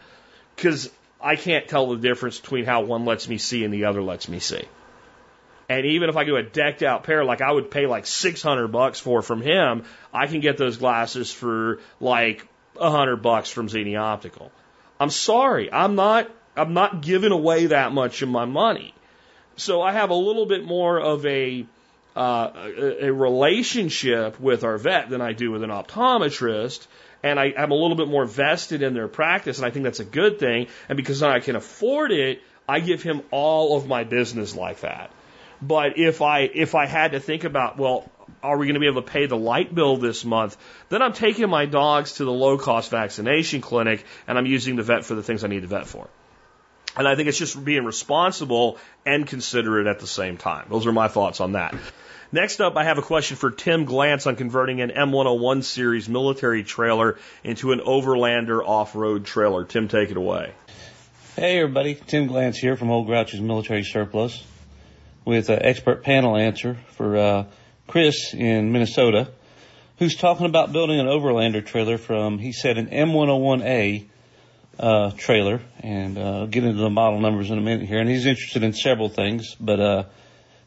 because 0.56 0.90
I 1.20 1.36
can't 1.36 1.68
tell 1.68 1.90
the 1.90 1.96
difference 1.96 2.40
between 2.40 2.64
how 2.64 2.80
one 2.82 3.04
lets 3.04 3.28
me 3.28 3.38
see 3.38 3.62
and 3.62 3.72
the 3.72 3.84
other 3.84 4.02
lets 4.02 4.28
me 4.28 4.40
see. 4.40 4.64
And 5.70 5.86
even 5.86 6.08
if 6.08 6.16
I 6.16 6.24
do 6.24 6.34
a 6.34 6.42
decked 6.42 6.82
out 6.82 7.04
pair, 7.04 7.24
like 7.24 7.40
I 7.40 7.52
would 7.52 7.70
pay 7.70 7.86
like 7.86 8.04
600 8.04 8.66
bucks 8.68 8.98
for 8.98 9.22
from 9.22 9.40
him, 9.40 9.84
I 10.12 10.26
can 10.26 10.40
get 10.40 10.56
those 10.56 10.78
glasses 10.78 11.32
for 11.32 11.78
like 12.00 12.44
a 12.76 12.90
hundred 12.90 13.18
bucks 13.18 13.50
from 13.50 13.68
Zenni 13.68 13.96
Optical. 13.96 14.50
I'm 14.98 15.10
sorry. 15.10 15.72
I'm 15.72 15.94
not, 15.94 16.28
I'm 16.56 16.74
not 16.74 17.02
giving 17.02 17.30
away 17.30 17.66
that 17.66 17.92
much 17.92 18.20
of 18.20 18.28
my 18.28 18.46
money. 18.46 18.92
So 19.54 19.80
I 19.80 19.92
have 19.92 20.10
a 20.10 20.14
little 20.14 20.44
bit 20.44 20.64
more 20.64 20.98
of 20.98 21.24
a, 21.24 21.64
uh, 22.16 22.50
a, 22.56 23.06
a 23.06 23.12
relationship 23.12 24.40
with 24.40 24.64
our 24.64 24.76
vet 24.76 25.08
than 25.08 25.20
I 25.20 25.34
do 25.34 25.52
with 25.52 25.62
an 25.62 25.70
optometrist 25.70 26.88
and 27.22 27.38
I, 27.38 27.52
I'm 27.56 27.70
a 27.70 27.74
little 27.74 27.96
bit 27.96 28.08
more 28.08 28.24
vested 28.24 28.80
in 28.80 28.94
their 28.94 29.06
practice, 29.06 29.58
and 29.58 29.66
I 29.66 29.70
think 29.70 29.84
that's 29.84 30.00
a 30.00 30.06
good 30.06 30.38
thing. 30.38 30.68
And 30.88 30.96
because 30.96 31.22
I 31.22 31.40
can 31.40 31.54
afford 31.54 32.12
it, 32.12 32.40
I 32.66 32.80
give 32.80 33.02
him 33.02 33.20
all 33.30 33.76
of 33.76 33.86
my 33.86 34.04
business 34.04 34.56
like 34.56 34.80
that. 34.80 35.10
But 35.62 35.98
if 35.98 36.22
I 36.22 36.40
if 36.40 36.74
I 36.74 36.86
had 36.86 37.12
to 37.12 37.20
think 37.20 37.44
about, 37.44 37.76
well, 37.76 38.10
are 38.42 38.56
we 38.56 38.66
going 38.66 38.74
to 38.74 38.80
be 38.80 38.86
able 38.86 39.02
to 39.02 39.10
pay 39.10 39.26
the 39.26 39.36
light 39.36 39.74
bill 39.74 39.96
this 39.96 40.24
month? 40.24 40.56
Then 40.88 41.02
I'm 41.02 41.12
taking 41.12 41.48
my 41.50 41.66
dogs 41.66 42.14
to 42.14 42.24
the 42.24 42.32
low 42.32 42.56
cost 42.58 42.90
vaccination 42.90 43.60
clinic 43.60 44.04
and 44.26 44.38
I'm 44.38 44.46
using 44.46 44.76
the 44.76 44.82
vet 44.82 45.04
for 45.04 45.14
the 45.14 45.22
things 45.22 45.44
I 45.44 45.48
need 45.48 45.62
the 45.62 45.66
vet 45.66 45.86
for. 45.86 46.08
And 46.96 47.06
I 47.06 47.14
think 47.14 47.28
it's 47.28 47.38
just 47.38 47.62
being 47.62 47.84
responsible 47.84 48.78
and 49.06 49.26
considerate 49.26 49.86
at 49.86 50.00
the 50.00 50.06
same 50.06 50.36
time. 50.36 50.66
Those 50.70 50.86
are 50.86 50.92
my 50.92 51.08
thoughts 51.08 51.40
on 51.40 51.52
that. 51.52 51.74
Next 52.32 52.60
up, 52.60 52.76
I 52.76 52.84
have 52.84 52.98
a 52.98 53.02
question 53.02 53.36
for 53.36 53.50
Tim 53.50 53.86
Glantz 53.86 54.26
on 54.26 54.36
converting 54.36 54.80
an 54.80 54.90
M101 54.90 55.64
series 55.64 56.08
military 56.08 56.62
trailer 56.62 57.18
into 57.42 57.72
an 57.72 57.80
overlander 57.80 58.62
off-road 58.64 59.24
trailer. 59.24 59.64
Tim, 59.64 59.88
take 59.88 60.10
it 60.10 60.16
away. 60.16 60.52
Hey 61.36 61.60
everybody, 61.60 61.94
Tim 61.94 62.28
Glantz 62.28 62.56
here 62.56 62.76
from 62.76 62.90
Old 62.90 63.06
Grouch's 63.06 63.40
Military 63.40 63.82
Surplus 63.82 64.44
with 65.24 65.48
an 65.48 65.60
expert 65.62 66.02
panel 66.02 66.36
answer 66.36 66.78
for 66.92 67.16
uh, 67.16 67.44
Chris 67.86 68.34
in 68.34 68.72
Minnesota, 68.72 69.30
who's 69.98 70.14
talking 70.14 70.46
about 70.46 70.72
building 70.72 70.98
an 70.98 71.06
overlander 71.06 71.64
trailer 71.64 71.98
from, 71.98 72.38
he 72.38 72.52
said, 72.52 72.78
an 72.78 72.86
M101A 72.88 74.06
uh, 74.78 75.10
trailer, 75.12 75.60
and 75.80 76.16
uh, 76.16 76.46
get 76.46 76.64
into 76.64 76.80
the 76.80 76.90
model 76.90 77.20
numbers 77.20 77.50
in 77.50 77.58
a 77.58 77.60
minute 77.60 77.86
here. 77.86 77.98
And 77.98 78.08
he's 78.08 78.26
interested 78.26 78.62
in 78.62 78.72
several 78.72 79.08
things, 79.08 79.54
but 79.60 79.80
uh, 79.80 80.04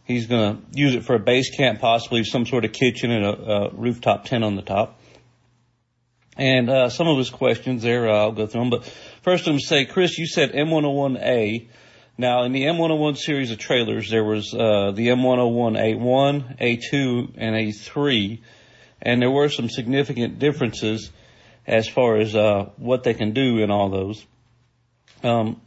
he's 0.06 0.28
going 0.28 0.58
to 0.58 0.80
use 0.80 0.96
it 0.96 1.04
for 1.04 1.16
a 1.16 1.20
base 1.20 1.56
camp, 1.56 1.80
possibly 1.80 2.24
some 2.24 2.46
sort 2.46 2.66
of 2.66 2.74
kitchen 2.74 3.10
and 3.12 3.26
a, 3.26 3.52
a 3.52 3.70
rooftop 3.72 4.26
tent 4.26 4.44
on 4.44 4.56
the 4.56 4.62
top. 4.62 5.00
And 6.36 6.70
uh, 6.70 6.90
some 6.90 7.08
of 7.08 7.18
his 7.18 7.30
questions 7.30 7.84
there, 7.84 8.10
uh, 8.10 8.18
I'll 8.18 8.32
go 8.32 8.48
through 8.48 8.62
them. 8.62 8.70
But 8.72 8.86
first, 9.22 9.48
I'm 9.48 9.54
going 9.54 9.60
to 9.60 9.66
say, 9.66 9.86
Chris, 9.86 10.18
you 10.18 10.26
said 10.26 10.52
M101A 10.54 11.68
Now, 12.18 12.44
in 12.44 12.52
the 12.52 12.64
M101 12.66 13.18
series 13.18 13.50
of 13.50 13.58
trailers, 13.58 14.12
there 14.12 14.24
was 14.24 14.54
uh, 14.54 14.92
the 14.94 15.08
M101A1, 15.08 16.60
A2, 16.62 17.34
and 17.38 17.56
A3, 17.56 18.40
and 19.02 19.20
there 19.20 19.32
were 19.32 19.50
some 19.50 19.68
significant 19.68 20.38
differences 20.38 21.10
as 21.66 21.88
far 21.88 22.18
as 22.18 22.36
uh, 22.36 22.70
what 22.78 23.04
they 23.04 23.16
can 23.16 23.34
do 23.34 23.64
in 23.64 23.72
all 23.72 23.90
those. 23.90 24.24
Um, 25.24 25.60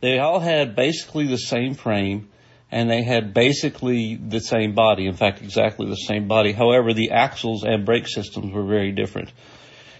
they 0.00 0.18
all 0.18 0.40
had 0.40 0.74
basically 0.74 1.28
the 1.28 1.38
same 1.38 1.74
frame, 1.74 2.28
and 2.72 2.90
they 2.90 3.04
had 3.04 3.32
basically 3.32 4.16
the 4.16 4.40
same 4.40 4.74
body. 4.74 5.06
In 5.06 5.14
fact, 5.14 5.42
exactly 5.42 5.86
the 5.86 5.94
same 5.94 6.26
body. 6.26 6.50
However, 6.50 6.92
the 6.92 7.12
axles 7.12 7.62
and 7.62 7.86
brake 7.86 8.08
systems 8.08 8.52
were 8.52 8.64
very 8.64 8.90
different. 8.90 9.30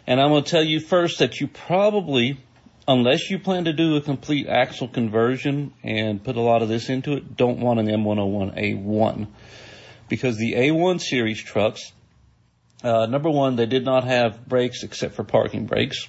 And 0.09 0.21
I'm 0.21 0.31
going 0.31 0.43
to 0.43 0.51
tell 0.51 0.65
you 0.65 0.81
first 0.81 1.21
that 1.21 1.41
you 1.41 1.47
probably 1.47 2.39
unless 2.87 3.31
you 3.31 3.39
plan 3.39 3.65
to 3.65 3.73
do 3.73 3.97
a 3.97 4.01
complete 4.01 4.47
axle 4.47 4.89
conversion 4.89 5.73
and 5.83 6.23
put 6.23 6.37
a 6.37 6.41
lot 6.41 6.63
of 6.63 6.69
this 6.69 6.89
into 6.89 7.15
it, 7.15 7.37
don't 7.37 7.59
want 7.61 7.81
an 7.81 7.87
M101A1 7.87 9.27
because 10.09 10.37
the 10.37 10.53
A1 10.55 11.01
series 11.01 11.43
trucks, 11.43 11.93
uh, 12.83 13.07
number 13.07 13.31
one, 13.31 13.57
they 13.57 13.67
did 13.67 13.85
not 13.85 14.05
have 14.05 14.47
brakes 14.47 14.83
except 14.83 15.15
for 15.15 15.25
parking 15.25 15.67
brakes. 15.67 16.09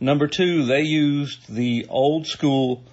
Number 0.00 0.26
two, 0.26 0.66
they 0.66 0.82
used 0.82 1.52
the 1.52 1.86
old 1.88 2.26
school 2.26 2.84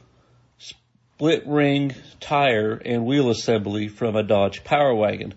split 0.57 1.45
ring 1.45 1.93
tire 2.19 2.73
and 2.85 3.05
wheel 3.05 3.29
assembly 3.29 3.89
from 3.89 4.15
a 4.15 4.23
Dodge 4.23 4.63
Power 4.63 4.95
Wagon. 4.95 5.33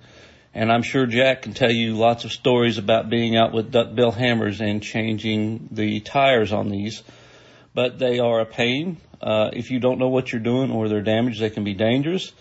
And 0.54 0.70
I'm 0.70 0.82
sure 0.82 1.04
Jack 1.06 1.42
can 1.42 1.52
tell 1.52 1.72
you 1.72 1.96
lots 1.96 2.24
of 2.24 2.32
stories 2.32 2.78
about 2.78 3.10
being 3.10 3.36
out 3.36 3.52
with 3.52 3.72
duckbill 3.72 4.12
hammers 4.12 4.60
and 4.60 4.80
changing 4.80 5.68
the 5.72 5.98
tires 6.00 6.52
on 6.52 6.68
these. 6.68 7.02
But 7.74 7.98
they 7.98 8.20
are 8.20 8.38
a 8.38 8.46
pain. 8.46 8.98
Uh, 9.20 9.50
if 9.52 9.72
you 9.72 9.80
don't 9.80 9.98
know 9.98 10.08
what 10.08 10.30
you're 10.30 10.40
doing 10.40 10.70
or 10.70 10.88
they're 10.88 11.02
damaged, 11.02 11.40
they 11.40 11.50
can 11.50 11.64
be 11.64 11.74
dangerous. 11.74 12.32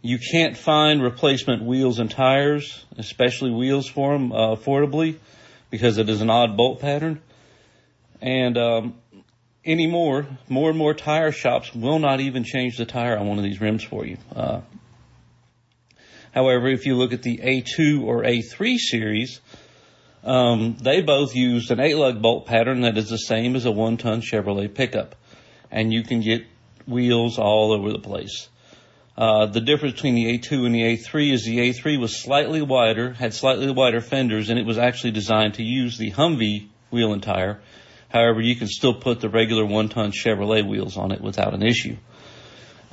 You 0.00 0.18
can't 0.18 0.56
find 0.56 1.02
replacement 1.02 1.62
wheels 1.62 1.98
and 1.98 2.10
tires, 2.10 2.82
especially 2.96 3.50
wheels 3.50 3.86
for 3.86 4.14
them, 4.14 4.32
uh, 4.32 4.56
affordably 4.56 5.16
because 5.68 5.98
it 5.98 6.08
is 6.08 6.22
an 6.22 6.30
odd 6.30 6.56
bolt 6.56 6.80
pattern. 6.80 7.20
And, 8.22 8.56
um, 8.56 8.94
anymore, 9.66 10.26
more 10.48 10.70
and 10.70 10.78
more 10.78 10.94
tire 10.94 11.32
shops 11.32 11.74
will 11.74 11.98
not 11.98 12.20
even 12.20 12.44
change 12.44 12.78
the 12.78 12.86
tire 12.86 13.18
on 13.18 13.28
one 13.28 13.36
of 13.36 13.44
these 13.44 13.60
rims 13.60 13.84
for 13.84 14.06
you. 14.06 14.16
Uh, 14.34 14.62
However, 16.32 16.68
if 16.68 16.86
you 16.86 16.96
look 16.96 17.12
at 17.12 17.22
the 17.22 17.38
A2 17.38 18.02
or 18.02 18.22
A3 18.22 18.76
series, 18.76 19.40
um, 20.22 20.76
they 20.80 21.02
both 21.02 21.34
use 21.34 21.70
an 21.70 21.80
eight 21.80 21.96
lug 21.96 22.20
bolt 22.20 22.46
pattern 22.46 22.82
that 22.82 22.96
is 22.96 23.08
the 23.08 23.18
same 23.18 23.56
as 23.56 23.64
a 23.64 23.70
one 23.70 23.96
ton 23.96 24.20
Chevrolet 24.20 24.72
pickup. 24.72 25.14
And 25.70 25.92
you 25.92 26.02
can 26.02 26.20
get 26.20 26.44
wheels 26.86 27.38
all 27.38 27.72
over 27.72 27.90
the 27.92 27.98
place. 27.98 28.48
Uh, 29.16 29.46
the 29.46 29.60
difference 29.60 29.94
between 29.94 30.14
the 30.14 30.38
A2 30.38 30.66
and 30.66 30.74
the 30.74 30.96
A3 30.96 31.32
is 31.32 31.44
the 31.44 31.58
A3 31.58 32.00
was 32.00 32.16
slightly 32.16 32.62
wider, 32.62 33.12
had 33.12 33.34
slightly 33.34 33.70
wider 33.70 34.00
fenders, 34.00 34.48
and 34.48 34.58
it 34.58 34.64
was 34.64 34.78
actually 34.78 35.10
designed 35.10 35.54
to 35.54 35.62
use 35.62 35.98
the 35.98 36.10
Humvee 36.12 36.68
wheel 36.90 37.12
and 37.12 37.22
tire. 37.22 37.60
However, 38.08 38.40
you 38.40 38.56
can 38.56 38.66
still 38.66 38.94
put 38.94 39.20
the 39.20 39.28
regular 39.28 39.64
one 39.64 39.88
ton 39.88 40.12
Chevrolet 40.12 40.66
wheels 40.66 40.96
on 40.96 41.12
it 41.12 41.20
without 41.20 41.54
an 41.54 41.62
issue. 41.62 41.96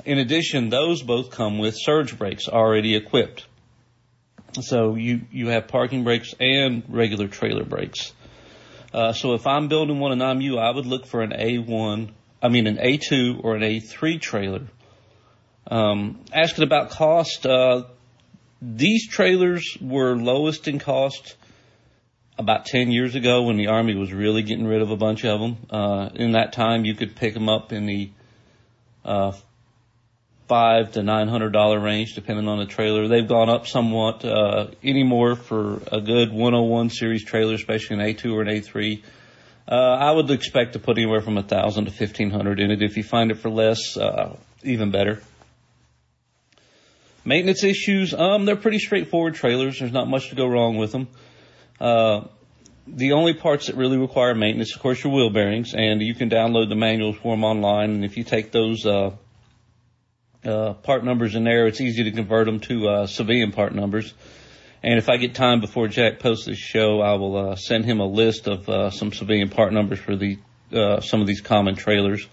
In 0.08 0.16
addition, 0.16 0.70
those 0.70 1.02
both 1.02 1.30
come 1.30 1.58
with 1.58 1.76
surge 1.76 2.16
brakes 2.16 2.48
already 2.48 2.96
equipped. 2.96 3.46
So 4.58 4.94
you, 4.94 5.20
you 5.30 5.48
have 5.48 5.68
parking 5.68 6.02
brakes 6.02 6.34
and 6.40 6.82
regular 6.88 7.28
trailer 7.28 7.62
brakes. 7.62 8.14
Uh, 8.94 9.12
so 9.12 9.34
if 9.34 9.46
I'm 9.46 9.68
building 9.68 10.00
one 10.00 10.22
I'm 10.22 10.40
you, 10.40 10.56
I 10.56 10.70
would 10.70 10.86
look 10.86 11.04
for 11.04 11.20
an 11.20 11.32
A1, 11.32 12.10
I 12.40 12.48
mean 12.48 12.66
an 12.66 12.78
A2 12.78 13.44
or 13.44 13.54
an 13.54 13.60
A3 13.60 14.18
trailer. 14.18 14.62
Um, 15.70 16.24
asking 16.32 16.64
about 16.64 16.88
cost, 16.88 17.44
uh, 17.44 17.84
these 18.62 19.06
trailers 19.08 19.76
were 19.78 20.16
lowest 20.16 20.68
in 20.68 20.78
cost 20.78 21.36
about 22.38 22.64
10 22.64 22.90
years 22.92 23.14
ago 23.14 23.42
when 23.42 23.58
the 23.58 23.66
Army 23.66 23.94
was 23.94 24.10
really 24.10 24.40
getting 24.42 24.66
rid 24.66 24.80
of 24.80 24.90
a 24.90 24.96
bunch 24.96 25.26
of 25.26 25.38
them. 25.38 25.58
Uh, 25.68 26.08
in 26.14 26.32
that 26.32 26.54
time, 26.54 26.86
you 26.86 26.94
could 26.94 27.14
pick 27.14 27.34
them 27.34 27.50
up 27.50 27.74
in 27.74 27.84
the 27.84 28.10
uh, 29.04 29.32
five 30.48 30.92
to 30.92 31.02
nine 31.02 31.28
hundred 31.28 31.52
dollar 31.52 31.78
range, 31.78 32.14
depending 32.14 32.48
on 32.48 32.58
the 32.58 32.66
trailer. 32.66 33.06
They've 33.06 33.28
gone 33.28 33.50
up 33.50 33.66
somewhat 33.66 34.24
uh, 34.24 34.68
anymore 34.82 35.36
for 35.36 35.80
a 35.92 36.00
good 36.00 36.32
101 36.32 36.90
series 36.90 37.24
trailer, 37.24 37.54
especially 37.54 38.00
an 38.00 38.14
A2 38.14 38.32
or 38.32 38.42
an 38.42 38.48
A3. 38.48 39.02
Uh, 39.70 39.74
I 39.74 40.10
would 40.10 40.30
expect 40.30 40.72
to 40.72 40.78
put 40.78 40.96
anywhere 40.96 41.20
from 41.20 41.36
a 41.36 41.42
thousand 41.42 41.84
to 41.84 41.90
fifteen 41.90 42.30
hundred 42.30 42.58
in 42.58 42.70
it. 42.70 42.82
If 42.82 42.96
you 42.96 43.02
find 43.02 43.30
it 43.30 43.36
for 43.36 43.50
less, 43.50 43.96
uh, 43.98 44.34
even 44.62 44.90
better. 44.90 45.22
Maintenance 47.24 47.62
issues, 47.62 48.14
um, 48.14 48.46
they're 48.46 48.56
pretty 48.56 48.78
straightforward 48.78 49.34
trailers. 49.34 49.78
There's 49.78 49.92
not 49.92 50.08
much 50.08 50.30
to 50.30 50.34
go 50.34 50.46
wrong 50.46 50.78
with 50.78 50.92
them. 50.92 51.08
Uh, 51.78 52.22
the 52.86 53.12
only 53.12 53.34
parts 53.34 53.66
that 53.66 53.76
really 53.76 53.98
require 53.98 54.34
maintenance, 54.34 54.74
of 54.74 54.80
course, 54.80 55.04
your 55.04 55.12
wheel 55.12 55.28
bearings, 55.28 55.74
and 55.74 56.00
you 56.00 56.14
can 56.14 56.30
download 56.30 56.70
the 56.70 56.74
manuals 56.74 57.16
for 57.16 57.34
them 57.34 57.44
online. 57.44 57.90
And 57.90 58.04
if 58.06 58.16
you 58.16 58.24
take 58.24 58.50
those 58.50 58.86
uh, 58.86 59.10
uh, 60.44 60.74
part 60.74 61.04
numbers 61.04 61.34
in 61.34 61.44
there. 61.44 61.66
It's 61.66 61.80
easy 61.80 62.04
to 62.04 62.12
convert 62.12 62.46
them 62.46 62.60
to 62.60 62.88
uh, 62.88 63.06
civilian 63.06 63.52
part 63.52 63.74
numbers. 63.74 64.14
And 64.82 64.98
if 64.98 65.08
I 65.08 65.16
get 65.16 65.34
time 65.34 65.60
before 65.60 65.88
Jack 65.88 66.20
posts 66.20 66.46
this 66.46 66.58
show, 66.58 67.00
I 67.00 67.14
will 67.14 67.36
uh, 67.36 67.56
send 67.56 67.84
him 67.84 68.00
a 68.00 68.06
list 68.06 68.46
of 68.46 68.68
uh, 68.68 68.90
some 68.90 69.12
civilian 69.12 69.48
part 69.48 69.72
numbers 69.72 69.98
for 69.98 70.14
the 70.14 70.38
uh, 70.72 71.00
some 71.00 71.20
of 71.20 71.26
these 71.26 71.40
common 71.40 71.74
trailers. 71.74 72.26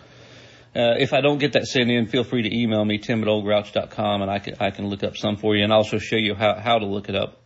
Uh, 0.76 0.96
if 1.00 1.14
I 1.14 1.22
don't 1.22 1.38
get 1.38 1.54
that 1.54 1.66
sent 1.68 1.90
in, 1.90 2.06
feel 2.08 2.26
free 2.26 2.44
to 2.44 2.54
email 2.54 2.84
me, 2.84 2.98
tim 2.98 3.22
at 3.22 3.30
oldgrouch.com, 3.30 4.22
and 4.22 4.30
I 4.30 4.40
can, 4.40 4.56
I 4.60 4.72
can 4.72 4.88
look 4.88 5.04
up 5.04 5.16
some 5.16 5.38
for 5.38 5.56
you 5.56 5.64
and 5.64 5.72
also 5.72 6.00
show 6.00 6.18
you 6.18 6.36
how, 6.36 6.56
how 6.56 6.80
to 6.80 6.86
look 6.86 7.08
it 7.08 7.16
up. 7.16 7.42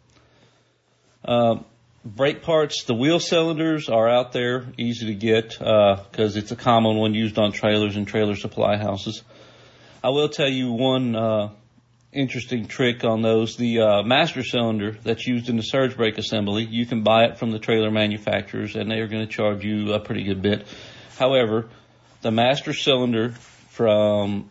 Brake 2.03 2.41
parts, 2.41 2.85
the 2.85 2.95
wheel 2.95 3.19
cylinders 3.19 3.87
are 3.87 4.09
out 4.09 4.31
there, 4.31 4.65
easy 4.77 5.07
to 5.07 5.13
get, 5.13 5.49
because 5.59 6.37
it's 6.37 6.51
a 6.51 6.55
common 6.55 6.97
one 6.97 7.13
used 7.13 7.37
on 7.37 7.51
trailers 7.51 7.95
and 7.97 8.07
trailer 8.07 8.35
supply 8.35 8.77
houses. 8.77 9.21
I 10.01 10.11
will 10.11 10.29
tell 10.29 10.47
you 10.47 10.71
one 10.71 11.13
uh, 11.13 11.49
interesting 12.13 12.67
trick 12.67 13.03
on 13.03 13.21
those. 13.21 13.57
The 13.57 13.81
uh, 13.81 14.03
master 14.03 14.43
cylinder 14.43 14.91
that's 15.03 15.27
used 15.27 15.49
in 15.49 15.57
the 15.57 15.61
surge 15.61 15.97
brake 15.97 16.17
assembly, 16.17 16.63
you 16.63 16.85
can 16.85 17.03
buy 17.03 17.25
it 17.25 17.37
from 17.37 17.51
the 17.51 17.59
trailer 17.59 17.91
manufacturers, 17.91 18.77
and 18.77 18.89
they 18.89 18.99
are 18.99 19.07
going 19.07 19.27
to 19.27 19.31
charge 19.31 19.65
you 19.65 19.91
a 19.91 19.99
pretty 19.99 20.23
good 20.23 20.41
bit. 20.41 20.65
However, 21.17 21.67
the 22.21 22.31
master 22.31 22.71
cylinder 22.71 23.31
from 23.71 24.49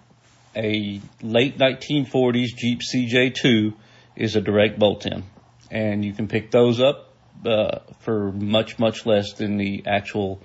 a 0.54 1.00
late 1.22 1.56
1940s 1.56 2.48
Jeep 2.54 2.80
CJ2 2.80 3.72
is 4.16 4.36
a 4.36 4.42
direct 4.42 4.78
bolt-in, 4.78 5.24
and 5.70 6.04
you 6.04 6.12
can 6.12 6.28
pick 6.28 6.50
those 6.50 6.78
up 6.78 7.14
uh, 7.46 7.78
for 8.00 8.32
much 8.32 8.78
much 8.78 9.06
less 9.06 9.32
than 9.32 9.56
the 9.56 9.84
actual 9.86 10.42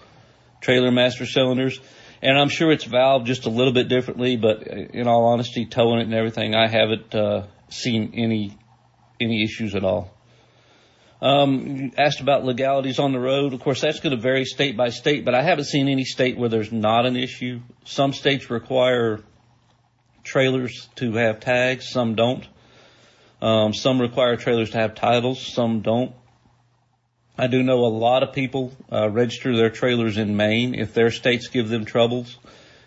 trailer 0.62 0.92
master 0.92 1.26
cylinders. 1.26 1.82
And 2.24 2.40
I'm 2.40 2.48
sure 2.48 2.72
it's 2.72 2.86
valved 2.86 3.26
just 3.26 3.46
a 3.48 3.50
little 3.50 3.74
bit 3.74 3.90
differently, 3.90 4.38
but 4.38 4.66
in 4.66 5.10
all 5.10 5.26
honesty, 5.26 5.66
towing 5.66 6.00
it 6.00 6.04
and 6.04 6.14
everything, 6.14 6.56
I 6.56 6.70
haven't 6.70 7.14
uh, 7.14 7.48
seen 7.68 8.14
any 8.16 8.58
any 9.20 9.44
issues 9.44 9.76
at 9.76 9.84
all. 9.84 10.10
Um, 11.22 11.92
asked 11.98 12.22
about 12.22 12.46
legalities 12.46 12.98
on 12.98 13.12
the 13.12 13.20
road. 13.20 13.54
Of 13.54 13.60
course, 13.60 13.82
that's 13.82 14.00
going 14.00 14.16
to 14.16 14.22
vary 14.22 14.46
state 14.46 14.78
by 14.78 14.90
state, 14.90 15.26
but 15.26 15.36
I 15.36 15.42
haven't 15.42 15.66
seen 15.66 15.90
any 15.90 16.06
state 16.06 16.38
where 16.38 16.48
there's 16.48 16.72
not 16.72 17.06
an 17.06 17.18
issue. 17.18 17.60
Some 17.84 18.14
states 18.14 18.50
require 18.50 19.22
trailers 20.24 20.88
to 20.96 21.12
have 21.16 21.42
tags, 21.42 21.90
some 21.90 22.16
don't. 22.16 22.48
Um, 23.42 23.74
some 23.74 24.00
require 24.00 24.38
trailers 24.38 24.70
to 24.70 24.78
have 24.78 24.96
titles, 24.96 25.46
some 25.46 25.82
don't. 25.82 26.16
I 27.38 27.48
do 27.48 27.64
know 27.64 27.86
a 27.86 27.88
lot 27.88 28.22
of 28.22 28.34
people 28.34 28.74
uh, 28.92 29.10
register 29.10 29.56
their 29.56 29.72
trailers 29.72 30.18
in 30.18 30.38
Maine 30.38 30.76
if 30.76 30.94
their 30.94 31.10
states 31.10 31.48
give 31.48 31.68
them 31.68 31.84
troubles, 31.84 32.38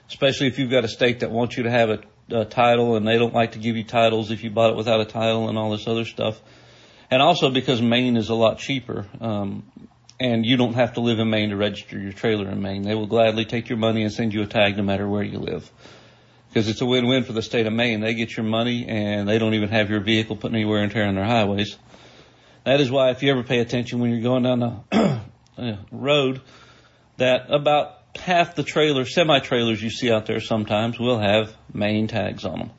especially 0.08 0.46
if 0.46 0.58
you've 0.58 0.70
got 0.70 0.84
a 0.84 0.88
state 0.88 1.20
that 1.20 1.32
wants 1.32 1.56
you 1.56 1.64
to 1.64 1.70
have 1.70 1.90
a, 1.90 2.00
a 2.30 2.44
title 2.44 2.94
and 2.94 3.06
they 3.06 3.18
don't 3.18 3.34
like 3.34 3.52
to 3.52 3.58
give 3.58 3.76
you 3.76 3.82
titles 3.82 4.30
if 4.30 4.44
you 4.44 4.50
bought 4.50 4.70
it 4.70 4.76
without 4.76 5.00
a 5.00 5.04
title 5.04 5.48
and 5.48 5.58
all 5.58 5.70
this 5.72 5.88
other 5.88 6.04
stuff. 6.04 6.40
And 7.10 7.20
also 7.20 7.50
because 7.50 7.82
Maine 7.82 8.16
is 8.16 8.28
a 8.28 8.34
lot 8.34 8.58
cheaper, 8.58 9.06
um, 9.20 9.64
and 10.18 10.46
you 10.46 10.56
don't 10.56 10.74
have 10.74 10.94
to 10.94 11.00
live 11.00 11.18
in 11.18 11.28
Maine 11.28 11.50
to 11.50 11.56
register 11.56 11.98
your 11.98 12.12
trailer 12.12 12.48
in 12.48 12.62
Maine. 12.62 12.82
They 12.82 12.94
will 12.94 13.06
gladly 13.06 13.44
take 13.44 13.68
your 13.68 13.78
money 13.78 14.02
and 14.02 14.12
send 14.12 14.32
you 14.32 14.42
a 14.42 14.46
tag 14.46 14.76
no 14.76 14.82
matter 14.82 15.08
where 15.08 15.22
you 15.22 15.38
live. 15.38 15.70
Because 16.48 16.68
it's 16.68 16.80
a 16.80 16.86
win-win 16.86 17.24
for 17.24 17.32
the 17.32 17.42
state 17.42 17.66
of 17.66 17.72
Maine. 17.72 18.00
They 18.00 18.14
get 18.14 18.36
your 18.36 18.46
money 18.46 18.86
and 18.88 19.28
they 19.28 19.38
don't 19.38 19.54
even 19.54 19.68
have 19.68 19.90
your 19.90 20.00
vehicle 20.00 20.36
put 20.36 20.52
anywhere 20.52 20.82
and 20.82 20.90
tear 20.90 21.06
on 21.06 21.16
their 21.16 21.24
highways. 21.24 21.76
That 22.66 22.80
is 22.80 22.90
why 22.90 23.10
if 23.10 23.22
you 23.22 23.30
ever 23.30 23.44
pay 23.44 23.60
attention 23.60 24.00
when 24.00 24.10
you're 24.10 24.22
going 24.22 24.42
down 24.42 24.60
uh, 24.60 25.76
road, 25.92 26.40
that 27.16 27.46
about 27.48 27.92
half 28.16 28.56
the 28.56 28.64
trailers, 28.64 29.14
semi-trailers 29.14 29.80
you 29.80 29.88
see 29.88 30.10
out 30.10 30.26
there 30.26 30.40
sometimes 30.40 30.98
will 30.98 31.20
have 31.20 31.54
Maine 31.72 32.08
tags 32.08 32.44
on 32.44 32.58
them. 32.58 32.70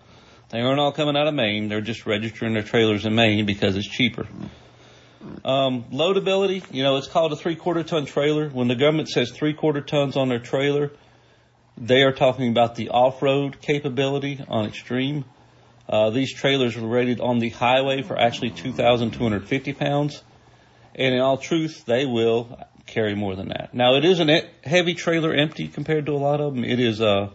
They 0.50 0.60
aren't 0.60 0.82
all 0.82 0.92
coming 0.92 1.16
out 1.16 1.28
of 1.28 1.34
Maine. 1.36 1.70
They're 1.70 1.80
just 1.80 2.06
registering 2.06 2.54
their 2.54 2.64
trailers 2.64 3.06
in 3.06 3.16
Maine 3.16 3.46
because 3.46 3.78
it's 3.78 3.88
cheaper. 3.88 4.28
Um, 5.46 5.86
loadability, 5.86 6.64
you 6.74 6.84
know, 6.84 6.98
it's 6.98 7.08
called 7.08 7.32
a 7.32 7.38
three 7.38 7.56
quarter 7.56 7.84
ton 7.84 8.06
trailer. 8.06 8.50
When 8.50 8.68
the 8.68 8.76
government 8.76 9.08
says 9.08 9.32
three 9.32 9.54
quarter 9.54 9.80
tons 9.80 10.18
on 10.18 10.28
their 10.28 10.40
trailer, 10.40 10.92
They 11.78 12.02
are 12.04 12.12
talking 12.12 12.50
about 12.50 12.76
the 12.76 12.90
off-road 12.90 13.62
capability 13.62 14.44
on 14.50 14.66
Extreme. 14.66 15.24
Uh, 15.90 16.10
these 16.10 16.34
trailers 16.34 16.76
were 16.76 16.88
rated 16.88 17.22
on 17.22 17.40
the 17.40 17.50
highway 17.50 18.02
for 18.02 18.18
actually 18.18 18.52
2,250 18.52 19.74
pounds. 19.74 20.22
And 20.96 21.16
in 21.16 21.22
all 21.22 21.38
truth, 21.38 21.86
they 21.86 22.06
will 22.06 22.60
carry 22.86 23.16
more 23.16 23.36
than 23.36 23.50
that. 23.50 23.74
Now 23.74 23.96
it 23.96 24.04
is 24.04 24.20
a 24.20 24.42
heavy 24.64 24.94
trailer 24.94 25.34
empty 25.34 25.68
compared 25.68 26.06
to 26.08 26.14
a 26.14 26.18
lot 26.18 26.42
of 26.42 26.56
them. 26.56 26.64
It 26.64 26.80
is, 26.80 27.02
uh, 27.02 27.30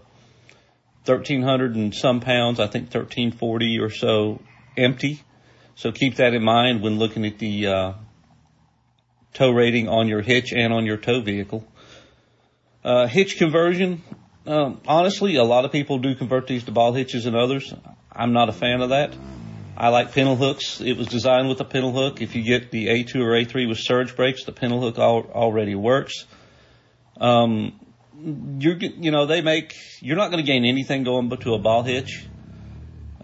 1300 1.05 1.75
and 1.77 1.95
some 1.95 2.21
pounds, 2.21 2.61
I 2.61 2.67
think 2.67 2.85
1340 2.85 3.79
or 3.79 3.91
so 3.91 4.41
empty. 4.77 5.23
So 5.75 5.91
keep 5.91 6.17
that 6.17 6.35
in 6.35 6.43
mind 6.43 6.83
when 6.83 6.99
looking 6.99 7.25
at 7.25 7.39
the, 7.39 7.67
uh, 7.67 7.93
tow 9.35 9.51
rating 9.51 9.89
on 9.89 10.09
your 10.09 10.21
hitch 10.21 10.53
and 10.53 10.73
on 10.73 10.85
your 10.85 10.99
tow 10.99 11.21
vehicle. 11.21 11.67
Uh, 12.85 13.07
hitch 13.07 13.39
conversion, 13.39 14.03
um, 14.47 14.81
honestly, 14.87 15.37
a 15.37 15.45
lot 15.45 15.65
of 15.65 15.73
people 15.73 15.99
do 15.99 16.15
convert 16.15 16.47
these 16.47 16.65
to 16.65 16.73
ball 16.73 16.93
hitches 16.93 17.27
and 17.27 17.37
others. 17.37 17.73
I'm 18.15 18.33
not 18.33 18.49
a 18.49 18.53
fan 18.53 18.81
of 18.83 18.91
that. 18.91 19.15
I 19.77 19.89
like 19.89 20.13
pintle 20.13 20.37
hooks. 20.37 20.81
It 20.81 20.97
was 20.97 21.07
designed 21.07 21.49
with 21.49 21.61
a 21.61 21.65
pintle 21.65 21.93
hook. 21.93 22.21
If 22.21 22.35
you 22.35 22.43
get 22.43 22.71
the 22.71 22.89
A2 22.89 23.17
or 23.17 23.31
A3 23.31 23.69
with 23.69 23.79
surge 23.79 24.15
brakes, 24.15 24.45
the 24.45 24.53
pintle 24.53 24.81
hook 24.81 24.99
al- 24.99 25.31
already 25.33 25.75
works. 25.75 26.27
Um, 27.19 27.81
you're, 28.59 28.77
you 28.77 29.11
know, 29.11 29.27
they 29.27 29.41
make, 29.41 29.75
you're 30.01 30.17
not 30.17 30.31
going 30.31 30.45
to 30.45 30.47
gain 30.47 30.65
anything 30.65 31.05
going 31.05 31.29
but 31.29 31.41
to 31.43 31.55
a 31.55 31.59
ball 31.59 31.83
hitch. 31.83 32.27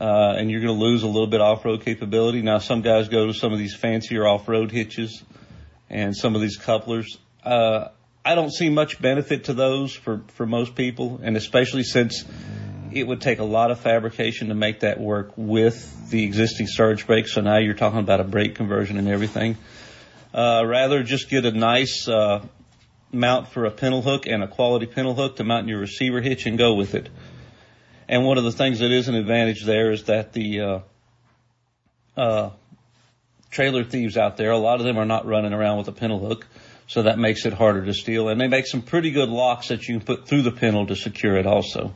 Uh, 0.01 0.35
and 0.39 0.51
you're 0.51 0.61
going 0.61 0.79
to 0.79 0.85
lose 0.85 1.03
a 1.03 1.07
little 1.07 1.27
bit 1.27 1.41
off-road 1.41 1.85
capability. 1.85 2.41
Now, 2.41 2.59
some 2.59 2.83
guys 2.83 3.09
go 3.09 3.27
to 3.27 3.35
some 3.35 3.53
of 3.53 3.59
these 3.59 3.75
fancier 3.75 4.27
off-road 4.27 4.71
hitches 4.71 5.23
and 5.91 6.17
some 6.17 6.35
of 6.35 6.41
these 6.41 6.57
couplers. 6.57 7.19
Uh, 7.45 7.89
I 8.25 8.35
don't 8.35 8.53
see 8.53 8.71
much 8.71 9.01
benefit 9.03 9.45
to 9.45 9.55
those 9.55 9.93
for, 9.93 10.23
for 10.29 10.47
most 10.47 10.75
people, 10.75 11.21
and 11.23 11.37
especially 11.37 11.83
since 11.83 12.25
it 12.93 13.07
would 13.07 13.21
take 13.21 13.39
a 13.39 13.45
lot 13.45 13.71
of 13.71 13.81
fabrication 13.81 14.49
to 14.49 14.55
make 14.55 14.81
that 14.81 15.01
work 15.01 15.33
with 15.37 16.11
the 16.11 16.25
existing 16.25 16.67
surge 16.69 17.07
brake. 17.07 17.29
So 17.29 17.41
now 17.41 17.59
you're 17.59 17.75
talking 17.75 18.01
about 18.01 18.21
a 18.21 18.25
brake 18.25 18.55
conversion 18.55 18.99
and 18.99 19.09
everything. 19.09 19.57
Uh, 20.33 20.63
rather 20.67 21.03
just 21.03 21.29
get 21.31 21.45
a 21.45 21.53
nice, 21.53 22.07
uh, 22.09 22.45
mount 23.11 23.49
for 23.49 23.65
a 23.65 23.71
pintle 23.71 24.03
hook 24.03 24.27
and 24.27 24.43
a 24.43 24.49
quality 24.49 24.87
pintle 24.87 25.15
hook 25.15 25.37
to 25.37 25.45
mount 25.45 25.67
your 25.67 25.81
receiver 25.81 26.21
hitch 26.21 26.47
and 26.47 26.59
go 26.59 26.75
with 26.75 26.95
it. 26.95 27.09
And 28.09 28.25
one 28.25 28.39
of 28.39 28.45
the 28.45 28.53
things 28.53 28.81
that 28.81 28.91
is 28.91 29.09
an 29.09 29.15
advantage 29.15 29.65
there 29.65 29.91
is 29.91 30.05
that 30.05 30.33
the, 30.33 30.61
uh, 30.61 30.81
uh, 32.17 32.51
trailer 33.51 33.85
thieves 33.85 34.17
out 34.17 34.37
there, 34.37 34.51
a 34.51 34.59
lot 34.59 34.81
of 34.81 34.87
them 34.87 34.99
are 34.99 35.07
not 35.07 35.27
running 35.27 35.53
around 35.53 35.79
with 35.79 35.89
a 35.89 35.93
pintle 35.93 36.19
hook. 36.19 36.47
So 36.87 37.03
that 37.03 37.19
makes 37.19 37.45
it 37.45 37.53
harder 37.53 37.85
to 37.85 37.93
steal. 37.93 38.29
And 38.29 38.41
they 38.41 38.49
make 38.49 38.67
some 38.67 38.81
pretty 38.81 39.11
good 39.11 39.29
locks 39.29 39.69
that 39.69 39.87
you 39.87 39.99
can 39.99 40.07
put 40.07 40.27
through 40.27 40.43
the 40.43 40.51
pintle 40.51 40.87
to 40.87 40.97
secure 40.97 41.37
it 41.37 41.47
also. 41.47 41.95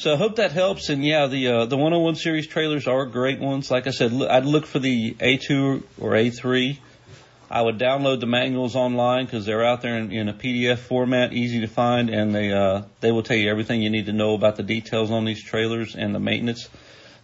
So 0.00 0.14
I 0.14 0.16
hope 0.16 0.36
that 0.36 0.52
helps. 0.52 0.88
And 0.88 1.04
yeah, 1.04 1.26
the 1.26 1.46
uh, 1.48 1.66
the 1.66 1.76
101 1.76 2.14
series 2.14 2.46
trailers 2.46 2.86
are 2.86 3.04
great 3.04 3.38
ones. 3.38 3.70
Like 3.70 3.86
I 3.86 3.90
said, 3.90 4.14
I'd 4.14 4.46
look 4.46 4.64
for 4.64 4.78
the 4.78 5.12
A2 5.12 5.82
or 6.00 6.12
A3. 6.12 6.78
I 7.50 7.60
would 7.60 7.78
download 7.78 8.20
the 8.20 8.26
manuals 8.26 8.76
online 8.76 9.26
because 9.26 9.44
they're 9.44 9.62
out 9.62 9.82
there 9.82 9.98
in, 9.98 10.10
in, 10.10 10.30
a 10.30 10.32
PDF 10.32 10.78
format, 10.78 11.34
easy 11.34 11.60
to 11.60 11.66
find, 11.66 12.08
and 12.08 12.34
they 12.34 12.50
uh, 12.50 12.84
they 13.00 13.12
will 13.12 13.22
tell 13.22 13.36
you 13.36 13.50
everything 13.50 13.82
you 13.82 13.90
need 13.90 14.06
to 14.06 14.14
know 14.14 14.32
about 14.32 14.56
the 14.56 14.62
details 14.62 15.10
on 15.10 15.26
these 15.26 15.44
trailers 15.44 15.94
and 15.94 16.14
the 16.14 16.18
maintenance. 16.18 16.70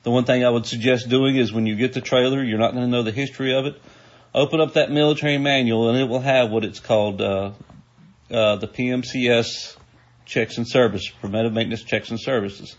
The 0.03 0.11
one 0.11 0.25
thing 0.25 0.45
I 0.45 0.51
would 0.51 0.67
suggest 0.67 1.09
doing 1.09 1.37
is 1.37 1.55
when 1.55 1.65
you 1.65 1.77
get 1.77 1.95
the 1.95 2.03
trailer, 2.03 2.45
you're 2.45 2.59
not 2.59 2.73
going 2.73 2.85
to 2.85 2.91
know 2.91 3.03
the 3.03 3.11
history 3.11 3.55
of 3.55 3.65
it. 3.65 3.81
Open 4.35 4.61
up 4.61 4.75
that 4.75 4.91
military 4.91 5.39
manual, 5.39 5.89
and 5.89 5.99
it 5.99 6.11
will 6.11 6.21
have 6.21 6.51
what 6.51 6.63
it's 6.63 6.81
called 6.81 7.23
uh, 7.23 7.53
uh, 8.31 8.57
the 8.57 8.69
PMCS 8.69 9.79
checks 10.27 10.59
and 10.59 10.69
service, 10.69 11.09
preventive 11.09 11.53
maintenance 11.53 11.83
checks 11.83 12.11
and 12.11 12.21
services. 12.21 12.77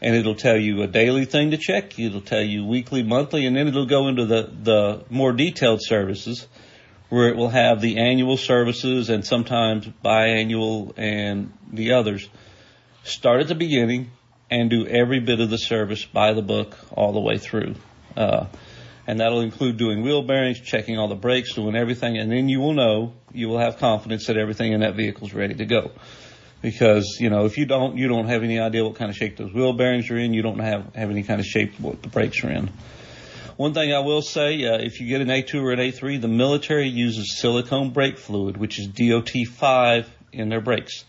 And 0.00 0.14
it'll 0.14 0.34
tell 0.34 0.56
you 0.56 0.82
a 0.82 0.86
daily 0.86 1.24
thing 1.24 1.52
to 1.52 1.56
check. 1.56 1.98
It'll 1.98 2.20
tell 2.20 2.42
you 2.42 2.64
weekly, 2.64 3.02
monthly, 3.02 3.46
and 3.46 3.56
then 3.56 3.68
it'll 3.68 3.86
go 3.86 4.08
into 4.08 4.26
the, 4.26 4.50
the 4.62 5.04
more 5.08 5.32
detailed 5.32 5.80
services 5.82 6.46
where 7.08 7.28
it 7.28 7.36
will 7.36 7.48
have 7.48 7.80
the 7.80 7.98
annual 7.98 8.36
services 8.36 9.10
and 9.10 9.24
sometimes 9.24 9.88
biannual 10.04 10.92
and 10.96 11.52
the 11.72 11.92
others. 11.92 12.28
Start 13.04 13.40
at 13.40 13.48
the 13.48 13.54
beginning 13.54 14.10
and 14.50 14.68
do 14.68 14.86
every 14.86 15.20
bit 15.20 15.40
of 15.40 15.48
the 15.48 15.58
service 15.58 16.04
by 16.04 16.32
the 16.32 16.42
book 16.42 16.76
all 16.92 17.12
the 17.12 17.20
way 17.20 17.38
through. 17.38 17.74
Uh, 18.16 18.46
and 19.06 19.20
that'll 19.20 19.40
include 19.40 19.76
doing 19.76 20.02
wheel 20.02 20.22
bearings, 20.22 20.60
checking 20.60 20.98
all 20.98 21.08
the 21.08 21.14
brakes, 21.14 21.54
doing 21.54 21.76
everything, 21.76 22.18
and 22.18 22.30
then 22.30 22.48
you 22.48 22.58
will 22.58 22.72
know, 22.72 23.12
you 23.32 23.48
will 23.48 23.58
have 23.58 23.78
confidence 23.78 24.26
that 24.26 24.36
everything 24.36 24.72
in 24.72 24.80
that 24.80 24.96
vehicle 24.96 25.28
is 25.28 25.34
ready 25.34 25.54
to 25.54 25.64
go 25.64 25.92
because 26.62 27.18
you 27.20 27.30
know 27.30 27.44
if 27.44 27.58
you 27.58 27.66
don't 27.66 27.96
you 27.96 28.08
don't 28.08 28.26
have 28.26 28.42
any 28.42 28.58
idea 28.58 28.84
what 28.84 28.96
kind 28.96 29.10
of 29.10 29.16
shape 29.16 29.36
those 29.36 29.52
wheel 29.52 29.72
bearings 29.72 30.10
are 30.10 30.16
in 30.16 30.32
you 30.32 30.42
don't 30.42 30.58
have 30.58 30.94
have 30.94 31.10
any 31.10 31.22
kind 31.22 31.40
of 31.40 31.46
shape 31.46 31.78
what 31.80 32.02
the 32.02 32.08
brakes 32.08 32.42
are 32.44 32.50
in. 32.50 32.70
One 33.56 33.72
thing 33.72 33.92
I 33.92 34.00
will 34.00 34.20
say 34.20 34.64
uh, 34.64 34.78
if 34.78 35.00
you 35.00 35.08
get 35.08 35.22
an 35.22 35.28
A2 35.28 35.62
or 35.62 35.72
an 35.72 35.78
A3 35.78 36.20
the 36.20 36.28
military 36.28 36.88
uses 36.88 37.38
silicone 37.38 37.90
brake 37.90 38.18
fluid 38.18 38.56
which 38.56 38.78
is 38.78 38.88
DOT5 38.88 40.06
in 40.32 40.48
their 40.48 40.60
brakes. 40.60 41.04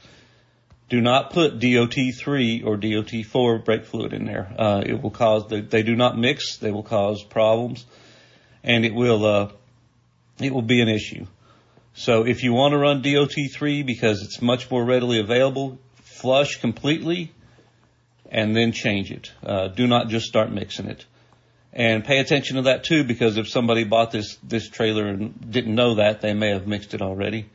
Do 0.89 1.01
not 1.01 1.31
put 1.31 1.59
DOT3 1.59 2.65
or 2.65 2.77
DOT4 2.77 3.65
brake 3.65 3.85
fluid 3.85 4.13
in 4.13 4.23
there. 4.23 4.53
Uh, 4.57 4.83
it 4.85 5.01
will 5.01 5.11
cause 5.11 5.47
they, 5.49 5.59
they 5.59 5.83
do 5.83 5.95
not 5.95 6.17
mix 6.17 6.57
they 6.57 6.71
will 6.71 6.83
cause 6.83 7.23
problems 7.23 7.85
and 8.63 8.85
it 8.85 8.93
will 8.93 9.25
uh, 9.25 9.51
it 10.39 10.53
will 10.53 10.61
be 10.61 10.81
an 10.81 10.89
issue 10.89 11.25
so 11.97 12.27
if 12.27 12.43
you 12.43 12.53
want 12.53 12.73
to 12.73 12.77
run 12.77 13.01
DOT3 13.01 13.83
because 13.83 14.21
it's 14.21 14.39
much 14.39 14.69
more 14.69 14.85
readily 14.85 15.19
available, 15.19 15.79
flush 15.95 16.61
completely 16.61 17.31
and 18.29 18.55
then 18.55 18.71
change 18.71 19.11
it. 19.11 19.31
Uh, 19.43 19.69
do 19.69 19.87
not 19.87 20.07
just 20.07 20.27
start 20.27 20.51
mixing 20.51 20.85
it. 20.85 21.05
And 21.73 22.05
pay 22.05 22.19
attention 22.19 22.57
to 22.57 22.61
that 22.63 22.83
too 22.83 23.03
because 23.03 23.37
if 23.37 23.49
somebody 23.49 23.83
bought 23.83 24.11
this, 24.11 24.37
this 24.43 24.69
trailer 24.69 25.07
and 25.07 25.49
didn't 25.51 25.73
know 25.73 25.95
that, 25.95 26.21
they 26.21 26.35
may 26.35 26.49
have 26.49 26.67
mixed 26.67 26.93
it 26.93 27.01
already. 27.01 27.49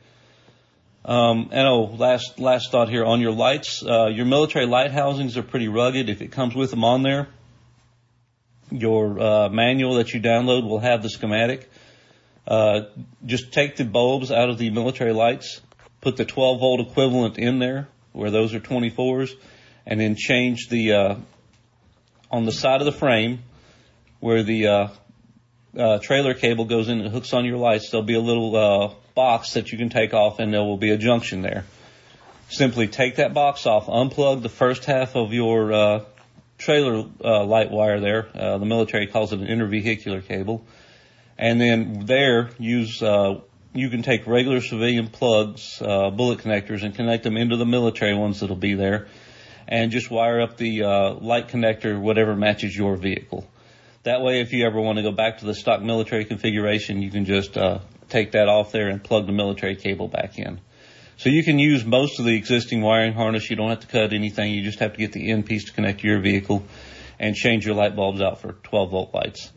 Um, 1.05 1.47
and 1.53 1.65
oh, 1.65 1.95
last, 1.97 2.37
last 2.37 2.69
thought 2.69 2.89
here 2.89 3.05
on 3.05 3.21
your 3.21 3.31
lights. 3.31 3.81
Uh, 3.81 4.07
your 4.07 4.25
military 4.25 4.65
light 4.65 4.91
housings 4.91 5.37
are 5.37 5.43
pretty 5.43 5.69
rugged. 5.69 6.09
If 6.09 6.21
it 6.21 6.33
comes 6.33 6.53
with 6.53 6.69
them 6.69 6.83
on 6.83 7.01
there, 7.01 7.29
your, 8.71 9.17
uh, 9.21 9.47
manual 9.47 9.95
that 9.95 10.13
you 10.13 10.19
download 10.19 10.67
will 10.67 10.79
have 10.79 11.01
the 11.01 11.09
schematic. 11.09 11.69
Uh, 12.47 12.81
just 13.25 13.53
take 13.53 13.77
the 13.77 13.85
bulbs 13.85 14.31
out 14.31 14.49
of 14.49 14.57
the 14.57 14.69
military 14.69 15.13
lights, 15.13 15.61
put 16.01 16.17
the 16.17 16.25
12 16.25 16.59
volt 16.59 16.79
equivalent 16.81 17.37
in 17.37 17.59
there 17.59 17.87
where 18.11 18.31
those 18.31 18.53
are 18.53 18.59
24s, 18.59 19.31
and 19.85 19.99
then 19.99 20.15
change 20.15 20.69
the 20.69 20.93
uh, 20.93 21.15
on 22.31 22.45
the 22.45 22.51
side 22.51 22.79
of 22.79 22.85
the 22.85 22.91
frame 22.91 23.39
where 24.19 24.43
the 24.43 24.67
uh, 24.67 24.87
uh, 25.77 25.99
trailer 25.99 26.33
cable 26.33 26.65
goes 26.65 26.87
in 26.87 27.01
and 27.01 27.11
hooks 27.11 27.33
on 27.33 27.45
your 27.45 27.57
lights. 27.57 27.89
There'll 27.89 28.05
be 28.05 28.15
a 28.15 28.21
little 28.21 28.55
uh, 28.55 28.93
box 29.15 29.53
that 29.53 29.71
you 29.71 29.77
can 29.77 29.89
take 29.89 30.13
off, 30.13 30.39
and 30.39 30.53
there 30.53 30.63
will 30.63 30.77
be 30.77 30.91
a 30.91 30.97
junction 30.97 31.41
there. 31.41 31.65
Simply 32.49 32.87
take 32.87 33.17
that 33.17 33.33
box 33.33 33.65
off, 33.65 33.87
unplug 33.87 34.43
the 34.43 34.49
first 34.49 34.85
half 34.85 35.15
of 35.15 35.33
your 35.33 35.73
uh, 35.73 36.05
trailer 36.57 37.05
uh, 37.23 37.43
light 37.43 37.71
wire 37.71 37.99
there. 37.99 38.27
Uh, 38.35 38.57
the 38.59 38.65
military 38.65 39.07
calls 39.07 39.33
it 39.33 39.39
an 39.39 39.47
intervehicular 39.47 40.25
cable 40.25 40.65
and 41.37 41.59
then 41.59 42.05
there 42.05 42.49
use 42.59 43.01
uh, 43.01 43.41
you 43.73 43.89
can 43.89 44.03
take 44.03 44.27
regular 44.27 44.61
civilian 44.61 45.07
plugs, 45.07 45.81
uh, 45.81 46.09
bullet 46.11 46.39
connectors, 46.39 46.83
and 46.83 46.95
connect 46.95 47.23
them 47.23 47.37
into 47.37 47.57
the 47.57 47.65
military 47.65 48.15
ones 48.15 48.39
that'll 48.39 48.55
be 48.55 48.75
there, 48.75 49.07
and 49.67 49.91
just 49.91 50.11
wire 50.11 50.41
up 50.41 50.57
the 50.57 50.83
uh, 50.83 51.13
light 51.13 51.47
connector 51.47 51.99
whatever 51.99 52.35
matches 52.35 52.75
your 52.75 52.95
vehicle. 52.95 53.47
That 54.03 54.21
way, 54.21 54.41
if 54.41 54.51
you 54.51 54.65
ever 54.65 54.79
want 54.79 54.97
to 54.97 55.01
go 55.01 55.11
back 55.11 55.39
to 55.39 55.45
the 55.45 55.55
stock 55.55 55.81
military 55.81 56.25
configuration, 56.25 57.01
you 57.01 57.09
can 57.09 57.25
just 57.25 57.57
uh, 57.57 57.79
take 58.09 58.33
that 58.33 58.47
off 58.47 58.71
there 58.71 58.89
and 58.89 59.03
plug 59.03 59.25
the 59.25 59.31
military 59.31 59.75
cable 59.75 60.07
back 60.07 60.37
in. 60.37 60.59
So 61.17 61.29
you 61.29 61.43
can 61.43 61.57
use 61.57 61.85
most 61.85 62.19
of 62.19 62.25
the 62.25 62.35
existing 62.35 62.81
wiring 62.81 63.13
harness. 63.13 63.49
You 63.49 63.55
don't 63.55 63.69
have 63.69 63.79
to 63.79 63.87
cut 63.87 64.13
anything. 64.13 64.51
You 64.51 64.63
just 64.63 64.79
have 64.79 64.93
to 64.93 64.97
get 64.97 65.13
the 65.13 65.31
end 65.31 65.45
piece 65.45 65.65
to 65.65 65.73
connect 65.73 66.01
to 66.01 66.07
your 66.07 66.19
vehicle 66.19 66.63
and 67.19 67.35
change 67.35 67.65
your 67.65 67.75
light 67.75 67.95
bulbs 67.95 68.21
out 68.21 68.41
for 68.41 68.53
12 68.53 68.91
volt 68.91 69.13
lights. 69.13 69.51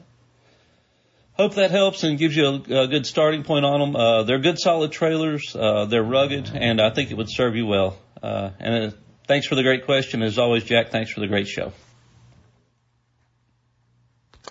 Hope 1.37 1.57
that 1.57 1.71
helps 1.71 2.03
and 2.03 2.19
gives 2.19 2.35
you 2.35 2.47
a, 2.47 2.85
a 2.85 2.89
good 2.89 3.05
starting 3.05 3.45
point 3.45 3.67
on 3.67 3.81
them. 3.81 3.95
Uh, 3.95 4.23
they're 4.23 4.39
good, 4.39 4.59
solid 4.59 4.91
trailers. 4.91 5.55
Uh, 5.55 5.85
they're 5.85 6.03
rugged, 6.03 6.51
and 6.55 6.81
I 6.81 6.89
think 6.89 7.11
it 7.11 7.15
would 7.15 7.29
serve 7.29 7.55
you 7.57 7.67
well. 7.67 7.99
Uh, 8.23 8.51
and 8.59 8.93
uh, 8.93 8.97
thanks 9.27 9.47
for 9.47 9.55
the 9.55 9.63
great 9.63 9.85
question. 9.85 10.23
As 10.23 10.39
always, 10.39 10.65
Jack, 10.65 10.89
thanks 10.89 11.11
for 11.11 11.21
the 11.21 11.27
great 11.27 11.47
show. 11.47 11.75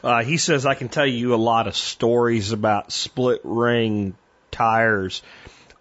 Uh, 0.04 0.24
he 0.24 0.38
says 0.38 0.68
I 0.68 0.76
can 0.76 0.90
tell 0.90 1.08
you 1.08 1.34
a 1.34 1.38
lot 1.38 1.68
of 1.68 1.76
stories 1.76 2.52
about 2.52 2.92
split 2.92 3.42
ring 3.44 4.16
tires 4.52 5.24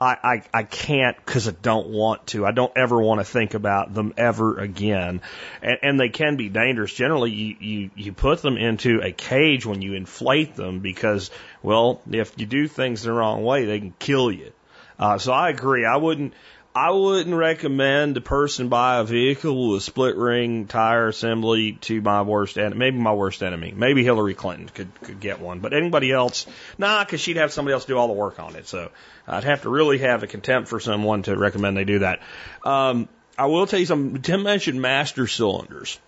I, 0.04 0.18
I, 0.22 0.42
I 0.52 0.62
can't 0.64 1.16
because 1.16 1.48
I 1.48 1.52
don't 1.52 1.88
want 1.88 2.26
to. 2.28 2.44
I 2.44 2.52
don't 2.52 2.72
ever 2.76 3.00
want 3.00 3.20
to 3.20 3.24
think 3.24 3.54
about 3.54 3.94
them 3.94 4.12
ever 4.18 4.58
again. 4.58 5.22
And, 5.62 5.78
and 5.82 6.00
they 6.00 6.10
can 6.10 6.36
be 6.36 6.50
dangerous. 6.50 6.92
Generally, 6.92 7.30
you, 7.30 7.56
you, 7.58 7.90
you 7.96 8.12
put 8.12 8.42
them 8.42 8.58
into 8.58 9.00
a 9.00 9.12
cage 9.12 9.64
when 9.64 9.80
you 9.80 9.94
inflate 9.94 10.56
them 10.56 10.80
because, 10.80 11.30
well, 11.62 12.02
if 12.10 12.34
you 12.36 12.44
do 12.44 12.68
things 12.68 13.02
the 13.02 13.12
wrong 13.12 13.44
way, 13.44 13.64
they 13.64 13.78
can 13.80 13.94
kill 13.98 14.30
you. 14.30 14.52
Uh, 14.98 15.16
so 15.16 15.32
I 15.32 15.48
agree. 15.48 15.86
I 15.86 15.96
wouldn't, 15.96 16.34
I 16.76 16.90
wouldn't 16.90 17.36
recommend 17.36 18.16
a 18.16 18.20
person 18.20 18.68
buy 18.68 18.98
a 18.98 19.04
vehicle 19.04 19.70
with 19.70 19.78
a 19.78 19.80
split 19.80 20.16
ring 20.16 20.66
tire 20.66 21.06
assembly 21.06 21.72
to 21.82 22.00
my 22.00 22.22
worst 22.22 22.58
enemy. 22.58 22.76
Maybe 22.76 22.98
my 22.98 23.12
worst 23.12 23.44
enemy. 23.44 23.72
Maybe 23.76 24.02
Hillary 24.02 24.34
Clinton 24.34 24.68
could, 24.68 25.00
could 25.02 25.20
get 25.20 25.40
one. 25.40 25.60
But 25.60 25.72
anybody 25.72 26.10
else, 26.10 26.46
nah, 26.76 27.04
because 27.04 27.20
she'd 27.20 27.36
have 27.36 27.52
somebody 27.52 27.74
else 27.74 27.84
do 27.84 27.96
all 27.96 28.08
the 28.08 28.14
work 28.14 28.40
on 28.40 28.56
it. 28.56 28.66
So 28.66 28.90
I'd 29.28 29.44
have 29.44 29.62
to 29.62 29.68
really 29.68 29.98
have 29.98 30.24
a 30.24 30.26
contempt 30.26 30.68
for 30.68 30.80
someone 30.80 31.22
to 31.22 31.36
recommend 31.36 31.76
they 31.76 31.84
do 31.84 32.00
that. 32.00 32.20
Um, 32.64 33.08
I 33.38 33.46
will 33.46 33.68
tell 33.68 33.78
you 33.78 33.86
something. 33.86 34.20
Tim 34.20 34.42
mentioned 34.42 34.82
master 34.82 35.28
cylinders. 35.28 36.00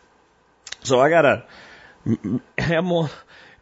So 0.82 0.98
I 0.98 1.10
got 1.10 1.24
a 1.24 1.44
M1, 2.58 3.10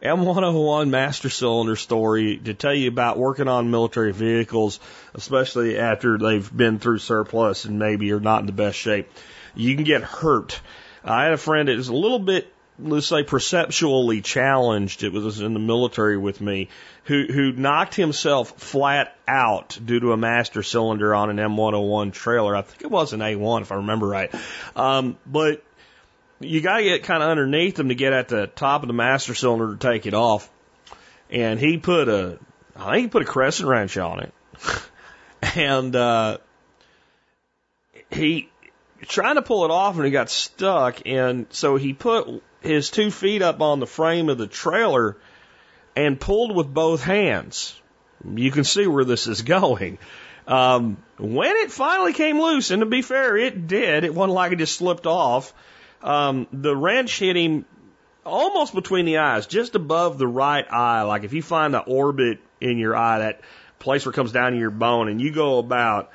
M101 0.05 0.89
master 0.89 1.29
cylinder 1.29 1.75
story 1.75 2.37
to 2.37 2.53
tell 2.53 2.73
you 2.73 2.87
about 2.87 3.17
working 3.17 3.47
on 3.47 3.71
military 3.71 4.13
vehicles, 4.13 4.79
especially 5.15 5.79
after 5.79 6.17
they've 6.17 6.55
been 6.55 6.77
through 6.79 6.99
surplus 6.99 7.65
and 7.65 7.79
maybe 7.79 8.11
are 8.11 8.19
not 8.19 8.41
in 8.41 8.45
the 8.45 8.51
best 8.51 8.77
shape. 8.77 9.09
You 9.55 9.73
can 9.75 9.83
get 9.83 10.03
hurt. 10.03 10.61
I 11.03 11.23
had 11.23 11.33
a 11.33 11.37
friend 11.37 11.67
that 11.69 11.77
is 11.77 11.87
a 11.87 11.93
little 11.93 12.19
bit, 12.19 12.53
let's 12.77 13.07
say, 13.07 13.23
perceptually 13.23 14.21
challenged. 14.21 15.03
It 15.03 15.11
was 15.11 15.41
in 15.41 15.53
the 15.53 15.59
military 15.59 16.17
with 16.17 16.39
me, 16.39 16.69
who 17.05 17.25
who 17.25 17.51
knocked 17.51 17.95
himself 17.95 18.51
flat 18.59 19.15
out 19.27 19.77
due 19.83 19.99
to 19.99 20.11
a 20.11 20.17
master 20.17 20.61
cylinder 20.61 21.15
on 21.15 21.29
an 21.29 21.37
M101 21.37 22.13
trailer. 22.13 22.55
I 22.55 22.61
think 22.61 22.83
it 22.83 22.91
was 22.91 23.13
an 23.13 23.21
A1 23.21 23.61
if 23.61 23.71
I 23.71 23.75
remember 23.75 24.07
right. 24.07 24.33
Um, 24.75 25.17
but 25.25 25.63
you 26.39 26.61
got 26.61 26.77
to 26.77 26.83
get 26.83 27.03
kind 27.03 27.23
of 27.23 27.29
underneath 27.29 27.75
them 27.75 27.89
to 27.89 27.95
get 27.95 28.13
at 28.13 28.27
the 28.27 28.47
top 28.47 28.83
of 28.83 28.87
the 28.87 28.93
master 28.93 29.33
cylinder 29.33 29.75
to 29.75 29.77
take 29.77 30.05
it 30.05 30.13
off. 30.13 30.49
And 31.29 31.59
he 31.59 31.77
put 31.77 32.07
a, 32.07 32.39
I 32.75 32.93
think 32.93 33.03
he 33.03 33.07
put 33.09 33.21
a 33.21 33.25
crescent 33.25 33.67
wrench 33.67 33.97
on 33.97 34.19
it. 34.21 34.33
and, 35.55 35.95
uh, 35.95 36.37
he 38.11 38.49
trying 39.07 39.35
to 39.35 39.41
pull 39.41 39.65
it 39.65 39.71
off 39.71 39.95
and 39.95 40.05
he 40.05 40.11
got 40.11 40.29
stuck. 40.29 41.01
And 41.05 41.47
so 41.49 41.75
he 41.75 41.93
put 41.93 42.43
his 42.61 42.89
two 42.89 43.11
feet 43.11 43.41
up 43.41 43.61
on 43.61 43.79
the 43.79 43.87
frame 43.87 44.29
of 44.29 44.37
the 44.37 44.47
trailer 44.47 45.17
and 45.95 46.19
pulled 46.19 46.55
with 46.55 46.73
both 46.73 47.03
hands. 47.03 47.79
You 48.27 48.51
can 48.51 48.63
see 48.63 48.87
where 48.87 49.05
this 49.05 49.27
is 49.27 49.41
going. 49.43 49.97
Um, 50.47 50.97
when 51.17 51.55
it 51.57 51.71
finally 51.71 52.13
came 52.13 52.39
loose, 52.39 52.69
and 52.69 52.81
to 52.81 52.85
be 52.85 53.01
fair, 53.01 53.35
it 53.35 53.67
did. 53.67 54.03
It 54.03 54.13
wasn't 54.13 54.33
like 54.33 54.51
it 54.51 54.57
just 54.57 54.77
slipped 54.77 55.07
off 55.07 55.53
um, 56.05 56.47
the 56.53 56.75
wrench 56.75 57.17
hit 57.19 57.35
him 57.35 57.65
almost 58.23 58.75
between 58.75 59.05
the 59.05 59.17
eyes, 59.17 59.47
just 59.47 59.73
above 59.73 60.17
the 60.17 60.27
right 60.27 60.65
eye. 60.71 61.01
Like 61.01 61.23
if 61.23 61.33
you 61.33 61.41
find 61.41 61.73
the 61.73 61.79
orbit 61.79 62.39
in 62.61 62.77
your 62.77 62.95
eye, 62.95 63.19
that 63.19 63.41
place 63.79 64.05
where 64.05 64.11
it 64.11 64.15
comes 64.15 64.31
down 64.31 64.51
to 64.51 64.57
your 64.57 64.69
bone, 64.69 65.09
and 65.09 65.19
you 65.19 65.31
go 65.31 65.57
about 65.57 66.11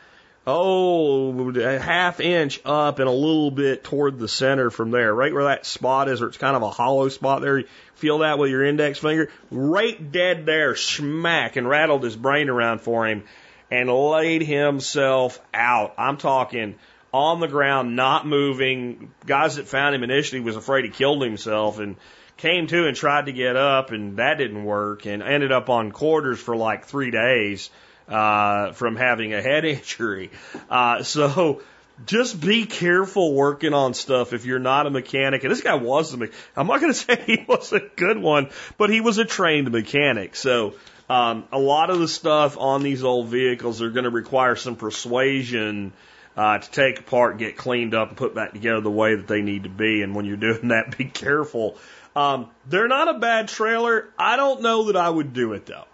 oh 0.46 1.50
a 1.50 1.78
half 1.78 2.20
inch 2.20 2.60
up 2.64 2.98
and 3.00 3.08
a 3.08 3.12
little 3.12 3.50
bit 3.50 3.84
toward 3.84 4.18
the 4.18 4.28
center 4.28 4.70
from 4.70 4.92
there, 4.92 5.12
right 5.12 5.34
where 5.34 5.44
that 5.44 5.66
spot 5.66 6.08
is, 6.08 6.22
or 6.22 6.28
it's 6.28 6.38
kind 6.38 6.56
of 6.56 6.62
a 6.62 6.70
hollow 6.70 7.08
spot 7.08 7.42
there. 7.42 7.64
Feel 7.96 8.18
that 8.18 8.38
with 8.38 8.50
your 8.50 8.64
index 8.64 9.00
finger, 9.00 9.28
right 9.50 10.12
dead 10.12 10.46
there, 10.46 10.76
smack, 10.76 11.56
and 11.56 11.68
rattled 11.68 12.04
his 12.04 12.16
brain 12.16 12.48
around 12.48 12.80
for 12.80 13.08
him, 13.08 13.24
and 13.72 13.90
laid 13.90 14.42
himself 14.42 15.40
out. 15.52 15.94
I'm 15.98 16.16
talking 16.16 16.76
on 17.12 17.40
the 17.40 17.48
ground, 17.48 17.96
not 17.96 18.26
moving. 18.26 19.12
Guys 19.26 19.56
that 19.56 19.66
found 19.66 19.94
him 19.94 20.02
initially 20.02 20.40
was 20.40 20.56
afraid 20.56 20.84
he 20.84 20.90
killed 20.90 21.22
himself 21.22 21.78
and 21.78 21.96
came 22.36 22.66
to 22.68 22.86
and 22.86 22.96
tried 22.96 23.26
to 23.26 23.32
get 23.32 23.56
up 23.56 23.90
and 23.90 24.16
that 24.16 24.38
didn't 24.38 24.64
work 24.64 25.06
and 25.06 25.22
ended 25.22 25.52
up 25.52 25.68
on 25.68 25.92
quarters 25.92 26.40
for 26.40 26.56
like 26.56 26.86
three 26.86 27.10
days, 27.10 27.70
uh, 28.08 28.72
from 28.72 28.96
having 28.96 29.34
a 29.34 29.42
head 29.42 29.64
injury. 29.64 30.30
Uh, 30.68 31.02
so 31.02 31.62
just 32.06 32.40
be 32.40 32.66
careful 32.66 33.34
working 33.34 33.74
on 33.74 33.94
stuff 33.94 34.32
if 34.32 34.46
you're 34.46 34.58
not 34.58 34.86
a 34.86 34.90
mechanic. 34.90 35.44
And 35.44 35.50
this 35.50 35.60
guy 35.60 35.74
was 35.74 36.12
a 36.12 36.16
mechanic. 36.16 36.40
I'm 36.56 36.66
not 36.66 36.80
going 36.80 36.92
to 36.94 36.98
say 36.98 37.22
he 37.26 37.44
was 37.46 37.72
a 37.72 37.80
good 37.80 38.18
one, 38.18 38.50
but 38.78 38.90
he 38.90 39.00
was 39.00 39.18
a 39.18 39.24
trained 39.24 39.70
mechanic. 39.70 40.36
So, 40.36 40.74
um, 41.08 41.44
a 41.50 41.58
lot 41.58 41.90
of 41.90 41.98
the 41.98 42.06
stuff 42.06 42.56
on 42.56 42.84
these 42.84 43.02
old 43.02 43.28
vehicles 43.28 43.82
are 43.82 43.90
going 43.90 44.04
to 44.04 44.10
require 44.10 44.54
some 44.54 44.76
persuasion 44.76 45.92
uh, 46.36 46.58
to 46.58 46.70
take 46.70 47.00
apart, 47.00 47.38
get 47.38 47.56
cleaned 47.56 47.94
up, 47.94 48.08
and 48.08 48.16
put 48.16 48.34
back 48.34 48.52
together 48.52 48.80
the 48.80 48.90
way 48.90 49.14
that 49.14 49.26
they 49.26 49.42
need 49.42 49.64
to 49.64 49.68
be. 49.68 50.02
And 50.02 50.14
when 50.14 50.24
you're 50.24 50.36
doing 50.48 50.68
that, 50.68 50.96
be 50.96 51.04
careful. 51.04 51.76
Um, 52.14 52.48
they're 52.66 52.88
not 52.88 53.14
a 53.14 53.18
bad 53.18 53.48
trailer. 53.48 54.08
I 54.18 54.36
don't 54.36 54.62
know 54.62 54.84
that 54.84 54.96
I 54.96 55.08
would 55.08 55.32
do 55.32 55.52
it 55.52 55.66
though. 55.66 55.84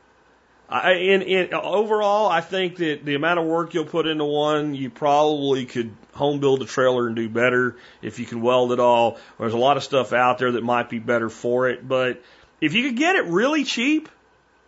I, 0.68 0.94
in, 0.94 1.22
in 1.22 1.54
overall, 1.54 2.28
I 2.28 2.40
think 2.40 2.76
that 2.76 3.04
the 3.04 3.14
amount 3.14 3.38
of 3.38 3.46
work 3.46 3.72
you'll 3.72 3.84
put 3.84 4.06
into 4.06 4.24
one, 4.24 4.74
you 4.74 4.90
probably 4.90 5.64
could 5.64 5.94
home 6.12 6.40
build 6.40 6.62
a 6.62 6.64
trailer 6.64 7.06
and 7.06 7.14
do 7.14 7.28
better 7.28 7.76
if 8.02 8.18
you 8.18 8.26
can 8.26 8.40
weld 8.40 8.72
it 8.72 8.80
all. 8.80 9.18
There's 9.38 9.52
a 9.52 9.58
lot 9.58 9.76
of 9.76 9.84
stuff 9.84 10.12
out 10.12 10.38
there 10.38 10.52
that 10.52 10.64
might 10.64 10.90
be 10.90 10.98
better 10.98 11.28
for 11.28 11.68
it, 11.68 11.86
but 11.86 12.20
if 12.60 12.74
you 12.74 12.88
could 12.88 12.96
get 12.96 13.16
it 13.16 13.26
really 13.26 13.62
cheap, 13.62 14.08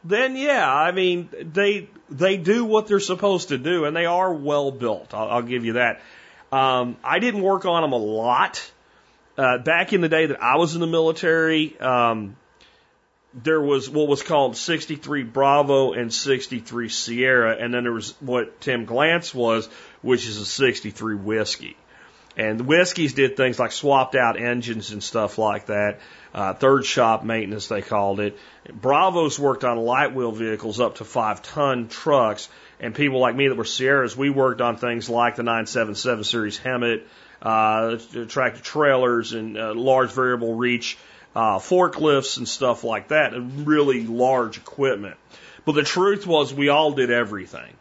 then 0.05 0.36
yeah, 0.36 0.73
I 0.73 0.93
mean 0.93 1.31
they 1.32 1.89
they 2.11 2.37
do 2.37 2.65
what 2.65 2.87
they're 2.87 3.01
supposed 3.01 3.49
to 3.49 3.59
do, 3.59 3.85
and 3.85 3.97
they 3.97 4.07
are 4.07 4.33
well 4.33 4.71
built. 4.71 5.15
I'll, 5.15 5.29
I'll 5.29 5.43
give 5.43 5.65
you 5.65 5.75
that. 5.75 6.01
Um, 6.51 6.97
I 7.05 7.19
didn't 7.19 7.43
work 7.43 7.65
on 7.67 7.83
them 7.83 7.93
a 7.93 7.97
lot 7.97 8.71
uh, 9.37 9.59
back 9.59 9.93
in 9.93 10.01
the 10.01 10.09
day 10.09 10.27
that 10.27 10.43
I 10.43 10.57
was 10.57 10.75
in 10.75 10.81
the 10.81 10.87
military. 10.87 11.79
Um, 11.79 12.37
there 13.35 13.61
was 13.61 13.89
what 13.91 14.09
was 14.09 14.23
called 14.23 14.57
63 14.57 15.23
Bravo 15.25 15.93
and 15.93 16.13
63 16.13 16.89
Sierra, 16.89 17.57
and 17.57 17.73
then 17.73 17.85
there 17.85 17.93
was 17.93 18.15
what 18.21 18.61
Tim 18.61 18.87
Glantz 18.87 19.35
was, 19.35 19.69
which 20.03 20.27
is 20.27 20.39
a 20.39 20.47
63 20.47 21.15
Whiskey. 21.17 21.77
And 22.39 22.60
the 22.60 22.65
whiskeys 22.65 23.15
did 23.15 23.36
things 23.36 23.59
like 23.59 23.73
swapped 23.73 24.15
out 24.15 24.40
engines 24.40 24.93
and 24.93 25.02
stuff 25.02 25.39
like 25.39 25.66
that. 25.66 25.98
Uh, 26.32 26.55
third 26.55 26.86
shop 26.86 27.24
maintenance, 27.24 27.66
they 27.66 27.82
called 27.82 28.20
it. 28.20 28.39
Bravos 28.73 29.40
worked 29.40 29.65
on 29.65 29.77
light 29.78 30.15
wheel 30.15 30.31
vehicles 30.31 30.78
up 30.78 30.97
to 30.97 31.05
five 31.05 31.43
ton 31.43 31.89
trucks. 31.89 32.48
And 32.78 32.94
people 32.94 33.19
like 33.19 33.35
me 33.35 33.48
that 33.48 33.56
were 33.56 33.65
Sierras, 33.65 34.16
we 34.16 34.31
worked 34.31 34.60
on 34.60 34.77
things 34.77 35.10
like 35.10 35.35
the 35.35 35.43
977 35.43 36.23
series 36.23 36.60
HEMTT, 36.60 37.02
uh, 37.43 37.97
tractor 38.28 38.62
trailers 38.62 39.32
and 39.32 39.59
uh, 39.59 39.74
large 39.74 40.12
variable 40.12 40.55
reach, 40.55 40.97
uh, 41.35 41.59
forklifts 41.59 42.39
and 42.39 42.48
stuff 42.48 42.85
like 42.85 43.09
that. 43.09 43.32
Really 43.35 44.06
large 44.06 44.59
equipment. 44.59 45.16
But 45.65 45.73
the 45.73 45.82
truth 45.82 46.24
was 46.24 46.55
we 46.55 46.69
all 46.69 46.93
did 46.93 47.10
everything. 47.10 47.74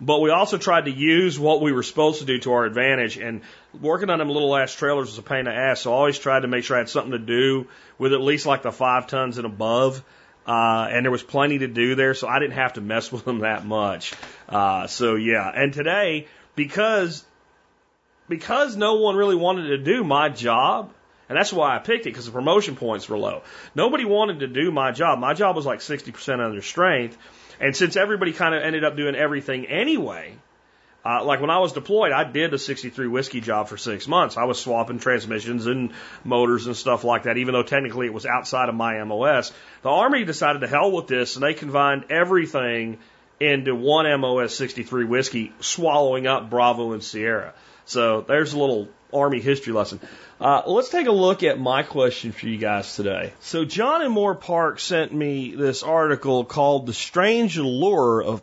But 0.00 0.20
we 0.20 0.30
also 0.30 0.58
tried 0.58 0.84
to 0.84 0.92
use 0.92 1.38
what 1.38 1.60
we 1.60 1.72
were 1.72 1.82
supposed 1.82 2.20
to 2.20 2.24
do 2.24 2.38
to 2.40 2.52
our 2.52 2.64
advantage. 2.64 3.18
And 3.18 3.40
working 3.80 4.10
on 4.10 4.20
them 4.20 4.28
little 4.28 4.56
ass 4.56 4.72
trailers 4.72 5.08
was 5.08 5.18
a 5.18 5.22
pain 5.22 5.40
in 5.40 5.44
the 5.46 5.54
ass. 5.54 5.80
So 5.80 5.92
I 5.92 5.96
always 5.96 6.18
tried 6.18 6.40
to 6.40 6.48
make 6.48 6.64
sure 6.64 6.76
I 6.76 6.80
had 6.80 6.88
something 6.88 7.12
to 7.12 7.18
do 7.18 7.66
with 7.98 8.12
at 8.12 8.20
least 8.20 8.46
like 8.46 8.62
the 8.62 8.70
five 8.70 9.08
tons 9.08 9.38
and 9.38 9.46
above. 9.46 10.04
Uh, 10.46 10.88
and 10.90 11.04
there 11.04 11.10
was 11.10 11.22
plenty 11.22 11.58
to 11.58 11.68
do 11.68 11.94
there, 11.94 12.14
so 12.14 12.26
I 12.26 12.38
didn't 12.38 12.54
have 12.54 12.74
to 12.74 12.80
mess 12.80 13.12
with 13.12 13.24
them 13.24 13.40
that 13.40 13.66
much. 13.66 14.14
Uh, 14.48 14.86
so 14.86 15.14
yeah, 15.16 15.50
and 15.54 15.74
today, 15.74 16.26
because, 16.56 17.22
because 18.28 18.74
no 18.74 18.94
one 18.94 19.14
really 19.14 19.36
wanted 19.36 19.68
to 19.68 19.78
do 19.78 20.04
my 20.04 20.30
job, 20.30 20.92
and 21.28 21.36
that's 21.36 21.52
why 21.52 21.76
I 21.76 21.80
picked 21.80 22.06
it, 22.06 22.10
because 22.10 22.24
the 22.24 22.32
promotion 22.32 22.76
points 22.76 23.06
were 23.10 23.18
low. 23.18 23.42
Nobody 23.74 24.06
wanted 24.06 24.40
to 24.40 24.46
do 24.46 24.70
my 24.70 24.92
job. 24.92 25.18
My 25.18 25.34
job 25.34 25.54
was 25.54 25.66
like 25.66 25.80
60% 25.80 26.40
under 26.40 26.62
strength, 26.62 27.18
and 27.60 27.76
since 27.76 27.96
everybody 27.96 28.32
kind 28.32 28.54
of 28.54 28.62
ended 28.62 28.84
up 28.84 28.96
doing 28.96 29.14
everything 29.14 29.66
anyway, 29.66 30.34
uh, 31.04 31.24
like 31.24 31.40
when 31.40 31.50
I 31.50 31.58
was 31.58 31.72
deployed, 31.72 32.12
I 32.12 32.24
did 32.24 32.52
a 32.52 32.58
63 32.58 33.06
whiskey 33.06 33.40
job 33.40 33.68
for 33.68 33.76
six 33.76 34.06
months. 34.06 34.36
I 34.36 34.44
was 34.44 34.60
swapping 34.60 34.98
transmissions 34.98 35.66
and 35.66 35.92
motors 36.24 36.66
and 36.66 36.76
stuff 36.76 37.04
like 37.04 37.22
that, 37.22 37.36
even 37.36 37.54
though 37.54 37.62
technically 37.62 38.06
it 38.06 38.12
was 38.12 38.26
outside 38.26 38.68
of 38.68 38.74
my 38.74 39.02
MOS. 39.04 39.52
The 39.82 39.90
Army 39.90 40.24
decided 40.24 40.60
to 40.60 40.66
hell 40.66 40.90
with 40.92 41.06
this 41.06 41.36
and 41.36 41.42
they 41.42 41.54
combined 41.54 42.06
everything 42.10 42.98
into 43.40 43.74
one 43.74 44.20
MOS 44.20 44.54
63 44.56 45.04
whiskey, 45.04 45.52
swallowing 45.60 46.26
up 46.26 46.50
Bravo 46.50 46.92
and 46.92 47.02
Sierra. 47.02 47.54
So 47.84 48.20
there's 48.20 48.52
a 48.52 48.58
little 48.58 48.88
Army 49.12 49.40
history 49.40 49.72
lesson. 49.72 50.00
Uh, 50.40 50.62
let's 50.66 50.90
take 50.90 51.06
a 51.06 51.12
look 51.12 51.42
at 51.42 51.58
my 51.58 51.82
question 51.82 52.32
for 52.32 52.46
you 52.46 52.58
guys 52.58 52.94
today. 52.94 53.32
So 53.40 53.64
John 53.64 54.02
and 54.02 54.12
Moore 54.12 54.34
Park 54.34 54.80
sent 54.80 55.12
me 55.12 55.54
this 55.54 55.82
article 55.82 56.44
called 56.44 56.86
"The 56.86 56.94
Strange 56.94 57.56
Allure 57.58 58.22
of 58.22 58.42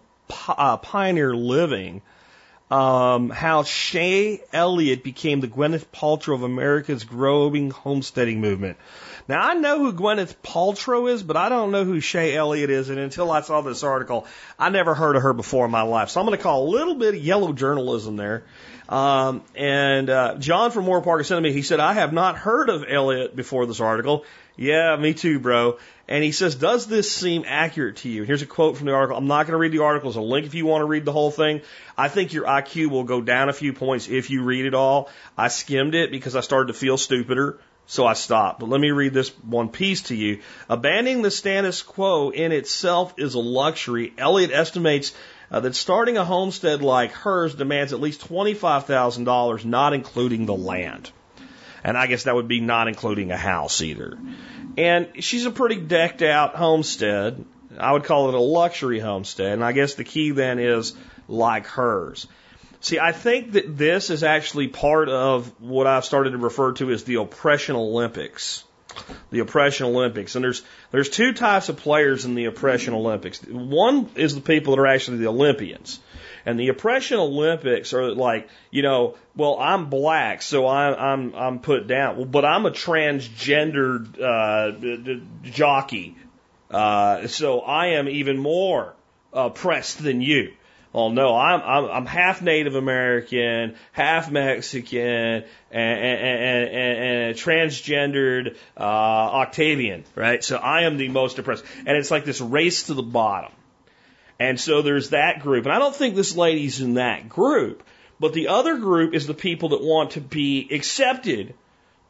uh, 0.50 0.78
Pioneer 0.78 1.36
Living." 1.36 2.02
Um, 2.72 3.30
how 3.30 3.62
Shaye 3.62 4.42
Elliott 4.52 5.04
became 5.04 5.40
the 5.40 5.48
Gwyneth 5.48 5.86
Paltrow 5.94 6.34
of 6.34 6.42
America's 6.42 7.04
growing 7.04 7.70
homesteading 7.70 8.42
movement. 8.42 8.78
Now 9.28 9.40
I 9.40 9.54
know 9.54 9.78
who 9.78 9.94
Gwyneth 9.94 10.36
Paltrow 10.44 11.12
is, 11.12 11.22
but 11.22 11.38
I 11.38 11.50
don't 11.50 11.72
know 11.72 11.84
who 11.84 12.02
Shaye 12.02 12.34
Elliott 12.34 12.72
is, 12.72 12.90
and 12.90 12.98
until 12.98 13.32
I 13.32 13.42
saw 13.42 13.62
this 13.62 13.84
article, 13.84 14.26
I 14.58 14.70
never 14.70 14.96
heard 14.96 15.16
of 15.16 15.22
her 15.22 15.34
before 15.34 15.66
in 15.66 15.72
my 15.72 15.84
life. 15.84 16.10
So 16.10 16.20
I'm 16.20 16.26
going 16.26 16.38
to 16.38 16.44
call 16.44 16.68
a 16.68 16.72
little 16.72 16.96
bit 16.96 17.14
of 17.14 17.24
yellow 17.24 17.54
journalism 17.54 18.16
there 18.16 18.44
um, 18.90 19.44
and 19.56 20.10
uh, 20.10 20.36
John 20.36 20.72
from 20.72 20.86
Moore 20.86 21.02
Park 21.02 21.26
sent 21.26 21.42
me. 21.42 21.52
He 21.52 21.62
said, 21.62 21.80
"I 21.80 21.94
have 21.94 22.14
not 22.14 22.38
heard 22.38 22.70
of 22.70 22.86
Elliott 22.88 23.36
before 23.36 23.66
this 23.66 23.80
article." 23.80 24.26
Yeah, 24.58 24.96
me 24.96 25.14
too, 25.14 25.40
bro. 25.40 25.80
And 26.08 26.24
he 26.24 26.32
says, 26.32 26.56
Does 26.56 26.88
this 26.88 27.12
seem 27.12 27.44
accurate 27.46 27.98
to 27.98 28.10
you? 28.10 28.24
Here's 28.24 28.42
a 28.42 28.46
quote 28.46 28.78
from 28.78 28.86
the 28.86 28.94
article. 28.94 29.18
I'm 29.18 29.28
not 29.28 29.48
going 29.48 29.54
to 29.54 29.58
read 29.58 29.72
the 29.72 29.84
article. 29.84 30.10
There's 30.10 30.18
a 30.18 30.22
link 30.22 30.46
if 30.46 30.54
you 30.54 30.66
want 30.66 30.82
to 30.82 30.86
read 30.86 31.04
the 31.04 31.12
whole 31.12 31.32
thing. 31.32 31.62
I 31.98 32.08
think 32.08 32.34
your 32.34 32.46
IQ 32.46 32.90
will 32.90 33.04
go 33.04 33.22
down 33.22 33.50
a 33.50 33.54
few 33.54 33.74
points 33.74 34.08
if 34.08 34.30
you 34.30 34.44
read 34.44 34.66
it 34.66 34.74
all. 34.74 35.10
I 35.38 35.50
skimmed 35.50 35.96
it 35.96 36.12
because 36.12 36.36
I 36.36 36.42
started 36.42 36.68
to 36.68 36.74
feel 36.74 36.98
stupider. 36.98 37.60
So 37.88 38.08
I 38.08 38.14
stopped. 38.14 38.60
But 38.60 38.70
let 38.70 38.82
me 38.82 38.90
read 38.90 39.14
this 39.14 39.30
one 39.44 39.70
piece 39.70 40.04
to 40.04 40.16
you. 40.16 40.42
Abandoning 40.70 41.22
the 41.22 41.30
status 41.30 41.84
quo 41.84 42.32
in 42.32 42.52
itself 42.52 43.14
is 43.18 43.36
a 43.36 43.40
luxury. 43.40 44.12
Elliott 44.18 44.52
estimates 44.52 45.14
uh, 45.56 45.62
that 45.62 45.74
starting 45.74 46.18
a 46.18 46.26
homestead 46.26 46.82
like 46.82 47.14
hers 47.14 47.56
demands 47.56 47.94
at 47.94 48.02
least 48.02 48.28
$25,000, 48.28 49.64
not 49.64 49.94
including 49.94 50.46
the 50.46 50.54
land. 50.54 51.10
And 51.82 51.98
I 51.98 52.08
guess 52.08 52.24
that 52.24 52.36
would 52.36 52.50
be 52.50 52.60
not 52.60 52.90
including 52.90 53.32
a 53.32 53.38
house 53.38 53.82
either. 53.82 54.18
And 54.78 55.24
she's 55.24 55.46
a 55.46 55.52
pretty 55.52 55.78
decked 55.78 56.22
out 56.22 56.56
homestead. 56.56 57.46
I 57.80 57.94
would 57.94 58.04
call 58.04 58.28
it 58.28 58.36
a 58.36 58.40
luxury 58.40 59.00
homestead. 59.00 59.54
And 59.54 59.64
I 59.64 59.72
guess 59.72 59.94
the 59.94 60.04
key 60.04 60.32
then 60.32 60.60
is 60.60 60.94
like 61.30 61.68
hers. 61.68 62.28
See, 62.82 63.00
I 63.00 63.14
think 63.14 63.54
that 63.54 63.78
this 63.78 64.10
is 64.10 64.24
actually 64.24 64.68
part 64.68 65.08
of 65.08 65.48
what 65.62 65.88
I've 65.88 66.04
started 66.04 66.32
to 66.32 66.38
refer 66.38 66.74
to 66.74 66.92
as 66.92 67.06
the 67.06 67.16
oppression 67.16 67.78
Olympics. 67.78 68.65
The 69.32 69.40
oppression 69.40 69.88
Olympics. 69.88 70.36
And 70.36 70.44
there's, 70.44 70.62
there's 70.92 71.10
two 71.10 71.34
types 71.34 71.70
of 71.70 71.78
players 71.78 72.26
in 72.26 72.36
the 72.36 72.46
oppression 72.46 72.94
Olympics. 72.94 73.42
One 73.44 74.10
is 74.16 74.36
the 74.36 74.42
people 74.42 74.76
that 74.76 74.82
are 74.82 74.88
actually 74.88 75.18
the 75.18 75.28
Olympians. 75.28 76.00
And 76.46 76.60
the 76.60 76.68
oppression 76.68 77.18
Olympics 77.18 77.94
are 77.94 78.14
like, 78.14 78.48
you 78.70 78.84
know, 78.84 79.16
well, 79.36 79.58
I'm 79.60 79.90
black, 79.90 80.44
so 80.44 80.68
I'm 80.68 80.94
I'm 80.94 81.36
I'm 81.36 81.60
put 81.60 81.88
down. 81.88 82.18
Well, 82.18 82.26
but 82.26 82.46
I'm 82.46 82.68
a 82.68 82.72
transgendered 82.72 84.22
uh, 84.22 85.50
jockey, 85.50 86.16
uh, 86.70 87.26
so 87.28 87.62
I 87.62 87.88
am 87.88 88.08
even 88.08 88.38
more 88.38 88.94
oppressed 89.34 90.04
than 90.04 90.22
you. 90.22 90.54
Well, 90.96 91.10
no, 91.10 91.36
I'm 91.36 91.62
I'm, 91.62 91.92
I'm 91.92 92.06
half 92.06 92.42
Native 92.42 92.76
American, 92.76 93.76
half 93.92 94.32
Mexican, 94.32 95.02
and 95.02 95.44
and, 95.74 96.70
and, 96.70 97.00
and, 97.00 97.36
transgendered 97.36 98.56
uh, 98.78 98.80
Octavian, 98.80 100.06
right? 100.16 100.42
So 100.42 100.56
I 100.56 100.84
am 100.84 100.96
the 100.96 101.10
most 101.10 101.38
oppressed, 101.38 101.66
and 101.80 101.98
it's 101.98 102.12
like 102.12 102.24
this 102.24 102.40
race 102.40 102.84
to 102.84 102.94
the 102.94 103.04
bottom. 103.04 103.52
And 104.40 104.58
so 104.58 104.82
there's 104.82 105.10
that 105.10 105.42
group, 105.42 105.66
and 105.66 105.74
I 105.74 105.80
don't 105.80 105.94
think 105.94 106.16
this 106.16 106.38
lady's 106.38 106.80
in 106.80 106.94
that 106.94 107.28
group, 107.28 107.84
but 108.18 108.32
the 108.32 108.48
other 108.48 108.78
group 108.78 109.14
is 109.14 109.28
the 109.28 109.34
people 109.34 109.70
that 109.70 109.82
want 109.82 110.12
to 110.12 110.22
be 110.22 110.70
accepted 110.72 111.56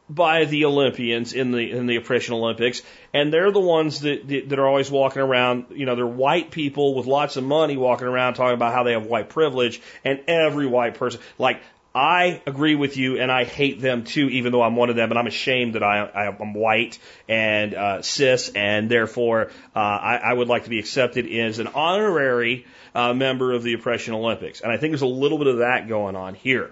by 0.10 0.46
the 0.46 0.66
Olympians 0.66 1.34
in 1.34 1.52
the 1.52 1.72
in 1.72 1.88
the 1.88 1.96
oppression 1.96 2.36
Olympics, 2.36 2.82
and 3.14 3.34
they're 3.34 3.52
the 3.52 3.60
ones 3.60 4.02
that, 4.02 4.28
that 4.28 4.50
that 4.50 4.60
are 4.60 4.68
always 4.68 4.92
walking 4.92 5.22
around. 5.22 5.66
You 5.72 5.86
know, 5.86 5.96
they're 5.96 6.06
white 6.06 6.52
people 6.52 6.96
with 6.96 7.08
lots 7.08 7.38
of 7.38 7.44
money 7.44 7.76
walking 7.78 8.08
around 8.08 8.36
talking 8.36 8.54
about 8.54 8.74
how 8.74 8.84
they 8.84 8.94
have 8.94 9.06
white 9.06 9.30
privilege, 9.30 9.82
and 10.04 10.22
every 10.28 10.68
white 10.68 10.96
person, 10.96 11.22
like 11.40 11.62
I 11.96 12.42
agree 12.46 12.76
with 12.76 12.98
you, 12.98 13.20
and 13.20 13.32
I 13.32 13.46
hate 13.46 13.80
them 13.80 14.04
too, 14.04 14.28
even 14.28 14.52
though 14.52 14.62
I'm 14.62 14.76
one 14.76 14.90
of 14.90 14.98
them, 14.98 15.12
and 15.12 15.18
I'm 15.18 15.28
ashamed 15.28 15.76
that 15.76 15.84
I, 15.84 16.04
I 16.04 16.26
am 16.26 16.54
white 16.54 17.00
and 17.30 17.74
uh, 17.74 18.02
cis, 18.02 18.50
and 18.50 18.92
therefore 18.92 19.50
uh, 19.74 19.80
I, 19.80 20.18
I 20.18 20.34
would 20.34 20.50
like 20.50 20.66
to 20.66 20.70
be 20.70 20.80
accepted 20.80 21.26
as 21.26 21.60
an 21.60 21.68
honorary 21.68 22.66
uh, 22.94 23.14
member 23.14 23.54
of 23.54 23.64
the 23.64 23.74
oppression 23.74 24.14
Olympics, 24.14 24.60
and 24.60 24.74
I 24.74 24.78
think 24.78 24.92
there's 24.92 25.04
a 25.04 25.08
little 25.08 25.38
bit 25.38 25.48
of 25.48 25.58
that 25.60 25.88
going 25.88 26.18
on 26.18 26.36
here. 26.36 26.72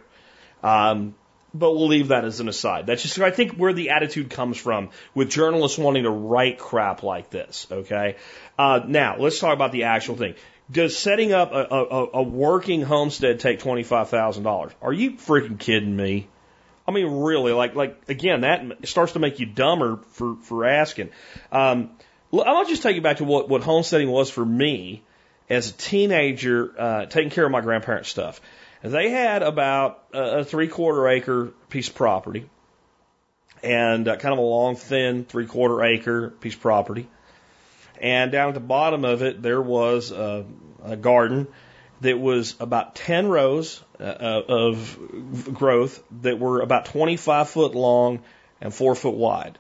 Um, 0.62 1.16
but 1.54 1.72
we'll 1.72 1.88
leave 1.88 2.08
that 2.10 2.26
as 2.26 2.40
an 2.40 2.48
aside. 2.48 2.88
That's 2.88 3.04
just, 3.04 3.20
I 3.20 3.32
think, 3.32 3.54
where 3.54 3.74
the 3.74 3.92
attitude 3.92 4.30
comes 4.30 4.58
from 4.58 4.90
with 5.14 5.30
journalists 5.30 5.78
wanting 5.78 6.04
to 6.04 6.10
write 6.10 6.58
crap 6.58 7.04
like 7.04 7.30
this, 7.30 7.68
okay? 7.72 8.16
Uh, 8.58 8.82
now, 8.88 9.18
let's 9.20 9.40
talk 9.40 9.54
about 9.54 9.72
the 9.72 9.84
actual 9.84 10.16
thing. 10.16 10.36
Does 10.72 10.98
setting 10.98 11.34
up 11.34 11.52
a, 11.52 11.68
a, 11.70 12.10
a 12.14 12.24
working 12.24 12.82
homestead 12.82 13.40
take 13.40 13.60
$25,000? 13.60 14.72
Are 14.82 14.94
you 14.94 15.12
freaking 15.12 15.60
kidding 15.60 15.96
me? 15.96 16.28
I 16.88 16.92
mean, 16.92 17.22
really, 17.22 17.52
like, 17.52 17.76
like, 17.76 18.02
again, 18.10 18.42
that 18.42 18.88
starts 18.88 19.14
to 19.14 19.20
make 19.20 19.40
you 19.40 19.46
dumber 19.46 20.00
for, 20.12 20.36
for 20.42 20.66
asking. 20.66 21.12
Um, 21.52 21.92
I'll 22.34 22.66
just 22.66 22.82
take 22.82 22.96
you 22.96 23.02
back 23.02 23.18
to 23.18 23.26
what, 23.26 23.48
what 23.48 23.62
homesteading 23.62 24.10
was 24.10 24.30
for 24.30 24.44
me 24.44 25.04
as 25.50 25.70
a 25.70 25.74
teenager, 25.74 26.74
uh, 26.78 27.06
taking 27.06 27.30
care 27.30 27.46
of 27.46 27.52
my 27.52 27.62
grandparents' 27.62 28.10
stuff. 28.10 28.42
They 28.84 29.10
had 29.10 29.44
about 29.44 30.04
a 30.14 30.44
three 30.44 30.68
quarter 30.68 31.08
acre 31.08 31.54
piece 31.70 31.88
of 31.88 31.96
property 31.96 32.50
and 33.64 34.08
uh, 34.10 34.18
kind 34.18 34.34
of 34.34 34.40
a 34.40 34.42
long, 34.42 34.76
thin 34.76 35.24
three 35.24 35.46
quarter 35.46 35.82
acre 35.84 36.30
piece 36.30 36.54
of 36.54 36.62
property. 36.62 37.08
And 38.02 38.32
down 38.32 38.50
at 38.50 38.54
the 38.54 38.60
bottom 38.60 39.06
of 39.06 39.24
it, 39.24 39.42
there 39.42 39.62
was 39.62 40.12
a, 40.12 40.46
a 40.84 40.98
garden 40.98 41.48
that 42.02 42.20
was 42.20 42.56
about 42.60 42.96
10 42.96 43.28
rows 43.28 43.82
uh, 44.02 44.04
of 44.04 44.98
growth 45.54 46.04
that 46.22 46.38
were 46.38 46.60
about 46.60 46.86
25 46.86 47.50
foot 47.50 47.76
long 47.76 48.22
and 48.60 48.74
four 48.74 48.96
foot 48.96 49.16
wide. 49.16 49.58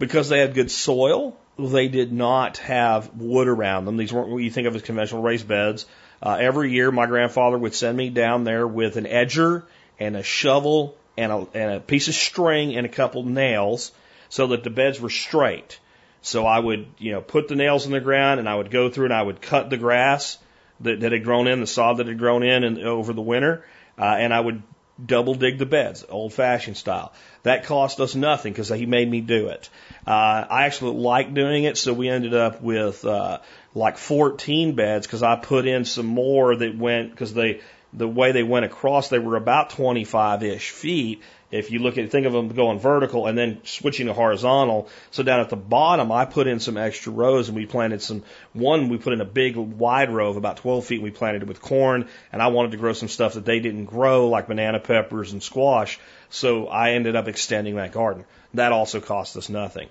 Because 0.00 0.28
they 0.28 0.40
had 0.40 0.54
good 0.54 0.72
soil, 0.72 1.38
they 1.56 1.86
did 1.86 2.12
not 2.12 2.58
have 2.58 3.14
wood 3.14 3.46
around 3.46 3.84
them. 3.84 3.96
These 3.96 4.12
weren't 4.12 4.30
what 4.30 4.38
you 4.38 4.50
think 4.50 4.66
of 4.66 4.74
as 4.74 4.82
conventional 4.82 5.22
raised 5.22 5.46
beds. 5.46 5.86
Uh, 6.24 6.36
every 6.40 6.72
year, 6.72 6.90
my 6.90 7.06
grandfather 7.06 7.58
would 7.58 7.74
send 7.74 7.96
me 7.96 8.08
down 8.08 8.44
there 8.44 8.66
with 8.66 8.96
an 8.96 9.04
edger 9.04 9.64
and 10.00 10.16
a 10.16 10.22
shovel 10.22 10.96
and 11.18 11.30
a, 11.30 11.46
and 11.52 11.72
a 11.74 11.80
piece 11.80 12.08
of 12.08 12.14
string 12.14 12.74
and 12.74 12.86
a 12.86 12.88
couple 12.88 13.22
nails 13.24 13.92
so 14.30 14.48
that 14.48 14.64
the 14.64 14.70
beds 14.70 15.00
were 15.00 15.10
straight. 15.10 15.78
So 16.22 16.46
I 16.46 16.58
would, 16.58 16.86
you 16.98 17.12
know, 17.12 17.20
put 17.20 17.48
the 17.48 17.56
nails 17.56 17.84
in 17.84 17.92
the 17.92 18.00
ground 18.00 18.40
and 18.40 18.48
I 18.48 18.54
would 18.54 18.70
go 18.70 18.88
through 18.88 19.06
and 19.06 19.14
I 19.14 19.22
would 19.22 19.42
cut 19.42 19.68
the 19.68 19.76
grass 19.76 20.38
that, 20.80 21.00
that 21.00 21.12
had 21.12 21.24
grown 21.24 21.46
in, 21.46 21.60
the 21.60 21.66
sod 21.66 21.98
that 21.98 22.06
had 22.06 22.18
grown 22.18 22.42
in 22.42 22.64
and 22.64 22.78
over 22.78 23.12
the 23.12 23.20
winter, 23.20 23.64
uh, 23.98 24.04
and 24.04 24.32
I 24.32 24.40
would 24.40 24.62
double 25.04 25.34
dig 25.34 25.58
the 25.58 25.66
beds, 25.66 26.04
old 26.08 26.32
fashioned 26.32 26.76
style. 26.76 27.12
That 27.42 27.64
cost 27.64 28.00
us 28.00 28.14
nothing 28.14 28.52
because 28.52 28.68
he 28.68 28.86
made 28.86 29.10
me 29.10 29.20
do 29.20 29.48
it. 29.48 29.68
Uh, 30.06 30.44
I 30.48 30.64
actually 30.66 30.96
liked 30.96 31.34
doing 31.34 31.64
it, 31.64 31.76
so 31.76 31.92
we 31.92 32.08
ended 32.08 32.34
up 32.34 32.62
with 32.62 33.04
uh, 33.04 33.40
like 33.74 33.98
14 33.98 34.74
beds 34.74 35.06
because 35.06 35.22
I 35.22 35.36
put 35.36 35.66
in 35.66 35.84
some 35.84 36.06
more 36.06 36.54
that 36.54 36.76
went 36.76 37.10
because 37.10 37.34
they 37.34 37.60
the 37.92 38.08
way 38.08 38.32
they 38.32 38.42
went 38.42 38.64
across 38.64 39.08
they 39.08 39.18
were 39.18 39.36
about 39.36 39.70
25 39.70 40.42
ish 40.42 40.70
feet. 40.70 41.22
If 41.50 41.70
you 41.70 41.78
look 41.78 41.98
at 41.98 42.10
think 42.10 42.26
of 42.26 42.32
them 42.32 42.48
going 42.48 42.80
vertical 42.80 43.28
and 43.28 43.38
then 43.38 43.60
switching 43.62 44.08
to 44.08 44.12
horizontal, 44.12 44.88
so 45.12 45.22
down 45.22 45.38
at 45.38 45.50
the 45.50 45.56
bottom 45.56 46.10
I 46.10 46.24
put 46.24 46.48
in 46.48 46.58
some 46.58 46.76
extra 46.76 47.12
rows 47.12 47.48
and 47.48 47.56
we 47.56 47.66
planted 47.66 48.02
some. 48.02 48.24
One 48.52 48.88
we 48.88 48.98
put 48.98 49.12
in 49.12 49.20
a 49.20 49.24
big 49.24 49.54
wide 49.54 50.10
row 50.10 50.30
of 50.30 50.36
about 50.36 50.56
12 50.56 50.84
feet. 50.84 50.94
And 50.96 51.04
we 51.04 51.12
planted 51.12 51.42
it 51.42 51.48
with 51.48 51.60
corn, 51.60 52.08
and 52.32 52.42
I 52.42 52.48
wanted 52.48 52.72
to 52.72 52.78
grow 52.78 52.92
some 52.92 53.08
stuff 53.08 53.34
that 53.34 53.44
they 53.44 53.60
didn't 53.60 53.84
grow 53.84 54.28
like 54.28 54.48
banana 54.48 54.80
peppers 54.80 55.32
and 55.32 55.40
squash. 55.40 56.00
So 56.28 56.66
I 56.66 56.92
ended 56.92 57.14
up 57.14 57.28
extending 57.28 57.76
that 57.76 57.92
garden. 57.92 58.24
That 58.54 58.72
also 58.72 59.00
cost 59.00 59.36
us 59.36 59.48
nothing 59.48 59.88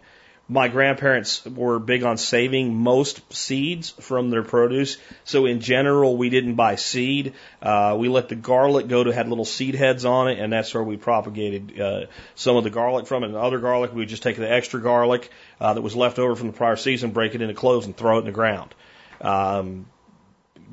my 0.49 0.67
grandparents 0.67 1.45
were 1.45 1.79
big 1.79 2.03
on 2.03 2.17
saving 2.17 2.75
most 2.75 3.33
seeds 3.33 3.91
from 3.91 4.29
their 4.29 4.43
produce. 4.43 4.97
So 5.23 5.45
in 5.45 5.61
general, 5.61 6.17
we 6.17 6.29
didn't 6.29 6.55
buy 6.55 6.75
seed. 6.75 7.33
Uh, 7.61 7.95
we 7.97 8.09
let 8.09 8.27
the 8.27 8.35
garlic 8.35 8.89
go 8.89 9.03
to 9.03 9.11
had 9.11 9.29
little 9.29 9.45
seed 9.45 9.73
heads 9.75 10.03
on 10.03 10.27
it, 10.29 10.39
and 10.39 10.51
that's 10.51 10.73
where 10.73 10.83
we 10.83 10.97
propagated 10.97 11.79
uh, 11.79 12.05
some 12.35 12.57
of 12.57 12.65
the 12.65 12.69
garlic 12.69 13.07
from 13.07 13.23
it. 13.23 13.27
And 13.27 13.37
other 13.37 13.59
garlic, 13.59 13.93
we 13.93 13.99
would 13.99 14.09
just 14.09 14.23
take 14.23 14.35
the 14.35 14.51
extra 14.51 14.81
garlic 14.81 15.29
uh, 15.61 15.73
that 15.73 15.81
was 15.81 15.95
left 15.95 16.19
over 16.19 16.35
from 16.35 16.47
the 16.47 16.53
prior 16.53 16.75
season, 16.75 17.11
break 17.11 17.35
it 17.35 17.41
into 17.41 17.53
cloves, 17.53 17.85
and 17.85 17.95
throw 17.95 18.17
it 18.17 18.21
in 18.21 18.25
the 18.25 18.31
ground. 18.31 18.75
Um, 19.21 19.85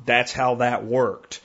that's 0.05 0.33
how 0.33 0.55
that 0.55 0.83
worked. 0.83 1.39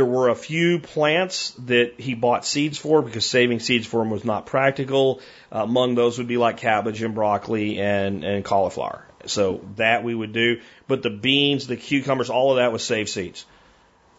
There 0.00 0.06
were 0.06 0.30
a 0.30 0.34
few 0.34 0.78
plants 0.78 1.50
that 1.66 2.00
he 2.00 2.14
bought 2.14 2.46
seeds 2.46 2.78
for 2.78 3.02
because 3.02 3.26
saving 3.26 3.60
seeds 3.60 3.86
for 3.86 4.00
him 4.00 4.08
was 4.08 4.24
not 4.24 4.46
practical. 4.46 5.20
Uh, 5.54 5.64
among 5.64 5.94
those 5.94 6.16
would 6.16 6.26
be 6.26 6.38
like 6.38 6.56
cabbage 6.56 7.02
and 7.02 7.14
broccoli 7.14 7.78
and, 7.78 8.24
and 8.24 8.42
cauliflower. 8.42 9.04
So 9.26 9.60
that 9.76 10.02
we 10.02 10.14
would 10.14 10.32
do. 10.32 10.62
But 10.88 11.02
the 11.02 11.10
beans, 11.10 11.66
the 11.66 11.76
cucumbers, 11.76 12.30
all 12.30 12.52
of 12.52 12.56
that 12.56 12.72
was 12.72 12.82
save 12.82 13.10
seeds. 13.10 13.44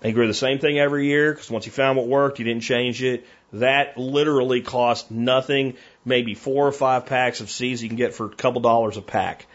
He 0.04 0.12
grew 0.12 0.28
the 0.28 0.36
same 0.36 0.60
thing 0.60 0.78
every 0.78 1.08
year 1.08 1.34
because 1.34 1.50
once 1.50 1.66
he 1.66 1.72
found 1.72 1.98
what 1.98 2.06
worked, 2.06 2.38
he 2.38 2.44
didn't 2.44 2.62
change 2.62 3.02
it. 3.02 3.26
That 3.54 3.98
literally 3.98 4.62
cost 4.62 5.10
nothing, 5.10 5.78
maybe 6.06 6.36
four 6.36 6.68
or 6.68 6.72
five 6.72 7.08
packs 7.08 7.42
of 7.42 7.50
seeds 7.50 7.82
you 7.82 7.90
can 7.90 7.98
get 7.98 8.14
for 8.14 8.28
a 8.28 8.36
couple 8.36 8.62
dollars 8.62 8.98
a 8.98 9.02
pack. 9.02 9.48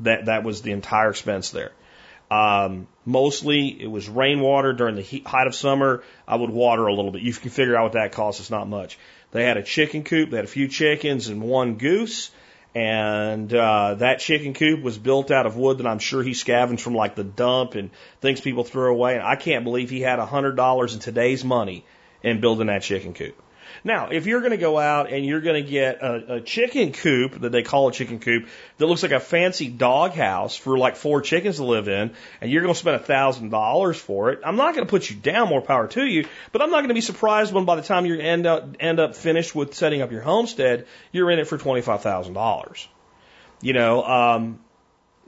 That 0.00 0.24
that 0.24 0.42
was 0.42 0.60
the 0.60 0.72
entire 0.72 1.10
expense 1.10 1.50
there. 1.50 1.70
Um, 2.30 2.88
mostly 3.04 3.68
it 3.82 3.90
was 3.90 4.08
rainwater 4.08 4.72
during 4.72 4.96
the 4.96 5.02
heat, 5.02 5.26
height 5.26 5.46
of 5.46 5.54
summer. 5.54 6.02
I 6.26 6.36
would 6.36 6.50
water 6.50 6.86
a 6.86 6.94
little 6.94 7.10
bit. 7.10 7.22
You 7.22 7.32
can 7.32 7.50
figure 7.50 7.76
out 7.76 7.84
what 7.84 7.92
that 7.92 8.12
costs. 8.12 8.40
It's 8.40 8.50
not 8.50 8.68
much. 8.68 8.98
They 9.30 9.44
had 9.44 9.56
a 9.56 9.62
chicken 9.62 10.04
coop. 10.04 10.30
They 10.30 10.36
had 10.36 10.44
a 10.44 10.48
few 10.48 10.68
chickens 10.68 11.28
and 11.28 11.42
one 11.42 11.76
goose. 11.76 12.30
And 12.74 13.52
uh, 13.52 13.94
that 13.94 14.20
chicken 14.20 14.52
coop 14.52 14.82
was 14.82 14.98
built 14.98 15.30
out 15.30 15.46
of 15.46 15.56
wood 15.56 15.78
that 15.78 15.86
I'm 15.86 15.98
sure 15.98 16.22
he 16.22 16.34
scavenged 16.34 16.82
from 16.82 16.94
like 16.94 17.14
the 17.14 17.24
dump 17.24 17.74
and 17.74 17.90
things 18.20 18.40
people 18.40 18.62
throw 18.62 18.92
away. 18.92 19.14
And 19.14 19.22
I 19.22 19.36
can't 19.36 19.64
believe 19.64 19.90
he 19.90 20.00
had 20.00 20.18
a 20.18 20.26
hundred 20.26 20.56
dollars 20.56 20.94
in 20.94 21.00
today's 21.00 21.44
money 21.44 21.84
in 22.22 22.40
building 22.40 22.66
that 22.66 22.82
chicken 22.82 23.14
coop. 23.14 23.40
Now, 23.84 24.08
if 24.10 24.26
you're 24.26 24.40
going 24.40 24.52
to 24.52 24.56
go 24.56 24.78
out 24.78 25.12
and 25.12 25.24
you're 25.24 25.40
going 25.40 25.64
to 25.64 25.70
get 25.70 26.02
a, 26.02 26.34
a 26.36 26.40
chicken 26.40 26.92
coop 26.92 27.40
that 27.40 27.50
they 27.50 27.62
call 27.62 27.88
a 27.88 27.92
chicken 27.92 28.18
coop 28.18 28.48
that 28.78 28.86
looks 28.86 29.02
like 29.02 29.12
a 29.12 29.20
fancy 29.20 29.68
dog 29.68 30.12
house 30.12 30.56
for 30.56 30.78
like 30.78 30.96
four 30.96 31.20
chickens 31.20 31.56
to 31.56 31.64
live 31.64 31.88
in, 31.88 32.12
and 32.40 32.50
you're 32.50 32.62
going 32.62 32.74
to 32.74 32.78
spend 32.78 32.96
a 32.96 33.00
thousand 33.00 33.50
dollars 33.50 33.98
for 33.98 34.30
it, 34.30 34.40
I'm 34.44 34.56
not 34.56 34.74
going 34.74 34.86
to 34.86 34.90
put 34.90 35.10
you 35.10 35.16
down. 35.16 35.48
More 35.48 35.62
power 35.62 35.88
to 35.88 36.04
you, 36.04 36.26
but 36.52 36.62
I'm 36.62 36.70
not 36.70 36.78
going 36.78 36.88
to 36.88 36.94
be 36.94 37.00
surprised 37.00 37.52
when 37.52 37.64
by 37.64 37.76
the 37.76 37.82
time 37.82 38.06
you 38.06 38.18
end 38.18 38.46
up 38.46 38.76
end 38.80 39.00
up 39.00 39.16
finished 39.16 39.54
with 39.54 39.74
setting 39.74 40.02
up 40.02 40.12
your 40.12 40.22
homestead, 40.22 40.86
you're 41.12 41.30
in 41.30 41.38
it 41.38 41.46
for 41.46 41.58
twenty 41.58 41.80
five 41.80 42.02
thousand 42.02 42.34
dollars. 42.34 42.88
You 43.60 43.72
know, 43.72 44.04
um, 44.04 44.60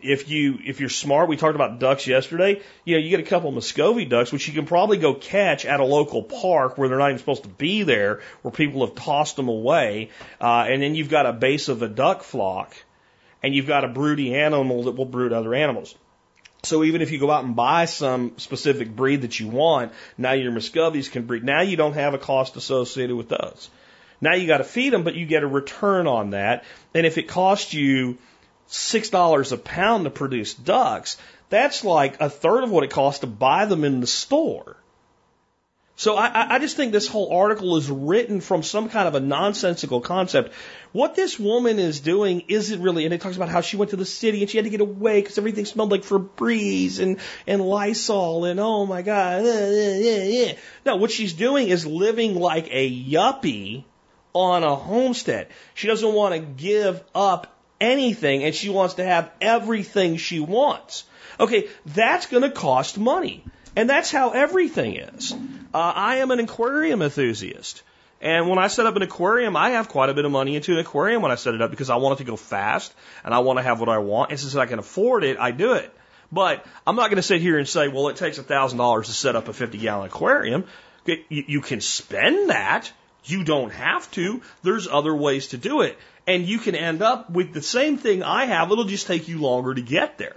if 0.02 0.28
you 0.28 0.58
if 0.64 0.80
you're 0.80 0.88
smart, 0.88 1.28
we 1.28 1.36
talked 1.36 1.54
about 1.54 1.78
ducks 1.78 2.06
yesterday. 2.06 2.60
You 2.84 2.96
know, 2.96 3.02
you 3.02 3.10
get 3.10 3.20
a 3.20 3.24
couple 3.24 3.48
of 3.48 3.54
Muscovy 3.54 4.04
ducks, 4.04 4.32
which 4.32 4.48
you 4.48 4.54
can 4.54 4.66
probably 4.66 4.98
go 4.98 5.14
catch 5.14 5.64
at 5.64 5.80
a 5.80 5.84
local 5.84 6.22
park 6.22 6.78
where 6.78 6.88
they're 6.88 6.98
not 6.98 7.10
even 7.10 7.18
supposed 7.18 7.44
to 7.44 7.48
be 7.48 7.82
there, 7.82 8.20
where 8.42 8.52
people 8.52 8.86
have 8.86 8.94
tossed 8.94 9.36
them 9.36 9.48
away, 9.48 10.10
uh, 10.40 10.66
and 10.68 10.82
then 10.82 10.94
you've 10.94 11.10
got 11.10 11.26
a 11.26 11.32
base 11.32 11.68
of 11.68 11.82
a 11.82 11.88
duck 11.88 12.22
flock, 12.22 12.76
and 13.42 13.54
you've 13.54 13.66
got 13.66 13.84
a 13.84 13.88
broody 13.88 14.34
animal 14.34 14.84
that 14.84 14.92
will 14.92 15.04
brood 15.04 15.32
other 15.32 15.54
animals. 15.54 15.94
So 16.62 16.84
even 16.84 17.00
if 17.00 17.10
you 17.10 17.18
go 17.18 17.30
out 17.30 17.44
and 17.44 17.56
buy 17.56 17.86
some 17.86 18.32
specific 18.36 18.94
breed 18.94 19.22
that 19.22 19.40
you 19.40 19.48
want, 19.48 19.92
now 20.18 20.32
your 20.32 20.52
Muscovies 20.52 21.10
can 21.10 21.24
breed. 21.24 21.42
Now 21.42 21.62
you 21.62 21.76
don't 21.76 21.94
have 21.94 22.12
a 22.12 22.18
cost 22.18 22.56
associated 22.56 23.16
with 23.16 23.30
those. 23.30 23.70
Now 24.20 24.34
you 24.34 24.46
got 24.46 24.58
to 24.58 24.64
feed 24.64 24.92
them, 24.92 25.02
but 25.02 25.14
you 25.14 25.24
get 25.24 25.42
a 25.42 25.46
return 25.46 26.06
on 26.06 26.30
that. 26.30 26.64
And 26.94 27.06
if 27.06 27.16
it 27.16 27.28
costs 27.28 27.72
you 27.72 28.18
six 28.70 29.10
dollars 29.10 29.52
a 29.52 29.58
pound 29.58 30.04
to 30.04 30.10
produce 30.10 30.54
ducks, 30.54 31.16
that's 31.48 31.84
like 31.84 32.20
a 32.20 32.30
third 32.30 32.64
of 32.64 32.70
what 32.70 32.84
it 32.84 32.90
costs 32.90 33.20
to 33.20 33.26
buy 33.26 33.66
them 33.66 33.84
in 33.84 34.00
the 34.00 34.06
store. 34.06 34.76
So 35.96 36.16
I, 36.16 36.54
I 36.54 36.58
just 36.60 36.78
think 36.78 36.92
this 36.92 37.06
whole 37.06 37.30
article 37.30 37.76
is 37.76 37.90
written 37.90 38.40
from 38.40 38.62
some 38.62 38.88
kind 38.88 39.06
of 39.06 39.14
a 39.14 39.20
nonsensical 39.20 40.00
concept. 40.00 40.54
What 40.92 41.14
this 41.14 41.38
woman 41.38 41.78
is 41.78 42.00
doing 42.00 42.44
isn't 42.48 42.80
really, 42.80 43.04
and 43.04 43.12
it 43.12 43.20
talks 43.20 43.36
about 43.36 43.50
how 43.50 43.60
she 43.60 43.76
went 43.76 43.90
to 43.90 43.98
the 43.98 44.06
city 44.06 44.40
and 44.40 44.48
she 44.48 44.56
had 44.56 44.64
to 44.64 44.70
get 44.70 44.80
away 44.80 45.20
because 45.20 45.36
everything 45.36 45.66
smelled 45.66 45.90
like 45.90 46.00
Febreze 46.00 47.00
and, 47.00 47.18
and 47.46 47.60
Lysol 47.60 48.46
and 48.46 48.58
oh 48.58 48.86
my 48.86 49.02
God. 49.02 49.44
No, 50.86 50.96
what 50.96 51.10
she's 51.10 51.34
doing 51.34 51.68
is 51.68 51.84
living 51.84 52.34
like 52.34 52.68
a 52.70 52.90
yuppie 52.90 53.84
on 54.32 54.64
a 54.64 54.74
homestead. 54.74 55.48
She 55.74 55.86
doesn't 55.86 56.14
want 56.14 56.34
to 56.34 56.40
give 56.40 57.04
up 57.14 57.59
anything 57.80 58.44
and 58.44 58.54
she 58.54 58.68
wants 58.68 58.94
to 58.94 59.04
have 59.04 59.30
everything 59.40 60.16
she 60.16 60.40
wants. 60.40 61.04
Okay, 61.38 61.68
that's 61.86 62.26
going 62.26 62.42
to 62.42 62.50
cost 62.50 62.98
money. 62.98 63.44
And 63.76 63.88
that's 63.88 64.10
how 64.10 64.30
everything 64.30 64.96
is. 64.96 65.32
Uh, 65.32 65.38
I 65.72 66.16
am 66.16 66.30
an 66.30 66.40
aquarium 66.40 67.02
enthusiast. 67.02 67.82
And 68.20 68.48
when 68.48 68.58
I 68.58 68.66
set 68.66 68.84
up 68.84 68.96
an 68.96 69.02
aquarium, 69.02 69.56
I 69.56 69.70
have 69.70 69.88
quite 69.88 70.10
a 70.10 70.14
bit 70.14 70.24
of 70.24 70.32
money 70.32 70.56
into 70.56 70.72
an 70.72 70.78
aquarium 70.78 71.22
when 71.22 71.32
I 71.32 71.36
set 71.36 71.54
it 71.54 71.62
up 71.62 71.70
because 71.70 71.88
I 71.88 71.96
want 71.96 72.18
it 72.20 72.24
to 72.24 72.30
go 72.30 72.36
fast 72.36 72.92
and 73.24 73.32
I 73.32 73.38
want 73.38 73.58
to 73.58 73.62
have 73.62 73.80
what 73.80 73.88
I 73.88 73.98
want. 73.98 74.30
And 74.30 74.38
since 74.38 74.54
I 74.56 74.66
can 74.66 74.78
afford 74.78 75.24
it, 75.24 75.38
I 75.38 75.52
do 75.52 75.72
it. 75.74 75.90
But 76.30 76.64
I'm 76.86 76.96
not 76.96 77.08
going 77.08 77.16
to 77.16 77.22
sit 77.22 77.40
here 77.40 77.58
and 77.58 77.66
say, 77.66 77.88
well, 77.88 78.08
it 78.08 78.16
takes 78.16 78.38
a 78.38 78.42
thousand 78.42 78.78
dollars 78.78 79.06
to 79.06 79.12
set 79.12 79.36
up 79.36 79.48
a 79.48 79.52
50 79.52 79.78
gallon 79.78 80.06
aquarium. 80.06 80.64
You 81.28 81.60
can 81.60 81.80
spend 81.80 82.50
that. 82.50 82.92
You 83.24 83.44
don't 83.44 83.72
have 83.72 84.10
to. 84.12 84.42
There's 84.62 84.86
other 84.86 85.14
ways 85.14 85.48
to 85.48 85.58
do 85.58 85.80
it 85.80 85.98
and 86.30 86.46
you 86.46 86.58
can 86.58 86.76
end 86.76 87.02
up 87.02 87.28
with 87.28 87.52
the 87.52 87.60
same 87.60 87.98
thing 87.98 88.22
I 88.22 88.44
have. 88.44 88.70
It'll 88.70 88.84
just 88.84 89.08
take 89.08 89.26
you 89.26 89.40
longer 89.40 89.74
to 89.74 89.82
get 89.82 90.16
there. 90.16 90.36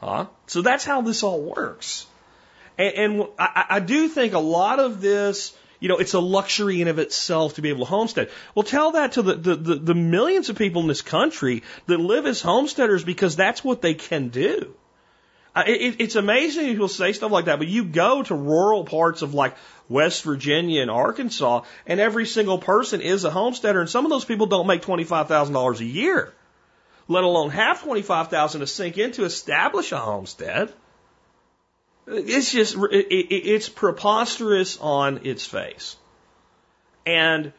Huh? 0.00 0.26
So 0.46 0.60
that's 0.60 0.84
how 0.84 1.02
this 1.02 1.22
all 1.22 1.40
works. 1.40 2.06
And, 2.76 2.94
and 2.94 3.28
I, 3.38 3.64
I 3.70 3.80
do 3.80 4.08
think 4.08 4.34
a 4.34 4.40
lot 4.40 4.80
of 4.80 5.00
this, 5.00 5.56
you 5.78 5.88
know, 5.88 5.98
it's 5.98 6.14
a 6.14 6.20
luxury 6.20 6.80
in 6.80 6.88
of 6.88 6.98
itself 6.98 7.54
to 7.54 7.62
be 7.62 7.68
able 7.68 7.84
to 7.84 7.90
homestead. 7.90 8.30
Well, 8.56 8.64
tell 8.64 8.92
that 8.92 9.12
to 9.12 9.22
the, 9.22 9.34
the, 9.34 9.56
the, 9.56 9.74
the 9.76 9.94
millions 9.94 10.48
of 10.48 10.58
people 10.58 10.82
in 10.82 10.88
this 10.88 11.02
country 11.02 11.62
that 11.86 11.98
live 11.98 12.26
as 12.26 12.42
homesteaders 12.42 13.04
because 13.04 13.36
that's 13.36 13.62
what 13.62 13.80
they 13.80 13.94
can 13.94 14.30
do. 14.30 14.74
Uh, 15.54 15.64
it, 15.66 15.96
it's 16.00 16.14
amazing 16.14 16.66
people 16.66 16.88
say 16.88 17.12
stuff 17.12 17.32
like 17.32 17.46
that, 17.46 17.58
but 17.58 17.68
you 17.68 17.84
go 17.84 18.22
to 18.22 18.34
rural 18.34 18.84
parts 18.84 19.22
of 19.22 19.34
like 19.34 19.56
West 19.88 20.22
Virginia 20.22 20.82
and 20.82 20.90
Arkansas, 20.90 21.62
and 21.86 22.00
every 22.00 22.26
single 22.26 22.58
person 22.58 23.00
is 23.00 23.24
a 23.24 23.30
homesteader, 23.30 23.80
and 23.80 23.88
some 23.88 24.04
of 24.04 24.10
those 24.10 24.24
people 24.24 24.46
don't 24.46 24.66
make 24.66 24.82
$25,000 24.82 25.80
a 25.80 25.84
year, 25.84 26.32
let 27.08 27.24
alone 27.24 27.50
have 27.50 27.78
25000 27.78 28.60
to 28.60 28.66
sink 28.66 28.98
in 28.98 29.12
to 29.12 29.24
establish 29.24 29.92
a 29.92 29.98
homestead. 29.98 30.72
It's 32.06 32.52
just, 32.52 32.74
it, 32.74 33.06
it, 33.08 33.34
it's 33.34 33.68
preposterous 33.68 34.78
on 34.78 35.26
its 35.26 35.44
face. 35.44 35.96
And 37.04 37.52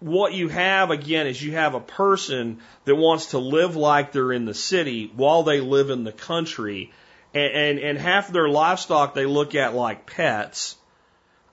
what 0.00 0.34
you 0.34 0.48
have 0.48 0.90
again 0.90 1.26
is 1.26 1.42
you 1.42 1.52
have 1.52 1.74
a 1.74 1.80
person 1.80 2.58
that 2.84 2.94
wants 2.94 3.26
to 3.26 3.38
live 3.38 3.76
like 3.76 4.12
they're 4.12 4.32
in 4.32 4.44
the 4.44 4.54
city 4.54 5.10
while 5.14 5.42
they 5.42 5.60
live 5.60 5.90
in 5.90 6.04
the 6.04 6.12
country 6.12 6.92
and, 7.34 7.52
and, 7.52 7.78
and 7.78 7.98
half 7.98 8.28
their 8.28 8.48
livestock 8.48 9.14
they 9.14 9.26
look 9.26 9.54
at 9.54 9.74
like 9.74 10.06
pets 10.06 10.76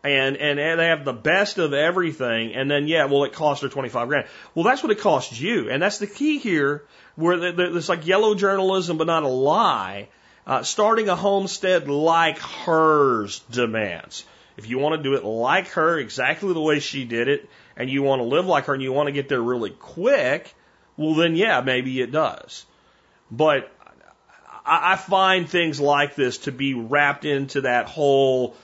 and, 0.03 0.37
and 0.37 0.59
and 0.59 0.79
they 0.79 0.87
have 0.87 1.05
the 1.05 1.13
best 1.13 1.57
of 1.59 1.73
everything, 1.73 2.55
and 2.55 2.69
then 2.69 2.87
yeah, 2.87 3.05
well, 3.05 3.23
it 3.23 3.33
costs 3.33 3.61
her 3.61 3.69
twenty 3.69 3.89
five 3.89 4.07
grand. 4.07 4.27
Well, 4.55 4.63
that's 4.63 4.81
what 4.81 4.91
it 4.91 4.99
costs 4.99 5.39
you, 5.39 5.69
and 5.69 5.81
that's 5.81 5.99
the 5.99 6.07
key 6.07 6.39
here, 6.39 6.85
where 7.15 7.37
it's 7.39 7.89
like 7.89 8.07
yellow 8.07 8.33
journalism, 8.33 8.97
but 8.97 9.07
not 9.07 9.23
a 9.23 9.27
lie. 9.27 10.09
Uh, 10.47 10.63
starting 10.63 11.07
a 11.07 11.15
homestead 11.15 11.87
like 11.87 12.39
hers 12.39 13.39
demands. 13.51 14.25
If 14.57 14.67
you 14.67 14.79
want 14.79 14.97
to 14.97 15.03
do 15.03 15.15
it 15.15 15.23
like 15.23 15.67
her, 15.69 15.99
exactly 15.99 16.51
the 16.53 16.61
way 16.61 16.79
she 16.79 17.05
did 17.05 17.27
it, 17.27 17.47
and 17.77 17.89
you 17.89 18.01
want 18.01 18.21
to 18.21 18.23
live 18.23 18.47
like 18.47 18.65
her, 18.65 18.73
and 18.73 18.81
you 18.81 18.91
want 18.91 19.07
to 19.07 19.13
get 19.13 19.29
there 19.29 19.41
really 19.41 19.69
quick, 19.69 20.53
well, 20.97 21.13
then 21.13 21.35
yeah, 21.35 21.61
maybe 21.61 22.01
it 22.01 22.11
does. 22.11 22.65
But 23.29 23.71
I, 24.71 24.93
I 24.93 24.95
find 24.95 25.49
things 25.49 25.81
like 25.81 26.15
this 26.15 26.39
to 26.39 26.51
be 26.51 26.73
wrapped 26.73 27.25
into 27.25 27.61
that 27.61 27.87
whole 27.87 28.55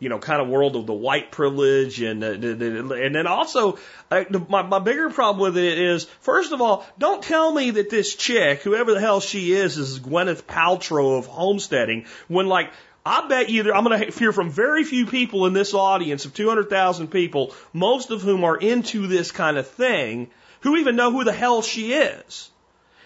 you 0.00 0.10
know, 0.10 0.18
kind 0.18 0.42
of 0.42 0.48
world 0.48 0.76
of 0.76 0.86
the 0.86 0.92
white 0.92 1.30
privilege 1.30 2.02
and 2.02 2.22
uh, 2.22 2.32
and 2.32 3.14
then 3.14 3.26
also 3.26 3.78
uh, 4.10 4.24
my 4.50 4.60
my 4.60 4.78
bigger 4.78 5.08
problem 5.08 5.40
with 5.40 5.56
it 5.56 5.78
is 5.78 6.04
first 6.20 6.52
of 6.52 6.60
all, 6.60 6.84
don't 6.98 7.22
tell 7.22 7.50
me 7.50 7.70
that 7.70 7.88
this 7.88 8.14
chick, 8.14 8.60
whoever 8.60 8.92
the 8.92 9.00
hell 9.00 9.20
she 9.20 9.52
is, 9.52 9.78
is 9.78 10.00
Gwyneth 10.00 10.42
Paltrow 10.42 11.16
of 11.16 11.26
homesteading 11.26 12.04
when 12.28 12.48
like 12.48 12.70
I 13.06 13.28
bet 13.28 13.48
you 13.48 13.72
I'm 13.72 13.84
going 13.84 13.98
to 13.98 14.18
hear 14.18 14.32
from 14.32 14.50
very 14.50 14.84
few 14.84 15.06
people 15.06 15.46
in 15.46 15.52
this 15.54 15.72
audience 15.72 16.24
of 16.24 16.34
200,000 16.34 17.08
people, 17.08 17.54
most 17.72 18.10
of 18.10 18.20
whom 18.20 18.44
are 18.44 18.56
into 18.56 19.06
this 19.06 19.30
kind 19.30 19.56
of 19.56 19.66
thing, 19.68 20.28
who 20.60 20.76
even 20.76 20.96
know 20.96 21.12
who 21.12 21.24
the 21.24 21.32
hell 21.32 21.62
she 21.62 21.92
is. 21.92 22.50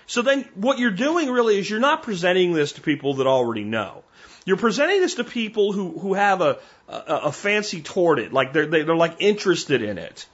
So 0.09 0.23
then 0.23 0.49
what 0.55 0.79
you're 0.79 0.91
doing 0.91 1.31
really 1.31 1.59
is 1.59 1.69
you're 1.69 1.81
not 1.81 2.03
presenting 2.03 2.55
this 2.55 2.73
to 2.73 2.81
people 2.81 3.15
that 3.15 3.27
already 3.27 3.63
know. 3.63 4.05
You're 4.47 4.57
presenting 4.57 5.03
this 5.03 5.17
to 5.17 5.25
people 5.25 5.73
who, 5.73 5.99
who 5.99 6.15
have 6.15 6.41
a, 6.41 6.59
a, 6.89 7.15
a 7.25 7.33
fancy 7.33 7.83
toward 7.83 8.19
it, 8.19 8.33
like 8.33 8.55
they're, 8.55 8.67
they're 8.67 8.97
like 8.97 9.17
interested 9.19 9.83
in 9.83 9.99
it. 9.99 10.27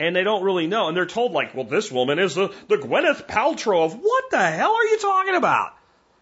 And 0.00 0.16
they 0.16 0.24
don't 0.24 0.42
really 0.42 0.66
know. 0.66 0.88
And 0.88 0.96
they're 0.96 1.04
told 1.04 1.32
like, 1.32 1.54
well, 1.54 1.66
this 1.66 1.92
woman 1.92 2.18
is 2.18 2.34
the, 2.34 2.54
the 2.68 2.76
Gwyneth 2.76 3.26
Paltrow 3.26 3.84
of 3.84 3.92
what 3.94 4.30
the 4.30 4.38
hell 4.38 4.72
are 4.72 4.84
you 4.84 4.98
talking 4.98 5.34
about? 5.34 5.74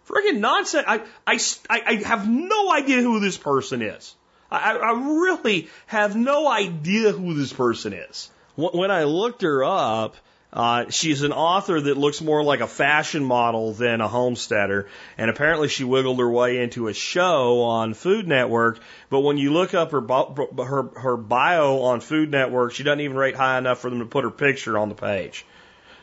Friggin' 0.09 0.39
nonsense. 0.39 0.85
I, 0.89 1.03
I, 1.27 1.39
I 1.71 1.95
have 2.05 2.29
no 2.29 2.73
idea 2.73 3.03
who 3.03 3.21
this 3.21 3.39
person 3.39 3.83
is. 3.83 4.17
I, 4.51 4.77
I 4.77 4.93
really 4.93 5.69
have 5.87 6.17
no 6.17 6.49
idea 6.49 7.13
who 7.13 7.35
this 7.35 7.53
person 7.53 7.93
is. 7.93 8.31
When 8.57 8.91
I 8.91 9.05
looked 9.05 9.43
her 9.43 9.63
up, 9.63 10.17
uh, 10.55 10.89
she's 10.89 11.23
an 11.23 11.33
author 11.33 11.81
that 11.81 11.97
looks 11.97 12.21
more 12.21 12.45
like 12.45 12.61
a 12.61 12.69
fashion 12.69 13.25
model 13.25 13.73
than 13.73 14.01
a 14.01 14.07
homesteader, 14.07 14.89
and 15.19 15.29
apparently 15.29 15.67
she 15.67 15.83
wiggled 15.83 16.21
her 16.21 16.31
way 16.31 16.63
into 16.63 16.87
a 16.87 16.95
show 16.95 17.63
on 17.63 17.93
Food 17.93 18.29
Network. 18.29 18.79
But 19.11 19.21
when 19.21 19.37
you 19.37 19.53
look 19.53 19.75
up 19.75 19.91
her 19.91 20.01
her 20.01 20.83
her 20.97 21.17
bio 21.17 21.81
on 21.83 22.01
Food 22.01 22.31
Network, 22.31 22.73
she 22.73 22.85
doesn't 22.85 23.01
even 23.01 23.17
rate 23.17 23.35
high 23.35 23.59
enough 23.59 23.81
for 23.81 23.91
them 23.91 23.99
to 23.99 24.07
put 24.07 24.23
her 24.23 24.31
picture 24.31 24.79
on 24.79 24.89
the 24.89 24.95
page. 24.95 25.45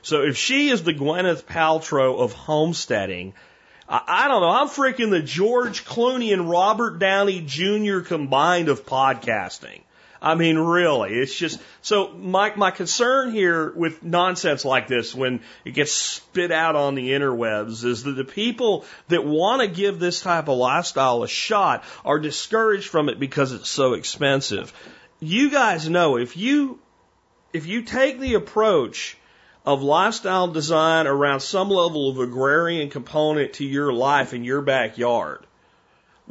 So 0.02 0.24
if 0.24 0.36
she 0.36 0.70
is 0.70 0.84
the 0.84 0.94
Gwyneth 0.94 1.46
Paltrow 1.46 2.20
of 2.20 2.34
homesteading, 2.34 3.34
I, 3.88 4.02
I 4.06 4.28
don't 4.28 4.42
know. 4.42 4.50
I'm 4.50 4.68
freaking 4.68 5.12
the 5.12 5.22
George 5.22 5.86
Clooney 5.86 6.34
and 6.34 6.50
Robert 6.50 7.00
Downey 7.00 7.40
Jr. 7.40 8.02
combined 8.02 8.68
of 8.68 8.86
podcasting. 8.86 9.80
I 10.22 10.36
mean, 10.36 10.58
really, 10.58 11.16
it's 11.16 11.36
just 11.36 11.60
so 11.82 12.10
my 12.10 12.54
my 12.56 12.70
concern 12.70 13.32
here 13.32 13.72
with 13.72 14.04
nonsense 14.04 14.64
like 14.64 14.88
this 14.88 15.16
when 15.16 15.42
it 15.66 15.72
gets 15.72 15.92
spit 15.92 16.52
out 16.52 16.76
on 16.76 16.94
the 16.94 17.10
interwebs 17.10 17.84
is 17.84 18.04
that 18.04 18.12
the 18.12 18.24
people 18.24 18.86
that 19.08 19.26
want 19.26 19.62
to 19.62 19.68
give 19.68 20.00
this 20.00 20.22
type 20.22 20.48
of 20.48 20.58
lifestyle 20.58 21.24
a 21.24 21.28
shot 21.28 21.84
are 22.06 22.20
discouraged 22.20 22.88
from 22.88 23.10
it 23.10 23.20
because 23.20 23.52
it's 23.52 23.70
so 23.70 23.94
expensive. 23.94 24.72
You 25.20 25.50
guys 25.50 25.90
know 25.90 26.18
if 26.18 26.38
you 26.38 26.80
if 27.52 27.66
you 27.66 27.82
take 27.82 28.20
the 28.20 28.36
approach 28.36 29.18
of 29.66 29.82
lifestyle 29.82 30.48
design 30.48 31.08
around 31.08 31.40
some 31.40 31.70
level 31.70 32.10
of 32.10 32.20
agrarian 32.20 32.92
component 32.92 33.54
to 33.54 33.66
your 33.66 33.92
life 33.92 34.34
in 34.36 34.44
your 34.44 34.62
backyard, 34.62 35.48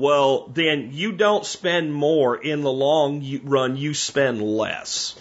well, 0.00 0.48
then 0.48 0.90
you 0.92 1.12
don't 1.12 1.44
spend 1.44 1.92
more 1.92 2.36
in 2.36 2.62
the 2.62 2.72
long 2.72 3.40
run, 3.44 3.76
you 3.76 3.94
spend 3.94 4.42
less. 4.42 5.18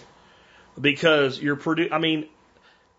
because 0.80 1.40
you're 1.40 1.56
produ- 1.56 1.92
I 1.92 1.98
mean, 1.98 2.26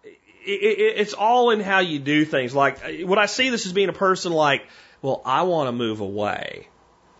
it, 0.04 0.50
it, 0.50 1.00
it's 1.00 1.14
all 1.14 1.52
in 1.52 1.60
how 1.60 1.80
you 1.80 2.00
do 2.00 2.26
things. 2.26 2.54
Like, 2.54 2.80
when 3.04 3.20
I 3.20 3.26
see 3.26 3.50
this 3.50 3.66
as 3.66 3.74
being 3.74 3.90
a 3.90 3.94
person 3.94 4.32
like, 4.32 4.64
well, 5.02 5.22
I 5.26 5.44
want 5.44 5.68
to 5.68 5.72
move 5.72 6.00
away. 6.00 6.68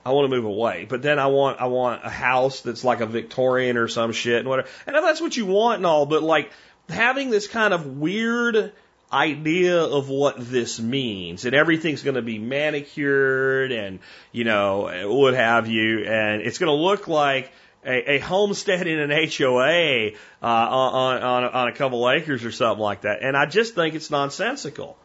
I 0.04 0.12
want 0.12 0.30
to 0.30 0.36
move 0.36 0.46
away, 0.46 0.86
but 0.90 1.04
then 1.04 1.20
I 1.20 1.28
want 1.28 1.62
I 1.62 1.66
want 1.66 2.02
a 2.04 2.10
house 2.10 2.62
that's 2.62 2.84
like 2.84 3.02
a 3.02 3.06
Victorian 3.06 3.78
or 3.78 3.88
some 3.88 4.14
shit 4.14 4.40
and 4.40 4.50
whatever. 4.50 4.68
And 4.88 4.96
that's 4.96 5.22
what 5.22 5.38
you 5.38 5.46
want 5.46 5.78
and 5.78 5.86
all, 5.86 6.08
but 6.08 6.24
like 6.24 6.52
having 6.90 7.30
this 7.30 7.48
kind 7.48 7.72
of 7.72 7.86
weird 7.86 8.74
idea 9.12 9.82
of 9.82 10.10
what 10.10 10.36
this 10.38 10.80
means 10.80 11.46
and 11.46 11.54
everything's 11.54 12.04
going 12.04 12.16
to 12.16 12.22
be 12.22 12.40
manicured 12.40 13.72
and 13.72 14.00
you 14.32 14.44
know 14.44 15.10
what 15.10 15.34
have 15.34 15.68
you 15.68 16.06
and 16.06 16.42
it's 16.42 16.58
going 16.58 16.70
to 16.70 16.82
look 16.82 17.08
like 17.08 17.52
a, 17.86 18.14
a 18.14 18.20
homestead 18.20 18.88
in 18.88 19.00
an 19.00 19.10
HOA 19.10 20.10
uh, 20.10 20.12
on, 20.42 21.24
on, 21.24 21.44
on 21.44 21.68
a 21.68 21.74
couple 21.74 22.10
acres 22.10 22.46
or 22.46 22.52
something 22.52 22.82
like 22.82 23.02
that. 23.02 23.24
And 23.24 23.36
I 23.36 23.46
just 23.46 23.76
think 23.76 23.96
it's 23.96 24.12
nonsensical. 24.12 24.98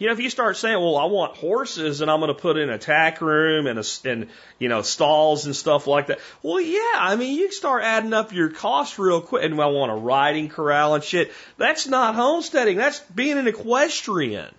You 0.00 0.06
know, 0.06 0.14
if 0.14 0.20
you 0.20 0.30
start 0.30 0.56
saying, 0.56 0.80
well, 0.80 0.96
I 0.96 1.04
want 1.04 1.36
horses 1.36 2.00
and 2.00 2.10
I'm 2.10 2.20
going 2.20 2.34
to 2.34 2.40
put 2.40 2.56
in 2.56 2.70
a 2.70 2.78
tack 2.78 3.20
room 3.20 3.66
and, 3.66 3.78
a, 3.78 3.84
and, 4.06 4.28
you 4.58 4.70
know, 4.70 4.80
stalls 4.80 5.44
and 5.44 5.54
stuff 5.54 5.86
like 5.86 6.06
that. 6.06 6.20
Well, 6.42 6.58
yeah, 6.58 6.94
I 6.94 7.16
mean, 7.16 7.38
you 7.38 7.52
start 7.52 7.82
adding 7.84 8.14
up 8.14 8.32
your 8.32 8.48
costs 8.48 8.98
real 8.98 9.20
quick 9.20 9.44
and 9.44 9.60
I 9.60 9.66
want 9.66 9.92
a 9.92 9.94
riding 9.94 10.48
corral 10.48 10.94
and 10.94 11.04
shit. 11.04 11.30
That's 11.58 11.86
not 11.86 12.14
homesteading. 12.14 12.78
That's 12.78 13.00
being 13.14 13.36
an 13.36 13.46
equestrian. 13.46 14.54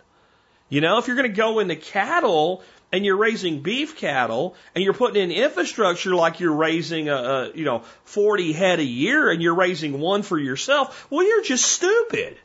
You 0.70 0.80
know, 0.80 1.00
if 1.00 1.08
you're 1.08 1.16
going 1.16 1.32
to 1.32 1.36
go 1.36 1.58
into 1.58 1.76
cattle, 1.76 2.64
and 2.92 3.04
you're 3.04 3.18
raising 3.18 3.62
beef 3.62 3.96
cattle 3.96 4.56
and 4.76 4.84
you're 4.84 4.94
putting 4.94 5.24
in 5.24 5.32
infrastructure 5.32 6.14
like 6.14 6.40
you're 6.40 6.54
raising 6.54 7.08
a, 7.10 7.16
a, 7.16 7.52
you 7.54 7.64
know 7.64 7.84
40 8.04 8.52
head 8.52 8.80
a 8.80 8.84
year 8.84 9.32
and 9.32 9.42
you're 9.42 9.56
raising 9.56 10.02
one 10.02 10.24
for 10.24 10.38
yourself 10.38 11.08
well 11.10 11.26
you're 11.26 11.42
just 11.42 11.66
stupid 11.66 12.38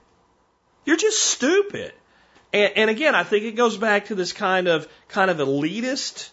you're 0.85 0.97
just 0.97 1.21
stupid 1.21 1.93
and, 2.57 2.73
and 2.77 2.91
again, 2.91 3.15
I 3.15 3.23
think 3.23 3.45
it 3.45 3.53
goes 3.53 3.77
back 3.77 4.07
to 4.07 4.15
this 4.15 4.33
kind 4.33 4.69
of 4.69 4.89
kind 5.09 5.31
of 5.31 5.39
elitist, 5.39 6.31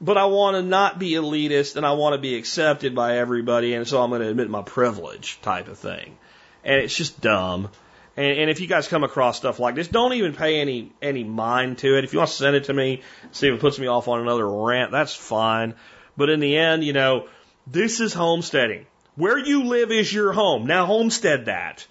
but 0.00 0.16
I 0.16 0.26
want 0.26 0.56
to 0.56 0.62
not 0.62 0.98
be 0.98 1.12
elitist 1.12 1.76
and 1.76 1.84
I 1.84 1.92
want 1.92 2.14
to 2.14 2.18
be 2.18 2.36
accepted 2.36 2.94
by 2.94 3.18
everybody, 3.18 3.74
and 3.74 3.86
so 3.86 4.02
I'm 4.02 4.10
going 4.10 4.22
to 4.22 4.28
admit 4.28 4.48
my 4.48 4.62
privilege 4.62 5.40
type 5.42 5.68
of 5.68 5.78
thing. 5.78 6.16
And 6.64 6.80
it's 6.80 6.96
just 6.96 7.20
dumb. 7.20 7.70
And, 8.16 8.38
and 8.38 8.50
if 8.50 8.60
you 8.60 8.66
guys 8.66 8.86
come 8.86 9.02
across 9.02 9.38
stuff 9.38 9.58
like 9.58 9.74
this, 9.74 9.88
don't 9.88 10.12
even 10.12 10.34
pay 10.34 10.60
any 10.60 10.92
any 11.02 11.24
mind 11.24 11.78
to 11.78 11.98
it. 11.98 12.04
If 12.04 12.12
you 12.12 12.20
want 12.20 12.30
to 12.30 12.36
send 12.36 12.56
it 12.56 12.64
to 12.64 12.72
me, 12.72 13.02
see 13.32 13.48
if 13.48 13.54
it 13.54 13.60
puts 13.60 13.78
me 13.78 13.88
off 13.88 14.08
on 14.08 14.20
another 14.20 14.48
rant, 14.48 14.92
that's 14.92 15.14
fine. 15.14 15.74
But 16.16 16.30
in 16.30 16.40
the 16.40 16.56
end, 16.56 16.84
you 16.84 16.92
know, 16.92 17.28
this 17.66 18.00
is 18.00 18.14
homesteading. 18.14 18.86
Where 19.16 19.38
you 19.38 19.64
live 19.64 19.90
is 19.90 20.12
your 20.12 20.32
home. 20.32 20.66
Now 20.66 20.86
homestead 20.86 21.46
that. 21.46 21.86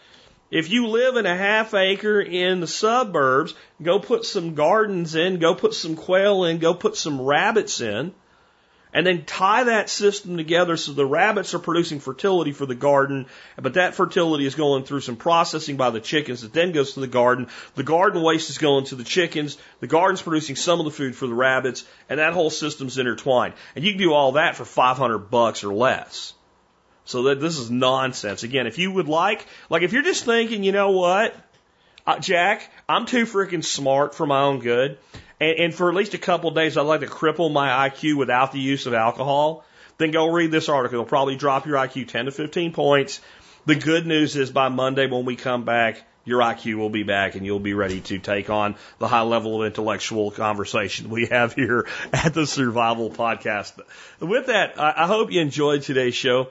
If 0.52 0.72
you 0.72 0.88
live 0.88 1.16
in 1.16 1.28
a 1.28 1.36
half 1.36 1.76
acre 1.76 2.20
in 2.20 2.60
the 2.60 2.68
suburbs, 2.68 3.54
go 3.82 4.00
put 4.00 4.26
some 4.26 4.56
gardens 4.56 5.14
in, 5.14 5.38
go 5.38 5.54
put 5.54 5.76
some 5.76 5.96
quail 5.96 6.44
in, 6.46 6.58
go 6.58 6.74
put 6.74 6.98
some 6.98 7.22
rabbits 7.22 7.82
in, 7.82 8.14
and 8.92 9.06
then 9.06 9.26
tie 9.26 9.66
that 9.66 9.92
system 9.92 10.38
together 10.38 10.76
so 10.76 10.94
the 10.94 11.06
rabbits 11.06 11.54
are 11.54 11.60
producing 11.60 12.00
fertility 12.00 12.52
for 12.52 12.66
the 12.66 12.74
garden, 12.74 13.28
but 13.62 13.76
that 13.76 13.94
fertility 13.94 14.48
is 14.48 14.56
going 14.56 14.84
through 14.84 15.02
some 15.02 15.18
processing 15.18 15.78
by 15.78 15.92
the 15.92 16.00
chickens 16.00 16.42
that 16.42 16.54
then 16.54 16.72
goes 16.72 16.94
to 16.94 17.00
the 17.00 17.08
garden. 17.08 17.48
The 17.76 17.84
garden 17.84 18.24
waste 18.24 18.50
is 18.50 18.58
going 18.58 18.86
to 18.86 18.96
the 18.96 19.04
chickens, 19.04 19.56
the 19.80 19.88
garden's 19.88 20.24
producing 20.24 20.56
some 20.56 20.80
of 20.80 20.86
the 20.86 20.92
food 20.92 21.16
for 21.16 21.28
the 21.28 21.36
rabbits, 21.36 21.86
and 22.10 22.20
that 22.20 22.34
whole 22.34 22.50
system's 22.50 22.98
intertwined. 22.98 23.54
And 23.76 23.86
you 23.86 23.92
can 23.92 24.02
do 24.02 24.14
all 24.14 24.32
that 24.32 24.56
for 24.56 24.66
500 24.66 25.30
bucks 25.30 25.64
or 25.64 25.72
less. 25.72 26.34
So 27.10 27.24
that 27.24 27.42
this 27.42 27.58
is 27.58 27.72
nonsense. 27.72 28.44
Again, 28.44 28.68
if 28.68 28.78
you 28.78 28.92
would 28.92 29.08
like, 29.08 29.44
like 29.68 29.82
if 29.82 29.94
you're 29.94 30.04
just 30.04 30.26
thinking, 30.26 30.64
you 30.64 30.72
know 30.72 30.92
what, 30.92 31.36
uh, 32.06 32.20
Jack, 32.20 32.70
I'm 32.88 33.08
too 33.08 33.26
freaking 33.26 33.66
smart 33.66 34.14
for 34.14 34.28
my 34.28 34.42
own 34.42 34.60
good, 34.60 35.00
and, 35.40 35.58
and 35.58 35.74
for 35.74 35.90
at 35.90 35.96
least 35.96 36.14
a 36.14 36.20
couple 36.20 36.52
days, 36.52 36.78
I'd 36.78 36.82
like 36.84 37.00
to 37.00 37.08
cripple 37.08 37.52
my 37.52 37.90
IQ 37.90 38.16
without 38.16 38.52
the 38.52 38.60
use 38.60 38.86
of 38.86 38.94
alcohol. 38.94 39.66
Then 39.98 40.12
go 40.12 40.32
read 40.32 40.52
this 40.52 40.70
article. 40.70 41.00
It'll 41.00 41.06
probably 41.06 41.36
drop 41.36 41.66
your 41.66 41.78
IQ 41.78 42.10
10 42.10 42.26
to 42.26 42.32
15 42.32 42.74
points. 42.74 43.22
The 43.66 43.74
good 43.74 44.06
news 44.06 44.36
is 44.36 44.52
by 44.52 44.70
Monday 44.70 45.08
when 45.08 45.26
we 45.26 45.36
come 45.36 45.64
back, 45.66 46.04
your 46.26 46.42
IQ 46.42 46.76
will 46.76 46.92
be 46.92 47.02
back 47.02 47.34
and 47.34 47.44
you'll 47.44 47.60
be 47.60 47.74
ready 47.74 48.02
to 48.02 48.20
take 48.20 48.52
on 48.52 48.76
the 49.00 49.08
high 49.08 49.24
level 49.24 49.60
of 49.60 49.66
intellectual 49.66 50.30
conversation 50.30 51.10
we 51.10 51.26
have 51.26 51.54
here 51.54 51.88
at 52.14 52.36
the 52.36 52.46
Survival 52.46 53.10
Podcast. 53.10 53.80
With 54.20 54.46
that, 54.46 54.80
I 54.80 55.08
hope 55.08 55.32
you 55.32 55.42
enjoyed 55.42 55.82
today's 55.82 56.14
show. 56.14 56.50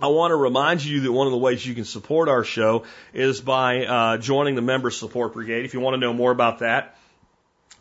I 0.00 0.08
want 0.08 0.32
to 0.32 0.36
remind 0.36 0.84
you 0.84 1.02
that 1.02 1.12
one 1.12 1.28
of 1.28 1.30
the 1.30 1.38
ways 1.38 1.64
you 1.64 1.74
can 1.74 1.84
support 1.84 2.28
our 2.28 2.42
show 2.42 2.84
is 3.12 3.40
by 3.40 3.86
uh, 3.86 4.18
joining 4.18 4.56
the 4.56 4.62
Member 4.62 4.90
Support 4.90 5.34
Brigade. 5.34 5.64
If 5.64 5.72
you 5.72 5.80
want 5.80 5.94
to 5.94 5.98
know 5.98 6.12
more 6.12 6.32
about 6.32 6.58
that, 6.58 6.98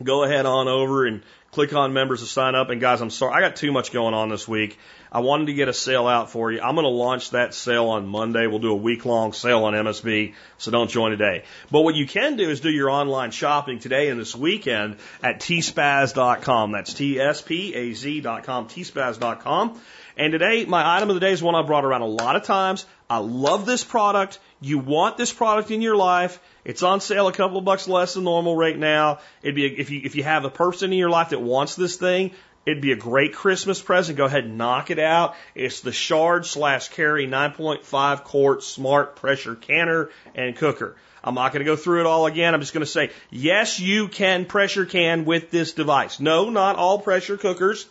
go 0.01 0.23
ahead 0.23 0.45
on 0.45 0.67
over 0.67 1.07
and 1.07 1.23
click 1.53 1.73
on 1.73 1.93
members 1.93 2.21
to 2.21 2.25
sign 2.25 2.55
up. 2.55 2.69
And 2.69 2.81
guys, 2.81 2.99
I'm 2.99 3.11
sorry, 3.11 3.33
I 3.35 3.47
got 3.47 3.55
too 3.55 3.71
much 3.71 3.91
going 3.93 4.13
on 4.13 4.29
this 4.29 4.47
week. 4.47 4.77
I 5.11 5.19
wanted 5.19 5.45
to 5.45 5.53
get 5.53 5.69
a 5.69 5.73
sale 5.73 6.07
out 6.07 6.31
for 6.31 6.51
you. 6.51 6.59
I'm 6.59 6.73
going 6.73 6.85
to 6.85 6.89
launch 6.89 7.29
that 7.29 7.53
sale 7.53 7.89
on 7.89 8.07
Monday. 8.07 8.47
We'll 8.47 8.57
do 8.57 8.71
a 8.71 8.75
week 8.75 9.05
long 9.05 9.31
sale 9.31 9.65
on 9.65 9.73
MSB, 9.73 10.33
so 10.57 10.71
don't 10.71 10.89
join 10.89 11.11
today. 11.11 11.43
But 11.69 11.81
what 11.81 11.93
you 11.93 12.07
can 12.07 12.35
do 12.35 12.49
is 12.49 12.61
do 12.61 12.71
your 12.71 12.89
online 12.89 13.29
shopping 13.29 13.77
today 13.77 14.09
and 14.09 14.19
this 14.19 14.35
weekend 14.35 14.97
at 15.21 15.39
tspaz.com. 15.39 16.71
That's 16.71 16.93
T-S-P-A-Z.com, 16.95 18.67
tspaz.com. 18.67 19.81
And 20.17 20.31
today, 20.31 20.65
my 20.65 20.97
item 20.97 21.09
of 21.09 21.15
the 21.15 21.19
day 21.19 21.31
is 21.31 21.43
one 21.43 21.53
I've 21.53 21.67
brought 21.67 21.85
around 21.85 22.01
a 22.01 22.07
lot 22.07 22.35
of 22.35 22.43
times. 22.43 22.85
I 23.09 23.17
love 23.17 23.65
this 23.65 23.83
product. 23.83 24.39
You 24.61 24.79
want 24.79 25.17
this 25.17 25.31
product 25.31 25.71
in 25.71 25.81
your 25.81 25.95
life. 25.95 26.39
It's 26.65 26.83
on 26.83 27.01
sale 27.01 27.27
a 27.27 27.33
couple 27.33 27.57
of 27.57 27.65
bucks 27.65 27.87
less 27.87 28.13
than 28.13 28.23
normal 28.23 28.55
right 28.55 28.77
now. 28.77 29.19
It'd 29.41 29.55
be 29.55 29.65
if 29.65 29.89
you 29.91 30.01
if 30.03 30.15
you 30.15 30.23
have 30.23 30.45
a 30.45 30.49
person 30.49 30.91
in 30.91 30.97
your 30.97 31.09
life 31.09 31.29
that 31.29 31.41
wants 31.41 31.75
this 31.75 31.97
thing, 31.97 32.31
it'd 32.65 32.81
be 32.81 32.91
a 32.91 32.97
great 32.97 33.33
Christmas 33.33 33.81
present. 33.81 34.17
Go 34.17 34.25
ahead 34.25 34.45
and 34.45 34.57
knock 34.57 34.89
it 34.89 34.99
out. 34.99 35.35
It's 35.53 35.81
the 35.81 35.91
Chard 35.91 36.45
slash 36.45 36.89
Carey 36.89 37.27
9.5 37.27 38.23
quart 38.23 38.63
smart 38.63 39.15
pressure 39.15 39.55
canner 39.55 40.09
and 40.33 40.55
cooker. 40.55 40.95
I'm 41.23 41.35
not 41.35 41.53
going 41.53 41.59
to 41.59 41.71
go 41.71 41.77
through 41.77 42.01
it 42.01 42.05
all 42.05 42.25
again. 42.25 42.53
I'm 42.53 42.59
just 42.59 42.73
going 42.73 42.85
to 42.85 42.91
say, 42.91 43.11
yes, 43.29 43.79
you 43.79 44.09
can 44.09 44.45
pressure 44.45 44.85
can 44.85 45.23
with 45.23 45.51
this 45.51 45.71
device. 45.71 46.19
No, 46.19 46.49
not 46.49 46.75
all 46.75 46.99
pressure 46.99 47.37
cookers 47.37 47.87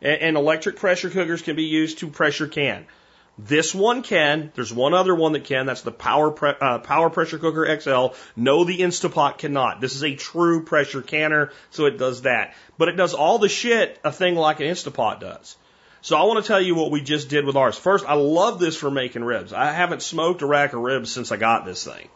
and 0.00 0.36
electric 0.36 0.76
pressure 0.76 1.10
cookers 1.10 1.42
can 1.42 1.54
be 1.54 1.64
used 1.64 1.98
to 1.98 2.08
pressure 2.08 2.48
can. 2.48 2.86
This 3.38 3.74
one 3.74 4.02
can. 4.02 4.52
There's 4.54 4.72
one 4.72 4.92
other 4.92 5.14
one 5.14 5.32
that 5.32 5.44
can. 5.44 5.64
That's 5.66 5.82
the 5.82 5.90
Power 5.90 6.30
pre- 6.30 6.54
uh, 6.60 6.78
Power 6.80 7.08
Pressure 7.08 7.38
Cooker 7.38 7.80
XL. 7.80 8.14
No, 8.36 8.64
the 8.64 8.80
Instapot 8.80 9.38
cannot. 9.38 9.80
This 9.80 9.96
is 9.96 10.04
a 10.04 10.14
true 10.14 10.64
pressure 10.64 11.00
canner, 11.00 11.50
so 11.70 11.86
it 11.86 11.96
does 11.98 12.22
that. 12.22 12.54
But 12.76 12.88
it 12.88 12.96
does 12.96 13.14
all 13.14 13.38
the 13.38 13.48
shit 13.48 13.98
a 14.04 14.12
thing 14.12 14.34
like 14.34 14.60
an 14.60 14.66
Instapot 14.66 15.20
does. 15.20 15.56
So 16.02 16.16
I 16.16 16.24
want 16.24 16.44
to 16.44 16.48
tell 16.48 16.60
you 16.60 16.74
what 16.74 16.90
we 16.90 17.00
just 17.00 17.28
did 17.28 17.46
with 17.46 17.56
ours. 17.56 17.78
First, 17.78 18.04
I 18.06 18.14
love 18.14 18.58
this 18.58 18.76
for 18.76 18.90
making 18.90 19.24
ribs. 19.24 19.52
I 19.52 19.72
haven't 19.72 20.02
smoked 20.02 20.42
a 20.42 20.46
rack 20.46 20.72
of 20.72 20.80
ribs 20.80 21.10
since 21.10 21.32
I 21.32 21.36
got 21.36 21.64
this 21.64 21.84
thing. 21.84 22.08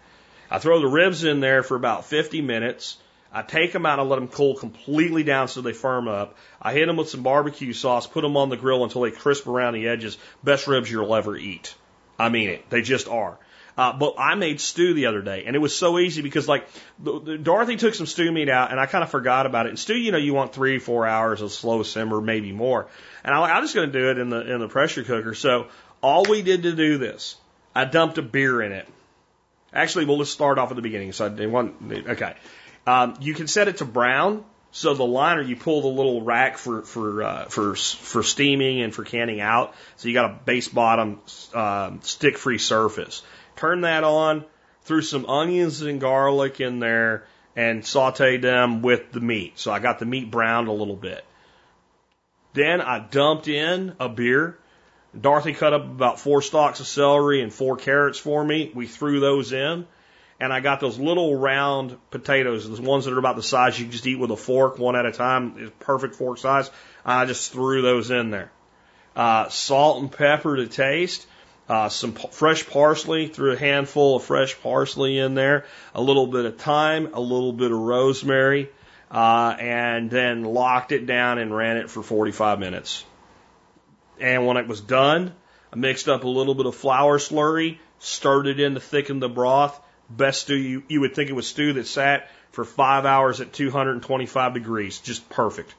I 0.50 0.58
throw 0.58 0.80
the 0.80 0.88
ribs 0.88 1.24
in 1.24 1.40
there 1.40 1.62
for 1.62 1.76
about 1.76 2.04
50 2.04 2.42
minutes. 2.42 2.98
I 3.36 3.42
take 3.42 3.70
them 3.70 3.84
out 3.84 3.98
and 3.98 4.08
let 4.08 4.16
them 4.16 4.28
cool 4.28 4.54
completely 4.54 5.22
down 5.22 5.48
so 5.48 5.60
they 5.60 5.74
firm 5.74 6.08
up. 6.08 6.38
I 6.60 6.72
hit 6.72 6.86
them 6.86 6.96
with 6.96 7.10
some 7.10 7.22
barbecue 7.22 7.74
sauce, 7.74 8.06
put 8.06 8.22
them 8.22 8.34
on 8.38 8.48
the 8.48 8.56
grill 8.56 8.82
until 8.82 9.02
they 9.02 9.10
crisp 9.10 9.46
around 9.46 9.74
the 9.74 9.88
edges. 9.88 10.16
Best 10.42 10.66
ribs 10.66 10.90
you'll 10.90 11.14
ever 11.14 11.36
eat. 11.36 11.74
I 12.18 12.30
mean 12.30 12.48
it. 12.48 12.70
They 12.70 12.80
just 12.80 13.08
are. 13.08 13.38
Uh, 13.76 13.92
but 13.92 14.14
I 14.16 14.36
made 14.36 14.58
stew 14.58 14.94
the 14.94 15.04
other 15.04 15.20
day, 15.20 15.44
and 15.44 15.54
it 15.54 15.58
was 15.58 15.76
so 15.76 15.98
easy 15.98 16.22
because 16.22 16.48
like 16.48 16.66
the, 16.98 17.20
the, 17.20 17.36
Dorothy 17.36 17.76
took 17.76 17.92
some 17.92 18.06
stew 18.06 18.32
meat 18.32 18.48
out, 18.48 18.70
and 18.70 18.80
I 18.80 18.86
kind 18.86 19.04
of 19.04 19.10
forgot 19.10 19.44
about 19.44 19.66
it. 19.66 19.68
And 19.68 19.78
stew, 19.78 19.98
you 19.98 20.12
know, 20.12 20.18
you 20.18 20.32
want 20.32 20.54
three, 20.54 20.78
four 20.78 21.06
hours 21.06 21.42
of 21.42 21.52
slow 21.52 21.82
simmer, 21.82 22.22
maybe 22.22 22.52
more. 22.52 22.88
And 23.22 23.34
I, 23.34 23.54
I'm 23.54 23.62
just 23.62 23.74
going 23.74 23.92
to 23.92 23.98
do 23.98 24.10
it 24.12 24.16
in 24.16 24.30
the 24.30 24.50
in 24.50 24.60
the 24.60 24.68
pressure 24.68 25.04
cooker. 25.04 25.34
So 25.34 25.66
all 26.02 26.24
we 26.24 26.40
did 26.40 26.62
to 26.62 26.74
do 26.74 26.96
this, 26.96 27.36
I 27.74 27.84
dumped 27.84 28.16
a 28.16 28.22
beer 28.22 28.62
in 28.62 28.72
it. 28.72 28.88
Actually, 29.74 30.06
well, 30.06 30.16
let's 30.16 30.30
start 30.30 30.56
off 30.56 30.70
at 30.70 30.76
the 30.76 30.82
beginning. 30.82 31.12
So 31.12 31.26
I 31.26 31.28
didn't 31.28 31.52
want 31.52 31.74
okay. 32.08 32.34
Um, 32.86 33.16
you 33.20 33.34
can 33.34 33.48
set 33.48 33.68
it 33.68 33.78
to 33.78 33.84
brown. 33.84 34.44
So 34.70 34.94
the 34.94 35.06
liner, 35.06 35.40
you 35.40 35.56
pull 35.56 35.80
the 35.80 35.88
little 35.88 36.22
rack 36.22 36.58
for 36.58 36.82
for 36.82 37.22
uh, 37.22 37.44
for 37.46 37.74
for 37.74 38.22
steaming 38.22 38.82
and 38.82 38.94
for 38.94 39.04
canning 39.04 39.40
out. 39.40 39.74
So 39.96 40.08
you 40.08 40.14
got 40.14 40.30
a 40.30 40.38
base 40.44 40.68
bottom 40.68 41.20
um, 41.54 42.00
stick 42.02 42.36
free 42.36 42.58
surface. 42.58 43.22
Turn 43.56 43.82
that 43.82 44.04
on, 44.04 44.44
threw 44.82 45.00
some 45.00 45.24
onions 45.26 45.80
and 45.80 45.98
garlic 45.98 46.60
in 46.60 46.78
there, 46.78 47.24
and 47.54 47.82
sauteed 47.82 48.42
them 48.42 48.82
with 48.82 49.12
the 49.12 49.20
meat. 49.20 49.58
So 49.58 49.72
I 49.72 49.78
got 49.78 49.98
the 49.98 50.04
meat 50.04 50.30
browned 50.30 50.68
a 50.68 50.72
little 50.72 50.96
bit. 50.96 51.24
Then 52.52 52.82
I 52.82 52.98
dumped 52.98 53.48
in 53.48 53.94
a 53.98 54.10
beer. 54.10 54.58
Dorothy 55.18 55.54
cut 55.54 55.72
up 55.72 55.84
about 55.84 56.20
four 56.20 56.42
stalks 56.42 56.80
of 56.80 56.86
celery 56.86 57.40
and 57.40 57.50
four 57.50 57.76
carrots 57.76 58.18
for 58.18 58.44
me. 58.44 58.70
We 58.74 58.86
threw 58.86 59.20
those 59.20 59.52
in 59.52 59.86
and 60.38 60.52
I 60.52 60.60
got 60.60 60.80
those 60.80 60.98
little 60.98 61.34
round 61.36 61.96
potatoes, 62.10 62.68
the 62.68 62.82
ones 62.82 63.04
that 63.06 63.14
are 63.14 63.18
about 63.18 63.36
the 63.36 63.42
size 63.42 63.78
you 63.78 63.86
can 63.86 63.92
just 63.92 64.06
eat 64.06 64.16
with 64.18 64.30
a 64.30 64.36
fork, 64.36 64.78
one 64.78 64.96
at 64.96 65.06
a 65.06 65.12
time, 65.12 65.72
perfect 65.80 66.14
fork 66.16 66.38
size. 66.38 66.70
I 67.04 67.24
just 67.24 67.52
threw 67.52 67.82
those 67.82 68.10
in 68.10 68.30
there. 68.30 68.50
Uh, 69.14 69.48
salt 69.48 70.02
and 70.02 70.12
pepper 70.12 70.56
to 70.56 70.66
taste. 70.66 71.26
uh, 71.68 71.88
some 71.88 72.12
p- 72.12 72.28
fresh 72.30 72.66
parsley, 72.68 73.26
threw 73.28 73.52
a 73.52 73.56
handful 73.56 74.16
of 74.16 74.22
fresh 74.22 74.60
parsley 74.60 75.18
in 75.18 75.34
there, 75.34 75.64
a 75.94 76.00
little 76.00 76.26
bit 76.28 76.44
of 76.44 76.58
thyme, 76.58 77.10
a 77.12 77.20
little 77.20 77.52
bit 77.52 77.72
of 77.72 77.78
rosemary, 77.78 78.68
uh, 79.10 79.56
and 79.58 80.08
then 80.10 80.44
locked 80.44 80.92
it 80.92 81.06
down 81.06 81.38
and 81.38 81.54
ran 81.54 81.76
it 81.76 81.90
for 81.90 82.02
45 82.02 82.60
minutes. 82.60 83.04
And 84.20 84.46
when 84.46 84.56
it 84.56 84.68
was 84.68 84.80
done, 84.80 85.34
I 85.72 85.76
mixed 85.76 86.08
up 86.08 86.22
a 86.24 86.28
little 86.28 86.54
bit 86.54 86.66
of 86.66 86.74
flour 86.76 87.18
slurry, 87.18 87.78
stirred 87.98 88.46
it 88.46 88.60
in 88.60 88.74
to 88.74 88.80
thicken 88.80 89.18
the 89.18 89.28
broth. 89.28 89.80
Best 90.08 90.42
stew 90.42 90.56
you, 90.56 90.82
you 90.88 91.00
would 91.00 91.14
think 91.14 91.30
it 91.30 91.34
was 91.34 91.46
stew 91.46 91.72
that 91.74 91.86
sat 91.86 92.28
for 92.52 92.64
five 92.64 93.04
hours 93.04 93.40
at 93.40 93.52
225 93.52 94.54
degrees. 94.54 94.98
Just 95.00 95.28
perfect. 95.28 95.74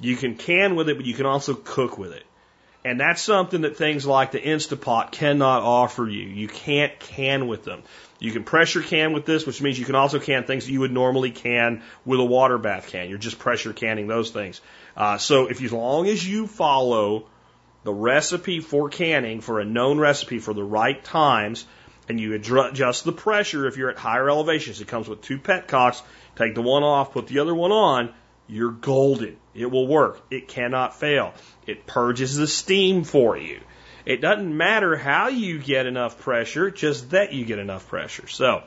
You 0.00 0.16
can 0.16 0.36
can 0.36 0.76
with 0.76 0.88
it, 0.88 0.96
but 0.96 1.06
you 1.06 1.14
can 1.14 1.26
also 1.26 1.54
cook 1.54 1.98
with 1.98 2.12
it. 2.12 2.24
And 2.84 3.00
that's 3.00 3.22
something 3.22 3.62
that 3.62 3.78
things 3.78 4.04
like 4.04 4.32
the 4.32 4.40
Instapot 4.40 5.10
cannot 5.10 5.62
offer 5.62 6.06
you. 6.06 6.28
You 6.28 6.48
can't 6.48 6.98
can 7.00 7.48
with 7.48 7.64
them. 7.64 7.82
You 8.18 8.30
can 8.30 8.44
pressure 8.44 8.82
can 8.82 9.14
with 9.14 9.24
this, 9.24 9.46
which 9.46 9.62
means 9.62 9.78
you 9.78 9.86
can 9.86 9.94
also 9.94 10.20
can 10.20 10.44
things 10.44 10.66
that 10.66 10.72
you 10.72 10.80
would 10.80 10.92
normally 10.92 11.30
can 11.30 11.82
with 12.04 12.20
a 12.20 12.24
water 12.24 12.58
bath 12.58 12.88
can. 12.88 13.08
You're 13.08 13.16
just 13.16 13.38
pressure 13.38 13.72
canning 13.72 14.06
those 14.06 14.30
things. 14.30 14.60
Uh, 14.96 15.16
so 15.16 15.46
if 15.46 15.62
as 15.62 15.72
long 15.72 16.08
as 16.08 16.26
you 16.26 16.46
follow 16.46 17.26
the 17.84 17.92
recipe 17.92 18.60
for 18.60 18.90
canning 18.90 19.40
for 19.40 19.60
a 19.60 19.64
known 19.64 19.98
recipe 19.98 20.38
for 20.38 20.52
the 20.52 20.62
right 20.62 21.02
times, 21.02 21.64
and 22.08 22.20
you 22.20 22.34
adjust 22.34 23.04
the 23.04 23.12
pressure 23.12 23.66
if 23.66 23.76
you're 23.76 23.90
at 23.90 23.98
higher 23.98 24.28
elevations. 24.28 24.80
It 24.80 24.88
comes 24.88 25.08
with 25.08 25.22
two 25.22 25.38
petcocks. 25.38 26.02
Take 26.36 26.54
the 26.54 26.62
one 26.62 26.82
off, 26.82 27.12
put 27.12 27.26
the 27.26 27.38
other 27.38 27.54
one 27.54 27.72
on. 27.72 28.12
You're 28.46 28.72
golden. 28.72 29.36
It 29.54 29.70
will 29.70 29.86
work. 29.86 30.20
It 30.30 30.48
cannot 30.48 30.98
fail. 30.98 31.32
It 31.66 31.86
purges 31.86 32.36
the 32.36 32.46
steam 32.46 33.04
for 33.04 33.36
you. 33.36 33.60
It 34.04 34.20
doesn't 34.20 34.54
matter 34.54 34.96
how 34.96 35.28
you 35.28 35.58
get 35.58 35.86
enough 35.86 36.18
pressure, 36.18 36.70
just 36.70 37.10
that 37.10 37.32
you 37.32 37.46
get 37.46 37.58
enough 37.58 37.88
pressure. 37.88 38.26
So, 38.28 38.62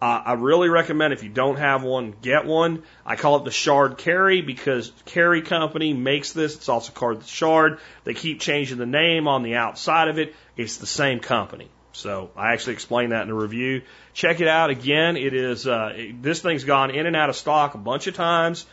uh, 0.00 0.22
I 0.24 0.32
really 0.34 0.68
recommend 0.68 1.12
if 1.12 1.22
you 1.22 1.28
don't 1.28 1.58
have 1.58 1.82
one, 1.82 2.14
get 2.22 2.44
one. 2.44 2.84
I 3.06 3.16
call 3.16 3.36
it 3.38 3.44
the 3.44 3.50
Chard 3.50 3.98
Carey 3.98 4.40
because 4.40 4.92
Carey 5.04 5.42
Company 5.42 5.94
makes 5.94 6.32
this. 6.32 6.56
It's 6.56 6.68
also 6.68 6.92
called 6.92 7.22
the 7.22 7.26
Chard. 7.26 7.78
They 8.04 8.14
keep 8.14 8.40
changing 8.40 8.78
the 8.78 8.86
name 8.86 9.26
on 9.26 9.42
the 9.42 9.56
outside 9.56 10.08
of 10.08 10.18
it. 10.18 10.34
It's 10.56 10.76
the 10.76 10.86
same 10.86 11.20
company. 11.20 11.68
So 11.92 12.30
I 12.36 12.52
actually 12.52 12.74
explained 12.74 13.12
that 13.12 13.22
in 13.22 13.28
the 13.28 13.34
review. 13.34 13.82
Check 14.14 14.40
it 14.40 14.48
out 14.48 14.70
again. 14.70 15.16
It 15.16 15.34
is 15.34 15.66
uh, 15.66 15.96
this 16.20 16.40
thing's 16.40 16.64
gone 16.64 16.90
in 16.90 17.06
and 17.06 17.14
out 17.14 17.28
of 17.28 17.36
stock 17.36 17.74
a 17.74 17.78
bunch 17.78 18.06
of 18.06 18.14
times. 18.14 18.66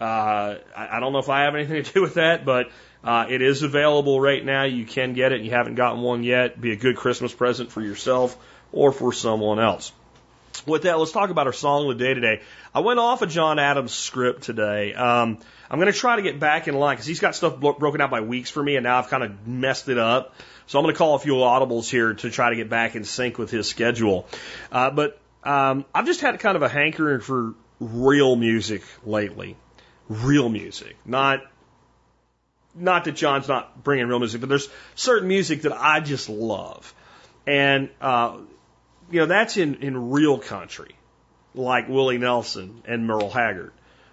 Uh, 0.00 0.56
I, 0.76 0.96
I 0.96 1.00
don't 1.00 1.12
know 1.12 1.18
if 1.18 1.28
I 1.28 1.44
have 1.44 1.54
anything 1.54 1.82
to 1.84 1.92
do 1.92 2.02
with 2.02 2.14
that, 2.14 2.44
but 2.44 2.70
uh, 3.02 3.26
it 3.28 3.40
is 3.40 3.62
available 3.62 4.20
right 4.20 4.44
now. 4.44 4.64
You 4.64 4.84
can 4.84 5.14
get 5.14 5.32
it. 5.32 5.40
You 5.40 5.50
haven't 5.50 5.76
gotten 5.76 6.02
one 6.02 6.22
yet. 6.22 6.60
Be 6.60 6.72
a 6.72 6.76
good 6.76 6.96
Christmas 6.96 7.32
present 7.34 7.72
for 7.72 7.80
yourself 7.80 8.36
or 8.72 8.92
for 8.92 9.12
someone 9.12 9.58
else. 9.58 9.92
With 10.66 10.82
that, 10.82 10.98
let's 10.98 11.12
talk 11.12 11.30
about 11.30 11.46
our 11.46 11.52
song 11.52 11.88
of 11.88 11.96
the 11.96 12.04
day 12.04 12.12
today. 12.12 12.42
I 12.74 12.80
went 12.80 12.98
off 12.98 13.22
of 13.22 13.30
John 13.30 13.60
Adams' 13.60 13.92
script 13.92 14.42
today. 14.42 14.94
Um, 14.94 15.38
I'm 15.70 15.78
going 15.78 15.92
to 15.92 15.96
try 15.96 16.16
to 16.16 16.22
get 16.22 16.40
back 16.40 16.66
in 16.66 16.74
line 16.74 16.96
because 16.96 17.06
he's 17.06 17.20
got 17.20 17.36
stuff 17.36 17.60
broken 17.60 18.00
out 18.00 18.10
by 18.10 18.20
weeks 18.20 18.50
for 18.50 18.62
me, 18.62 18.74
and 18.74 18.82
now 18.82 18.98
I've 18.98 19.08
kind 19.08 19.22
of 19.22 19.46
messed 19.46 19.88
it 19.88 19.96
up. 19.96 20.34
So 20.66 20.78
I'm 20.78 20.84
going 20.84 20.92
to 20.92 20.98
call 20.98 21.14
a 21.14 21.20
few 21.20 21.34
audibles 21.34 21.88
here 21.88 22.14
to 22.14 22.30
try 22.30 22.50
to 22.50 22.56
get 22.56 22.68
back 22.68 22.96
in 22.96 23.04
sync 23.04 23.38
with 23.38 23.50
his 23.50 23.68
schedule. 23.68 24.26
Uh, 24.72 24.90
but 24.90 25.20
um, 25.44 25.84
I've 25.94 26.06
just 26.06 26.20
had 26.20 26.38
kind 26.40 26.56
of 26.56 26.62
a 26.62 26.68
hankering 26.68 27.20
for 27.20 27.54
real 27.78 28.34
music 28.34 28.82
lately. 29.04 29.56
Real 30.08 30.48
music, 30.48 30.96
not 31.04 31.42
not 32.74 33.04
that 33.04 33.16
John's 33.16 33.48
not 33.48 33.82
bringing 33.82 34.06
real 34.06 34.18
music, 34.18 34.40
but 34.40 34.48
there's 34.48 34.68
certain 34.94 35.28
music 35.28 35.62
that 35.62 35.72
I 35.72 36.00
just 36.00 36.28
love, 36.28 36.94
and 37.44 37.88
uh, 38.00 38.38
you 39.10 39.20
know 39.20 39.26
that's 39.26 39.56
in 39.56 39.76
in 39.76 40.10
real 40.10 40.38
country, 40.38 40.94
like 41.54 41.88
Willie 41.88 42.18
Nelson 42.18 42.82
and 42.86 43.06
Merle 43.06 43.30
Haggard, 43.30 43.72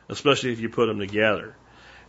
especially 0.09 0.51
if 0.51 0.59
you 0.59 0.69
put 0.69 0.87
them 0.87 0.99
together. 0.99 1.55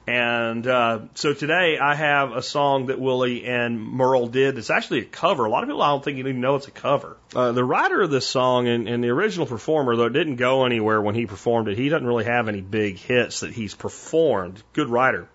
And 0.07 0.67
uh, 0.67 1.01
so 1.15 1.33
today 1.33 1.79
I 1.79 1.95
have 1.95 2.33
a 2.33 2.43
song 2.43 2.87
that 2.87 3.01
Willie 3.01 3.47
and 3.47 3.81
Merle 3.81 4.27
did. 4.27 4.59
It's 4.59 4.69
actually 4.69 4.99
a 4.99 5.05
cover. 5.05 5.47
A 5.47 5.51
lot 5.51 5.63
of 5.63 5.69
people 5.69 5.81
I 5.81 5.89
don't 5.89 6.05
think 6.05 6.19
even 6.19 6.43
know 6.43 6.57
it's 6.57 6.69
a 6.69 6.73
cover. 6.73 7.17
Uh, 7.35 7.53
the 7.53 7.65
writer 7.65 8.03
of 8.03 8.11
this 8.11 8.27
song 8.27 8.69
and, 8.69 8.87
and 8.87 9.03
the 9.03 9.09
original 9.09 9.47
performer, 9.47 9.97
though, 9.97 10.05
it 10.05 10.13
didn't 10.13 10.37
go 10.37 10.67
anywhere 10.67 11.01
when 11.01 11.15
he 11.15 11.25
performed 11.25 11.69
it. 11.69 11.79
He 11.79 11.89
doesn't 11.89 12.07
really 12.07 12.25
have 12.25 12.49
any 12.49 12.61
big 12.61 12.99
hits 12.99 13.41
that 13.41 13.53
he's 13.53 13.75
performed. 13.75 14.63
Good 14.75 14.91
writer. 14.91 15.27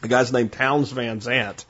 The 0.00 0.08
guy's 0.08 0.32
named 0.32 0.52
Townes 0.52 0.90
Van 0.90 1.20
Zandt. 1.20 1.66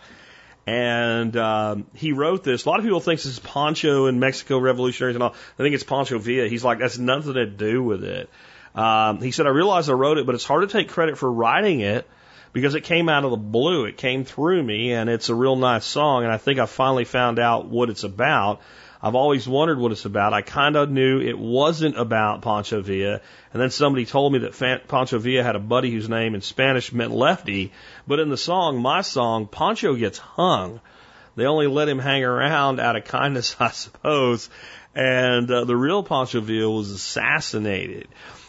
And 0.66 1.36
um, 1.36 1.86
he 1.94 2.12
wrote 2.12 2.44
this. 2.44 2.64
A 2.64 2.68
lot 2.68 2.78
of 2.78 2.84
people 2.84 3.00
think 3.00 3.20
this 3.20 3.26
is 3.26 3.40
Pancho 3.40 4.06
and 4.06 4.20
Mexico 4.20 4.58
revolutionaries 4.58 5.16
and 5.16 5.22
all. 5.22 5.30
I 5.32 5.62
think 5.62 5.74
it's 5.74 5.84
Pancho 5.84 6.18
Villa. 6.18 6.48
He's 6.48 6.62
like, 6.62 6.78
that's 6.78 6.98
nothing 6.98 7.34
to 7.34 7.46
do 7.46 7.82
with 7.82 8.04
it. 8.04 8.30
Um, 8.74 9.20
he 9.20 9.32
said, 9.32 9.46
I 9.46 9.50
realize 9.50 9.88
I 9.88 9.94
wrote 9.94 10.18
it, 10.18 10.26
but 10.26 10.34
it's 10.34 10.44
hard 10.44 10.68
to 10.68 10.72
take 10.72 10.88
credit 10.88 11.18
for 11.18 11.30
writing 11.30 11.80
it 11.80 12.08
because 12.52 12.74
it 12.74 12.82
came 12.82 13.08
out 13.08 13.24
of 13.24 13.30
the 13.30 13.36
blue. 13.36 13.86
It 13.86 13.96
came 13.96 14.24
through 14.24 14.62
me, 14.62 14.92
and 14.92 15.10
it's 15.10 15.28
a 15.28 15.34
real 15.34 15.56
nice 15.56 15.84
song. 15.84 16.24
And 16.24 16.32
I 16.32 16.38
think 16.38 16.58
I 16.58 16.66
finally 16.66 17.04
found 17.04 17.38
out 17.38 17.66
what 17.66 17.90
it's 17.90 18.04
about. 18.04 18.60
I've 19.02 19.16
always 19.16 19.48
wondered 19.48 19.78
what 19.78 19.90
it's 19.90 20.04
about. 20.04 20.32
I 20.32 20.42
kind 20.42 20.76
of 20.76 20.88
knew 20.88 21.20
it 21.20 21.36
wasn't 21.36 21.98
about 21.98 22.42
Pancho 22.42 22.82
Villa. 22.82 23.20
And 23.52 23.60
then 23.60 23.70
somebody 23.70 24.06
told 24.06 24.32
me 24.32 24.40
that 24.40 24.86
Pancho 24.86 25.18
Villa 25.18 25.42
had 25.42 25.56
a 25.56 25.60
buddy 25.60 25.90
whose 25.90 26.08
name 26.08 26.36
in 26.36 26.40
Spanish 26.40 26.92
meant 26.92 27.10
lefty. 27.10 27.72
But 28.06 28.20
in 28.20 28.28
the 28.28 28.36
song, 28.36 28.80
my 28.80 29.00
song, 29.00 29.48
Pancho 29.48 29.96
gets 29.96 30.18
hung. 30.18 30.80
They 31.34 31.46
only 31.46 31.66
let 31.66 31.88
him 31.88 31.98
hang 31.98 32.22
around 32.22 32.78
out 32.78 32.94
of 32.94 33.04
kindness, 33.04 33.56
I 33.60 33.70
suppose. 33.70 34.48
And 34.94 35.50
uh, 35.50 35.64
the 35.64 35.76
real 35.76 36.04
Pancho 36.04 36.40
Villa 36.40 36.70
was 36.70 36.90
assassinated. 36.90 38.06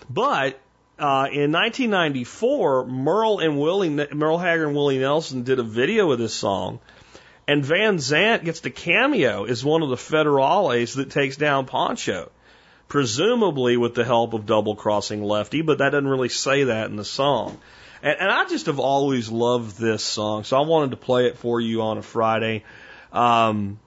But 0.07 0.59
uh, 0.99 1.27
in 1.31 1.51
1994, 1.51 2.85
Merle 2.85 3.39
and 3.39 3.59
Willie, 3.59 3.89
Merle 3.89 4.37
Haggard 4.37 4.67
and 4.67 4.75
Willie 4.75 4.99
Nelson 4.99 5.41
did 5.41 5.57
a 5.57 5.63
video 5.63 6.11
of 6.11 6.19
this 6.19 6.35
song, 6.35 6.79
and 7.47 7.65
Van 7.65 7.99
Zandt 7.99 8.45
gets 8.45 8.61
the 8.61 8.69
cameo 8.69 9.45
as 9.45 9.63
one 9.63 9.81
of 9.81 9.89
the 9.89 9.95
federales 9.95 10.95
that 10.95 11.09
takes 11.09 11.35
down 11.35 11.65
Pancho, 11.65 12.31
presumably 12.87 13.77
with 13.77 13.95
the 13.95 14.05
help 14.05 14.33
of 14.33 14.45
double 14.45 14.75
crossing 14.75 15.23
Lefty, 15.23 15.61
but 15.61 15.79
that 15.79 15.89
doesn't 15.89 16.07
really 16.07 16.29
say 16.29 16.65
that 16.65 16.89
in 16.89 16.95
the 16.95 17.05
song. 17.05 17.57
And, 18.01 18.17
and 18.19 18.31
I 18.31 18.45
just 18.45 18.67
have 18.67 18.79
always 18.79 19.29
loved 19.29 19.77
this 19.77 20.03
song, 20.03 20.43
so 20.43 20.57
I 20.57 20.65
wanted 20.65 20.91
to 20.91 20.97
play 20.97 21.27
it 21.27 21.37
for 21.37 21.59
you 21.59 21.81
on 21.81 21.97
a 21.97 22.01
Friday. 22.01 22.63
Um, 23.11 23.79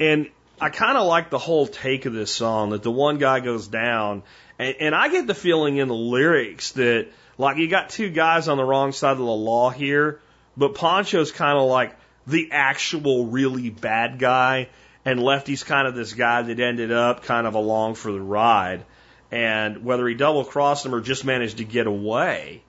and 0.00 0.28
I 0.60 0.70
kind 0.70 0.96
of 0.96 1.06
like 1.06 1.30
the 1.30 1.38
whole 1.38 1.66
take 1.66 2.06
of 2.06 2.12
this 2.12 2.30
song 2.30 2.70
that 2.70 2.82
the 2.82 2.90
one 2.90 3.18
guy 3.18 3.40
goes 3.40 3.68
down 3.68 4.22
and, 4.58 4.76
and 4.78 4.94
I 4.94 5.08
get 5.08 5.26
the 5.26 5.34
feeling 5.34 5.78
in 5.78 5.88
the 5.88 5.94
lyrics 5.94 6.72
that, 6.72 7.08
like, 7.38 7.56
you 7.56 7.68
got 7.68 7.90
two 7.90 8.10
guys 8.10 8.48
on 8.48 8.58
the 8.58 8.64
wrong 8.64 8.92
side 8.92 9.12
of 9.12 9.18
the 9.18 9.24
law 9.24 9.70
here, 9.70 10.20
but 10.56 10.74
Pancho's 10.74 11.32
kind 11.32 11.58
of 11.58 11.68
like 11.68 11.96
the 12.26 12.50
actual 12.52 13.26
really 13.26 13.70
bad 13.70 14.18
guy, 14.18 14.68
and 15.04 15.22
Lefty's 15.22 15.64
kind 15.64 15.88
of 15.88 15.94
this 15.94 16.12
guy 16.12 16.42
that 16.42 16.60
ended 16.60 16.92
up 16.92 17.24
kind 17.24 17.46
of 17.46 17.54
along 17.54 17.94
for 17.94 18.12
the 18.12 18.20
ride. 18.20 18.84
And 19.30 19.84
whether 19.84 20.06
he 20.06 20.14
double 20.14 20.44
crossed 20.44 20.84
him 20.84 20.94
or 20.94 21.00
just 21.00 21.24
managed 21.24 21.56
to 21.56 21.64
get 21.64 21.86
away 21.86 22.62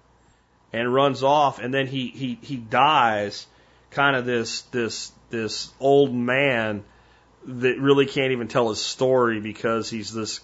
and 0.71 0.91
runs 0.91 1.21
off, 1.21 1.59
and 1.59 1.73
then 1.73 1.88
he, 1.88 2.07
he, 2.07 2.39
he 2.41 2.55
dies, 2.55 3.45
kind 3.91 4.15
of 4.15 4.25
this, 4.25 4.61
this, 4.71 5.11
this 5.30 5.71
old 5.80 6.13
man 6.13 6.84
that 7.45 7.77
really 7.80 8.05
can't 8.05 8.31
even 8.31 8.47
tell 8.47 8.69
his 8.69 8.81
story 8.81 9.39
because 9.39 9.89
he's 9.89 10.13
this 10.13 10.39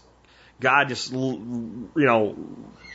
guy 0.60 0.86
just, 0.86 1.11
you 1.11 1.90
know, 1.95 2.36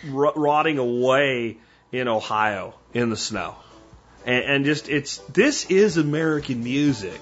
rotting 0.06 0.78
away 0.78 1.56
in 1.90 2.08
Ohio 2.08 2.74
in 2.92 3.10
the 3.10 3.16
snow. 3.16 3.56
And, 4.24 4.44
and 4.44 4.64
just, 4.64 4.88
it's, 4.88 5.18
this 5.32 5.66
is 5.70 5.96
American 5.96 6.64
music. 6.64 7.20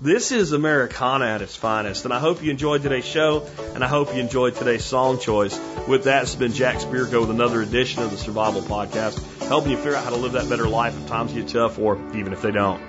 This 0.00 0.32
is 0.32 0.52
Americana 0.52 1.26
at 1.26 1.42
its 1.42 1.54
finest. 1.54 2.04
And 2.04 2.12
I 2.12 2.18
hope 2.18 2.42
you 2.42 2.50
enjoyed 2.50 2.82
today's 2.82 3.04
show, 3.04 3.46
and 3.74 3.84
I 3.84 3.86
hope 3.86 4.14
you 4.14 4.20
enjoyed 4.20 4.56
today's 4.56 4.84
song 4.84 5.20
choice. 5.20 5.58
With 5.86 6.04
that, 6.04 6.24
it's 6.24 6.34
been 6.34 6.52
Jack 6.52 6.78
Spirko 6.78 7.20
with 7.20 7.30
another 7.30 7.62
edition 7.62 8.02
of 8.02 8.10
the 8.10 8.16
Survival 8.16 8.62
Podcast, 8.62 9.46
helping 9.46 9.70
you 9.70 9.76
figure 9.76 9.94
out 9.94 10.04
how 10.04 10.10
to 10.10 10.16
live 10.16 10.32
that 10.32 10.48
better 10.48 10.66
life 10.66 11.00
if 11.00 11.06
times 11.06 11.32
get 11.32 11.48
tough 11.48 11.78
or 11.78 11.96
even 12.16 12.32
if 12.32 12.42
they 12.42 12.50
don't. 12.50 12.82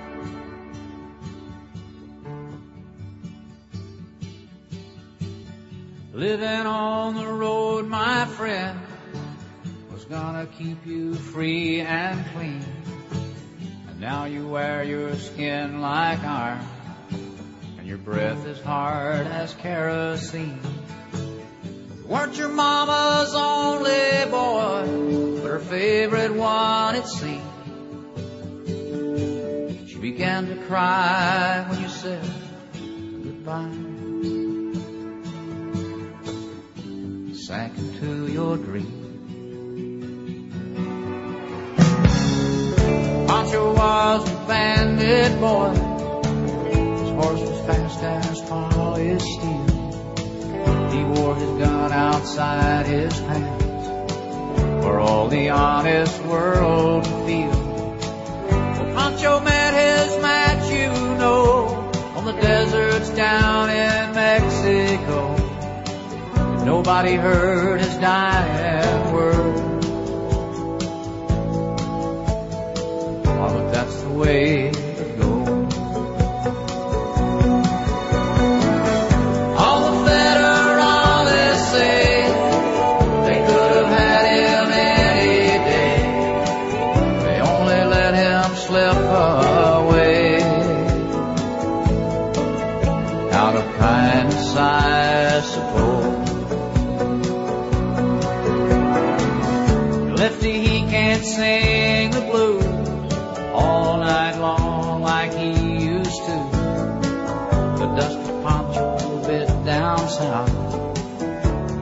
Living 6.12 6.66
on 6.66 7.14
the 7.16 7.26
road, 7.26 7.86
my 7.86 8.24
friend, 8.24 8.80
was 9.92 10.04
gonna 10.04 10.46
keep 10.46 10.86
you 10.86 11.14
free 11.14 11.80
and 11.80 12.24
clean. 12.34 12.64
Now 14.04 14.26
you 14.26 14.46
wear 14.46 14.84
your 14.84 15.16
skin 15.16 15.80
like 15.80 16.22
iron, 16.22 16.60
and 17.78 17.86
your 17.86 17.96
breath 17.96 18.44
is 18.46 18.60
hard 18.60 19.26
as 19.26 19.54
kerosene. 19.54 20.60
You 21.14 22.04
weren't 22.06 22.36
your 22.36 22.50
mama's 22.50 23.34
only 23.34 24.30
boy, 24.30 25.40
but 25.40 25.48
her 25.48 25.58
favorite 25.58 26.34
one, 26.34 26.96
it 26.96 27.06
seemed. 27.06 27.40
She 29.88 29.96
began 29.96 30.48
to 30.48 30.56
cry 30.66 31.64
when 31.70 31.80
you 31.80 31.88
said, 31.88 32.22
goodbye. 33.22 33.72
Sank 37.46 37.78
into 37.78 38.30
your 38.30 38.58
dream. 38.58 39.03
Pancho 43.44 43.74
was 43.74 44.30
a 44.30 44.46
bandit 44.46 45.38
boy. 45.38 45.74
His 46.70 47.10
horse 47.10 47.40
was 47.40 47.60
fast 47.66 48.02
as 48.02 48.40
polished 48.48 49.26
steel. 49.26 50.90
He 50.90 51.04
wore 51.04 51.36
his 51.36 51.50
gun 51.58 51.92
outside 51.92 52.86
his 52.86 53.12
pants 53.20 53.86
for 54.82 54.98
all 54.98 55.28
the 55.28 55.50
honest 55.50 56.22
world 56.22 57.04
to 57.04 57.10
feel. 57.26 57.50
Well, 58.48 58.94
Pancho 58.94 59.40
met 59.40 59.74
his 59.74 60.22
match, 60.22 60.70
you 60.72 60.88
know, 61.18 61.66
on 62.16 62.24
the 62.24 62.32
deserts 62.32 63.10
down 63.10 63.68
in 63.68 64.14
Mexico. 64.14 65.34
And 66.34 66.64
nobody 66.64 67.16
heard 67.16 67.80
his 67.82 67.94
dying 67.98 68.63
but 74.16 74.73
down 110.18 110.46
south 110.46 110.94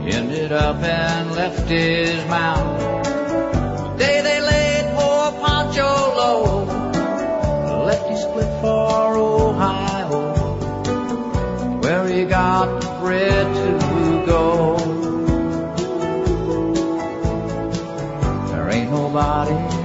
ended 0.07 0.53
up 0.53 0.77
and 0.83 1.33
left 1.33 1.69
his 1.69 2.25
mouth. 2.27 2.81
The 3.93 4.05
day 4.05 4.21
they 4.23 4.41
laid 4.41 4.95
poor 4.97 5.33
Pancho 5.41 5.83
low, 6.17 6.65
Lefty 7.87 8.17
split 8.17 8.61
for 8.61 9.17
Ohio, 9.17 10.21
where 11.81 12.07
he 12.09 12.25
got 12.25 12.81
the 12.81 12.89
bread 13.01 13.47
to 13.55 14.27
go. 14.27 14.77
There 18.49 18.71
ain't 18.71 18.91
nobody 18.91 19.82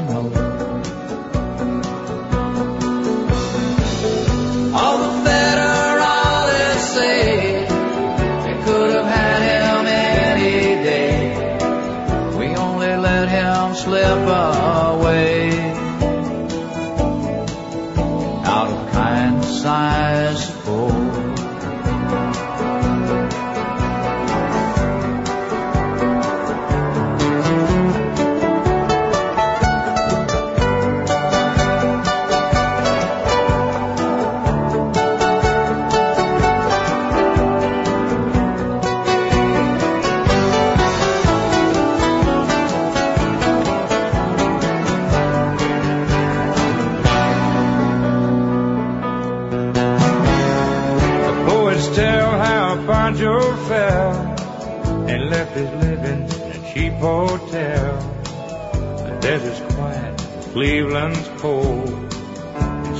Cleveland's 60.57 61.29
cold. 61.37 61.87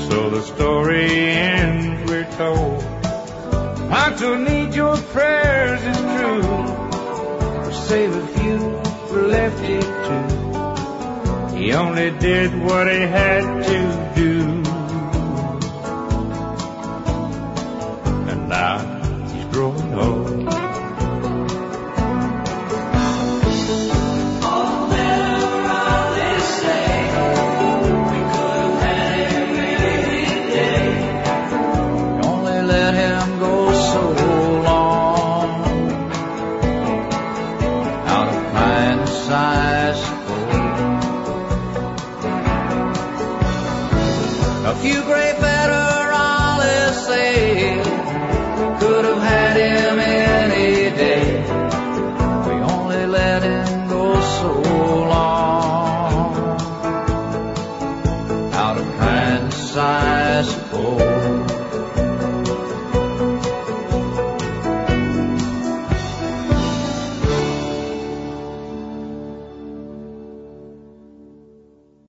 So 0.06 0.30
the 0.30 0.42
story 0.42 1.10
ends, 1.10 2.08
we're 2.08 2.30
told. 2.36 2.80
Pancho 3.90 4.36
need 4.36 4.76
your 4.76 4.96
prayers, 4.96 5.80
it's 5.82 5.98
true. 5.98 6.42
Save 7.72 8.14
a 8.14 8.26
few 8.28 8.58
for 9.08 9.22
Lefty 9.26 9.80
too. 10.06 11.56
He 11.56 11.72
only 11.72 12.10
did 12.12 12.56
what 12.62 12.86
he 12.86 13.00
had 13.00 13.57